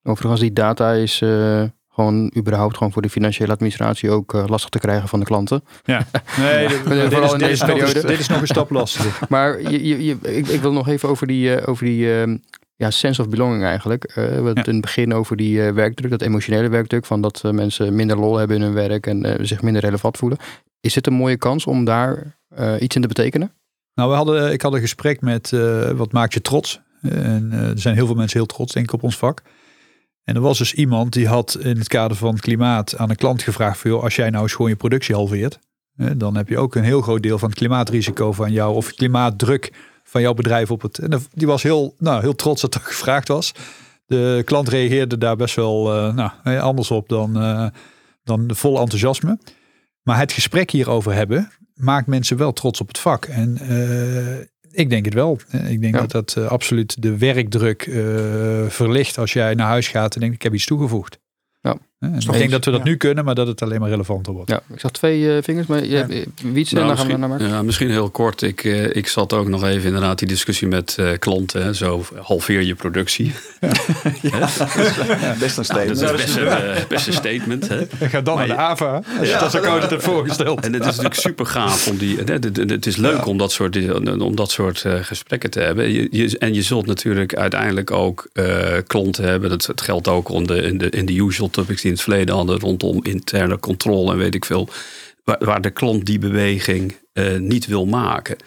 Overigens, 0.03 0.41
die 0.41 0.53
data 0.53 0.91
is 0.91 1.21
eh, 1.21 1.63
gewoon 1.89 2.33
überhaupt 2.37 2.77
gewoon 2.77 2.93
voor 2.93 3.01
de 3.01 3.09
financiële 3.09 3.51
administratie 3.51 4.09
ook 4.09 4.33
eh, 4.33 4.43
lastig 4.47 4.69
te 4.69 4.79
krijgen 4.79 5.09
van 5.09 5.19
de 5.19 5.25
klanten. 5.25 5.63
Ja, 5.83 6.05
nee, 6.39 6.67
dit, 6.67 6.77
Vooral 6.77 7.11
dit 7.11 7.21
is, 7.21 7.31
in 7.31 7.37
dit, 7.37 7.39
deze 7.39 7.51
is 7.51 7.59
nog 7.59 7.69
een, 7.69 7.75
periode. 7.77 8.07
dit 8.07 8.19
is 8.19 8.27
nog 8.27 8.41
een 8.41 8.47
stap 8.47 8.69
lastiger. 8.69 9.19
Maar 9.29 9.61
je, 9.61 9.87
je, 9.87 10.05
je, 10.05 10.17
ik, 10.21 10.47
ik 10.47 10.61
wil 10.61 10.71
nog 10.71 10.87
even 10.87 11.09
over 11.09 11.27
die, 11.27 11.65
over 11.65 11.85
die 11.85 12.13
ehm, 12.19 12.37
ja, 12.75 12.91
sense 12.91 13.21
of 13.21 13.29
belonging 13.29 13.63
eigenlijk. 13.63 14.11
We 14.15 14.21
hadden 14.21 14.57
het 14.57 14.67
in 14.67 14.73
het 14.73 14.81
begin 14.81 15.13
over 15.13 15.35
die 15.35 15.61
werkdruk, 15.61 16.11
dat 16.11 16.21
emotionele 16.21 16.69
werkdruk, 16.69 17.05
van 17.05 17.21
dat 17.21 17.43
mensen 17.51 17.95
minder 17.95 18.17
lol 18.17 18.37
hebben 18.37 18.57
in 18.57 18.63
hun 18.63 18.73
werk 18.73 19.07
en 19.07 19.37
zich 19.47 19.61
minder 19.61 19.81
relevant 19.81 20.17
voelen. 20.17 20.37
Is 20.79 20.95
het 20.95 21.07
een 21.07 21.13
mooie 21.13 21.37
kans 21.37 21.65
om 21.65 21.85
daar 21.85 22.37
iets 22.79 22.95
in 22.95 23.01
te 23.01 23.07
betekenen? 23.07 23.51
Nou, 23.95 24.09
we 24.09 24.15
hadden, 24.15 24.51
ik 24.51 24.61
had 24.61 24.73
een 24.73 24.79
gesprek 24.79 25.21
met 25.21 25.53
eh, 25.53 25.89
wat 25.89 26.11
maakt 26.11 26.33
je 26.33 26.41
trots? 26.41 26.81
En 27.01 27.49
eh, 27.51 27.69
er 27.69 27.79
zijn 27.79 27.95
heel 27.95 28.05
veel 28.05 28.15
mensen 28.15 28.37
heel 28.37 28.47
trots, 28.47 28.73
denk 28.73 28.85
ik, 28.85 28.93
op 28.93 29.03
ons 29.03 29.17
vak. 29.17 29.41
En 30.23 30.35
er 30.35 30.41
was 30.41 30.57
dus 30.57 30.73
iemand 30.73 31.13
die 31.13 31.27
had 31.27 31.57
in 31.59 31.77
het 31.77 31.87
kader 31.87 32.17
van 32.17 32.37
klimaat 32.37 32.97
aan 32.97 33.09
een 33.09 33.15
klant 33.15 33.41
gevraagd: 33.41 33.79
van, 33.79 33.91
joh, 33.91 34.03
als 34.03 34.15
jij 34.15 34.29
nou 34.29 34.43
eens 34.43 34.53
gewoon 34.53 34.69
je 34.69 34.75
productie 34.77 35.15
halveert, 35.15 35.59
dan 36.15 36.35
heb 36.35 36.49
je 36.49 36.57
ook 36.57 36.75
een 36.75 36.83
heel 36.83 37.01
groot 37.01 37.23
deel 37.23 37.37
van 37.37 37.49
het 37.49 37.57
klimaatrisico 37.57 38.31
van 38.31 38.51
jou 38.51 38.75
of 38.75 38.93
klimaatdruk 38.93 39.73
van 40.03 40.21
jouw 40.21 40.33
bedrijf 40.33 40.71
op 40.71 40.81
het. 40.81 40.97
En 40.97 41.25
die 41.31 41.47
was 41.47 41.63
heel, 41.63 41.95
nou, 41.97 42.21
heel 42.21 42.35
trots 42.35 42.61
dat 42.61 42.73
dat 42.73 42.81
gevraagd 42.93 43.27
was. 43.27 43.53
De 44.05 44.41
klant 44.45 44.69
reageerde 44.69 45.17
daar 45.17 45.35
best 45.35 45.55
wel 45.55 45.93
eh, 45.93 46.13
nou, 46.13 46.31
eh, 46.43 46.61
anders 46.61 46.91
op 46.91 47.09
dan, 47.09 47.39
eh, 47.39 47.67
dan 48.23 48.49
vol 48.53 48.79
enthousiasme. 48.79 49.39
Maar 50.01 50.17
het 50.17 50.31
gesprek 50.31 50.71
hierover 50.71 51.13
hebben 51.13 51.51
maakt 51.75 52.07
mensen 52.07 52.37
wel 52.37 52.53
trots 52.53 52.81
op 52.81 52.87
het 52.87 52.97
vak. 52.99 53.25
En 53.25 53.57
eh, 53.57 54.39
ik 54.71 54.89
denk 54.89 55.05
het 55.05 55.13
wel. 55.13 55.39
Eh, 55.49 55.71
Ik 55.71 55.81
denk 55.81 55.93
Ja. 55.93 55.99
dat 56.01 56.11
dat 56.11 56.35
eh, 56.37 56.47
absoluut 56.51 57.01
de 57.01 57.17
werkdruk 57.17 57.83
verlicht 58.67 59.17
als 59.17 59.33
jij 59.33 59.53
naar 59.53 59.67
huis 59.67 59.87
gaat 59.87 60.13
en 60.13 60.19
denkt 60.19 60.35
ik 60.35 60.41
heb 60.41 60.53
iets 60.53 60.65
toegevoegd. 60.65 61.19
Ja. 61.61 61.77
En 62.03 62.15
ik 62.19 62.31
denk 62.31 62.51
dat 62.51 62.65
we 62.65 62.71
dat 62.71 62.79
Ja. 62.83 62.85
nu 62.89 62.95
kunnen, 62.97 63.25
maar 63.25 63.35
dat 63.35 63.47
het 63.47 63.61
alleen 63.61 63.79
maar 63.79 63.89
relevanter 63.89 64.33
wordt. 64.33 64.49
Ja, 64.49 64.61
ik 64.73 64.79
zag 64.79 64.91
twee 64.91 65.35
eh, 65.35 65.43
vingers, 65.43 65.67
maar 65.67 65.85
je 65.85 65.95
hebt 65.95 66.13
Wiets 66.41 66.71
en 66.73 66.77
Nou, 66.77 66.87
dan 66.87 66.97
gaan 66.97 67.07
we 67.07 67.11
misschien, 67.13 67.19
naar 67.19 67.29
Mark. 67.29 67.41
ja, 67.41 67.61
misschien 67.61 67.89
heel 67.89 68.09
kort. 68.09 68.41
Ik, 68.41 68.63
eh, 68.63 68.95
ik 68.95 69.07
zat 69.07 69.33
ook 69.33 69.47
nog 69.47 69.63
even 69.63 69.85
inderdaad 69.85 70.19
die 70.19 70.27
discussie 70.27 70.67
met 70.67 70.95
eh, 70.99 71.07
klanten. 71.19 71.63
hè, 71.63 71.73
Zo 71.73 72.05
halveer 72.21 72.61
je 72.63 72.75
productie. 72.75 73.31
Best 75.39 75.57
een 75.57 75.65
Nou, 75.67 75.87
dat 75.87 75.97
statement. 75.97 76.01
is 76.01 76.11
best 76.11 76.35
een, 76.37 76.47
eh, 76.47 76.85
best 76.87 77.07
een 77.07 77.13
statement. 77.13 77.67
Hè? 77.67 77.79
En 77.99 78.09
ga 78.13 78.21
dan 78.21 78.35
Maar 78.35 78.47
naar 78.47 78.55
de 78.57 78.61
AVA, 78.63 79.01
als 79.19 79.27
je 79.29 79.37
dat 79.39 79.51
zo 79.51 79.59
koud 79.59 79.89
hebt 79.89 80.03
voorgesteld. 80.03 80.61
En 80.65 80.73
het 80.73 80.81
is 80.81 80.87
natuurlijk 80.87 81.15
super 81.15 81.45
gaaf 81.45 81.87
om 81.87 81.97
die. 81.97 82.17
Het, 82.17 82.29
het- 82.29 82.69
het 82.69 82.85
is 82.85 82.95
leuk 82.95 83.25
om 83.25 83.37
dat 83.37 83.51
soort, 83.51 83.95
om 84.21 84.35
dat 84.35 84.51
soort 84.51 84.83
eh, 84.85 84.93
gesprekken 85.01 85.49
te 85.49 85.59
hebben. 85.59 85.91
Je, 85.91 86.07
je- 86.11 86.37
en 86.37 86.53
je 86.53 86.61
zult 86.61 86.85
natuurlijk 86.85 87.35
uiteindelijk 87.35 87.91
ook 87.91 88.27
eh, 88.33 88.45
klanten 88.87 89.23
hebben. 89.23 89.49
Dat, 89.49 89.65
het 89.65 89.81
geldt 89.81 90.07
ook 90.07 90.29
om 90.29 90.47
de, 90.47 90.61
in, 90.61 90.77
de, 90.77 90.89
in 90.89 91.05
de 91.05 91.13
usual 91.13 91.49
topics 91.49 91.81
die 91.81 91.91
het 91.93 92.01
verleden 92.01 92.35
hadden. 92.35 92.59
Rondom 92.59 93.03
interne 93.03 93.59
controle 93.59 94.11
en 94.11 94.17
weet 94.17 94.35
ik 94.35 94.45
veel. 94.45 94.69
Waar, 95.23 95.37
waar 95.39 95.61
de 95.61 95.69
klant 95.69 96.05
die 96.05 96.19
beweging 96.19 96.95
eh, 97.13 97.37
niet 97.37 97.65
wil 97.65 97.85
maken. 97.85 98.37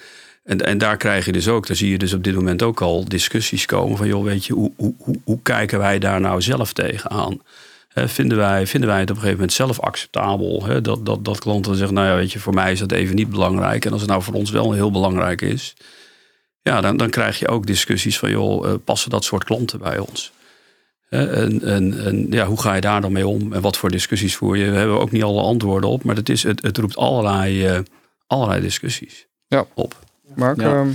En, 0.47 0.61
en 0.61 0.79
daar 0.79 0.97
krijg 0.97 1.25
je 1.27 1.33
dus 1.33 1.49
ook, 1.49 1.67
daar 1.67 1.77
zie 1.77 1.91
je 1.91 1.99
dus 1.99 2.13
op 2.13 2.25
dit 2.25 2.35
moment 2.35 2.63
ook 2.63 2.81
al 2.81 3.05
discussies 3.05 3.67
komen 3.67 3.97
van, 3.97 4.07
joh, 4.07 4.25
weet 4.25 4.45
je, 4.45 4.53
hoe, 4.53 4.73
hoe, 4.77 4.95
hoe, 5.25 5.39
kijken 5.43 5.79
wij 5.79 5.99
daar 5.99 6.21
nou 6.21 6.43
zelf 6.43 6.73
tegenaan? 6.73 7.43
Hè, 7.89 8.09
vinden, 8.09 8.39
wij, 8.39 8.67
vinden 8.67 8.89
wij 8.89 9.01
het 9.01 9.11
op 9.11 9.17
een 9.17 9.23
gegeven 9.23 9.41
moment 9.41 9.57
zelf 9.57 9.81
acceptabel? 9.81 10.83
Dat, 10.83 11.07
dat, 11.07 11.25
dat 11.25 11.39
klanten 11.39 11.77
zeggen, 11.77 11.95
nou 11.95 12.09
ja, 12.09 12.17
weet 12.17 12.33
je, 12.33 12.39
voor 12.39 12.55
mij 12.55 12.73
is 12.73 12.79
dat 12.79 12.93
even 12.93 13.15
niet 13.15 13.31
belangrijk. 13.31 13.85
En 13.85 13.93
als 13.93 14.01
het 14.01 14.11
nou 14.11 14.23
voor 14.23 14.35
ons 14.35 14.51
wel 14.51 14.73
heel 14.73 14.91
belangrijk 14.91 15.41
is, 15.41 15.75
ja, 16.63 16.81
dan, 16.81 16.97
dan 16.97 17.11
krijg 17.11 17.39
je 17.39 17.49
ook 17.49 17.67
discussies 17.67 18.19
van, 18.19 18.31
joh, 18.31 18.69
eh, 18.69 18.75
passen 18.85 19.11
dat 19.11 19.25
soort 19.25 19.45
klanten 19.45 19.79
bij 19.79 19.99
ons? 19.99 20.33
En, 21.09 21.63
en, 21.63 22.05
en 22.05 22.27
ja, 22.31 22.47
hoe 22.47 22.61
ga 22.61 22.75
je 22.75 22.81
daar 22.81 23.01
dan 23.01 23.13
mee 23.13 23.27
om? 23.27 23.53
En 23.53 23.61
wat 23.61 23.77
voor 23.77 23.91
discussies 23.91 24.37
voer 24.37 24.57
je? 24.57 24.71
We 24.71 24.77
hebben 24.77 25.01
ook 25.01 25.11
niet 25.11 25.23
alle 25.23 25.43
antwoorden 25.43 25.91
op, 25.91 26.05
maar 26.05 26.17
het, 26.17 26.29
is, 26.29 26.43
het, 26.43 26.63
het 26.63 26.79
roept 26.79 26.97
allerlei, 26.97 27.67
eh, 27.67 27.79
allerlei 28.27 28.61
discussies 28.61 29.27
Ja. 29.47 29.65
op. 29.75 30.05
Mark, 30.35 30.61
Ja. 30.61 30.75
ehm, 30.75 30.89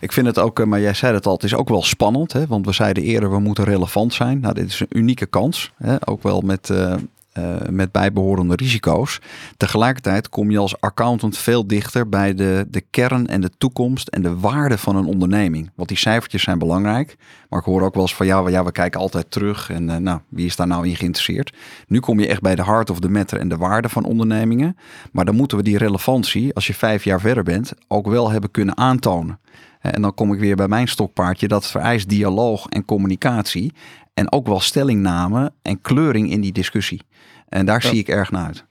Ik 0.00 0.12
vind 0.12 0.26
het 0.26 0.38
ook, 0.38 0.60
eh, 0.60 0.66
maar 0.66 0.80
jij 0.80 0.94
zei 0.94 1.14
het 1.14 1.26
al, 1.26 1.32
het 1.32 1.42
is 1.44 1.54
ook 1.54 1.68
wel 1.68 1.82
spannend. 1.82 2.32
Hè? 2.32 2.46
Want 2.46 2.66
we 2.66 2.72
zeiden 2.72 3.02
eerder, 3.02 3.30
we 3.30 3.38
moeten 3.38 3.64
relevant 3.64 4.14
zijn. 4.14 4.40
Nou, 4.40 4.54
dit 4.54 4.66
is 4.68 4.80
een 4.80 4.86
unieke 4.98 5.26
kans. 5.26 5.72
Hè? 5.76 5.96
Ook 6.08 6.22
wel 6.22 6.40
met, 6.40 6.70
eh, 6.70 6.94
eh, 7.36 7.68
met 7.70 7.92
bijbehorende 7.92 8.56
risico's. 8.56 9.20
Tegelijkertijd 9.56 10.28
kom 10.28 10.50
je 10.50 10.58
als 10.58 10.80
accountant 10.80 11.38
veel 11.38 11.66
dichter 11.66 12.08
bij 12.08 12.34
de, 12.34 12.66
de 12.70 12.80
kern 12.80 13.26
en 13.26 13.40
de 13.40 13.50
toekomst 13.58 14.08
en 14.08 14.22
de 14.22 14.38
waarde 14.38 14.78
van 14.78 14.96
een 14.96 15.04
onderneming. 15.04 15.70
Want 15.74 15.88
die 15.88 15.98
cijfertjes 15.98 16.42
zijn 16.42 16.58
belangrijk. 16.58 17.16
Maar 17.48 17.58
ik 17.58 17.64
hoor 17.64 17.82
ook 17.82 17.94
wel 17.94 18.02
eens 18.02 18.14
van 18.14 18.26
ja, 18.26 18.42
we, 18.42 18.50
ja, 18.50 18.64
we 18.64 18.72
kijken 18.72 19.00
altijd 19.00 19.30
terug. 19.30 19.70
En 19.70 19.90
eh, 19.90 19.96
nou, 19.96 20.20
wie 20.28 20.46
is 20.46 20.56
daar 20.56 20.66
nou 20.66 20.88
in 20.88 20.96
geïnteresseerd? 20.96 21.54
Nu 21.86 22.00
kom 22.00 22.20
je 22.20 22.26
echt 22.26 22.40
bij 22.40 22.54
de 22.54 22.64
heart 22.64 22.90
of 22.90 23.00
the 23.00 23.08
matter 23.08 23.38
en 23.38 23.48
de 23.48 23.56
waarde 23.56 23.88
van 23.88 24.04
ondernemingen. 24.04 24.76
Maar 25.12 25.24
dan 25.24 25.34
moeten 25.34 25.56
we 25.56 25.64
die 25.64 25.78
relevantie, 25.78 26.54
als 26.54 26.66
je 26.66 26.74
vijf 26.74 27.04
jaar 27.04 27.20
verder 27.20 27.42
bent, 27.42 27.72
ook 27.88 28.06
wel 28.08 28.30
hebben 28.30 28.50
kunnen 28.50 28.76
aantonen. 28.76 29.38
En 29.80 30.02
dan 30.02 30.14
kom 30.14 30.32
ik 30.32 30.40
weer 30.40 30.56
bij 30.56 30.68
mijn 30.68 30.88
stokpaardje. 30.88 31.48
Dat 31.48 31.66
vereist 31.66 32.08
dialoog 32.08 32.66
en 32.66 32.84
communicatie. 32.84 33.72
En 34.16 34.32
ook 34.32 34.46
wel 34.46 34.60
stellingname 34.60 35.52
en 35.62 35.80
kleuring 35.80 36.30
in 36.30 36.40
die 36.40 36.52
discussie. 36.52 37.00
En 37.48 37.66
daar 37.66 37.82
Ja. 37.82 37.88
zie 37.88 37.98
ik 37.98 38.08
erg 38.08 38.30
naar 38.30 38.46
uit. 38.46 38.64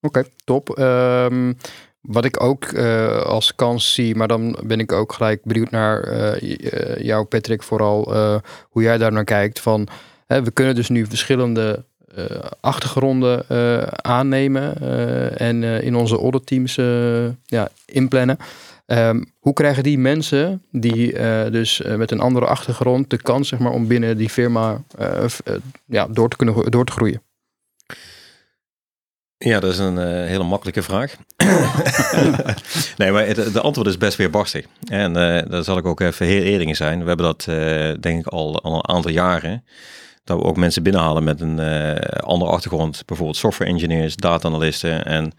Oké, 0.00 0.24
top. 0.44 0.70
Ehm, 0.70 1.52
wat 2.00 2.24
ik 2.24 2.42
ook 2.42 2.64
eh, 2.64 3.22
als 3.22 3.54
kans 3.54 3.94
zie, 3.94 4.14
maar 4.14 4.28
dan 4.28 4.58
ben 4.64 4.80
ik 4.80 4.92
ook 4.92 5.12
gelijk 5.12 5.44
benieuwd 5.44 5.70
naar 5.70 6.02
eh, 6.02 6.96
jou, 7.04 7.24
Patrick, 7.24 7.62
vooral 7.62 8.14
hoe 8.62 8.82
jij 8.82 8.98
daar 8.98 9.12
naar 9.12 9.24
kijkt. 9.24 9.60
Van, 9.60 9.88
hè, 10.26 10.42
we 10.42 10.50
kunnen 10.50 10.74
dus 10.74 10.88
nu 10.88 11.06
verschillende 11.06 11.84
achtergronden 12.60 13.44
aannemen 14.04 14.76
en 15.38 15.62
in 15.62 15.94
onze 15.94 16.18
auditteams 16.18 16.74
ja, 17.44 17.68
inplannen. 17.84 18.36
Ehm, 18.90 19.22
hoe 19.38 19.52
krijgen 19.52 19.82
die 19.82 19.98
mensen 19.98 20.62
die 20.70 21.12
eh, 21.12 21.52
dus 21.52 21.82
eh, 21.82 21.96
met 21.96 22.10
een 22.10 22.20
andere 22.20 22.46
achtergrond 22.46 23.10
de 23.10 23.16
kans 23.16 23.48
zeg 23.48 23.58
maar, 23.58 23.72
om 23.72 23.86
binnen 23.86 24.16
die 24.16 24.28
firma 24.28 24.82
eh, 24.98 25.24
ja, 25.86 26.06
door, 26.06 26.28
te 26.28 26.36
kunnen, 26.36 26.70
door 26.70 26.84
te 26.84 26.92
groeien? 26.92 27.22
Ja, 29.36 29.60
dat 29.60 29.72
is 29.72 29.78
een 29.78 29.98
hele 30.26 30.44
makkelijke 30.44 30.82
vraag. 30.82 31.16
nee, 32.98 33.12
maar 33.12 33.34
de 33.34 33.60
antwoord 33.60 33.88
is 33.88 33.98
best 33.98 34.16
weer 34.16 34.30
barstig. 34.30 34.66
En 34.84 35.12
daar 35.12 35.64
zal 35.64 35.78
ik 35.78 35.86
ook 35.86 36.00
even 36.00 36.26
heel 36.26 36.42
eerlijk 36.42 36.68
in 36.68 36.76
zijn. 36.76 37.00
We 37.00 37.08
hebben 37.08 37.26
dat 37.26 37.44
denk 38.02 38.20
ik 38.20 38.26
al, 38.26 38.62
al 38.62 38.74
een 38.74 38.88
aantal 38.88 39.10
jaren. 39.10 39.64
Dat 40.24 40.38
we 40.38 40.44
ook 40.44 40.56
mensen 40.56 40.82
binnenhalen 40.82 41.24
met 41.24 41.40
een 41.40 41.58
eh, 41.58 42.22
andere 42.22 42.50
achtergrond. 42.50 43.02
Bijvoorbeeld 43.06 43.36
software 43.36 43.70
engineers, 43.70 44.16
data 44.16 44.48
analisten. 44.48 45.04
En 45.04 45.32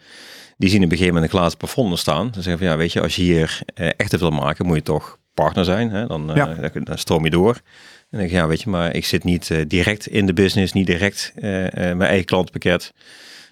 die 0.61 0.69
zien 0.69 0.83
op 0.83 0.91
een 0.91 0.97
gegeven 0.97 1.13
moment 1.13 1.31
een 1.31 1.37
glazen 1.39 1.57
plafond 1.57 1.99
staan. 1.99 2.29
Dan 2.31 2.43
zeggen 2.43 2.57
van 2.57 2.67
ja, 2.67 2.77
weet 2.77 2.93
je, 2.93 3.01
als 3.01 3.15
je 3.15 3.21
hier 3.21 3.61
eh, 3.73 3.89
echt 3.97 4.19
wil 4.19 4.29
maken, 4.31 4.65
moet 4.65 4.75
je 4.75 4.83
toch 4.83 5.17
partner 5.33 5.65
zijn. 5.65 5.89
Hè? 5.89 6.07
Dan, 6.07 6.29
eh, 6.29 6.35
Ja. 6.35 6.69
dan, 6.69 6.83
dan 6.83 6.97
stroom 6.97 7.23
je 7.23 7.29
door. 7.29 7.53
En 7.53 7.61
dan 8.09 8.19
denk 8.19 8.31
ik, 8.31 8.37
ja, 8.37 8.47
weet 8.47 8.61
je, 8.61 8.69
maar 8.69 8.95
ik 8.95 9.05
zit 9.05 9.23
niet 9.23 9.51
eh, 9.51 9.61
direct 9.67 10.07
in 10.07 10.25
de 10.25 10.33
business, 10.33 10.73
niet 10.73 10.85
direct 10.87 11.33
mijn 11.35 12.01
eigen 12.01 12.25
klantpakket. 12.25 12.93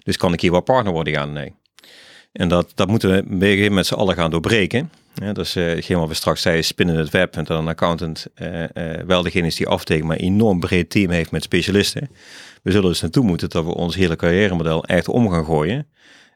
Dus 0.02 0.16
kan 0.16 0.32
ik 0.32 0.40
hier 0.40 0.50
wel 0.50 0.60
partner 0.60 0.92
worden? 0.92 1.12
Ja, 1.12 1.24
nee. 1.24 1.54
En 2.32 2.48
dat, 2.48 2.72
dat 2.74 2.88
moeten 2.88 3.38
we 3.38 3.68
met 3.70 3.86
z'n 3.86 3.94
allen 3.94 4.14
gaan 4.14 4.30
doorbreken. 4.30 4.90
Ja, 5.14 5.32
dat 5.32 5.44
is 5.44 5.54
hetgeen 5.54 5.98
wat 5.98 6.08
we 6.08 6.14
straks 6.14 6.42
zeiden, 6.42 6.64
spinnen 6.64 6.96
het 6.96 7.10
web. 7.10 7.36
En 7.36 7.44
dat 7.44 7.58
een 7.58 7.68
accountant 7.68 8.26
wel 9.06 9.22
degene 9.22 9.46
is 9.46 9.56
die 9.56 9.66
aftekent, 9.68 10.06
maar 10.08 10.16
een 10.16 10.24
enorm 10.24 10.60
breed 10.60 10.90
team 10.90 11.10
heeft 11.10 11.30
met 11.30 11.42
specialisten. 11.42 12.10
We 12.62 12.70
zullen 12.70 12.88
dus 12.88 13.00
naartoe 13.00 13.24
moeten 13.24 13.48
dat 13.48 13.64
we 13.64 13.74
ons 13.74 13.94
hele 13.94 14.16
carrière-model 14.16 14.84
echt 14.84 15.08
om 15.08 15.30
gaan 15.30 15.44
gooien. 15.44 15.86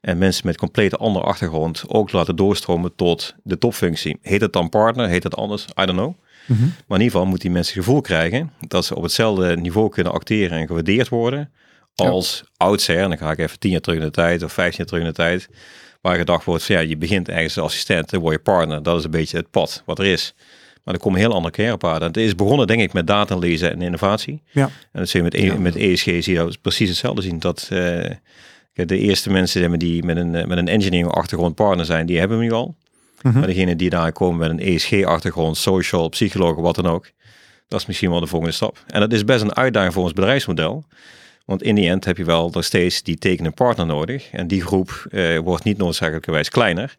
En 0.04 0.18
mensen 0.18 0.46
met 0.46 0.56
complete 0.56 0.96
andere 0.96 1.24
achtergrond 1.24 1.84
ook 1.86 2.12
laten 2.12 2.36
doorstromen 2.36 2.94
tot 2.96 3.34
de 3.42 3.58
topfunctie. 3.58 4.18
Heet 4.22 4.40
het 4.40 4.52
dan 4.52 4.68
partner? 4.68 5.08
Heet 5.08 5.22
het 5.22 5.36
anders? 5.36 5.64
I 5.64 5.84
don't 5.84 5.98
know. 5.98 6.14
Mhm. 6.46 6.62
Maar 6.62 6.98
in 6.98 7.04
ieder 7.04 7.10
geval 7.10 7.26
moet 7.26 7.40
die 7.40 7.50
mensen 7.50 7.74
het 7.74 7.84
gevoel 7.84 8.00
krijgen 8.00 8.52
dat 8.68 8.84
ze 8.84 8.96
op 8.96 9.02
hetzelfde 9.02 9.56
niveau 9.56 9.88
kunnen 9.88 10.12
acteren 10.12 10.58
en 10.58 10.66
gewaardeerd 10.66 11.08
worden 11.08 11.50
als 11.94 12.44
oudsher. 12.56 12.98
En 12.98 13.08
dan 13.08 13.18
ga 13.18 13.30
ik 13.30 13.38
even 13.38 13.58
tien 13.58 13.70
jaar 13.70 13.80
terug 13.80 13.98
in 13.98 14.04
de 14.04 14.10
tijd 14.10 14.42
of 14.42 14.52
vijftien 14.52 14.78
jaar 14.78 14.86
terug 14.86 15.02
in 15.02 15.08
de 15.08 15.14
tijd. 15.14 15.48
Waar 16.00 16.16
gedacht 16.16 16.44
wordt 16.44 16.64
van 16.64 16.74
ja, 16.74 16.80
je 16.80 16.96
begint 16.96 17.28
ergens 17.28 17.58
als 17.58 17.66
assistent, 17.66 18.10
dan 18.10 18.20
word 18.20 18.34
je 18.34 18.40
partner. 18.40 18.82
Dat 18.82 18.98
is 18.98 19.04
een 19.04 19.10
beetje 19.10 19.36
het 19.36 19.50
pad 19.50 19.82
wat 19.84 19.98
er 19.98 20.06
is. 20.06 20.34
Maar 20.84 20.94
er 20.94 21.00
komen 21.00 21.18
heel 21.18 21.32
andere 21.32 21.54
carrièrepaden. 21.54 22.08
Het 22.08 22.16
is 22.16 22.34
begonnen 22.34 22.66
denk 22.66 22.80
ik 22.80 22.92
met 22.92 23.06
data 23.06 23.36
lezen 23.36 23.70
en 23.70 23.82
innovatie. 23.82 24.42
Ja. 24.50 24.64
En 24.64 25.00
dat 25.00 25.08
zie 25.08 25.22
je 25.22 25.24
met, 25.24 25.34
E- 25.34 25.58
met 25.58 25.76
ESG 25.76 26.04
zie 26.04 26.32
je 26.32 26.56
precies 26.62 26.88
hetzelfde 26.88 27.22
zien. 27.22 27.38
Dat 27.38 27.68
eh, 27.70 28.10
de 28.74 28.98
eerste 28.98 29.30
mensen 29.30 29.78
die 29.78 30.04
met 30.04 30.16
een, 30.16 30.34
eh, 30.34 30.46
met 30.46 30.58
een 30.58 30.68
engineering 30.68 31.12
achtergrond 31.12 31.54
partner 31.54 31.84
zijn, 31.84 32.06
die 32.06 32.18
hebben 32.18 32.38
we 32.38 32.44
nu 32.44 32.52
al. 32.52 32.76
Mhm. 33.22 33.38
Maar 33.38 33.46
degene 33.46 33.76
die 33.76 33.90
daar 33.90 34.12
komen 34.12 34.38
met 34.38 34.50
een 34.50 34.74
ESG-achtergrond, 34.74 35.56
social, 35.56 36.08
psycholoog, 36.08 36.56
wat 36.56 36.74
dan 36.74 36.86
ook. 36.86 37.10
Dat 37.68 37.80
is 37.80 37.86
misschien 37.86 38.10
wel 38.10 38.20
de 38.20 38.26
volgende 38.26 38.54
stap. 38.54 38.84
En 38.86 39.00
dat 39.00 39.12
is 39.12 39.24
best 39.24 39.42
een 39.42 39.54
uitdaging 39.54 39.92
voor 39.92 40.02
ons 40.02 40.12
bedrijfsmodel. 40.12 40.84
Want 41.44 41.62
in 41.62 41.74
die 41.74 41.88
end 41.88 42.04
heb 42.04 42.16
je 42.16 42.24
wel 42.24 42.50
nog 42.52 42.64
steeds 42.64 43.02
die 43.02 43.18
tekenende 43.18 43.50
partner 43.50 43.86
nodig. 43.86 44.30
En 44.30 44.46
die 44.46 44.62
groep 44.62 45.06
eh, 45.10 45.38
wordt 45.38 45.64
niet 45.64 45.78
noodzakelijkerwijs 45.78 46.48
kleiner. 46.48 46.96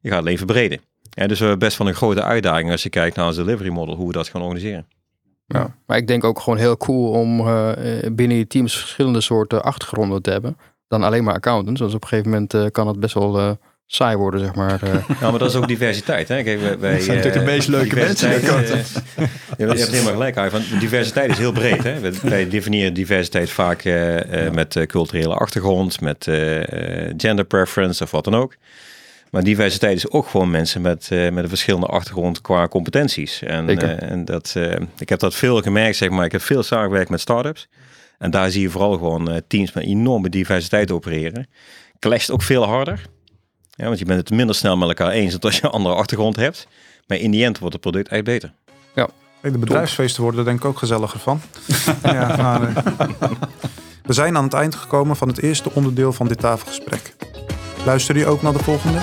Je 0.00 0.08
gaat 0.08 0.18
alleen 0.18 0.36
verbreden. 0.36 0.80
Ja, 1.10 1.26
dus 1.26 1.38
we 1.38 1.46
hebben 1.46 1.66
best 1.66 1.78
wel 1.78 1.88
een 1.88 1.94
grote 1.94 2.22
uitdaging 2.22 2.70
als 2.70 2.82
je 2.82 2.88
kijkt 2.88 3.16
naar 3.16 3.26
ons 3.26 3.36
delivery 3.36 3.70
model, 3.70 3.94
hoe 3.94 4.06
we 4.06 4.12
dat 4.12 4.28
gaan 4.28 4.42
organiseren. 4.42 4.86
Ja, 5.46 5.76
maar 5.86 5.96
ik 5.96 6.06
denk 6.06 6.24
ook 6.24 6.40
gewoon 6.40 6.58
heel 6.58 6.76
cool 6.76 7.10
om 7.10 7.40
eh, 7.40 8.04
eh, 8.04 8.12
binnen 8.12 8.36
je 8.36 8.46
teams 8.46 8.78
verschillende 8.78 9.20
soorten 9.20 9.62
achtergronden 9.62 10.22
te 10.22 10.30
hebben. 10.30 10.56
Dan 10.88 11.02
alleen 11.02 11.24
maar 11.24 11.34
accountants. 11.34 11.80
Dus 11.80 11.94
op 11.94 12.02
een 12.02 12.08
gegeven 12.08 12.30
moment 12.30 12.54
eh, 12.54 12.64
kan 12.72 12.86
het 12.88 13.00
best 13.00 13.14
wel 13.14 13.38
eh, 13.38 13.50
saai 13.86 14.16
worden, 14.16 14.40
zeg 14.40 14.54
maar. 14.54 14.82
eh. 14.82 14.94
Ja, 15.20 15.30
maar 15.30 15.38
dat 15.38 15.48
is 15.50 15.56
ook 15.56 15.68
diversiteit. 15.68 16.28
Hè? 16.28 16.42
Kijk, 16.42 16.60
wij, 16.60 16.78
wij, 16.78 16.92
Dat 16.94 17.02
zijn 17.02 17.16
natuurlijk 17.16 17.44
de 17.44 17.50
meest 17.52 17.68
leuke 17.68 17.94
mensen. 17.94 18.30
je 19.58 19.64
hebt 19.66 19.88
helemaal 19.90 20.12
gelijk, 20.12 20.36
Arjen, 20.36 20.52
want 20.52 20.80
diversiteit 20.80 21.30
is 21.30 21.38
heel 21.38 21.52
breed. 21.52 21.82
Hè? 21.82 22.00
Wij- 22.00 22.12
Wij 22.22 22.48
definiëren 22.48 22.94
diversiteit 22.94 23.50
vaak 23.50 23.84
eh, 23.84 24.46
eh, 24.46 24.52
met 24.52 24.76
eh, 24.76 24.86
culturele 24.86 25.34
achtergrond, 25.34 26.00
met 26.00 26.26
eh, 26.26 27.06
eh, 27.08 27.14
gender 27.16 27.44
preference 27.44 28.02
of 28.04 28.10
wat 28.10 28.24
dan 28.24 28.34
ook. 28.36 28.54
Maar 29.30 29.42
diversiteit 29.44 29.96
is 29.96 30.10
ook 30.10 30.26
gewoon 30.28 30.50
mensen 30.50 30.80
met, 30.80 31.08
eh, 31.10 31.30
met 31.30 31.42
een 31.42 31.48
verschillende 31.48 31.86
achtergrond 31.86 32.40
qua 32.40 32.68
competenties. 32.68 33.42
En, 33.42 33.66
eh, 34.00 34.10
en 34.10 34.24
dat, 34.24 34.52
eh, 34.56 34.74
ik 34.98 35.08
heb 35.08 35.18
dat 35.18 35.34
veel 35.34 35.60
gemerkt, 35.62 35.96
zeg 35.96 36.10
maar. 36.10 36.24
Ik 36.24 36.32
heb 36.32 36.42
veel 36.42 36.62
samengewerkt 36.62 37.10
met 37.10 37.20
startups. 37.20 37.68
En 38.18 38.30
daar 38.30 38.50
zie 38.50 38.62
je 38.62 38.70
vooral 38.70 38.92
gewoon 38.92 39.30
eh, 39.30 39.36
teams 39.48 39.72
met 39.72 39.84
enorme 39.84 40.28
diversiteit 40.28 40.90
opereren. 40.90 41.46
Clasht 41.98 42.30
ook 42.30 42.42
veel 42.42 42.64
harder. 42.64 43.06
Ja, 43.70 43.84
want 43.84 43.98
je 43.98 44.04
bent 44.04 44.18
het 44.18 44.30
minder 44.30 44.54
snel 44.54 44.76
met 44.76 44.88
elkaar 44.88 45.10
eens 45.10 45.32
dan 45.32 45.40
als 45.40 45.56
je 45.56 45.64
een 45.64 45.70
andere 45.70 45.94
achtergrond 45.94 46.36
hebt. 46.36 46.68
Maar 47.06 47.18
in 47.18 47.30
die 47.30 47.44
end 47.44 47.58
wordt 47.58 47.72
het 47.72 47.82
product 47.82 48.08
echt 48.08 48.24
beter. 48.24 48.52
Hey, 49.40 49.50
De 49.50 49.58
bedrijfsfeesten 49.58 50.22
worden 50.22 50.40
er 50.40 50.46
denk 50.46 50.58
ik 50.58 50.64
ook 50.64 50.78
gezelliger 50.78 51.20
van. 51.20 51.40
ja, 52.02 52.36
maar, 52.36 52.62
eh, 52.62 53.30
we 54.02 54.12
zijn 54.12 54.36
aan 54.36 54.44
het 54.44 54.54
eind 54.54 54.74
gekomen 54.74 55.16
van 55.16 55.28
het 55.28 55.42
eerste 55.42 55.70
onderdeel 55.72 56.12
van 56.12 56.28
dit 56.28 56.38
tafelgesprek. 56.38 57.14
Luister 57.84 58.16
je 58.16 58.26
ook 58.26 58.42
naar 58.42 58.52
de 58.52 58.58
volgende? 58.58 58.98